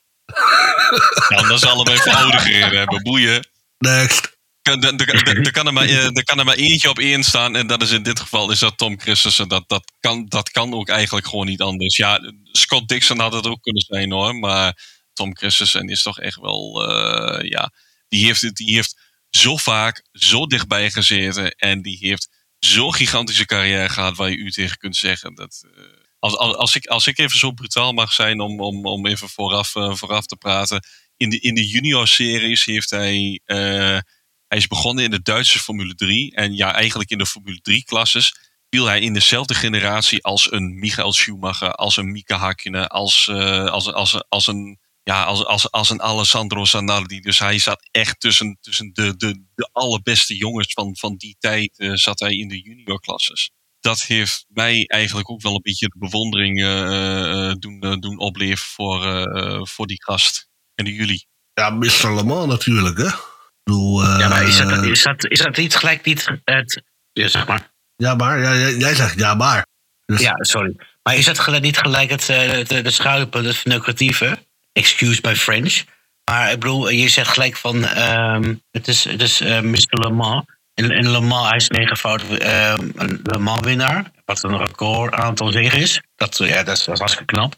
Nou, 1.29 1.47
dat 1.47 1.59
ze 1.59 1.67
allebei 1.69 1.97
voor 2.01 2.11
oude 2.13 2.39
gereden 2.39 2.77
hebben. 2.77 3.03
Boeien. 3.03 3.47
Next. 3.77 4.37
kan- 4.61 4.83
er- 4.83 5.51
kan 5.51 5.67
er 5.67 5.73
maar, 5.73 5.87
er 5.89 6.23
kan 6.23 6.39
er 6.39 6.45
maar 6.45 6.55
eentje 6.55 6.89
op 6.89 6.99
één 6.99 7.23
staan. 7.23 7.55
En 7.55 7.67
dat 7.67 7.81
is 7.81 7.91
in 7.91 8.03
dit 8.03 8.19
geval 8.19 8.51
is 8.51 8.59
dat 8.59 8.77
Tom 8.77 8.99
Christensen. 8.99 9.47
Dat, 9.47 9.63
dat, 9.67 9.91
kan, 9.99 10.25
dat 10.25 10.49
kan 10.51 10.73
ook 10.73 10.89
eigenlijk 10.89 11.27
gewoon 11.27 11.45
niet 11.45 11.61
anders. 11.61 11.95
Ja, 11.97 12.19
Scott 12.51 12.87
Dixon 12.87 13.19
had 13.19 13.33
het 13.33 13.47
ook 13.47 13.61
kunnen 13.61 13.81
zijn 13.87 14.11
hoor. 14.11 14.35
Maar 14.35 14.77
Tom 15.13 15.37
Christensen 15.37 15.87
is 15.89 16.01
toch 16.01 16.19
echt 16.19 16.39
wel. 16.39 16.87
eh, 16.89 17.49
ja, 17.49 17.71
die 18.07 18.25
heeft, 18.25 18.41
het- 18.41 18.55
die 18.55 18.75
heeft 18.75 18.95
zo 19.29 19.57
vaak 19.57 20.03
zo 20.11 20.45
dichtbij 20.47 20.91
gezeten. 20.91 21.51
En 21.51 21.81
die 21.81 21.97
heeft 21.97 22.29
zo'n 22.59 22.93
gigantische 22.93 23.45
carrière 23.45 23.89
gehad 23.89 24.17
waar 24.17 24.29
je 24.29 24.37
u 24.37 24.51
tegen 24.51 24.77
kunt 24.77 24.95
zeggen. 24.95 25.35
Dat, 25.35 25.63
eh, 25.75 25.83
als, 26.19 26.37
als, 26.37 26.55
als, 26.55 26.75
ik, 26.75 26.85
als 26.85 27.07
ik 27.07 27.17
even 27.17 27.37
zo 27.39 27.51
brutaal 27.51 27.93
mag 27.93 28.13
zijn 28.13 28.39
om, 28.39 28.61
om, 28.61 28.85
om 28.85 29.05
even 29.07 29.29
vooraf, 29.29 29.75
eh, 29.75 29.95
vooraf 29.95 30.25
te 30.25 30.35
praten. 30.35 30.83
In 31.17 31.29
de, 31.29 31.39
in 31.39 31.53
de 31.55 31.67
junior-series 31.67 32.65
heeft 32.65 32.89
hij. 32.89 33.41
eh, 33.45 33.99
hij 34.47 34.57
is 34.57 34.67
begonnen 34.67 35.03
in 35.03 35.11
de 35.11 35.21
Duitse 35.21 35.59
Formule 35.59 35.95
3. 35.95 36.35
En 36.35 36.55
ja, 36.55 36.73
eigenlijk 36.73 37.09
in 37.09 37.17
de 37.17 37.25
Formule 37.25 37.59
3-klasses 37.71 38.35
viel 38.69 38.85
hij 38.85 38.99
in 39.01 39.13
dezelfde 39.13 39.53
generatie 39.53 40.23
als 40.23 40.51
een 40.51 40.79
Michael 40.79 41.13
Schumacher, 41.13 41.71
als 41.73 41.97
een 41.97 42.11
Mika 42.11 42.37
Hakkinen, 42.37 42.87
als, 42.89 43.29
als, 43.29 43.93
als, 43.93 44.23
als 44.29 44.47
een. 44.47 44.79
Ja, 45.03 45.23
als, 45.23 45.45
als, 45.45 45.71
als 45.71 45.89
een 45.89 46.01
Alessandro 46.01 46.65
Zanardi. 46.65 47.19
Dus 47.19 47.39
hij 47.39 47.57
zat 47.59 47.87
echt 47.91 48.19
tussen, 48.19 48.57
tussen 48.61 48.89
de, 48.93 49.15
de, 49.17 49.43
de 49.55 49.69
allerbeste 49.71 50.35
jongens 50.37 50.73
van, 50.73 50.95
van 50.97 51.15
die 51.15 51.35
tijd. 51.39 51.77
eh, 51.79 51.93
zat 51.93 52.19
hij 52.19 52.31
in 52.35 52.47
de 52.47 52.61
juniorklasses. 52.61 53.51
Dat 53.79 54.01
heeft 54.03 54.45
mij 54.47 54.85
eigenlijk 54.87 55.29
ook 55.29 55.41
wel 55.41 55.53
een 55.55 55.61
beetje 55.61 55.87
de 55.87 55.99
bewondering 55.99 56.61
eh, 56.63 57.49
eh, 57.49 57.55
doen, 57.59 57.79
doen 57.99 58.17
opleven 58.19 58.65
voor, 58.65 59.05
eh, 59.25 59.59
voor 59.65 59.87
die 59.87 60.03
gast. 60.03 60.47
En 60.75 60.85
de 60.85 60.93
jullie. 60.93 61.27
Ja, 61.53 61.69
Mr. 61.69 62.13
Le 62.15 62.23
Mans 62.23 62.47
natuurlijk, 62.47 62.97
hè? 62.97 63.09
Bedoel, 63.63 64.03
eh, 64.03 64.19
Ja, 64.19 64.27
maar 64.27 64.47
is 64.47 64.57
dat, 64.57 64.83
is 64.83 65.03
dat, 65.03 65.25
is 65.31 65.39
dat 65.39 65.57
niet 65.57 65.75
gelijk 65.75 66.05
niet 66.05 66.27
het... 66.43 66.83
Ja, 67.11 67.27
zeg 67.27 67.47
maar. 67.47 67.71
ja, 67.95 68.15
maar. 68.15 68.39
Ja, 68.39 68.55
jij, 68.57 68.75
jij 68.77 68.95
zegt 68.95 69.19
ja, 69.19 69.33
maar. 69.35 69.65
Dus- 70.05 70.21
Ja, 70.21 70.33
sorry. 70.39 70.75
Maar 71.03 71.15
is 71.15 71.25
dat 71.25 71.39
gelijk- 71.39 71.63
niet 71.63 71.77
gelijk 71.77 72.09
het, 72.09 72.29
eh, 72.29 72.37
het, 72.51 72.69
het 72.69 72.93
schuipen, 72.93 73.45
het 73.45 73.55
verneukeratieve? 73.57 74.47
Excuse 74.71 75.19
my 75.23 75.35
French. 75.35 75.83
Maar 76.29 76.51
ik 76.51 76.59
bedoel, 76.59 76.89
je 76.89 77.09
zegt 77.09 77.31
gelijk 77.31 77.57
van... 77.57 77.85
ehm, 77.85 78.55
het 78.71 78.87
is, 78.87 79.03
het 79.03 79.21
is 79.21 79.41
eh, 79.41 79.59
Mr. 79.59 79.99
Le 79.99 80.09
Mans. 80.09 80.45
En, 80.73 80.91
en 80.91 81.11
Le 81.11 81.19
Mans, 81.19 81.47
hij 81.47 81.57
is 81.57 81.67
negenvoudig 81.67 82.29
ehm, 82.29 82.89
een 82.95 83.19
Le 83.23 83.37
Mans 83.37 83.61
winnaar. 83.61 84.11
Wat 84.25 84.43
een 84.43 84.57
record 84.57 85.13
aantal 85.13 85.51
zegen 85.51 85.79
is. 85.79 86.01
Dat, 86.15 86.37
ja, 86.37 86.63
dat 86.63 86.77
is, 86.77 86.83
dat 86.83 86.93
is 86.93 86.99
hartstikke 86.99 87.33
knap. 87.33 87.55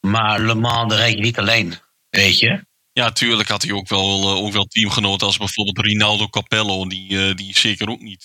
Maar 0.00 0.40
Le 0.40 0.54
Mans, 0.54 0.88
daar 0.88 0.98
rijd 0.98 1.14
je 1.14 1.20
niet 1.20 1.38
alleen. 1.38 1.74
Weet 2.10 2.38
je? 2.38 2.64
Ja, 2.92 3.10
tuurlijk 3.10 3.48
had 3.48 3.62
hij 3.62 3.72
ook 3.72 3.88
wel, 3.88 4.22
eh, 4.22 4.36
ook 4.36 4.52
wel 4.52 4.64
teamgenoten 4.64 5.26
als 5.26 5.36
bijvoorbeeld 5.36 5.86
Rinaldo 5.86 6.28
Capello, 6.28 6.86
die, 6.86 7.28
eh, 7.28 7.34
die, 7.34 7.58
zeker, 7.58 7.88
ook 7.88 8.00
niet, 8.00 8.24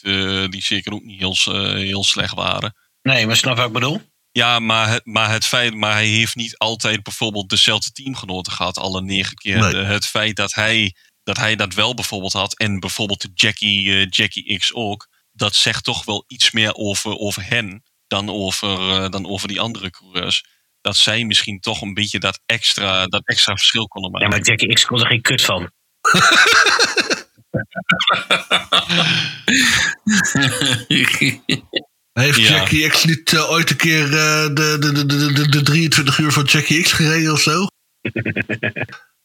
die 0.51 0.63
zeker 0.63 0.93
ook 0.93 1.03
niet 1.03 1.19
heel, 1.19 1.35
heel 1.75 2.03
slecht 2.03 2.33
waren. 2.33 2.75
Nee, 3.01 3.27
maar 3.27 3.35
snap 3.35 3.57
wat 3.57 3.67
ik 3.67 3.73
bedoel? 3.73 4.01
Ja, 4.31 4.59
maar, 4.59 4.89
het, 4.89 5.05
maar, 5.05 5.31
het 5.31 5.45
feit, 5.45 5.73
maar 5.73 5.93
hij 5.93 6.07
heeft 6.07 6.35
niet 6.35 6.57
altijd 6.57 7.03
bijvoorbeeld 7.03 7.49
dezelfde 7.49 7.91
teamgenoten 7.91 8.51
gehad, 8.53 8.77
alle 8.77 9.01
negen 9.01 9.35
keer. 9.35 9.57
Nee. 9.57 9.71
De- 9.71 9.77
het 9.77 10.05
feit 10.05 10.35
dat 10.35 10.53
hij, 10.53 10.95
dat 11.23 11.37
hij 11.37 11.55
dat 11.55 11.73
wel 11.73 11.93
bijvoorbeeld 11.93 12.33
had, 12.33 12.57
en 12.57 12.79
bijvoorbeeld 12.79 13.27
Jackie, 13.33 13.91
eh, 13.99 14.05
Jackie 14.09 14.57
X 14.59 14.73
ook, 14.73 15.07
dat 15.31 15.55
zegt 15.55 15.83
toch 15.83 16.05
wel 16.05 16.23
iets 16.27 16.51
meer 16.51 16.73
over, 16.73 17.17
over 17.17 17.45
hen 17.47 17.83
dan 18.07 18.29
over, 18.29 18.89
eh, 19.03 19.09
dan 19.09 19.27
over 19.27 19.47
die 19.47 19.59
andere 19.59 19.89
coureurs. 19.89 20.43
Dat 20.81 20.97
zij 20.97 21.25
misschien 21.25 21.59
toch 21.59 21.81
een 21.81 21.93
beetje 21.93 22.19
dat 22.19 22.41
extra, 22.45 23.05
dat 23.05 23.21
extra 23.25 23.55
verschil 23.55 23.87
konden 23.87 24.11
maken. 24.11 24.29
Ja, 24.29 24.35
maar 24.35 24.45
Jackie 24.45 24.73
X 24.73 24.85
kon 24.85 24.99
er 24.99 25.07
geen 25.07 25.21
kut 25.21 25.41
van. 25.41 25.71
Heeft 32.13 32.39
Ja. 32.39 32.49
Jackie 32.49 32.87
X 32.89 33.03
niet 33.05 33.33
eh, 33.33 33.49
ooit 33.51 33.69
een 33.69 33.75
keer 33.75 34.03
eh, 34.03 34.43
de, 34.43 34.77
de, 34.79 34.91
de, 34.91 35.05
de, 35.05 35.33
de, 35.33 35.49
de 35.49 35.61
23 35.61 36.17
uur 36.17 36.31
van 36.31 36.43
Jackie 36.43 36.81
X 36.83 36.91
gereden 36.91 37.31
of 37.33 37.41
zo? 37.41 37.65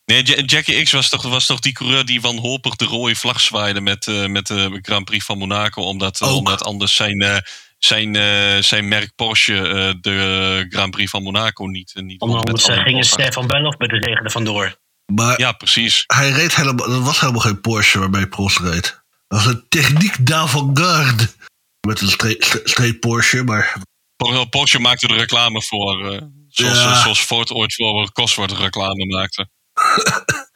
Nee, 0.05 0.25
Ja- 0.27 0.43
Jackie 0.43 0.83
X 0.83 0.93
was 0.93 1.09
toch, 1.09 1.23
was 1.23 1.47
toch 1.47 1.61
die 1.61 1.73
coureur 1.73 2.05
die 2.05 2.21
wanhopig 2.21 2.77
de 2.77 2.85
rode 2.85 3.15
vlag 3.17 3.41
zwaaide 3.41 3.81
met, 3.81 4.07
eh, 4.07 4.27
met 4.27 4.47
de 4.47 4.79
Grand 4.83 5.05
Prix 5.05 5.25
van 5.25 5.39
Monaco. 5.39 5.83
Omdat, 5.83 6.21
omdat 6.21 6.65
anders 6.65 6.95
zijn, 6.97 7.21
eh, 7.23 7.37
zijn, 7.79 8.17
eh, 8.17 8.57
zijn 8.63 8.89
merk 8.89 9.13
Porsche 9.15 9.69
eh, 9.69 9.93
de 10.01 10.67
Grand 10.69 10.91
Prix 10.91 11.11
van 11.11 11.23
Monaco 11.23 11.65
niet, 11.65 11.93
niet 11.95 12.21
won 12.21 12.29
met 12.31 12.39
Anders 12.39 12.65
alle 12.69 12.83
ging 12.83 12.93
Porsche. 12.95 13.21
Stefan 13.21 13.47
Bellof 13.47 13.79
met 13.79 13.91
de 13.91 13.97
regen 13.99 14.25
er 14.25 14.31
vandoor. 14.31 14.77
Maar 15.13 15.41
Ja, 15.41 15.53
precies. 15.53 16.05
hij 16.07 16.31
reed 16.31 16.55
helemaal, 16.57 16.89
dat 16.89 17.03
was 17.03 17.21
helemaal 17.21 17.41
geen 17.43 17.61
Porsche 17.61 17.99
waarmee 17.99 18.27
Prost 18.29 18.59
reed. 18.59 19.05
Dat 19.29 19.43
was 19.45 19.47
een 19.53 19.65
techniek 19.69 20.27
d'avant-garde. 20.27 21.29
Met 21.87 22.01
een 22.01 22.09
streep, 22.65 23.01
Porsche, 23.01 23.45
maar 23.45 23.77
Por- 24.17 24.49
Porsche 24.49 24.79
maakte 24.79 25.07
er 25.09 25.17
reclame 25.17 25.63
voor. 25.63 26.13
eh, 26.13 26.23
zoals, 26.49 26.79
Ja. 26.79 27.01
zoals 27.03 27.21
Ford 27.21 27.51
ooit 27.53 27.75
voor 27.75 28.13
Cosworth 28.13 28.53
reclame 28.53 29.07
maakte. 29.07 29.49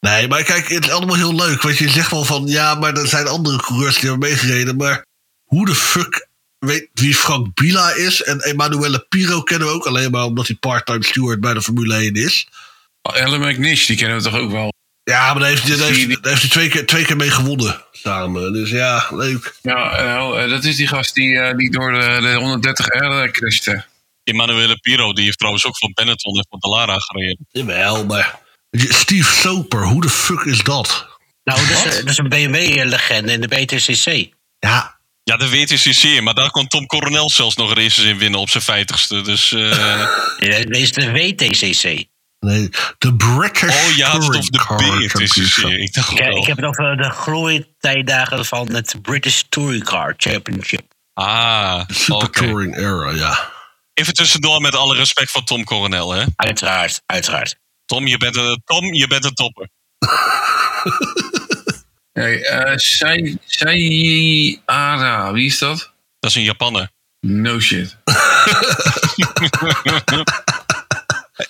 Nee, 0.00 0.28
maar 0.28 0.42
kijk, 0.42 0.68
het 0.68 0.84
is 0.84 0.90
allemaal 0.90 1.16
heel 1.16 1.34
leuk. 1.34 1.62
Want 1.62 1.78
je 1.78 1.88
zegt 1.90 2.10
wel 2.10 2.24
van, 2.24 2.46
ja, 2.46 2.74
maar 2.74 2.94
er 2.96 3.06
zijn 3.08 3.26
andere 3.28 3.62
coureurs 3.62 3.98
die 3.98 4.08
hebben 4.10 4.28
meegereden. 4.28 4.76
Maar 4.76 5.06
hoe 5.44 5.66
de 5.66 5.74
fuck 5.74 6.28
weet 6.58 6.88
wie 6.92 7.14
Frank 7.14 7.54
Bila 7.54 7.90
is? 7.94 8.22
En 8.22 8.40
Emanuele 8.44 9.06
Piro 9.08 9.42
kennen 9.42 9.68
we 9.68 9.74
ook 9.74 9.86
alleen 9.86 10.10
maar 10.10 10.24
omdat 10.24 10.46
hij 10.46 10.56
part-time 10.56 11.04
steward 11.04 11.40
bij 11.40 11.54
de 11.54 11.62
Formule 11.62 11.94
1 11.94 12.14
is. 12.14 12.48
Ellen 13.02 13.40
McNish, 13.40 13.86
die 13.86 13.96
kennen 13.96 14.16
we 14.16 14.22
toch 14.22 14.38
ook 14.40 14.50
wel. 14.50 14.72
Ja, 15.08 15.32
maar 15.32 15.40
daar 15.40 15.50
heeft, 15.50 15.78
daar 15.78 15.88
heeft, 15.88 16.22
daar 16.22 16.32
heeft 16.32 16.42
hij 16.42 16.50
twee 16.50 16.68
keer, 16.68 16.86
twee 16.86 17.04
keer 17.04 17.16
mee 17.16 17.30
gewonnen 17.30 17.84
samen. 17.92 18.52
Dus 18.52 18.70
ja, 18.70 19.06
leuk. 19.10 19.54
Ja, 19.62 20.02
nou, 20.02 20.40
eh, 20.40 20.50
dat 20.50 20.64
is 20.64 20.76
die 20.76 20.86
gast 20.86 21.14
die, 21.14 21.38
eh, 21.38 21.56
die 21.56 21.70
door 21.70 21.92
de, 21.92 22.18
de 22.20 22.38
130R 22.38 23.30
crashte. 23.30 23.84
Emanuele 24.24 24.78
Piro, 24.78 25.12
die 25.12 25.24
heeft 25.24 25.38
trouwens 25.38 25.66
ook 25.66 25.78
voor 25.78 25.90
Benetton 25.94 26.36
en 26.36 26.46
voor 26.48 26.58
Dallara 26.58 26.98
gereden. 26.98 27.46
Jawel, 27.50 28.04
maar... 28.04 28.38
Steve 28.70 29.32
Soper, 29.32 29.84
hoe 29.84 30.00
de 30.00 30.10
fuck 30.10 30.40
is 30.40 30.62
dat? 30.62 31.06
Nou, 31.44 31.66
dat 31.66 31.86
is, 31.86 31.96
dat 31.96 32.08
is 32.08 32.18
een 32.18 32.28
BMW-legende 32.28 33.32
in 33.32 33.40
de 33.40 33.48
BTCC. 33.48 34.28
Ja, 34.58 34.98
Ja, 35.22 35.36
de 35.36 35.48
WTCC, 35.50 36.20
maar 36.20 36.34
daar 36.34 36.50
kon 36.50 36.66
Tom 36.66 36.86
Coronel 36.86 37.30
zelfs 37.30 37.56
nog 37.56 37.74
races 37.74 38.04
in 38.04 38.18
winnen 38.18 38.40
op 38.40 38.50
zijn 38.50 38.62
vijftigste. 38.64 39.20
Dus, 39.20 39.52
eh, 39.52 39.60
Ja, 40.38 40.64
Deze 40.64 40.68
is 40.68 40.92
de 40.92 41.12
WTCC. 41.12 42.04
Nee, 42.40 42.68
de 42.98 43.16
British 43.16 43.88
oh, 43.90 43.96
ja, 43.96 44.12
het 44.12 44.20
Touring 44.20 44.44
of 44.44 44.48
de. 45.54 45.78
Ik 45.78 45.92
dacht 45.92 46.18
wel. 46.18 46.36
ik 46.36 46.46
heb 46.46 46.56
het 46.56 46.66
over 46.66 46.96
de 46.96 47.10
groeitijdagen 47.10 48.44
van 48.44 48.72
het 48.72 48.94
British 49.02 49.42
Touring 49.48 49.84
Car 49.84 50.14
Championship. 50.16 50.92
Ah, 51.14 51.82
Super 51.88 52.26
oké. 52.26 52.46
Touring 52.46 52.76
Era, 52.76 53.10
ja. 53.10 53.50
Even 53.94 54.14
tussendoor 54.14 54.60
met 54.60 54.74
alle 54.74 54.96
respect 54.96 55.30
voor 55.30 55.44
Tom 55.44 55.64
Coronel, 55.64 56.12
hè. 56.12 56.24
Uiteraard, 56.36 57.02
uiteraard. 57.06 57.56
Tom, 57.86 58.06
je 58.06 58.16
bent 58.16 58.36
een, 58.36 58.62
Tom, 58.64 58.94
je 58.94 59.06
bent 59.06 59.24
een 59.24 59.34
topper. 59.34 59.68
Nee, 62.18 62.44
eh 62.46 62.76
Sai, 62.76 63.38
Sai 63.46 64.60
Ara, 64.64 65.32
wie 65.32 65.46
is 65.46 65.58
dat? 65.58 65.92
Dat 66.18 66.30
is 66.30 66.36
een 66.36 66.42
Japanner. 66.42 66.90
No 67.20 67.60
shit. 67.60 67.96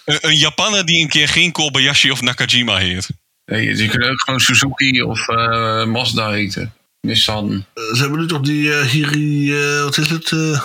Een, 0.04 0.18
een 0.20 0.36
Japanner 0.36 0.84
die 0.86 1.02
een 1.02 1.08
keer 1.08 1.28
geen 1.28 1.52
Kobayashi 1.52 2.10
of 2.10 2.20
Nakajima 2.20 2.76
heet. 2.76 3.08
Nee, 3.44 3.74
ze 3.76 3.86
kunnen 3.86 4.10
ook 4.10 4.20
gewoon 4.20 4.40
Suzuki 4.40 5.02
of 5.02 5.28
eh, 5.28 5.84
Mazda 5.84 6.30
heten. 6.30 6.72
Nissan. 7.00 7.64
Eh, 7.74 7.82
Ze 7.94 8.00
hebben 8.00 8.18
nu 8.20 8.26
toch 8.26 8.40
die 8.40 8.72
eh, 8.74 8.86
Hiri... 8.86 9.52
eh, 9.60 9.82
wat 9.82 9.96
is 9.98 10.10
het? 10.10 10.32
eh 10.32 10.62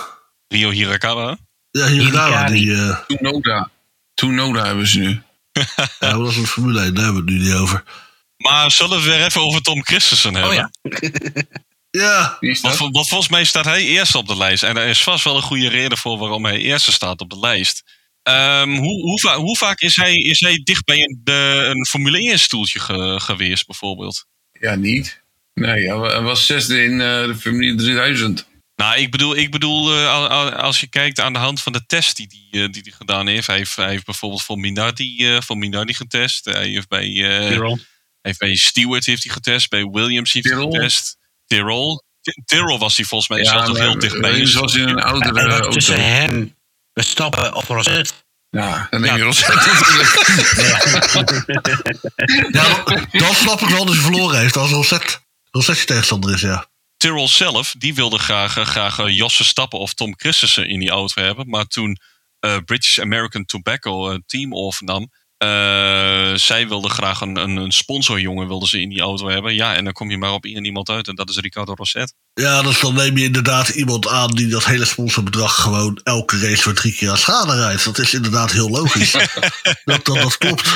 Rio 0.48 0.70
Hirakawa. 0.70 1.36
ja, 1.70 1.86
Hirakawa. 1.86 2.46
Die, 2.46 2.74
eh, 2.74 2.98
Tsunoda. 3.06 3.70
Tsunoda 4.14 4.64
hebben 4.66 4.86
ze 4.86 4.98
nu. 4.98 5.22
ja, 6.00 6.12
dat 6.12 6.30
is 6.30 6.36
een 6.36 6.46
Formule 6.46 6.80
1, 6.80 6.94
daar 6.94 7.04
hebben 7.04 7.24
we 7.24 7.32
het 7.32 7.40
nu 7.40 7.46
niet 7.46 7.54
over. 7.58 7.82
Maar 8.36 8.70
zullen 8.70 8.90
we 9.02 9.08
het 9.10 9.16
weer 9.16 9.26
even 9.26 9.40
over 9.40 9.62
Tom 9.62 9.84
Christensen 9.84 10.34
hebben? 10.34 10.50
Oh 10.50 10.56
ja. 10.56 10.70
Ja, 11.90 12.38
want 12.62 12.76
volgens 12.76 13.28
mij 13.28 13.44
staat 13.44 13.64
hij 13.64 13.82
eerst 13.84 14.14
op 14.14 14.26
de 14.26 14.36
lijst. 14.36 14.62
En 14.62 14.76
er 14.76 14.86
is 14.86 15.02
vast 15.02 15.24
wel 15.24 15.36
een 15.36 15.42
goede 15.42 15.68
reden 15.68 15.98
voor 15.98 16.18
waarom 16.18 16.44
hij 16.44 16.56
eerste 16.58 16.92
staat 16.92 17.20
op 17.20 17.30
de 17.30 17.38
lijst. 17.38 17.82
Ehm, 18.24 18.70
hoe, 18.76 19.02
hoe, 19.02 19.20
va- 19.20 19.36
hoe 19.36 19.56
vaak 19.56 19.80
is 19.80 19.96
hij, 19.96 20.14
is 20.14 20.40
hij 20.40 20.60
dicht 20.64 20.84
bij 20.84 20.98
een, 21.00 21.20
de, 21.24 21.66
een 21.74 21.86
Formule 21.86 22.18
1 22.18 22.38
stoeltje 22.38 22.80
ge- 22.80 23.16
geweest, 23.20 23.66
bijvoorbeeld? 23.66 24.26
Ja, 24.60 24.74
niet. 24.74 25.22
Nee, 25.54 25.86
hij 25.86 25.96
wa- 25.96 26.10
hij 26.12 26.20
was 26.22 26.46
zesde 26.46 26.84
in 26.84 26.92
eh, 26.92 27.24
de 27.26 27.34
Formule 27.40 27.74
3000. 27.74 28.46
Nou, 28.76 28.96
ik 28.98 29.10
bedoel, 29.10 29.36
ik 29.36 29.50
bedoel 29.50 29.92
eh, 29.94 30.12
al- 30.12 30.28
al- 30.28 30.52
als 30.52 30.80
je 30.80 30.86
kijkt 30.88 31.20
aan 31.20 31.32
de 31.32 31.38
hand 31.38 31.60
van 31.62 31.72
de 31.72 31.86
test 31.86 32.16
die 32.16 32.26
hij 32.30 32.60
die, 32.60 32.70
die 32.70 32.82
die 32.82 32.92
gedaan 32.92 33.26
heeft. 33.26 33.46
Hij 33.46 33.56
heeft, 33.56 33.76
hij 33.76 33.90
heeft 33.90 34.04
bijvoorbeeld 34.04 34.42
voor 34.42 34.58
Minardi, 34.58 35.34
eh, 35.34 35.40
voor 35.40 35.56
Minardi 35.58 35.94
getest. 35.94 36.44
Hij 36.44 36.68
heeft 36.68 36.88
bij, 36.88 37.06
eh, 37.06 37.48
hij 37.60 37.78
heeft 38.22 38.38
bij 38.38 38.54
Stewart 38.56 39.06
heeft 39.06 39.24
hij 39.24 39.32
getest. 39.32 39.68
Bij 39.70 39.84
Williams 39.84 40.32
heeft 40.32 40.50
hij 40.50 40.60
getest. 40.60 41.16
Tyrrell. 41.46 42.02
Tyrrell 42.44 42.78
was 42.78 42.96
hij 42.96 43.04
volgens 43.06 43.30
mij 43.30 43.44
zelfs 43.44 43.68
nog 43.68 43.76
maar 43.78 43.86
heel 43.86 43.98
dichtbij. 43.98 44.30
Williams 44.30 44.54
was 44.54 44.74
in 44.74 44.82
een 44.82 44.88
En 44.98 45.02
oudere 45.04 45.40
auto. 45.48 45.70
tussen 45.70 46.04
hem, 46.04 46.53
Verstappen 46.94 47.54
of 47.54 47.68
Rosset 47.68 48.24
Ja, 48.50 48.86
dan 48.90 49.00
neem 49.00 49.10
Ja. 49.10 49.16
je 49.16 49.22
Rosset 49.22 49.54
natuurlijk. 49.54 50.12
Ja, 52.52 52.84
dan 53.18 53.34
snap 53.34 53.60
ik 53.60 53.68
wel 53.68 53.84
dat 53.84 53.94
hij 53.94 54.02
verloren 54.02 54.38
heeft 54.38 54.56
als 54.56 54.70
Rosset, 54.70 55.20
Rosset 55.50 55.78
je 55.78 55.84
tegenstander 55.84 56.34
is, 56.34 56.40
ja. 56.40 56.66
Tyrrell 56.96 57.28
zelf, 57.28 57.74
die 57.78 57.94
wilde 57.94 58.18
graag, 58.18 58.56
eh, 58.56 58.64
graag 58.66 58.98
eh, 58.98 59.16
Josse 59.16 59.44
Stappen 59.44 59.78
of 59.78 59.94
Tom 59.94 60.14
Christensen 60.16 60.68
in 60.68 60.78
die 60.80 60.90
auto 60.90 61.22
hebben. 61.22 61.48
Maar 61.48 61.64
toen 61.66 61.98
eh, 62.38 62.56
British 62.64 62.98
American 62.98 63.44
Tobacco 63.44 64.10
een 64.10 64.22
team 64.26 64.54
overnam, 64.54 65.10
eh, 65.44 66.38
zij 66.38 66.68
wilde 66.68 66.88
graag 66.88 67.20
een, 67.20 67.36
een, 67.36 67.56
een 67.56 67.72
sponsorjongen 67.72 68.48
wilde 68.48 68.66
ze 68.68 68.80
in 68.80 68.88
die 68.88 69.00
auto 69.00 69.28
hebben. 69.28 69.54
Ja, 69.54 69.74
en 69.74 69.84
dan 69.84 69.92
kom 69.92 70.10
je 70.10 70.18
maar 70.18 70.32
op 70.32 70.44
één 70.44 70.64
iemand 70.64 70.88
uit 70.88 71.08
en 71.08 71.14
dat 71.14 71.30
is 71.30 71.38
Ricardo 71.38 71.74
Rosset. 71.74 72.14
Ja, 72.34 72.62
dus 72.62 72.80
dan 72.80 72.94
neem 72.94 73.16
je 73.16 73.24
inderdaad 73.24 73.68
iemand 73.68 74.08
aan 74.08 74.30
die 74.30 74.46
dat 74.48 74.64
hele 74.64 74.84
sponsorbedrag 74.84 75.54
gewoon 75.54 76.00
elke 76.02 76.38
race 76.38 76.62
voor 76.62 76.74
drie 76.74 76.94
keer 76.94 77.10
aan 77.10 77.18
schade 77.18 77.54
rijdt. 77.56 77.84
Dat 77.84 77.98
is 77.98 78.14
inderdaad 78.14 78.52
heel 78.52 78.70
logisch. 78.70 79.12
dat, 79.84 80.04
dat, 80.04 80.04
dat 80.04 80.38
klopt. 80.38 80.72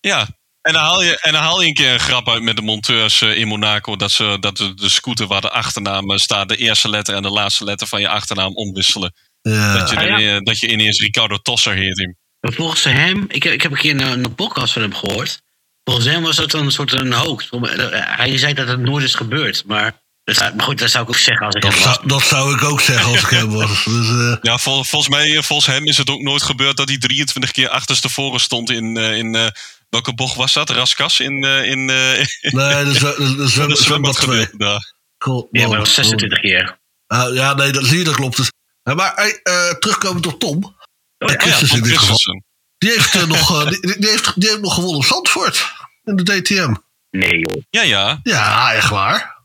Ja, 0.00 0.28
en 0.66 0.72
dan, 0.72 0.82
haal 0.82 1.02
je, 1.02 1.20
en 1.20 1.32
dan 1.32 1.42
haal 1.42 1.60
je 1.60 1.68
een 1.68 1.74
keer 1.74 1.92
een 1.92 2.00
grap 2.00 2.28
uit 2.28 2.42
met 2.42 2.56
de 2.56 2.62
monteurs 2.62 3.20
eh, 3.22 3.36
in 3.38 3.48
Monaco. 3.48 3.96
Dat, 3.96 4.10
ze, 4.10 4.36
dat 4.40 4.56
de, 4.56 4.74
de 4.74 4.88
scooter 4.88 5.26
waar 5.26 5.40
de 5.40 5.50
achternaam 5.50 6.10
eh, 6.10 6.18
staat, 6.18 6.48
de 6.48 6.56
eerste 6.56 6.88
letter 6.88 7.14
en 7.14 7.22
de 7.22 7.30
laatste 7.30 7.64
letter 7.64 7.86
van 7.86 8.00
je 8.00 8.08
achternaam 8.08 8.54
omwisselen. 8.54 9.12
Ja. 9.40 9.78
Dat, 9.78 9.90
je, 9.90 9.96
Ah, 9.96 10.20
ja. 10.20 10.40
dat 10.40 10.60
je 10.60 10.68
ineens 10.68 11.00
Ricardo 11.00 11.36
Tosser 11.36 11.74
heet. 11.74 11.98
hem. 11.98 12.16
Maar 12.46 12.54
volgens 12.54 12.84
hem, 12.84 13.24
ik, 13.28 13.42
heb- 13.42 13.52
ik 13.52 13.62
heb 13.62 13.72
een 13.72 13.78
keer 13.78 14.00
een, 14.00 14.24
een 14.24 14.34
podcast 14.34 14.72
van 14.72 14.82
hem 14.82 14.94
gehoord. 14.94 15.42
Volgens 15.84 16.06
hem 16.06 16.22
was 16.22 16.36
dat 16.36 16.52
een 16.52 16.70
soort 16.72 16.92
een 16.92 17.12
hoax. 17.12 17.48
Hij 17.90 18.38
zei 18.38 18.52
dat 18.54 18.68
het 18.68 18.80
nooit 18.80 19.04
is 19.04 19.14
gebeurd. 19.14 19.62
Maar, 19.66 20.02
dat 20.24 20.36
zou- 20.36 20.54
maar 20.54 20.64
goed, 20.64 20.78
dat 20.78 20.90
zou 20.90 21.02
ik 21.04 21.08
ook 21.10 21.16
zeggen 21.16 21.46
als 21.46 21.54
ik 21.54 21.62
Dat, 21.62 21.72
hem 21.74 21.82
was. 21.82 21.94
zou, 21.94 22.08
dat 22.08 22.22
zou 22.22 22.54
ik 22.54 22.62
ook 22.62 22.80
zeggen 22.80 23.06
als 23.10 23.22
ik 23.22 23.28
hem 23.28 23.50
was. 23.50 23.84
Dus, 23.84 24.08
eh, 24.08 24.36
Ja, 24.42 24.58
vol- 24.58 24.84
volgens 24.84 25.10
mij, 25.10 25.36
eh, 25.36 25.42
volgens 25.42 25.66
hem 25.68 25.84
is 25.86 25.96
het 25.96 26.10
ook 26.10 26.20
nooit 26.20 26.42
gebeurd 26.42 26.76
dat 26.76 26.88
hij 26.88 26.98
23 26.98 27.50
keer 27.50 27.68
achterstevoren 27.68 28.40
stond 28.40 28.70
in, 28.70 28.96
eh, 28.96 29.16
in 29.16 29.34
eh, 29.34 29.46
welke 29.88 30.14
bocht 30.14 30.36
was 30.36 30.52
dat? 30.52 30.70
Raskas 30.70 31.20
in, 31.20 31.44
eh, 31.44 31.64
in, 31.70 31.90
eh, 31.90 31.96
nee, 32.52 32.84
de 32.84 32.90
het 32.90 32.96
zwembad, 32.96 33.48
zwembad 33.50 33.78
zwembad 33.78 34.14
2. 34.16 34.46
gebeurd. 34.46 34.94
Cool. 35.18 35.48
Ja, 35.50 35.60
maar 35.68 35.76
dat 35.76 35.86
was 35.86 35.94
26 35.94 36.40
keer. 36.40 36.78
Ah, 37.06 37.34
ja, 37.34 37.54
nee, 37.54 37.72
dat 37.72 37.84
zie 37.84 37.98
je, 37.98 38.04
dat 38.04 38.14
klopt. 38.14 38.36
Dus, 38.36 38.50
maar 38.82 39.14
eh, 39.14 39.70
terugkomen 39.78 40.22
tot 40.22 40.40
Tom. 40.40 40.75
Oh, 41.26 41.32
ja, 41.32 41.36
ja, 41.38 41.40
Christensen 41.42 41.76
Tom 41.78 41.84
in 41.86 41.90
dit 41.90 41.98
geval. 41.98 42.16
Christensen. 42.16 42.44
Die 42.78 42.90
heeft, 42.90 43.14
eh, 43.14 43.26
nog, 43.26 43.62
eh, 43.64 43.68
die, 43.70 43.98
die 44.00 44.10
heeft, 44.10 44.40
die 44.40 44.48
heeft 44.48 44.60
nog 44.60 44.74
gewonnen 44.74 44.96
op 44.96 45.04
Zandvoort. 45.04 45.72
In 46.04 46.16
de 46.16 46.22
DTM. 46.40 46.74
Nee, 47.10 47.38
joh. 47.38 47.62
Ja, 47.70 47.82
ja. 47.82 48.20
Ja, 48.22 48.72
echt 48.72 48.88
waar. 48.90 49.44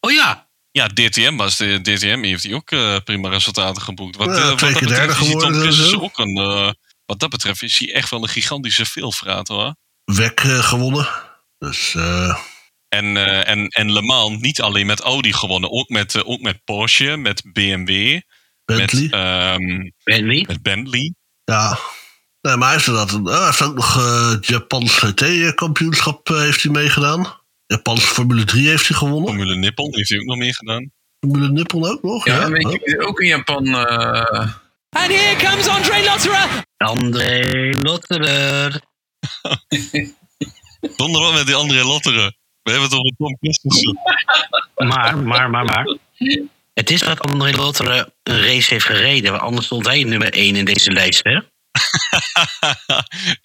Oh 0.00 0.12
ja. 0.12 0.50
Ja, 0.70 0.86
DTM 0.88 1.36
was 1.36 1.56
de 1.56 1.80
DTM 1.82 2.22
heeft 2.22 2.42
hij 2.42 2.54
ook 2.54 2.70
eh, 2.70 2.96
prima 3.04 3.28
resultaten 3.28 3.82
geboekt. 3.82 4.16
Wat, 4.16 4.36
Ja, 4.36 4.48
wat 4.48 4.58
twee 4.58 4.70
dat 4.70 4.78
keer 4.78 4.88
betreft 4.88 5.18
derde 5.18 5.36
is 5.36 5.42
Tom 5.42 5.54
Christensen 5.54 6.02
ook 6.02 6.18
een. 6.18 6.36
eh, 6.36 6.70
wat 7.06 7.18
dat 7.20 7.30
betreft 7.30 7.62
is 7.62 7.78
hij 7.78 7.92
echt 7.94 8.10
wel 8.10 8.22
een 8.22 8.28
gigantische 8.28 8.86
veelvraat 8.86 9.48
hoor. 9.48 9.74
Weg 10.04 10.32
eh, 10.34 10.58
gewonnen. 10.58 11.08
Dus 11.58 11.94
eh, 11.94 12.38
En, 12.88 13.16
eh, 13.16 13.48
en, 13.48 13.68
en 13.68 13.92
Le 13.92 14.02
Mans 14.02 14.40
niet 14.40 14.60
alleen 14.60 14.86
met 14.86 15.00
Audi 15.00 15.32
gewonnen, 15.32 15.70
ook 15.70 15.88
met, 15.88 16.24
ook 16.24 16.40
met 16.40 16.64
Porsche, 16.64 17.16
met 17.16 17.42
BMW, 17.52 18.20
Bentley. 18.64 19.02
met, 19.02 19.12
ehm, 19.12 19.90
Bentley. 20.04 20.44
met 20.48 20.62
Bentley. 20.62 21.14
ja. 21.44 21.78
Nee, 22.40 22.56
maar 22.56 22.68
hij 22.68 22.76
heeft, 22.76 23.12
een, 23.12 23.26
ah, 23.26 23.36
hij 23.36 23.44
heeft 23.44 23.62
ook 23.62 23.74
nog 23.74 23.96
eh 23.96 24.34
Japans 24.40 24.98
GT-kampioenschap 24.98 26.30
eh, 26.30 26.38
heeft 26.38 26.62
hij 26.62 26.72
meegedaan. 26.72 27.40
Japanse 27.66 28.06
Formule 28.06 28.44
3 28.44 28.68
heeft 28.68 28.88
hij 28.88 28.96
gewonnen. 28.96 29.28
Formule 29.28 29.54
Nippon 29.56 29.94
heeft 29.94 30.08
hij 30.08 30.18
ook 30.18 30.24
nog 30.24 30.36
meegedaan. 30.36 30.90
Formule 31.20 31.48
Nippon 31.48 31.84
ook 31.90 32.02
nog. 32.02 32.24
Ja, 32.26 32.34
Ja, 32.40 32.50
weet 32.50 32.80
je, 32.84 33.06
ook 33.06 33.20
in 33.20 33.26
Japan. 33.28 33.66
eh, 33.66 34.40
And 34.88 35.06
here 35.12 35.36
comes 35.36 35.68
Andre 35.68 36.04
Lotterer. 36.04 36.64
André 36.76 37.70
Lotterer. 37.80 38.80
Zonder 40.96 41.20
wat 41.20 41.32
met 41.32 41.46
die 41.46 41.54
andere 41.54 41.84
Lotteren. 41.84 42.36
We 42.62 42.70
hebben 42.70 42.88
het 42.88 42.98
over 42.98 43.12
Tom 43.16 43.36
Christensen. 43.40 43.98
Maar, 44.74 45.18
maar, 45.18 45.50
maar, 45.50 45.64
maar. 45.64 45.96
Het 46.74 46.90
is 46.90 47.00
dat 47.00 47.20
André 47.20 47.50
Lotterer 47.56 48.08
een 48.22 48.40
race 48.42 48.72
heeft 48.74 48.84
gereden. 48.86 49.30
Want 49.30 49.42
anders 49.42 49.66
stond 49.66 49.86
hij 49.86 50.02
nummer 50.04 50.32
1 50.32 50.56
in 50.56 50.64
deze 50.64 50.90
lijst, 50.92 51.24
hè? 51.24 51.40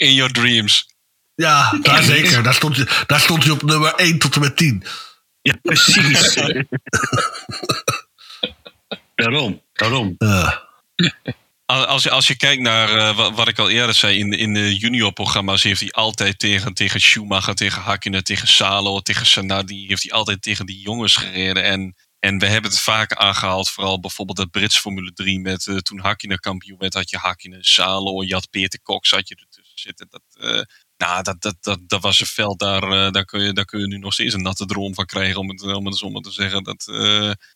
In 0.07 0.13
your 0.13 0.31
dreams. 0.31 0.85
ja 1.35 1.77
daar 1.81 2.03
zeker. 2.03 2.43
Daar 2.43 2.53
stond, 2.53 2.75
hij, 2.75 2.87
daar 3.05 3.19
stond 3.19 3.43
hij 3.43 3.51
op 3.53 3.61
nummer 3.63 3.93
1 3.93 4.19
tot 4.19 4.35
en 4.35 4.41
met 4.41 4.57
10. 4.57 4.83
Ja, 5.41 5.53
precies. 5.61 6.33
daarom, 9.15 9.61
daarom. 9.73 10.15
Ja. 10.17 10.65
Als 11.65 12.03
je, 12.03 12.09
als 12.09 12.27
je 12.27 12.35
kijkt 12.37 12.61
naar 12.61 12.89
eh, 12.97 13.15
wa- 13.15 13.33
wat 13.33 13.47
ik 13.47 13.59
al 13.59 13.69
eerder 13.69 13.95
zei, 13.95 14.17
in 14.17 14.29
de, 14.29 14.37
in 14.37 14.53
de 14.53 14.77
juniorprogramma's 14.77 15.63
heeft 15.63 15.79
hij 15.79 15.91
altijd 15.91 16.39
tegen, 16.39 16.73
tegen 16.73 17.01
Schumacher, 17.01 17.55
tegen 17.55 17.81
Hakkinen, 17.81 18.23
tegen 18.23 18.47
Salo, 18.47 18.99
tegen 18.99 19.25
Sanadi, 19.25 19.87
heeft 19.87 20.03
hij 20.03 20.11
altijd 20.11 20.41
tegen 20.41 20.65
die 20.65 20.79
jongens 20.81 21.15
gereden. 21.15 21.63
En, 21.63 21.95
en 22.19 22.39
we 22.39 22.45
hebben 22.45 22.71
het 22.71 22.79
vaker 22.79 23.17
aangehaald, 23.17 23.69
vooral 23.69 23.99
bijvoorbeeld 23.99 24.37
het 24.37 24.51
Brits 24.51 24.77
Formule 24.77 25.13
3 25.13 25.39
met 25.39 25.67
eh, 25.67 25.77
toen 25.77 25.99
Hakkinen 25.99 26.39
kampioen 26.39 26.77
werd, 26.77 26.93
had 26.93 27.09
je 27.09 27.17
Hakkinen, 27.17 27.63
Salo, 27.63 28.23
je 28.23 28.33
had 28.33 28.49
Peter 28.49 28.81
Cox 28.81 29.11
had 29.11 29.27
je 29.27 29.35
ertussen 29.35 29.79
zitten. 29.79 30.07
Dat, 30.09 30.21
eh, 30.31 30.61
nou, 30.97 31.23
dat, 31.23 31.41
dat, 31.41 31.55
dat, 31.59 31.79
dat 31.87 32.01
was 32.01 32.19
een 32.19 32.25
veld, 32.25 32.59
daar, 32.59 32.83
eh, 32.83 33.11
daar, 33.11 33.25
kun 33.25 33.41
je, 33.41 33.53
daar 33.53 33.65
kun 33.65 33.79
je 33.79 33.87
nu 33.87 33.97
nog 33.97 34.13
steeds 34.13 34.33
een 34.33 34.41
natte 34.41 34.65
droom 34.65 34.93
van 34.93 35.05
krijgen, 35.05 35.39
om 35.39 35.49
het, 35.49 35.61
om 35.61 35.85
het 35.85 35.97
zo 35.97 36.09
maar 36.09 36.21
te 36.21 36.31
zeggen. 36.31 36.63
Dat, 36.63 36.85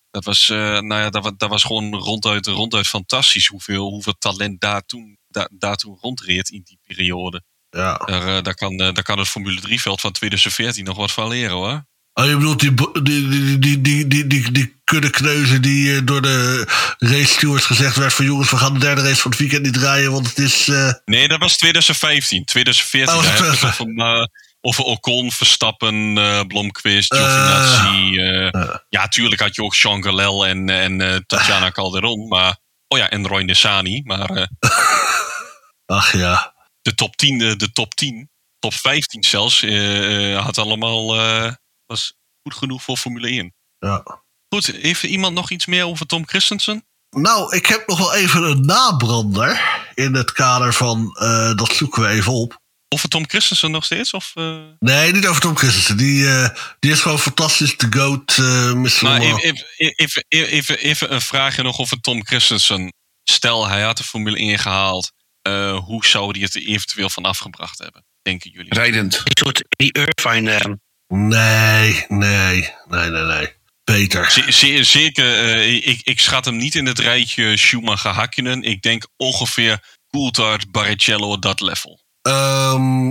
dat 0.09 0.25
was, 0.25 0.47
nou 0.47 0.95
ja, 0.95 1.09
dat, 1.09 1.33
dat 1.39 1.49
was 1.49 1.63
gewoon 1.63 1.95
ronduit, 1.95 2.47
ronduit 2.47 2.87
fantastisch 2.87 3.47
hoeveel, 3.47 3.89
hoeveel 3.89 4.15
talent 4.19 4.61
daar 4.61 4.85
toen, 4.85 5.17
daar, 5.27 5.49
daar 5.53 5.75
toen 5.75 5.97
rondreed 6.01 6.49
in 6.49 6.61
die 6.63 6.79
periode. 6.83 7.43
ja. 7.69 7.97
Daar, 7.97 8.43
daar, 8.43 8.55
kan, 8.55 8.77
daar 8.77 9.03
kan 9.03 9.19
het 9.19 9.27
Formule 9.27 9.61
3-veld 9.67 10.01
van 10.01 10.11
2014 10.11 10.83
nog 10.83 10.97
wat 10.97 11.11
van 11.11 11.27
leren 11.27 11.55
hoor. 11.55 11.89
Oh, 12.21 12.27
je 12.27 12.35
bedoelt 12.37 12.59
die, 12.59 12.73
die, 13.03 13.29
die, 13.29 13.59
die, 13.59 13.81
die, 13.81 14.07
die, 14.07 14.27
die, 14.27 14.51
die 14.51 14.81
kuddekneuzen 14.83 15.61
die 15.61 15.95
eh, 15.95 16.01
door 16.05 16.21
de 16.21 16.65
race 16.97 17.25
stewards 17.33 17.65
gezegd 17.65 17.95
werd 17.95 18.13
van 18.13 18.25
jongens, 18.25 18.51
we 18.51 18.57
gaan 18.57 18.73
de 18.73 18.79
derde 18.79 19.01
race 19.01 19.21
van 19.21 19.31
het 19.31 19.39
weekend 19.39 19.63
niet 19.65 19.77
rijden, 19.77 20.11
want 20.11 20.27
het 20.27 20.37
is... 20.37 20.67
eh, 20.67 20.93
Nee, 21.05 21.27
dat 21.27 21.39
was 21.39 21.57
2015. 21.57 22.45
2014, 22.45 23.15
Oh, 23.15 23.23
daar 23.23 23.33
hebben 23.33 23.51
we 23.51 23.57
het 23.67 23.77
dat- 23.77 23.79
over, 23.87 24.19
eh, 24.21 24.25
over 24.61 24.83
Ocon, 24.83 25.31
Verstappen, 25.31 26.17
eh 26.17 26.41
Blomqvist, 26.47 27.15
Giovinazzi. 27.15 28.11
ja, 28.89 29.07
tuurlijk 29.07 29.41
had 29.41 29.55
je 29.55 29.63
ook 29.63 29.75
Jean 29.75 30.03
Galel 30.03 30.45
en, 30.47 30.69
en 30.69 31.23
Tatjana 31.27 31.71
Calderon. 31.71 32.27
Maar, 32.27 32.57
oh 32.87 32.97
ja, 32.97 33.09
en 33.09 33.27
Roy 33.27 33.41
Nissani. 33.43 34.01
Maar 34.05 34.29
ach 35.85 36.13
ja. 36.17 36.53
de 36.81 36.93
top 36.93 37.15
10, 37.15 37.41
eh, 37.41 37.55
de 37.55 37.71
top 37.71 37.95
10, 37.95 38.29
top 38.59 38.73
15 38.73 39.23
zelfs, 39.23 39.61
had 40.43 40.57
allemaal, 40.57 41.15
was 41.91 42.13
goed 42.43 42.53
genoeg 42.53 42.83
voor 42.83 42.97
Formule 42.97 43.27
1. 43.27 43.53
ja. 43.79 44.03
Goed, 44.49 44.65
heeft 44.65 45.03
iemand 45.03 45.33
nog 45.33 45.49
iets 45.49 45.65
meer 45.65 45.85
over 45.85 46.05
Tom 46.05 46.27
Christensen? 46.27 46.85
Nou, 47.09 47.55
ik 47.55 47.65
heb 47.65 47.87
nog 47.87 47.97
wel 47.97 48.13
even 48.13 48.43
een 48.43 48.65
nabrander 48.65 49.81
in 49.93 50.13
het 50.13 50.31
kader 50.31 50.73
van, 50.73 51.15
eh, 51.19 51.55
dat 51.55 51.75
zoeken 51.75 52.01
we 52.01 52.07
even 52.07 52.33
op. 52.33 52.59
Over 52.87 53.09
Tom 53.09 53.29
Christensen 53.29 53.71
nog 53.71 53.85
steeds? 53.85 54.13
Of, 54.13 54.31
eh? 54.33 54.61
Nee, 54.79 55.11
niet 55.11 55.27
over 55.27 55.41
Tom 55.41 55.57
Christensen. 55.57 55.97
Die, 55.97 56.27
eh, 56.27 56.49
die 56.79 56.91
is 56.91 57.01
gewoon 57.01 57.19
fantastisch. 57.19 57.77
De 57.77 57.87
GOAT, 57.89 58.37
eh 58.37 58.73
Mr. 58.73 58.99
Maar 59.01 59.21
even, 59.21 60.25
even, 60.27 60.77
even, 60.77 61.13
een 61.13 61.21
vraagje 61.21 61.63
nog 61.63 61.79
over 61.79 62.01
Tom 62.01 62.25
Christensen. 62.25 62.93
Stel, 63.23 63.67
hij 63.67 63.81
had 63.81 63.97
de 63.97 64.03
Formule 64.03 64.37
1 64.37 64.59
gehaald. 64.59 65.11
Eh, 65.41 65.77
hoe 65.77 66.05
zou 66.05 66.31
hij 66.31 66.41
het 66.41 66.55
er 66.55 66.61
eventueel 66.61 67.09
van 67.09 67.23
afgebracht 67.23 67.79
hebben? 67.79 68.05
Denken 68.21 68.51
jullie? 68.51 68.73
rijdend. 68.73 69.11
Die 69.23 69.43
soort, 69.43 69.63
die 69.69 69.91
Irvine... 69.93 70.79
eh, 71.11 71.17
Nee, 71.17 72.05
nee, 72.07 72.69
nee, 72.87 73.09
nee, 73.09 73.23
nee. 73.23 73.53
Beter. 73.83 74.31
Ze- 74.31 74.51
ze- 74.51 74.83
Zeker, 74.83 75.33
eh, 75.45 75.87
ik, 75.87 75.99
ik 76.03 76.19
schat 76.19 76.45
hem 76.45 76.57
niet 76.57 76.75
in 76.75 76.85
het 76.85 76.99
rijtje 76.99 77.57
Schumacher 77.57 78.11
Hakkinen. 78.11 78.63
Ik 78.63 78.81
denk 78.81 79.07
ongeveer 79.17 79.79
Coulthard, 80.09 80.71
Barrichello, 80.71 81.39
dat 81.39 81.61
level. 81.61 82.01
Ehm, 82.21 83.07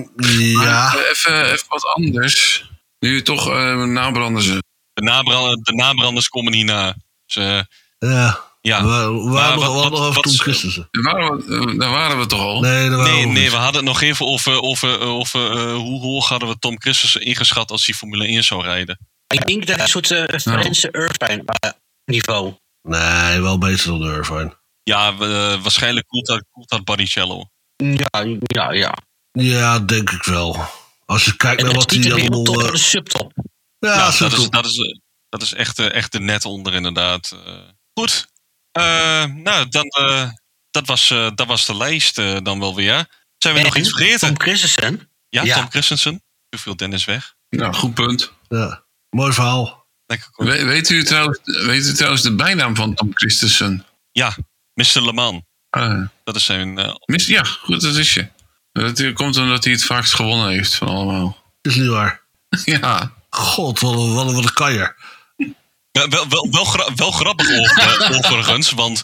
ja. 0.60 0.94
Eh, 0.94 1.01
even, 1.10 1.44
even 1.52 1.66
wat 1.68 1.85
anders. 1.85 2.68
Nu 2.98 3.22
toch 3.22 3.48
eh 3.51 3.82
nabranden 3.85 4.43
ze. 4.43 4.62
De, 4.93 5.02
nabra- 5.02 5.55
de 5.55 5.72
nabranders 5.74 6.28
komen 6.28 6.52
niet 6.52 6.64
na. 6.66 6.97
Dus, 7.27 7.36
eh, 7.36 7.60
Ja. 7.98 8.49
Ja. 8.61 8.81
Maar 8.81 9.59
wat- 9.59 9.91
nog 9.91 10.15
wat- 10.15 10.27
Christensen. 10.41 10.89
Daar 10.91 11.03
waren 11.03 11.37
we, 11.37 11.70
eh, 11.73 11.78
daar 11.78 11.91
waren 11.91 12.19
we 12.19 12.27
toch 12.27 12.41
al? 12.41 12.61
Nee, 12.61 12.89
daar 12.89 12.99
waren 12.99 13.12
Nee, 13.15 13.27
we 13.27 13.32
nee, 13.32 13.51
we 13.51 13.57
hadden 13.57 13.74
het 13.77 13.85
nog 13.85 14.01
even 14.01 14.27
over, 14.27 14.61
over, 14.62 15.01
over 15.01 15.51
eh, 15.59 15.74
hoe 15.74 16.01
hoog 16.01 16.28
hadden 16.28 16.49
we 16.49 16.59
Tom 16.59 16.81
Christensen 16.81 17.20
ingeschat 17.20 17.70
als 17.70 17.87
hij 17.87 17.95
Formule 17.95 18.27
1 18.28 18.45
zou 18.45 18.62
rijden. 18.62 18.99
ik 19.27 19.47
denk 19.47 19.66
dat 19.66 19.81
een 19.81 19.89
soort 19.89 20.11
uh, 20.11 20.24
Franse 20.39 20.89
Irvine 20.91 21.45
niveau. 22.05 22.55
Nee, 22.82 23.41
wel 23.41 23.59
beter 23.59 23.87
dan 23.99 24.03
Irvine. 24.15 24.59
Ja, 24.82 25.16
we- 25.16 25.53
eh, 25.57 25.62
waarschijnlijk 25.62 26.07
Coulthard, 26.07 26.45
Coulthard 26.53 26.85
Barrichello. 26.85 27.45
Ja, 27.77 28.24
ja, 28.43 28.73
ja. 28.73 28.95
Ja, 29.32 29.78
denk 29.78 30.11
ik 30.11 30.23
wel. 30.23 30.69
Als 31.07 31.24
je 31.24 31.37
kijkt 31.37 31.59
En 31.61 31.65
naar 31.66 31.74
dat 31.74 31.82
wat 31.82 31.91
hij 31.93 32.01
de 32.01 32.12
allemaal... 32.15 32.45
eh, 32.55 32.62
maar 32.62 32.73
de 32.73 32.78
subtop. 32.78 33.32
Ja, 33.78 34.05
dat, 34.05 34.32
is, 34.32 34.39
top. 34.43 34.53
dat, 34.53 34.65
is, 34.66 35.01
dat 35.28 35.43
is 35.43 35.53
echt, 35.55 35.78
echt 35.78 36.12
de 36.12 36.20
net 36.20 36.45
onder 36.45 36.74
inderdaad. 36.74 37.37
Eh, 37.47 37.53
goed. 37.95 38.28
Eh, 38.72 39.24
nou, 39.24 39.68
dan, 39.68 39.86
eh, 39.86 40.28
dat 40.70 40.86
was, 40.86 41.10
eh, 41.10 41.30
dat 41.34 41.47
was 41.47 41.66
de 41.66 41.76
lijst 41.76 42.18
eh, 42.18 42.36
dan 42.42 42.59
wel 42.59 42.74
weer. 42.74 43.06
Zijn 43.38 43.55
we 43.55 43.60
nog 43.62 43.76
iets 43.76 43.88
vergeten? 43.88 44.28
Tom 44.28 44.40
Christensen. 44.40 45.10
ja, 45.28 45.42
ja. 45.42 45.55
Tom 45.56 45.70
Christensen. 45.70 46.22
Toen 46.48 46.60
viel 46.60 46.76
Dennis 46.76 47.05
weg. 47.05 47.34
Nou, 47.48 47.74
goed 47.74 47.94
punt. 47.94 48.32
Ja, 48.48 48.84
mooi 49.10 49.32
verhaal. 49.32 49.86
Lekker 50.06 50.30
kort. 50.30 50.48
We- 50.48 50.64
weet, 50.64 50.90
u 50.90 51.05
trouwens, 51.05 51.38
weet 51.44 51.86
u 51.86 51.92
trouwens 51.92 52.22
de 52.22 52.34
bijnaam 52.34 52.76
van 52.76 52.94
Tom 52.94 53.10
Christensen? 53.14 53.86
Ja, 54.12 54.36
Mr. 54.74 55.01
Le 55.05 55.12
Mans. 55.12 55.42
Ah, 55.70 56.06
Dat 56.24 56.36
is 56.36 56.44
zijn... 56.44 56.78
eh, 56.78 56.94
mis- 57.05 57.26
ja, 57.26 57.42
goed, 57.44 57.80
dat 57.80 57.94
is 57.97 58.14
je. 58.14 58.28
Dat 58.72 59.12
komt 59.12 59.36
omdat 59.36 59.64
hij 59.64 59.72
het 59.72 59.84
vaakst 59.84 60.14
gewonnen 60.14 60.48
heeft 60.48 60.74
van 60.74 60.88
allemaal. 60.88 61.52
Is 61.60 61.74
niet 61.74 61.88
waar. 61.88 62.20
Ja, 62.64 63.12
God, 63.30 63.80
wat 63.80 63.92
een, 63.92 64.12
wat 64.14 64.26
een, 64.28 64.34
wat 64.34 64.44
een 64.44 64.52
kanjer. 64.52 64.97
Wel, 65.92 66.08
wel, 66.08 66.28
wel, 66.28 66.48
wel, 66.50 66.64
gra- 66.64 66.94
wel 66.94 67.10
grappig 67.10 67.50
over, 67.58 68.14
overigens, 68.18 68.70
want 68.70 69.02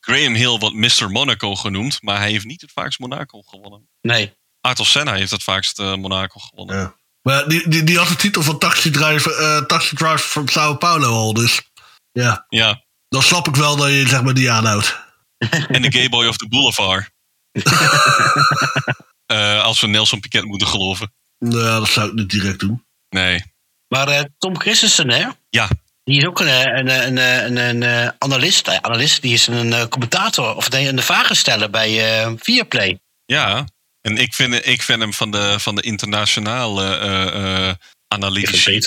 Graham 0.00 0.34
Hill 0.34 0.58
wordt 0.58 0.74
Mr. 1.00 1.10
Monaco 1.10 1.54
genoemd, 1.54 2.02
maar 2.02 2.18
hij 2.18 2.30
heeft 2.30 2.44
niet 2.44 2.60
het 2.60 2.72
vaakst 2.72 2.98
Monaco 2.98 3.42
gewonnen. 3.42 3.88
Nee. 4.00 4.32
Ayrton 4.60 4.86
Senna 4.86 5.12
heeft 5.14 5.30
het 5.30 5.42
vaakst 5.42 5.78
eh, 5.78 5.94
Monaco 5.94 6.38
gewonnen. 6.40 6.76
Ja. 6.76 6.94
Maar 7.22 7.48
die, 7.48 7.68
die, 7.68 7.84
die 7.84 7.98
had 7.98 8.08
de 8.08 8.16
titel 8.16 8.42
van 8.42 8.58
Taxi 8.58 8.90
Driver, 8.90 9.32
eh, 9.32 9.58
taxi 9.64 9.96
driver 9.96 10.18
van 10.28 10.48
Sao 10.48 10.74
Paulo 10.76 11.08
al. 11.08 11.32
Dus 11.34 11.62
ja, 12.12 12.46
Ja, 12.48 12.84
dan 13.08 13.22
snap 13.22 13.48
ik 13.48 13.56
wel 13.56 13.76
dat 13.76 13.88
je 13.88 14.08
zeg 14.08 14.22
maar 14.22 14.34
die 14.34 14.50
aanhoudt. 14.50 14.98
en 15.68 15.82
de 15.82 15.92
Gay 15.92 16.08
Boy 16.08 16.26
of 16.26 16.36
the 16.36 16.48
Boulevard. 16.48 17.10
Eh, 19.26 19.62
als 19.62 19.80
we 19.80 19.86
Nelson 19.86 20.20
Piquet 20.20 20.44
moeten 20.44 20.68
geloven. 20.68 21.12
Nou, 21.38 21.80
dat 21.80 21.88
zou 21.88 22.08
ik 22.08 22.14
niet 22.14 22.30
direct 22.30 22.60
doen. 22.60 22.86
Nee. 23.08 23.44
Maar 23.88 24.08
eh, 24.08 24.24
Tom 24.38 24.58
Christensen, 24.60 25.10
hè? 25.10 25.28
Ja, 25.48 25.68
Die 26.06 26.18
is 26.18 26.26
ook 26.26 26.40
een, 26.40 26.48
eh, 26.48 26.60
een, 26.62 26.88
een, 26.88 27.16
een, 27.16 27.56
een, 27.56 27.82
een 27.82 28.12
analist. 28.18 28.68
Eh, 28.68 28.76
analist, 28.80 29.22
die 29.22 29.32
is 29.32 29.46
een 29.46 29.72
eh, 29.72 29.86
commentator. 29.86 30.56
Of 30.56 30.70
nee, 30.70 30.88
een 30.88 31.02
vragensteller 31.02 31.70
bij 31.70 32.22
eh 32.22 32.32
Viaplay. 32.36 32.98
ja. 33.24 33.64
En 34.00 34.16
ik 34.16 34.34
vind, 34.34 34.66
ik 34.66 34.82
vind 34.82 35.00
hem 35.00 35.12
van 35.12 35.30
de, 35.30 35.60
van 35.60 35.74
de 35.74 35.82
internationale 35.82 36.96
eh, 36.98 37.68
eh, 37.68 37.74
analytici, 38.08 38.80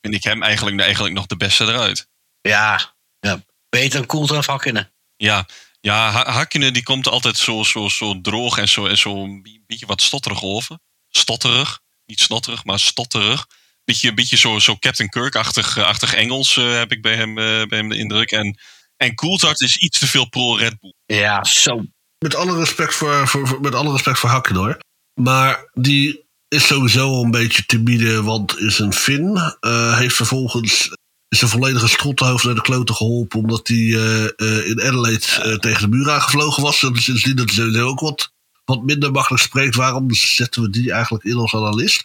vind 0.00 0.14
ik 0.14 0.24
hem 0.24 0.42
eigenlijk, 0.42 0.80
eigenlijk 0.80 1.14
nog 1.14 1.26
de 1.26 1.36
beste 1.36 1.64
eruit. 1.64 2.06
Ja, 2.40 2.94
ja. 3.20 3.42
beter 3.68 4.00
en 4.00 4.06
cool 4.06 4.26
dan 4.26 4.42
Hakkinen. 4.46 4.92
Ja, 5.16 5.46
ja 5.80 6.10
Ha- 6.10 6.30
Hakkinen 6.32 6.72
die 6.72 6.82
komt 6.82 7.08
altijd 7.08 7.36
zo, 7.36 7.62
zo, 7.62 7.88
zo 7.88 8.20
droog 8.20 8.58
en 8.58 8.68
zo, 8.68 8.86
en 8.86 8.98
zo 8.98 9.24
een 9.24 9.62
beetje 9.66 9.86
wat 9.86 10.00
stotterig 10.02 10.42
over. 10.42 10.78
Stotterig, 11.08 11.80
niet 12.06 12.20
snotterig, 12.20 12.64
maar 12.64 12.78
stotterig. 12.78 13.46
Beetje, 13.84 14.14
beetje 14.14 14.36
zo, 14.36 14.58
zo 14.58 14.76
Captain 14.76 15.08
Kirk-achtig 15.08 15.76
eh, 15.76 15.84
achtig 15.84 16.14
Engels 16.14 16.56
eh, 16.56 16.72
heb 16.72 16.92
ik 16.92 17.02
bij 17.02 17.14
hem, 17.14 17.38
eh, 17.38 17.66
bij 17.66 17.78
hem 17.78 17.88
de 17.88 17.96
indruk. 17.96 18.30
En, 18.30 18.58
en 18.96 19.14
Coulthard 19.14 19.60
is 19.60 19.76
iets 19.76 19.98
te 19.98 20.06
veel 20.06 20.28
pro-Red 20.28 20.80
Bull. 20.80 20.94
Ja, 21.18 21.44
zo. 21.44 21.84
Met 22.18 22.34
alle 22.34 22.56
respect 22.58 22.94
voor, 22.94 23.28
voor, 23.28 23.48
voor- 23.48 23.60
met 23.60 23.74
alle 23.74 23.92
respect 23.92 24.18
voor 24.18 24.30
Hakken 24.30 24.54
hoor. 24.54 24.78
Maar 25.20 25.70
die 25.72 26.24
is 26.48 26.66
sowieso 26.66 27.08
al 27.08 27.24
een 27.24 27.30
beetje 27.30 27.66
timide, 27.66 28.22
want 28.22 28.58
is 28.58 28.78
een 28.78 28.92
Fin. 28.92 29.36
eh, 29.60 29.96
heeft 29.98 30.14
vervolgens 30.16 30.90
is 31.28 31.42
een 31.42 31.48
volledige 31.48 31.88
strothoofd 31.88 32.44
naar 32.44 32.54
de 32.54 32.60
kloten 32.60 32.94
geholpen. 32.94 33.38
Omdat 33.38 33.68
hij 33.68 33.76
eh, 33.76 34.24
eh, 34.24 34.66
in 34.68 34.80
Adelaide 34.82 35.58
tegen 35.60 35.90
de 35.90 35.96
muur 35.96 36.10
aangevlogen 36.10 36.62
was. 36.62 36.82
En 36.82 36.96
sindsdien 36.96 37.36
dat 37.36 37.46
hij 37.46 37.54
sowieso 37.54 37.82
ook 37.82 38.00
wat, 38.00 38.32
wat 38.64 38.82
minder 38.82 39.10
makkelijk 39.10 39.42
spreekt. 39.42 39.74
Waarom 39.74 40.14
zetten 40.14 40.62
we 40.62 40.70
die 40.70 40.92
eigenlijk 40.92 41.24
in 41.24 41.36
als 41.36 41.54
analist? 41.54 42.02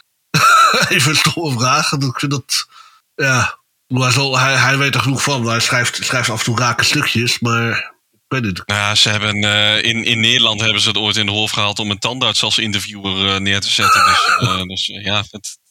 Even 0.89 1.11
een 1.11 1.18
stomme 1.18 1.60
vraag. 1.60 1.91
Ik 1.91 2.19
vind 2.19 2.31
dat, 2.31 2.68
ja, 3.15 3.57
hij, 3.88 4.11
zal, 4.11 4.39
hij, 4.39 4.56
hij 4.56 4.77
weet 4.77 4.95
er 4.95 5.02
genoeg 5.02 5.23
van. 5.23 5.45
Hij 5.48 5.60
schrijft, 5.60 5.99
schrijft 6.06 6.30
af 6.30 6.39
en 6.39 6.45
toe 6.45 6.60
rake 6.60 6.84
stukjes, 6.84 7.39
maar 7.39 7.95
ik 8.14 8.19
weet 8.27 8.41
niet. 8.44 8.64
Nou, 8.65 8.80
ja, 8.80 8.95
ze 8.95 9.10
hebben, 9.10 9.44
eh, 9.44 9.84
in, 9.84 10.03
in 10.03 10.19
Nederland 10.19 10.61
hebben 10.61 10.81
ze 10.81 10.88
het 10.88 10.98
ooit 10.98 11.15
in 11.15 11.26
de 11.26 11.31
hoofd 11.31 11.53
gehaald 11.53 11.80
om 11.80 11.91
een 11.91 11.99
tandarts 11.99 12.44
als 12.44 12.57
interviewer 12.57 13.34
eh, 13.34 13.39
neer 13.39 13.60
te 13.60 13.69
zetten. 13.69 14.06
Dus, 14.06 14.26
eh, 14.49 14.61
dus 14.61 14.85
ja, 14.85 15.23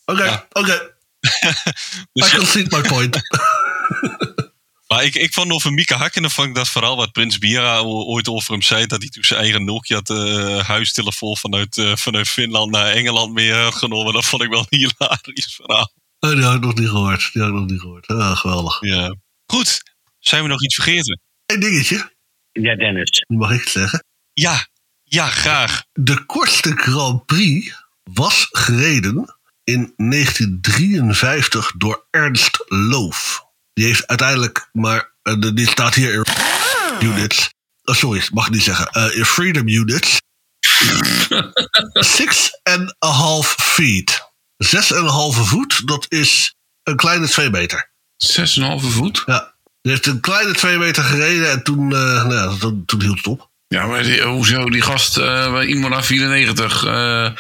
Oké, 0.04 0.24
Ja. 0.24 0.46
oké. 0.52 0.94
dus, 2.12 2.32
I 2.32 2.36
can 2.36 2.46
see 2.46 2.66
my 2.68 2.80
point. 2.80 3.18
Maar 4.96 5.04
ik, 5.04 5.14
ik 5.14 5.32
vond 5.32 5.50
over 5.52 5.72
Mika 5.72 5.96
Hakkinen 5.96 6.30
vond 6.30 6.48
ik 6.48 6.54
dat 6.54 6.68
vooral 6.68 6.96
wat 6.96 7.12
Prins 7.12 7.38
Bira 7.38 7.80
ooit 7.80 8.28
over 8.28 8.52
hem 8.52 8.62
zei. 8.62 8.86
Dat 8.86 9.00
hij 9.00 9.08
toen 9.10 9.24
zijn 9.24 9.40
eigen 9.40 9.64
Nokia 9.64 10.00
eh, 10.00 10.58
huistelefoon 10.58 11.36
vanuit, 11.36 11.78
eh, 11.78 11.96
vanuit 11.96 12.28
Finland 12.28 12.70
naar 12.70 12.86
Engeland 12.86 13.32
mee 13.32 13.52
had 13.52 13.74
genomen. 13.74 14.12
Dat 14.12 14.24
vond 14.24 14.42
ik 14.42 14.48
wel 14.50 14.66
een 14.68 14.78
hilarisch 14.78 15.54
verhaal. 15.54 15.92
Oh, 16.20 16.30
die 16.30 16.42
had 16.42 16.54
ik 16.54 16.60
nog 16.60 16.74
niet 16.74 16.88
gehoord. 16.88 17.30
Die 17.32 17.42
had 17.42 17.50
ik 17.50 17.56
nog 17.58 17.66
niet 17.70 17.80
gehoord. 17.80 18.06
Ah, 18.06 18.36
geweldig. 18.36 18.80
Ja. 18.80 19.16
Goed, 19.46 19.82
zijn 20.18 20.42
we 20.42 20.48
nog 20.48 20.62
iets 20.62 20.74
vergeten? 20.74 21.20
Eén 21.46 21.60
dingetje, 21.60 22.12
Ja, 22.52 22.76
Dennis. 22.76 23.24
mag 23.26 23.50
ik 23.50 23.60
het 23.60 23.68
zeggen. 23.68 24.04
Ja, 24.32 24.66
ja, 25.04 25.28
graag. 25.28 25.84
De 25.92 26.24
kortste 26.26 26.72
Grand 26.76 27.26
Prix 27.26 27.74
was 28.02 28.48
gereden 28.50 29.36
in 29.64 29.92
1953 29.96 31.72
door 31.76 32.06
Ernst 32.10 32.64
Loof. 32.66 33.45
Die 33.76 33.86
heeft 33.86 34.06
uiteindelijk, 34.06 34.68
maar 34.72 35.10
eh, 35.22 35.34
die 35.54 35.68
staat 35.68 35.94
hier 35.94 36.14
in 36.14 36.24
units. 37.08 37.50
Oh, 37.84 37.94
sorry, 37.94 38.28
mag 38.32 38.46
ik 38.46 38.52
niet 38.52 38.62
zeggen. 38.62 38.86
Eh, 38.86 39.16
in 39.16 39.24
Freedom 39.24 39.68
Units. 39.68 40.20
Six 42.16 42.60
and 42.62 42.94
a 43.04 43.08
half 43.08 43.54
feet. 43.58 44.24
Zes 44.56 44.92
en 44.92 44.98
een 44.98 45.08
halve 45.08 45.44
voet, 45.44 45.86
dat 45.86 46.06
is 46.08 46.54
een 46.82 46.96
kleine 46.96 47.28
twee 47.28 47.50
meter. 47.50 47.90
6,5 48.16 48.36
voet. 48.80 49.22
Ja. 49.26 49.54
Die 49.82 49.92
heeft 49.92 50.06
een 50.06 50.20
kleine 50.20 50.52
twee 50.52 50.78
meter 50.78 51.02
gereden 51.02 51.50
en 51.50 51.62
toen, 51.62 51.92
eh, 51.92 52.26
nou 52.26 52.34
ja, 52.34 52.56
toen, 52.58 52.84
toen 52.86 53.00
hield 53.00 53.16
het 53.16 53.26
op. 53.26 53.50
Ja, 53.68 53.86
maar 53.86 54.02
die, 54.02 54.22
hoezo? 54.22 54.70
Die 54.70 54.82
gast 54.82 55.16
eh, 55.16 55.52
bij 55.52 55.66
Imola 55.66 56.02
94, 56.02 56.84
eh 56.84 57.30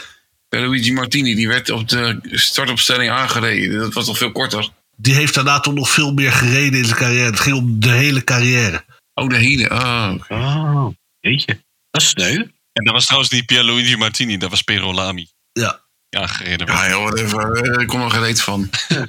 Luigi 0.48 0.92
Martini, 0.92 1.34
die 1.34 1.48
werd 1.48 1.70
op 1.70 1.88
de 1.88 2.18
startopstelling 2.22 3.10
aangereden. 3.10 3.78
Dat 3.78 3.92
was 3.92 4.04
toch 4.04 4.18
veel 4.18 4.32
korter? 4.32 4.68
Die 4.96 5.14
heeft 5.14 5.34
daarna 5.34 5.60
toch 5.60 5.74
nog 5.74 5.90
veel 5.90 6.12
meer 6.12 6.32
gereden 6.32 6.78
in 6.78 6.84
zijn 6.84 6.98
carrière. 6.98 7.24
Het 7.30 7.40
ging 7.40 7.56
om 7.56 7.80
de 7.80 7.90
hele 7.90 8.24
carrière. 8.24 8.84
Oh, 9.14 9.28
de 9.28 9.36
hele. 9.36 9.68
Ah, 9.68 10.14
oké. 10.14 10.34
Oh, 10.34 10.88
jeetje. 11.20 11.64
Dat 11.90 12.02
is 12.02 12.08
sneu. 12.08 12.34
En 12.72 12.84
dat 12.84 12.92
was 12.94 13.04
trouwens 13.04 13.30
niet 13.32 13.46
Pierluigi 13.46 13.96
Martini, 13.96 14.36
dat 14.38 14.50
was 14.50 14.62
Pero 14.62 14.92
Lamy. 14.94 15.28
Ja. 15.52 15.84
Ja, 16.08 16.26
gereden. 16.26 16.66
Ja, 16.66 16.88
joh, 16.88 17.02
whatever. 17.02 17.52
Eh, 17.52 17.80
Ik 17.80 17.86
kom 17.88 18.02
er 18.02 18.10
gereed 18.10 18.40
van. 18.42 18.70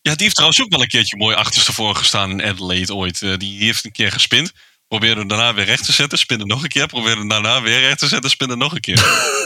Ja, 0.00 0.12
die 0.14 0.22
heeft 0.22 0.34
trouwens 0.34 0.62
ook 0.62 0.70
wel 0.70 0.80
een 0.82 0.88
keertje 0.88 1.16
mooi 1.16 1.36
achterstevoren 1.36 1.96
gestaan 1.96 2.30
in 2.30 2.42
Adelaide 2.42 2.94
ooit. 2.94 3.22
Eh, 3.22 3.36
die 3.36 3.58
heeft 3.64 3.84
een 3.84 3.92
keer 3.92 4.12
gespind. 4.12 4.52
Probeerde 4.88 5.18
hem 5.18 5.28
daarna 5.28 5.54
weer 5.54 5.64
recht 5.64 5.84
te 5.84 5.92
zetten. 5.92 6.18
Spinnen 6.18 6.46
nog 6.46 6.62
een 6.62 6.68
keer. 6.68 6.86
Probeerde 6.86 7.18
hem 7.18 7.28
daarna 7.28 7.62
weer 7.62 7.80
recht 7.80 7.98
te 7.98 8.06
zetten. 8.08 8.30
Spinnen 8.30 8.58
nog 8.58 8.74
een 8.74 8.80
keer. 8.80 8.96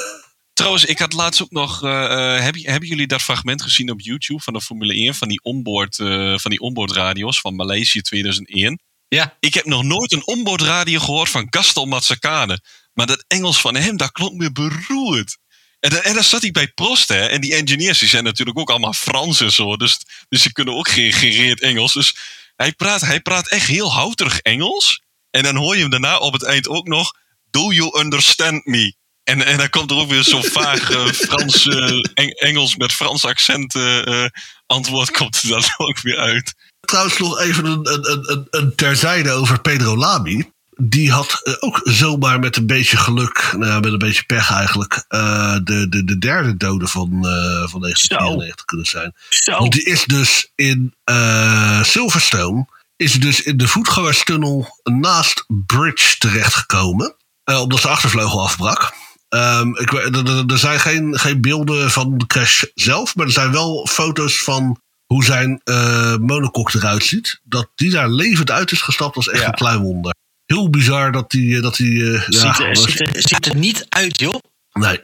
trouwens, 0.59 0.85
ik 0.85 0.98
had 0.98 1.12
laatst 1.12 1.43
ook 1.43 1.51
nog... 1.51 1.82
eh, 1.85 2.05
eh, 2.36 2.43
heb- 2.43 2.56
hebben 2.62 2.89
jullie 2.89 3.06
dat 3.06 3.22
fragment 3.22 3.62
gezien 3.62 3.90
op 3.90 4.01
YouTube 4.01 4.43
van 4.43 4.52
de 4.52 4.60
Formule 4.60 4.94
1? 4.94 5.14
Van 5.14 5.28
die 5.28 5.43
onboard, 5.43 5.98
eh, 5.98 6.39
van 6.39 6.51
die 6.51 6.60
onboardradios 6.60 7.40
van 7.40 7.55
Maleisië 7.55 8.01
2001? 8.01 8.80
Ja. 9.09 9.36
Ik 9.40 9.55
heb 9.55 9.64
nog 9.64 9.82
nooit 9.82 10.12
een 10.12 10.26
onboardradio 10.26 10.98
gehoord 11.01 11.28
van 11.28 11.47
Gastel 11.51 11.86
Mazzacane. 11.86 12.60
Maar 12.93 13.06
dat 13.06 13.24
Engels 13.28 13.60
van 13.60 13.74
hem, 13.76 13.97
dat 13.97 14.12
klonk 14.12 14.32
me 14.35 14.52
beroerd. 14.52 15.39
En, 15.80 15.90
dan- 15.90 16.01
en 16.02 16.14
dan 16.14 16.24
zat 16.24 16.43
hij 16.43 16.51
bij 16.51 16.68
Prost, 16.68 17.09
hè. 17.09 17.26
En 17.26 17.40
die 17.40 17.55
engineers 17.55 17.98
die 17.98 18.09
zijn 18.09 18.24
natuurlijk 18.24 18.59
ook 18.59 18.70
allemaal 18.70 18.93
Frans 18.93 19.40
en 19.40 19.52
zo. 19.52 19.76
Dus, 19.76 19.98
dus 20.28 20.43
die 20.43 20.52
kunnen 20.52 20.74
ook 20.74 20.89
geen 20.89 21.12
gereerd 21.12 21.60
Engels. 21.60 21.93
Dus 21.93 22.16
hij 22.56 22.72
praat, 22.72 23.01
hij 23.01 23.20
praat 23.20 23.48
echt 23.48 23.66
heel 23.66 23.93
houterig 23.93 24.39
Engels. 24.39 25.02
En 25.30 25.43
dan 25.43 25.56
hoor 25.56 25.74
je 25.74 25.80
hem 25.80 25.90
daarna 25.90 26.18
op 26.18 26.32
het 26.32 26.43
eind 26.43 26.68
ook 26.68 26.86
nog... 26.86 27.12
Do 27.51 27.72
you 27.72 27.98
understand 28.01 28.64
me? 28.64 28.94
En, 29.28 29.46
en 29.46 29.56
dan 29.59 29.70
komt 29.70 29.90
er 29.90 29.96
ook 29.96 30.09
weer 30.10 30.22
zo'n 30.22 30.44
vaag 30.59 30.90
eh, 30.90 31.06
Frans, 31.06 31.66
eh, 31.68 32.00
Eng- 32.14 32.30
Engels 32.30 32.76
met 32.76 32.92
Frans 32.92 33.24
accent 33.24 33.74
eh, 33.74 34.24
antwoord 34.66 35.10
komt 35.10 35.42
er 35.42 35.48
dan 35.48 35.62
ook 35.88 36.00
weer 36.00 36.18
uit. 36.18 36.55
Trouwens 36.80 37.18
nog 37.18 37.38
even 37.40 37.64
een, 37.64 37.92
een, 37.92 38.10
een- 38.12 38.30
een, 38.32 38.46
een 38.50 38.74
terzijde 38.74 39.30
over 39.30 39.60
Pedro 39.60 39.96
Lamy. 39.96 40.50
Die 40.80 41.12
had 41.12 41.56
ook 41.60 41.80
zomaar 41.84 42.38
met 42.38 42.56
een 42.56 42.66
beetje 42.66 42.96
geluk, 42.96 43.50
nou 43.56 43.66
ja, 43.72 43.80
met 43.80 43.92
een 43.92 43.98
beetje 43.98 44.22
pech 44.24 44.50
eigenlijk, 44.52 45.05
eh, 45.09 45.56
de, 45.64 45.88
de, 45.88 46.05
de 46.05 46.18
derde 46.18 46.56
dode 46.56 46.86
van, 46.88 47.09
eh, 47.10 47.68
van 47.68 47.80
1994 47.80 48.64
kunnen 48.64 48.86
zijn. 48.86 49.14
Zo. 49.28 49.59
Want 49.59 49.72
die 49.72 49.84
is 49.84 50.05
dus 50.05 50.52
in 50.55 50.94
eh, 51.05 51.82
Silverstone, 51.82 52.66
is 52.96 53.12
dus 53.12 53.42
in 53.42 53.56
de 53.56 53.68
voetgangerstunnel 53.68 54.80
naast 54.82 55.44
Bridge 55.66 56.18
terechtgekomen. 56.18 57.14
eh, 57.44 57.60
omdat 57.60 57.82
de 57.82 57.88
achtervleugel 57.88 58.42
afbrak. 58.42 58.92
Ehm, 59.28 59.68
ik, 59.76 59.90
weet- 59.90 60.50
er- 60.50 60.59
zijn 60.59 60.80
geen, 60.80 61.18
geen 61.18 61.40
beelden 61.40 61.90
van 61.90 62.18
de 62.18 62.26
crash 62.26 62.62
zelf, 62.74 63.14
maar 63.16 63.26
er 63.26 63.32
zijn 63.32 63.52
wel 63.52 63.86
foto's 63.90 64.42
van 64.42 64.80
hoe 65.06 65.24
zijn 65.24 65.60
eh 65.64 66.16
monocoque 66.16 66.78
eruit 66.78 67.05
ziet. 67.05 67.40
Dat 67.44 67.70
die 67.74 67.90
daar 67.90 68.09
levend 68.10 68.50
uit 68.50 68.72
is 68.72 68.80
gestapt, 68.80 69.14
was 69.14 69.28
echt 69.28 69.40
Ja. 69.42 69.48
een 69.48 69.55
klein 69.55 69.78
wonder. 69.80 70.14
Heel 70.46 70.70
bizar 70.70 71.12
dat 71.12 71.30
die. 71.30 71.56
eh, 71.56 71.62
dat 71.62 71.76
die 71.76 72.05
eh, 72.05 72.12
ja, 72.28 72.52
ziet, 72.55 72.59
er, 72.64 72.68
was- 72.68 72.82
ziet, 72.82 73.00
er, 73.00 73.10
ziet 73.22 73.46
er 73.46 73.56
niet 73.56 73.86
uit, 73.88 74.20
joh. 74.20 74.34
nee, 74.72 75.00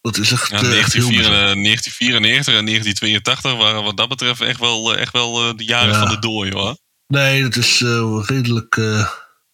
dat 0.00 0.16
is 0.18 0.32
echt, 0.32 0.50
Ja, 0.50 0.56
eh, 0.56 0.78
echt 0.78 0.92
heel 0.92 1.08
1994, 1.08 1.16
bizar. 1.18 1.54
1994 1.62 2.54
en 2.54 2.64
1982 2.64 3.54
waren 3.56 3.82
wat 3.82 3.96
dat 3.96 4.08
betreft 4.08 4.40
echt 4.40 4.60
wel, 4.60 4.96
echt 4.96 5.12
wel 5.12 5.56
de 5.56 5.64
jaren 5.64 5.92
Ja. 5.92 5.98
van 5.98 6.08
de 6.08 6.18
dooi 6.18 6.50
hoor. 6.52 6.76
Nee, 7.06 7.42
dat 7.42 7.56
is 7.56 7.80
redelijk, 8.26 8.76
eh, 8.76 9.08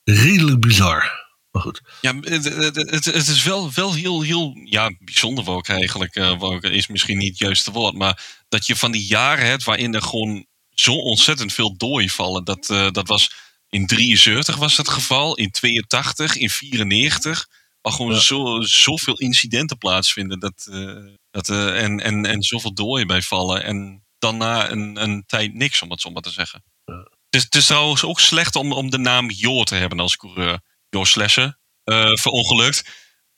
redelijk 0.05 0.61
bizar. 0.61 1.21
Maar 1.53 1.63
goed. 1.63 1.81
Ja, 2.01 2.15
het, 2.21 2.45
het, 2.45 2.77
het, 2.77 3.05
het 3.05 3.27
is 3.29 3.43
wel, 3.43 3.71
wel 3.75 3.95
heel, 3.95 4.23
heel 4.23 4.53
ja, 4.65 4.91
bijzonder 4.99 5.49
ook 5.49 5.69
eigenlijk. 5.69 6.15
eh, 6.15 6.63
is 6.63 6.87
misschien 6.87 7.19
niet 7.19 7.29
het 7.29 7.39
juiste 7.39 7.71
woord. 7.71 7.95
Maar 7.95 8.43
dat 8.49 8.67
je 8.67 8.77
van 8.77 8.93
die 8.93 9.07
jaren 9.07 9.47
hebt 9.47 9.65
waarin 9.65 9.95
er 9.95 10.03
gewoon 10.03 10.47
zo 10.71 10.95
ontzettend 10.95 11.53
veel 11.53 11.77
dooi 11.77 12.11
vallen. 12.11 12.45
Dat, 12.45 12.71
eh, 12.71 12.91
dat 12.91 13.09
was 13.09 13.33
in 13.69 13.87
73 13.87 14.57
was 14.57 14.77
het 14.77 14.89
geval, 14.89 15.37
in 15.37 15.51
82, 15.51 16.37
in 16.37 16.51
94. 16.51 17.49
Waar 17.81 17.93
gewoon 17.93 18.13
Ja. 18.13 18.19
zo, 18.21 18.61
zoveel 18.61 19.19
incidenten 19.19 19.79
plaatsvinden. 19.79 20.41
Dat, 20.41 20.67
eh, 20.71 21.15
dat, 21.31 21.49
en, 21.49 22.01
en, 22.01 22.27
en 22.27 22.43
zoveel 22.43 22.75
dooi 22.75 23.07
bij 23.07 23.23
vallen. 23.23 23.65
En 23.65 24.05
dan 24.19 24.37
na 24.37 24.71
een, 24.71 25.03
een 25.03 25.23
tijd 25.27 25.55
niks, 25.55 25.83
om 25.83 25.91
het 25.91 26.01
zo 26.01 26.11
maar 26.11 26.23
te 26.23 26.31
zeggen. 26.31 26.65
Ja. 26.85 26.95
Het, 26.95 27.41
is, 27.41 27.43
het 27.43 27.55
is 27.55 27.67
trouwens 27.67 28.05
ook 28.05 28.21
slecht 28.21 28.57
om, 28.57 28.73
om 28.73 28.91
de 28.91 28.99
naam 28.99 29.31
Jo 29.31 29.63
te 29.65 29.75
hebben 29.75 30.01
als 30.01 30.17
coureur. 30.17 30.61
Jo 30.93 31.05
Slesser, 31.05 31.59
eh 31.85 32.15
verongelukt. 32.15 32.83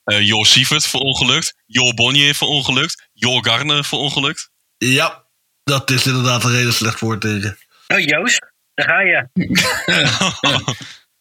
Eh 0.05 0.27
Jo 0.27 0.45
Sievert, 0.45 0.87
verongelukt. 0.87 1.55
Jo 1.67 1.95
Bonnier, 1.95 2.35
verongelukt. 2.35 3.09
Jo 3.13 3.41
Garner, 3.41 3.85
verongelukt. 3.85 4.51
Ja, 4.77 5.25
dat 5.63 5.91
is 5.91 6.07
inderdaad 6.07 6.45
een 6.45 6.51
reden 6.51 6.73
slecht 6.73 7.01
woord 7.01 7.21
tegen. 7.21 7.59
Oh, 7.87 8.01
Joost, 8.01 8.53
daar 8.75 8.87
ga 8.87 9.01
je. 9.01 9.29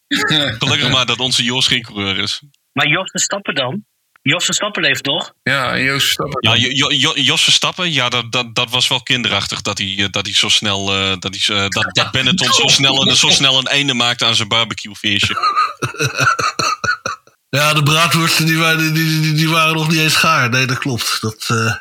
Gelukkig 0.58 0.90
maar 0.90 1.06
dat 1.06 1.18
onze 1.18 1.42
Jos 1.44 1.66
geen 1.66 1.82
coureur 1.82 2.18
is. 2.18 2.42
Maar 2.72 2.88
Jos 2.88 3.10
Verstappen 3.10 3.54
dan? 3.54 3.84
Jos 4.28 4.44
Verstappen 4.44 4.82
leeft 4.82 5.04
nog? 5.04 5.34
Ja, 5.42 5.72
en 5.72 5.82
Joost 5.82 6.04
Verstappen. 6.04 6.50
Ja, 6.50 6.56
Jo- 6.56 6.70
Jo- 6.70 6.90
Jo- 6.90 7.20
Jos 7.22 7.44
Verstappen, 7.44 7.92
ja, 7.92 8.08
dat, 8.08 8.32
dat, 8.32 8.54
dat 8.54 8.70
was 8.70 8.88
wel 8.88 9.02
kinderachtig 9.02 9.60
dat 9.62 9.78
hij, 9.78 9.94
eh, 9.98 10.06
dat 10.10 10.24
hij 10.26 10.34
zo 10.34 10.48
snel, 10.48 10.92
eh, 10.94 11.16
dat, 11.18 11.36
hij, 11.40 11.56
eh, 11.56 11.68
dat, 11.68 11.94
dat 11.94 12.10
Benetton 12.10 12.52
zo 12.52 12.66
snel, 12.78 13.06
een- 13.08 13.16
zo 13.16 13.28
snel 13.28 13.58
een 13.58 13.66
einde 13.66 13.94
maakte 13.94 14.24
aan 14.24 14.34
zijn 14.34 14.48
barbecuefeestje. 14.48 15.34
Ja, 17.48 17.74
de 17.74 17.82
braadworsten 17.82 18.46
die 18.46 18.58
waren, 18.58 18.94
die, 18.94 19.20
die, 19.20 19.32
die 19.32 19.48
waren 19.48 19.74
nog 19.74 19.88
niet 19.90 19.98
eens 20.00 20.16
gaar. 20.16 20.50
Nee, 20.50 20.66
dat 20.66 20.78
klopt. 20.78 21.20
Dat 21.20 21.44
eh, 21.48 21.74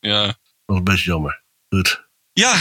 Ja. 0.00 0.22
was 0.64 0.76
een 0.78 0.84
beetje 0.84 1.10
jammer. 1.10 1.42
Goed. 1.68 2.06
ja, 2.32 2.54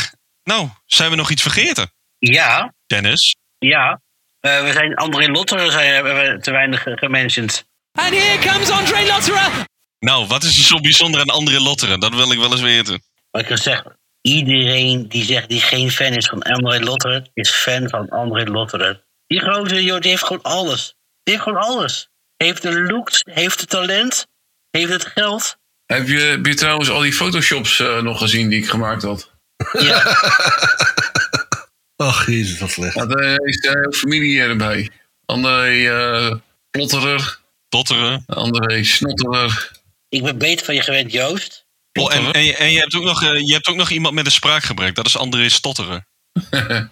nou, 0.44 0.70
zijn 0.86 1.10
we 1.10 1.16
nog 1.16 1.30
iets 1.30 1.42
vergeten? 1.42 1.92
Ja, 2.20 2.74
Dennis? 2.88 3.36
ja. 3.58 4.02
Eh, 4.40 4.64
we 4.64 4.72
zijn 4.72 4.96
André 4.96 5.28
Lotter 5.28 5.72
zijn, 5.72 5.94
hebben 5.94 6.16
we 6.16 6.40
te 6.42 6.52
weinig 6.52 6.84
gementiond. 6.84 7.66
And 7.98 8.14
here 8.14 8.38
comes 8.40 8.70
Andre 8.70 9.06
Lotterer. 9.08 9.66
Nou, 10.00 10.28
wat 10.28 10.44
is 10.44 10.58
er 10.58 10.64
zo 10.64 10.80
bijzonder 10.80 11.22
aan 11.22 11.30
André 11.30 11.60
Lotteren? 11.60 12.00
Dat 12.00 12.14
wil 12.14 12.32
ik 12.32 12.38
wel 12.38 12.52
eens 12.52 12.62
weten. 12.62 13.02
Wat 13.32 13.42
ik 13.42 13.48
kan 13.48 13.58
zeggen, 13.58 13.98
iedereen 14.22 15.08
die 15.08 15.26
zegt 15.26 15.50
die 15.50 15.62
geen 15.62 15.92
fan 15.92 16.14
is 16.14 16.28
van 16.28 16.42
André 16.42 16.80
Lotteren, 16.80 17.30
is 17.34 17.50
fan 17.50 17.90
van 17.90 18.10
André 18.10 18.44
Lotteren. 18.44 19.04
Die 19.28 19.40
grote 19.40 19.84
joh, 19.84 20.02
die 20.02 20.10
heeft 20.10 20.24
gewoon 20.24 20.42
alles. 20.42 20.96
Die 21.24 21.34
heeft 21.34 21.42
gewoon 21.48 21.64
alles. 21.64 22.10
Heeft 22.38 22.62
de 22.62 22.82
looks, 22.82 23.22
heeft 23.24 23.60
het 23.60 23.70
talent, 23.70 24.28
heeft 24.72 24.92
het 24.92 25.06
geld. 25.06 25.58
Heb 25.86 26.08
je, 26.08 26.20
heb 26.20 26.46
je 26.46 26.54
trouwens 26.54 26.90
al 26.90 27.02
die 27.02 27.14
photoshops 27.14 27.80
eh, 27.80 28.02
nog 28.02 28.20
gezien 28.20 28.50
die 28.50 28.60
ik 28.60 28.70
gemaakt 28.70 29.02
had? 29.04 29.32
Ja, 29.80 30.04
Ach, 31.96 32.28
jezus, 32.28 32.60
wat 32.60 32.70
slecht. 32.70 32.96
Er 32.96 33.46
is 33.46 33.62
de 33.62 33.68
hele 33.68 33.94
familie 33.94 34.42
erbij. 34.42 34.90
André 35.26 35.90
eh 35.90 36.36
Plotterer, 36.72 37.40
Lotteren. 37.70 38.24
André 38.28 38.84
Snotterer. 38.84 39.72
ik 40.10 40.24
ben 40.24 40.38
beter 40.38 40.66
van 40.66 40.76
je 40.76 40.82
gewend, 40.82 41.12
Joost. 41.12 41.66
Oh, 42.00 42.14
en, 42.14 42.32
en, 42.32 42.44
je- 42.44 42.56
en 42.56 42.72
je, 42.72 42.80
hebt 42.80 42.96
ook 42.96 43.04
nog, 43.04 43.24
eh, 43.24 43.40
je 43.48 43.54
hebt 43.54 43.68
ook 43.68 43.76
nog 43.76 43.90
iemand 43.90 44.14
met 44.14 44.26
een 44.26 44.32
spraakgebrek. 44.32 44.96
Dat 44.96 45.06
is 45.06 45.18
André 45.18 45.50
Stotteren. 45.50 46.08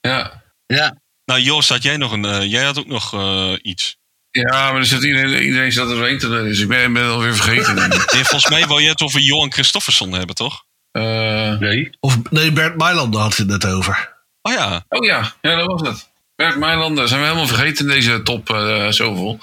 Ja. 0.00 0.42
Ja. 0.66 1.00
Nou, 1.24 1.40
Joost, 1.40 1.68
had 1.68 1.82
jij 1.82 1.96
nog 1.96 2.12
een. 2.12 2.24
eh, 2.24 2.50
jij 2.50 2.64
had 2.64 2.78
ook 2.78 2.86
nog 2.86 3.14
eh, 3.14 3.52
iets. 3.62 3.96
ja, 4.30 4.70
maar 4.70 4.76
er 4.76 4.84
zit 4.86 5.02
iedereen, 5.02 5.42
iedereen 5.42 5.72
zat 5.72 5.90
er 5.90 6.18
te 6.18 6.28
dus 6.28 6.60
ik 6.60 6.68
ben, 6.68 6.92
ben 6.92 7.02
het 7.02 7.12
alweer 7.12 7.34
vergeten. 7.34 7.74
Nee, 7.88 8.24
volgens 8.24 8.48
mij 8.48 8.66
wou 8.66 8.82
je 8.82 8.88
het 8.88 9.00
over 9.02 9.20
Johan 9.20 9.52
Christofferson 9.52 10.12
hebben, 10.12 10.34
toch? 10.34 10.64
Eh, 10.90 11.58
Nee. 11.58 11.90
Of 12.00 12.30
nee, 12.30 12.52
Bert 12.52 12.76
Mailander 12.76 13.20
had 13.20 13.36
het 13.36 13.46
net 13.46 13.66
over. 13.66 14.18
Oh 14.42 14.52
ja. 14.52 14.84
oh 14.88 15.04
ja, 15.04 15.34
ja, 15.40 15.56
dat 15.56 15.66
was 15.66 15.88
het. 15.88 16.09
Bert 16.40 16.56
Meilander 16.56 17.08
zijn 17.08 17.20
we 17.20 17.26
helemaal 17.26 17.46
vergeten 17.46 17.84
in 17.86 17.92
deze 17.92 18.22
top 18.22 18.50
eh, 18.50 18.88
zoveel. 18.90 19.38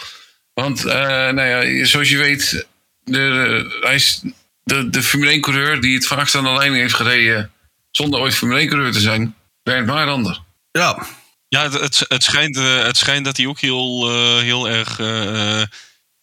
Want, 0.53 0.85
eh, 0.85 0.95
nou 1.29 1.41
ja, 1.41 1.85
zoals 1.85 2.09
je 2.09 2.17
weet, 2.17 2.49
de, 3.03 3.11
de- 3.11 3.77
hij 3.81 3.95
is 3.95 4.21
de, 4.63 4.89
de 4.89 5.03
Formule 5.03 5.31
1 5.31 5.41
coureur 5.41 5.81
die 5.81 5.95
het 5.95 6.07
vaakst 6.07 6.35
aan 6.35 6.43
de 6.43 6.51
lijn 6.53 6.73
heeft 6.73 6.93
gereden 6.93 7.51
zonder 7.91 8.19
ooit 8.19 8.35
Formule 8.35 8.59
1 8.59 8.67
coureur 8.69 8.91
te 8.91 8.99
zijn. 8.99 9.35
Bert 9.63 9.85
Meilander. 9.85 10.39
Ja, 10.71 11.05
Ja, 11.47 11.63
het, 11.63 11.73
het, 11.73 12.05
het, 12.07 12.23
schijnt, 12.23 12.57
eh, 12.57 12.83
het 12.83 12.97
schijnt 12.97 13.25
dat 13.25 13.37
hij 13.37 13.45
ook 13.47 13.59
heel, 13.59 14.09
eh, 14.11 14.37
heel 14.41 14.69
erg. 14.69 14.99
eh, 14.99 15.59
eh, 15.61 15.67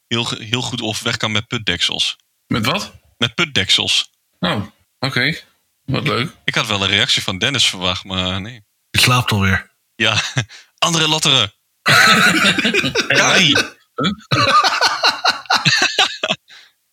heel, 0.06 0.28
heel 0.38 0.62
goed 0.62 0.82
overweg 0.82 1.16
kan 1.16 1.32
met 1.32 1.46
putdeksels. 1.46 2.16
Met 2.46 2.66
wat? 2.66 2.92
Met 3.18 3.34
putdeksels. 3.34 4.10
Oh, 4.38 4.66
oké. 4.98 5.34
Wat 5.84 6.06
leuk. 6.06 6.30
Ik 6.44 6.54
had 6.54 6.66
wel 6.66 6.82
een 6.82 6.88
reactie 6.88 7.22
van 7.22 7.38
Dennis 7.38 7.66
verwacht, 7.68 8.04
maar 8.04 8.40
nee. 8.40 8.64
je 8.90 8.98
slaapt 9.00 9.32
alweer. 9.32 9.72
Ja, 9.96 10.20
andere 10.84 11.08
Lotteren. 11.08 11.52
Kai. 13.06 13.52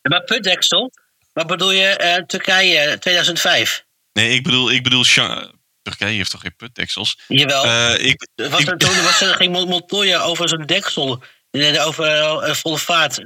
Maar 0.09 0.23
putdeksel, 0.23 0.91
wat 1.33 1.47
bedoel 1.47 1.71
je 1.71 1.87
eh, 1.87 2.23
Turkije 2.25 2.97
2005? 2.99 3.83
Nee, 4.13 4.33
ik 4.35 4.43
bedoel, 4.43 4.71
ik 4.71 4.83
bedoel 4.83 5.03
Sha- 5.05 5.51
Turkije 5.81 6.15
heeft 6.15 6.31
toch 6.31 6.41
geen 6.41 6.55
putdeksels? 6.55 7.17
Jawel. 7.27 7.63
Eh, 7.65 8.05
ik, 8.05 8.27
was 8.35 8.61
ik- 8.61 8.67
er, 8.69 8.77
toen 8.77 9.03
was 9.03 9.21
er, 9.21 9.35
ging 9.35 9.51
Mont- 9.51 9.69
Montoya 9.69 10.21
over 10.21 10.49
zijn 10.49 10.65
deksel. 10.65 11.23
eh, 11.51 11.85
Over 11.87 12.05
eh, 12.43 12.53
volle 12.53 12.77
vaart. 12.77 13.17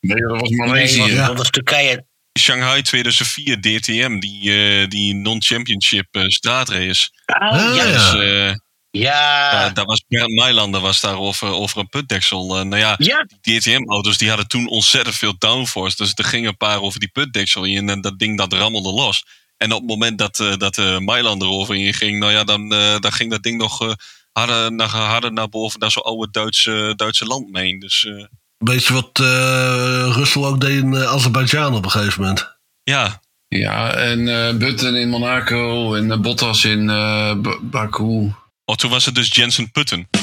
Nee, 0.00 0.20
dat 0.20 0.40
was 0.40 0.50
Maleisië. 0.50 0.98
dat 0.98 1.06
was- 1.08 1.16
Ja. 1.16 1.26
dat 1.26 1.36
was 1.36 1.50
Turkije. 1.50 2.06
Shanghai 2.38 2.82
2004 2.82 3.60
DTM, 3.60 4.18
die, 4.18 4.52
eh, 4.80 4.88
die 4.88 5.14
non-championship 5.14 6.06
eh, 6.10 6.22
straatrace. 6.26 7.10
Oh, 7.26 7.36
Ah, 7.50 7.76
ja. 7.76 7.84
Dus, 7.84 8.14
eh, 8.14 8.54
Ja. 8.90 9.50
ja, 9.52 9.70
daar 9.70 9.84
was 9.84 10.04
Bernd 10.08 10.34
Mailander 10.34 10.80
was 10.80 11.00
daar 11.00 11.18
over, 11.18 11.48
over 11.48 11.78
een 11.78 11.88
putdeksel. 11.88 12.58
Eh, 12.58 12.64
nou 12.64 12.76
ja, 12.82 12.94
Ja, 12.98 13.26
die 13.40 13.60
DTM-auto's 13.60 14.18
die 14.18 14.28
hadden 14.28 14.48
toen 14.48 14.68
ontzettend 14.68 15.16
veel 15.16 15.34
downforce. 15.38 15.96
Dus 15.96 16.12
er 16.14 16.24
gingen 16.24 16.48
een 16.48 16.56
paar 16.56 16.80
over 16.80 17.00
die 17.00 17.08
putdeksel 17.12 17.64
in 17.64 17.88
en 17.88 18.00
dat 18.00 18.18
ding 18.18 18.38
dat 18.38 18.52
rammelde 18.52 18.92
los. 18.92 19.24
En 19.56 19.72
op 19.72 19.78
het 19.80 19.88
moment 19.88 20.18
dat, 20.18 20.40
eh 20.40 20.56
dat 20.56 20.78
eh 20.78 20.98
Mailander 20.98 21.48
erover 21.48 21.94
ging, 21.94 22.18
nou 22.18 22.32
ja, 22.32 22.44
dan, 22.44 22.72
eh, 22.72 22.98
dan 22.98 23.12
ging 23.12 23.30
dat 23.30 23.42
ding 23.42 23.58
nog 23.60 23.82
eh, 23.82 23.92
harder, 24.32 24.72
naar, 24.72 24.88
harder 24.88 25.32
naar 25.32 25.48
boven 25.48 25.80
naar 25.80 25.90
zo'n 25.90 26.02
oude 26.02 26.28
Duitse, 26.30 26.92
Duitse 26.96 27.24
landmeen. 27.24 27.78
Dus 27.78 28.04
eh, 28.04 28.24
Weet 28.58 28.84
je 28.86 28.92
wat 28.92 29.10
eh 29.20 30.10
Russell 30.16 30.42
ook 30.42 30.60
deed 30.60 30.82
in 30.82 30.96
Azerbeidzjan 30.96 31.74
op 31.74 31.84
een 31.84 31.90
gegeven 31.90 32.20
moment? 32.22 32.56
ja, 32.82 33.20
Ja, 33.48 33.92
en 33.94 34.28
eh 34.28 34.56
Button 34.56 34.94
in 34.96 35.08
Monaco 35.08 35.94
en 35.94 36.22
Bottas 36.22 36.64
in 36.64 36.90
eh, 36.90 37.34
Ba- 37.36 37.58
Baku. 37.62 38.32
Oh, 38.68 38.76
toen 38.76 38.90
was 38.90 39.04
het 39.04 39.14
dus 39.14 39.34
Jensen 39.34 39.70
Putten. 39.70 40.08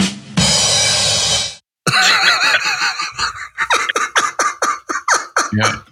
Ja, 5.50 5.84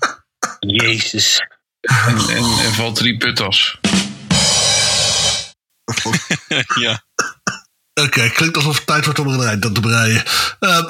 jezus. 0.60 1.40
en, 1.82 2.18
en, 2.18 2.44
en 2.44 2.74
Valtteri 2.74 3.18
Puttas. 3.18 3.78
ja. 6.80 7.04
Oké, 7.94 8.30
klinkt 8.30 8.56
alsof 8.56 8.76
het 8.78 8.86
tijd 8.88 9.06
wordt 9.06 9.20
om 9.20 9.28
een 9.28 9.48
eind 9.48 9.66
aan 9.66 9.74
te 9.74 9.80
breien. 9.82 10.24
Ehm, 10.60 10.84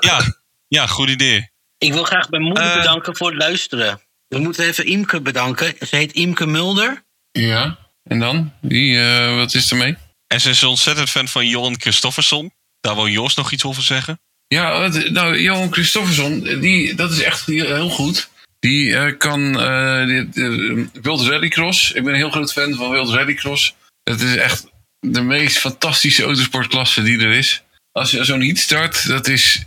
Ja, 0.10 0.20
ja, 0.68 0.86
goed 0.86 1.08
idee. 1.08 1.50
Ik 1.78 1.92
wil 1.92 2.04
graag 2.04 2.30
mijn 2.30 2.42
moeder 2.42 2.64
Eh. 2.64 2.74
bedanken 2.76 3.16
voor 3.16 3.30
het 3.30 3.38
luisteren. 3.38 4.00
We 4.28 4.38
moeten 4.38 4.64
even 4.66 4.84
Imke 4.86 5.20
bedanken. 5.20 5.74
Ze 5.88 5.96
heet 5.96 6.12
Imke 6.12 6.46
Mulder. 6.46 7.04
Ja, 7.30 7.78
en 8.04 8.18
dan? 8.18 8.52
Wie, 8.60 9.02
eh, 9.02 9.36
wat 9.36 9.54
is 9.54 9.70
er 9.70 9.76
mee? 9.76 9.96
En 10.32 10.40
ze 10.40 10.50
is 10.50 10.62
ontzettend 10.62 11.10
fan 11.10 11.28
van 11.28 11.46
Johan 11.46 11.80
Christofferson. 11.80 12.52
Daar 12.80 12.94
wil 12.94 13.08
Joost 13.08 13.36
nog 13.36 13.50
iets 13.50 13.64
over 13.64 13.82
zeggen. 13.82 14.20
Ja, 14.46 14.88
nou, 14.88 15.40
Johan 15.40 15.72
Christofferson, 15.72 16.40
die, 16.60 16.94
dat 16.94 17.10
is 17.10 17.22
echt 17.22 17.46
heel 17.46 17.88
goed. 17.88 18.28
Die 18.58 18.96
eh, 18.96 19.18
kan 19.18 19.52
de, 19.52 20.88
Wild 21.02 21.20
Rallycross. 21.20 21.92
Ik 21.92 22.04
ben 22.04 22.12
een 22.12 22.18
heel 22.18 22.30
groot 22.30 22.52
fan 22.52 22.74
van 22.74 22.90
Wild 22.90 23.08
Rallycross. 23.08 23.74
Het 24.02 24.20
is 24.20 24.36
echt 24.36 24.66
de 25.00 25.20
meest 25.20 25.58
fantastische 25.58 26.22
autosportklasse 26.22 27.02
die 27.02 27.20
er 27.20 27.32
is. 27.32 27.62
Als 27.92 28.10
je 28.10 28.24
zo'n 28.24 28.42
heat 28.42 28.58
start, 28.58 29.08
dat 29.08 29.28
is 29.28 29.64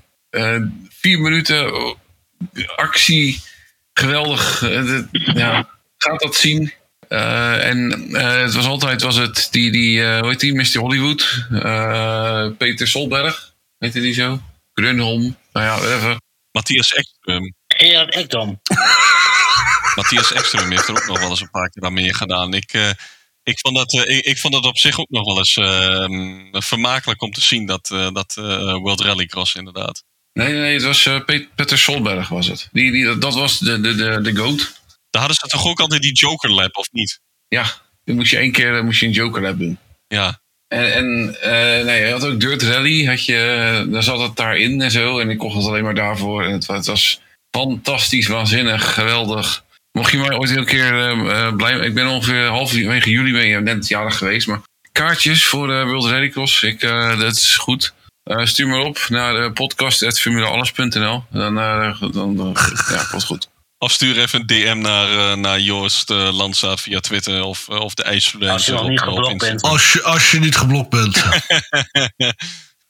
vier 0.90 1.20
minuten 1.20 1.96
actie. 2.76 3.42
Geweldig. 3.94 4.62
Ja, 5.12 5.70
gaat 5.98 6.20
dat 6.20 6.36
zien. 6.36 6.74
Eh, 7.14 7.66
en 7.70 8.08
eh, 8.16 8.42
het 8.42 8.54
was 8.54 8.66
altijd 8.66 9.02
was 9.02 9.16
het 9.16 9.48
die, 9.52 9.72
die 9.72 10.04
eh, 10.04 10.20
hoe 10.20 10.30
heet 10.30 10.40
die, 10.40 10.54
Mr. 10.56 10.78
Hollywood. 10.80 11.46
Eh, 11.52 12.48
Peter 12.58 12.88
Solberg. 12.88 13.54
Heette 13.78 14.00
die 14.02 14.14
zo? 14.14 14.42
Grunholm. 14.74 15.38
Nou 15.54 15.66
ja, 15.66 15.78
whatever. 15.80 16.18
Matthias 16.52 16.94
Ekström. 16.94 17.54
Gerard 17.68 18.14
Ekdom. 18.16 18.62
Matthias 19.96 20.34
Ekström 20.34 20.70
heeft 20.70 20.88
er 20.88 20.96
ook 20.96 21.08
nog 21.08 21.20
wel 21.20 21.30
eens 21.30 21.42
een 21.42 21.50
paar 21.52 21.70
keer 21.70 21.84
aan 21.84 21.94
mee 21.94 22.14
gedaan. 22.14 22.54
Ik, 22.54 22.74
eh, 22.74 22.90
Ik 23.44 23.60
vond, 23.60 23.76
dat, 23.76 23.94
ik, 23.94 24.26
ik 24.26 24.38
vond 24.38 24.54
dat 24.54 24.66
op 24.66 24.78
zich 24.78 25.00
ook 25.00 25.10
nog 25.10 25.26
wel 25.26 25.38
eens 25.38 25.58
eh, 25.58 26.62
vermakelijk 26.62 27.22
om 27.22 27.32
te 27.32 27.42
zien, 27.42 27.66
dat, 27.66 27.90
eh, 27.92 28.12
dat 28.14 28.36
eh, 28.38 28.74
World 28.74 29.02
Rallycross 29.02 29.56
inderdaad. 29.56 30.04
Nee, 30.34 30.54
nee, 30.54 30.74
het 30.74 30.84
was 30.84 31.06
eh, 31.06 31.24
Pet- 31.26 31.56
Peter 31.56 31.78
Solberg 31.78 32.28
was 32.30 32.48
het. 32.48 32.70
Die, 32.72 32.92
die, 32.92 33.18
dat 33.18 33.34
was 33.34 33.60
de, 33.60 33.82
de, 33.82 33.96
de, 33.96 34.20
de 34.22 34.36
GOAT. 34.36 34.82
Daar 35.14 35.22
hadden 35.22 35.36
ze 35.42 35.48
toch 35.48 35.66
ook 35.68 35.80
altijd 35.80 36.02
die 36.02 36.14
Joker 36.14 36.50
Lab, 36.52 36.76
of 36.78 36.88
niet? 36.92 37.20
Ja, 37.48 37.66
dan 38.04 38.16
moest 38.16 38.32
je 38.32 38.38
één 38.38 38.52
keer 38.52 38.76
eh, 38.78 38.84
moest 38.84 39.00
je 39.00 39.06
een 39.06 39.12
Joker 39.12 39.42
Lab 39.42 39.60
doen. 39.60 39.78
Ja, 40.08 40.40
En, 40.68 40.94
en 40.94 41.36
eh, 41.42 41.86
nee, 41.86 42.06
je 42.06 42.12
had 42.12 42.26
ook 42.26 42.40
Dirt 42.40 42.62
Rally, 42.64 43.06
had 43.06 43.26
je, 43.26 43.38
eh, 43.86 43.92
daar 43.94 44.04
zat 44.04 44.20
het 44.20 44.36
daarin 44.36 44.82
en 44.82 44.92
zo. 44.92 45.20
En 45.20 45.30
ik 45.30 45.38
kocht 45.38 45.56
het 45.56 45.66
alleen 45.66 45.84
maar 45.84 45.96
daarvoor. 45.96 46.44
En 46.44 46.52
het, 46.52 46.66
wa- 46.66 46.76
het 46.76 46.86
was 46.86 47.20
fantastisch, 47.52 48.28
waanzinnig, 48.28 48.94
geweldig. 48.94 49.64
Mocht 49.92 50.12
je 50.12 50.18
mij 50.18 50.38
ooit 50.38 50.50
een 50.50 50.66
keer 50.66 51.10
eh, 51.10 51.56
blij... 51.56 51.80
Ik 51.80 51.94
ben 51.94 52.08
ongeveer 52.08 52.46
halverwege 52.46 53.10
juli 53.10 53.32
ben 53.32 53.48
je 53.48 53.60
net 53.60 53.88
jarig 53.88 54.18
geweest. 54.18 54.48
Maar 54.48 54.62
kaartjes 54.92 55.46
voor 55.46 55.68
de 55.68 55.84
World 55.84 56.06
Rallycross, 56.06 56.64
ik, 56.64 56.80
dat 57.20 57.36
is 57.36 57.56
goed. 57.58 57.94
Stuur 58.44 58.68
me 58.68 58.78
op 58.78 59.06
naar 59.10 59.52
podcast.formulealles.nl. 59.52 61.24
Dan, 61.32 61.56
dan, 61.56 62.36
dan 62.36 62.56
ja, 62.90 63.08
wordt 63.12 63.26
goed. 63.26 63.50
Of 63.84 63.92
stuur 63.92 64.20
even 64.20 64.40
een 64.40 64.46
DM 64.46 64.78
naar, 64.82 65.18
eh, 65.18 65.36
naar 65.36 65.60
Joost 65.60 66.10
uh, 66.10 66.34
Landsaat 66.34 66.82
via 66.82 67.00
Twitter 67.00 67.44
of, 67.44 67.70
eh, 67.70 67.80
of 67.80 67.94
de 67.94 68.04
IJsstudent. 68.04 68.52
Als 68.52 68.66
je 68.66 68.72
nog 68.72 68.88
niet 68.88 69.00
geblokt 69.00 69.38
bent. 69.38 69.62
Als 69.62 69.94
je, 69.94 70.04
als 70.04 70.32
je 70.32 70.40
niet 70.40 70.56
geblokt 70.56 70.90
bent. 70.90 71.24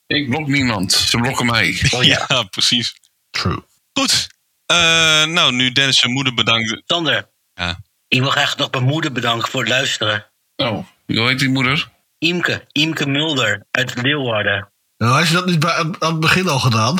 Ik 0.07 0.30
blok 0.30 0.48
niemand, 0.48 0.91
ze 0.91 1.18
blokken 1.18 1.45
mij. 1.45 1.82
Oh 1.91 2.03
ja. 2.14 2.26
ja, 2.28 2.44
precies. 2.44 2.95
True. 3.30 3.64
Goed. 3.94 4.28
Eh, 4.65 5.26
nou, 5.26 5.52
nu 5.52 5.72
Dennis 5.72 5.99
zijn 5.99 6.11
moeder 6.11 6.34
bedankt. 6.34 6.82
Sander, 6.86 7.30
Ja. 7.53 7.80
ik 8.07 8.20
wil 8.20 8.30
graag 8.30 8.57
nog 8.57 8.72
mijn 8.72 8.84
moeder 8.84 9.11
bedanken 9.11 9.52
voor 9.52 9.60
het 9.60 9.70
luisteren. 9.70 10.32
Oh, 10.56 10.86
hoe 11.06 11.28
heet 11.28 11.40
die 11.40 11.49
moeder? 11.49 11.90
Imke, 12.18 12.65
Imke 12.72 13.07
Mulder 13.07 13.65
uit 13.72 14.02
Leeuwarden. 14.02 14.72
Nou, 14.98 15.14
had 15.14 15.28
je 15.28 15.34
dat 15.34 15.45
niet 15.45 15.60
bij, 15.60 15.74
aan 15.76 15.95
het 15.99 16.20
begin 16.20 16.48
al 16.48 16.60
gedaan? 16.60 16.95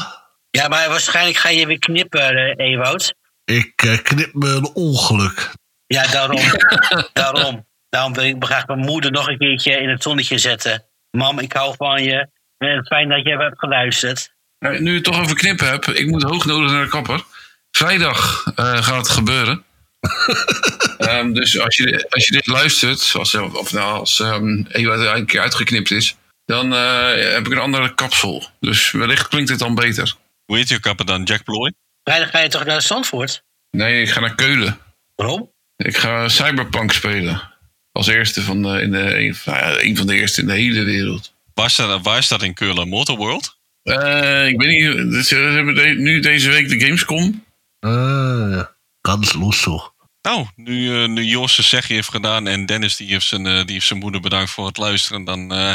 Ja, 0.50 0.68
maar 0.68 0.90
waarschijnlijk 0.90 1.38
ga 1.38 1.50
je 1.50 1.66
weer 1.68 1.80
knippen, 1.80 2.30
eh, 2.36 2.66
Ewout. 2.68 3.14
Ik 3.46 3.74
eh, 3.76 3.98
knip 3.98 4.34
me 4.34 4.50
een 4.50 4.70
ongeluk. 4.74 5.52
Ja, 5.86 6.08
daarom. 6.08 6.42
daarom. 7.14 7.66
Daarom 7.90 8.14
wil 8.14 8.24
ik 8.24 8.44
graag 8.44 8.68
mijn 8.68 8.80
moeder 8.80 9.12
nog 9.12 9.28
een 9.28 9.38
keertje 9.38 9.72
in 9.72 9.90
het 9.90 10.04
zonnetje 10.04 10.38
zetten. 10.38 10.86
Mam, 11.12 11.40
ik 11.40 11.54
hou 11.54 11.76
van 11.78 12.04
je. 12.04 12.30
En 12.58 12.86
fijn 12.86 13.10
dat 13.10 13.24
je 13.24 13.38
hebt 13.38 13.60
geluisterd. 13.60 14.34
Nou, 14.60 14.80
nu 14.80 14.90
je 14.90 14.96
het 14.96 15.04
toch 15.04 15.20
over 15.20 15.36
knippen 15.36 15.70
heb, 15.70 15.86
ik 15.86 16.08
moet 16.08 16.24
hoog 16.24 16.46
nodig 16.46 16.72
naar 16.72 16.84
de 16.84 16.90
kapper. 16.90 17.24
Vrijdag 17.72 18.52
eh, 18.56 18.84
gaat 18.84 18.98
het 18.98 19.10
gebeuren. 19.10 19.64
Ehm, 20.98 21.34
dus 21.34 21.60
als 21.60 21.78
je, 21.78 22.06
als 22.10 22.28
je 22.28 22.34
dit 22.34 22.48
luistert, 22.48 23.12
als, 23.14 23.36
of 23.36 23.74
nou, 23.74 24.00
als 24.00 24.20
um, 24.20 24.66
Ewa 24.70 25.16
een 25.16 25.26
keer 25.26 25.42
uitgeknipt 25.42 25.92
is, 25.92 26.16
dan 26.46 26.74
eh, 26.74 27.34
heb 27.34 27.46
ik 27.46 27.52
een 27.52 27.58
andere 27.58 27.94
kapsel. 27.94 28.50
Dus 28.60 28.92
wellicht 28.92 29.28
klinkt 29.28 29.50
het 29.50 29.60
dan 29.60 29.76
beter. 29.76 30.16
Hoe 30.46 30.58
heet 30.58 30.70
je 30.70 30.80
kapper 30.80 31.06
dan? 31.06 31.24
Jack 31.24 31.44
Ploy? 31.44 31.74
Vrijdag 32.04 32.30
ga 32.30 32.40
je 32.40 32.50
toch 32.50 32.66
naar 32.66 32.82
Zandvoort? 32.82 33.44
Nee, 33.72 34.02
ik 34.02 34.10
ga 34.10 34.20
naar 34.20 34.36
Keulen. 34.36 34.80
Waarom? 35.16 35.52
Ik 35.76 35.98
ga 35.98 36.30
Cyberpunk 36.30 36.92
spelen. 36.92 37.52
Als 37.92 38.08
eerste 38.08 38.42
van 38.42 38.62
de, 38.62 38.82
in 38.82 38.92
de, 38.92 39.18
een, 39.20 39.36
nou 39.46 39.82
een 39.84 39.98
van 39.98 40.08
de 40.08 40.16
eerste 40.16 40.42
in 40.42 40.48
de 40.48 40.54
hele 40.54 40.84
wereld. 40.84 41.34
Waar 41.54 41.70
staat, 41.70 42.02
waar 42.04 42.24
staat 42.24 42.42
in 42.44 42.54
Keulen? 42.54 42.90
Motorworld? 42.90 43.58
Eh, 43.84 44.48
ik 44.48 44.62
weet 44.62 44.70
niet, 44.70 45.12
dus, 45.12 45.32
eh, 45.32 45.38
ze 45.38 45.44
hebben 45.44 45.76
de- 45.76 45.82
nu 45.98 46.20
deze 46.20 46.50
week 46.50 46.70
de 46.70 46.80
Gamescom. 46.80 47.46
Ah, 47.80 48.64
kansloos 49.02 49.62
toch. 49.62 49.94
Nou, 50.22 50.48
nu, 50.56 51.04
eh, 51.04 51.10
nu 51.10 51.24
Joost 51.24 51.56
zijn 51.56 51.68
zegje 51.68 51.94
heeft 51.94 52.10
gedaan 52.10 52.48
en 52.48 52.66
Dennis 52.66 52.96
die 52.96 53.08
heeft, 53.08 53.26
zijn, 53.26 53.46
eh, 53.48 53.64
die 53.66 53.74
heeft 53.74 53.88
zijn 53.88 54.00
moeder 54.00 54.22
bedankt 54.22 54.52
voor 54.52 54.66
het 54.68 54.78
luisteren, 54.78 55.24
dan, 55.24 55.54
eh, 55.54 55.74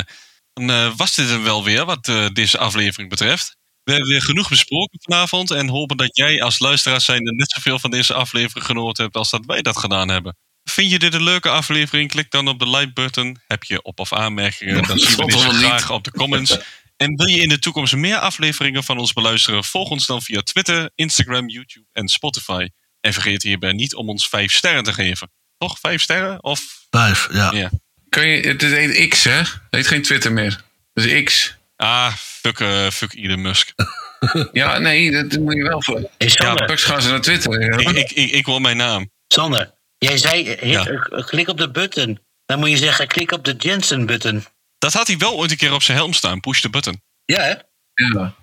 dan 0.53 0.71
eh, 0.71 0.93
was 0.97 1.15
dit 1.15 1.29
hem 1.29 1.43
wel 1.43 1.65
weer 1.65 1.85
wat 1.85 2.09
eh, 2.09 2.27
deze 2.33 2.59
aflevering 2.59 3.11
betreft. 3.11 3.57
We 3.89 3.95
hebben 3.95 4.13
weer 4.13 4.23
genoeg 4.23 4.49
besproken 4.49 4.99
vanavond 5.03 5.51
en 5.51 5.69
hopen 5.69 5.97
dat 5.97 6.17
jij 6.17 6.43
als 6.43 6.59
luisteraar 6.59 7.01
zijnde 7.01 7.35
net 7.35 7.51
zoveel 7.51 7.79
van 7.79 7.91
deze 7.91 8.15
aflevering 8.15 8.67
genoten 8.67 9.05
hebt 9.05 9.17
als 9.17 9.31
dat 9.31 9.47
wij 9.47 9.63
dat 9.63 9.79
gedaan 9.79 10.09
hebben. 10.09 10.37
Vind 10.65 10.91
je 10.91 10.99
dit 10.99 11.15
een 11.15 11.23
leuke 11.23 11.49
aflevering? 11.49 12.11
Klik 12.11 12.31
dan 12.31 12.49
op 12.49 12.59
de 12.59 12.69
like 12.69 12.93
button. 12.93 13.41
Heb 13.47 13.65
je 13.65 13.83
op- 13.83 14.01
of 14.01 14.13
aanmerkingen? 14.13 14.83
Dan 14.87 14.99
zien 14.99 15.11
we 15.11 15.17
Dat 15.17 15.31
deze 15.31 15.51
graag 15.51 15.91
op 15.91 16.05
de 16.05 16.11
comments. 16.11 16.59
En 16.97 17.17
wil 17.17 17.27
je 17.27 17.41
in 17.41 17.49
de 17.49 17.59
toekomst 17.59 17.95
meer 17.95 18.19
afleveringen 18.19 18.85
van 18.85 18.99
ons 18.99 19.13
beluisteren? 19.13 19.65
Volg 19.65 19.91
ons 19.91 20.07
dan 20.07 20.23
via 20.23 20.41
Twitter, 20.41 20.91
Instagram, 20.95 21.49
YouTube 21.49 21.87
en 21.93 22.09
Spotify. 22.09 22.69
En 23.01 23.13
vergeet 23.13 23.43
hierbij 23.43 23.73
niet 23.73 23.95
om 23.95 24.09
ons 24.09 24.29
5 24.29 24.53
sterren 24.53 24.83
te 24.83 24.93
geven. 24.93 25.31
Toch? 25.59 25.79
5 25.79 26.03
sterren? 26.03 26.43
Of 26.45 26.87
Vijf, 26.91 27.29
ja. 27.33 27.53
Ja. 27.53 27.71
Kan 28.09 28.29
je, 28.29 28.49
het 28.49 28.63
heet 28.63 29.09
X, 29.09 29.25
hè? 29.25 29.31
Het 29.31 29.61
heet 29.71 29.87
geen 29.87 30.03
Twitter 30.03 30.33
meer. 30.33 30.65
Het 30.93 31.05
is 31.05 31.23
X. 31.23 31.58
Ah, 31.83 32.13
fuck, 32.17 32.61
eh, 32.61 32.91
fuck 32.91 33.15
Elon 33.15 33.41
Musk. 33.41 33.73
Ja, 34.53 34.79
nee, 34.79 35.11
dat 35.11 35.39
moet 35.41 35.55
je 35.55 35.63
wel 35.63 35.83
voor. 35.83 36.11
Hey, 36.19 36.29
Sander, 36.29 36.63
Straks 36.63 36.83
gaan 36.85 37.03
ze 37.03 37.09
naar 37.09 37.21
Twitter. 37.21 37.81
ja. 37.81 37.91
ik, 37.91 37.97
ik, 37.97 38.11
ik, 38.11 38.31
ik 38.31 38.47
wil 38.47 38.59
mijn 38.59 38.77
naam. 38.77 39.11
Sander, 39.29 39.75
jij 39.99 40.19
zei, 40.19 40.49
eh, 40.49 40.61
hit, 40.63 40.71
Ja. 40.71 40.87
eh, 40.87 41.27
klik 41.27 41.49
op 41.49 41.59
de 41.59 41.71
button. 41.71 42.19
Dan 42.47 42.59
moet 42.59 42.71
je 42.71 42.77
zeggen, 42.77 43.07
klik 43.07 43.31
op 43.33 43.45
de 43.45 43.55
Jensen-button. 43.59 44.45
Dat 44.79 44.93
had 44.93 45.07
hij 45.07 45.17
wel 45.17 45.35
ooit 45.37 45.51
een 45.51 45.57
keer 45.57 45.73
op 45.73 45.83
zijn 45.83 45.97
helm 45.97 46.13
staan. 46.13 46.41
Push 46.41 46.61
the 46.61 46.71
button. 46.71 47.03
Ja, 47.25 47.41
hè? 47.41 47.55
Ja. 47.95 48.35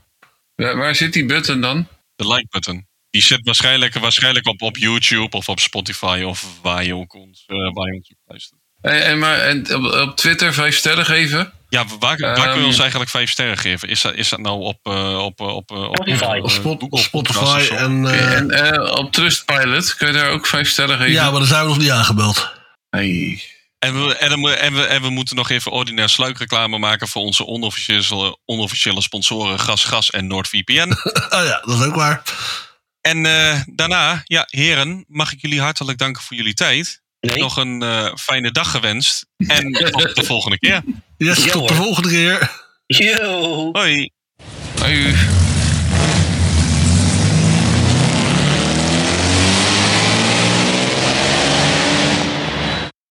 Waar, 0.56 0.78
waar 0.78 0.96
zit 0.96 1.14
die 1.14 1.26
button 1.26 1.62
dan? 1.62 1.88
De 2.16 2.28
like 2.28 2.48
button. 2.50 2.88
Die 3.10 3.22
zit 3.22 3.40
waarschijnlijk, 3.44 3.94
waarschijnlijk 3.94 4.48
op, 4.48 4.62
op 4.62 4.78
YouTube 4.78 5.38
of 5.38 5.50
op 5.50 5.60
Spotify 5.60 6.24
of 6.26 6.60
waar 6.62 6.84
je 6.86 6.96
ook 6.96 7.14
ons, 7.14 7.44
eh, 7.48 7.56
waar 7.74 7.88
je 7.88 7.94
ons 7.98 8.12
ook 8.12 8.18
luistert. 8.26 8.60
En, 8.82 9.04
en, 9.04 9.20
maar, 9.20 9.40
en 9.40 9.76
op, 9.76 9.84
op 10.10 10.16
Twitter 10.18 10.54
vijf 10.54 10.78
sterren 10.78 11.06
geven? 11.06 11.54
Ja, 11.70 11.86
waar, 11.86 11.98
waar 12.00 12.16
kunnen 12.34 12.52
we 12.52 12.58
Ehm. 12.58 12.66
ons 12.66 12.80
eigenlijk 12.80 13.10
5 13.10 13.30
sterren 13.30 13.58
geven? 13.58 13.90
Is 13.90 14.02
dat, 14.02 14.14
is 14.16 14.30
dat 14.30 14.40
nou 14.40 14.62
op, 14.62 14.80
eh, 14.84 15.18
op, 15.24 15.40
eh, 15.40 15.48
op, 15.56 15.72
eh, 15.72 15.84
op, 15.84 15.96
Spotify. 15.96 16.24
eh, 16.24 16.44
Op 16.44 16.50
Spot- 16.50 17.00
Spotify 17.00 17.68
en... 17.72 18.06
eh, 18.08 18.34
En 18.34 18.50
eh, 18.52 18.92
op 18.98 19.12
Trustpilot 19.12 19.96
kun 19.96 20.08
je 20.08 20.14
daar 20.14 20.30
ook 20.30 20.48
vijf 20.48 20.70
sterren 20.70 20.98
geven? 20.98 21.12
ja, 21.12 21.30
maar 21.32 21.40
daar 21.40 21.48
zijn 21.50 21.62
we 21.62 21.68
nog 21.68 21.78
niet 21.78 21.90
aangebeld. 21.92 22.52
Nee. 22.90 23.44
En 23.80 24.08
we, 24.08 24.16
en, 24.16 24.42
we, 24.74 24.84
en 24.86 25.02
we 25.02 25.10
moeten 25.10 25.36
nog 25.36 25.50
even 25.50 25.72
ordinair 25.72 26.10
sluikreclame 26.10 26.78
maken 26.78 27.08
voor 27.08 27.22
onze 27.22 27.46
onofficiële, 27.46 28.38
onofficiële 28.46 29.02
sponsoren 29.02 29.60
Gas 29.60 29.84
Gas 29.84 30.10
en 30.10 30.28
NordVPN. 30.28 30.92
oh 31.38 31.44
ja, 31.44 31.62
dat 31.66 31.80
is 31.80 31.86
ook 31.86 31.96
waar. 31.96 32.22
en 33.02 33.26
eh, 33.26 33.62
daarna, 33.66 34.22
ja, 34.24 34.44
heren, 34.50 35.06
mag 35.08 35.32
ik 35.34 35.42
jullie 35.42 35.62
hartelijk 35.62 35.98
danken 35.98 36.22
voor 36.22 36.38
jullie 36.38 36.54
tijd. 36.54 37.02
Nee. 37.20 37.38
Nog 37.38 37.58
een 37.58 37.82
eh, 37.82 38.14
fijne 38.16 38.52
dag 38.52 38.72
gewenst. 38.72 39.26
En 39.38 39.72
tot 39.72 40.16
de 40.16 40.24
volgende 40.24 40.60
keer. 40.60 40.84
Yes, 41.18 41.44
Ja, 41.46 41.52
tot 41.52 41.68
de 41.68 41.74
volgende 41.74 42.10
keer. 42.10 42.52
Yo. 42.88 43.70
Hoi. 43.72 44.10
Hoi. 44.80 45.16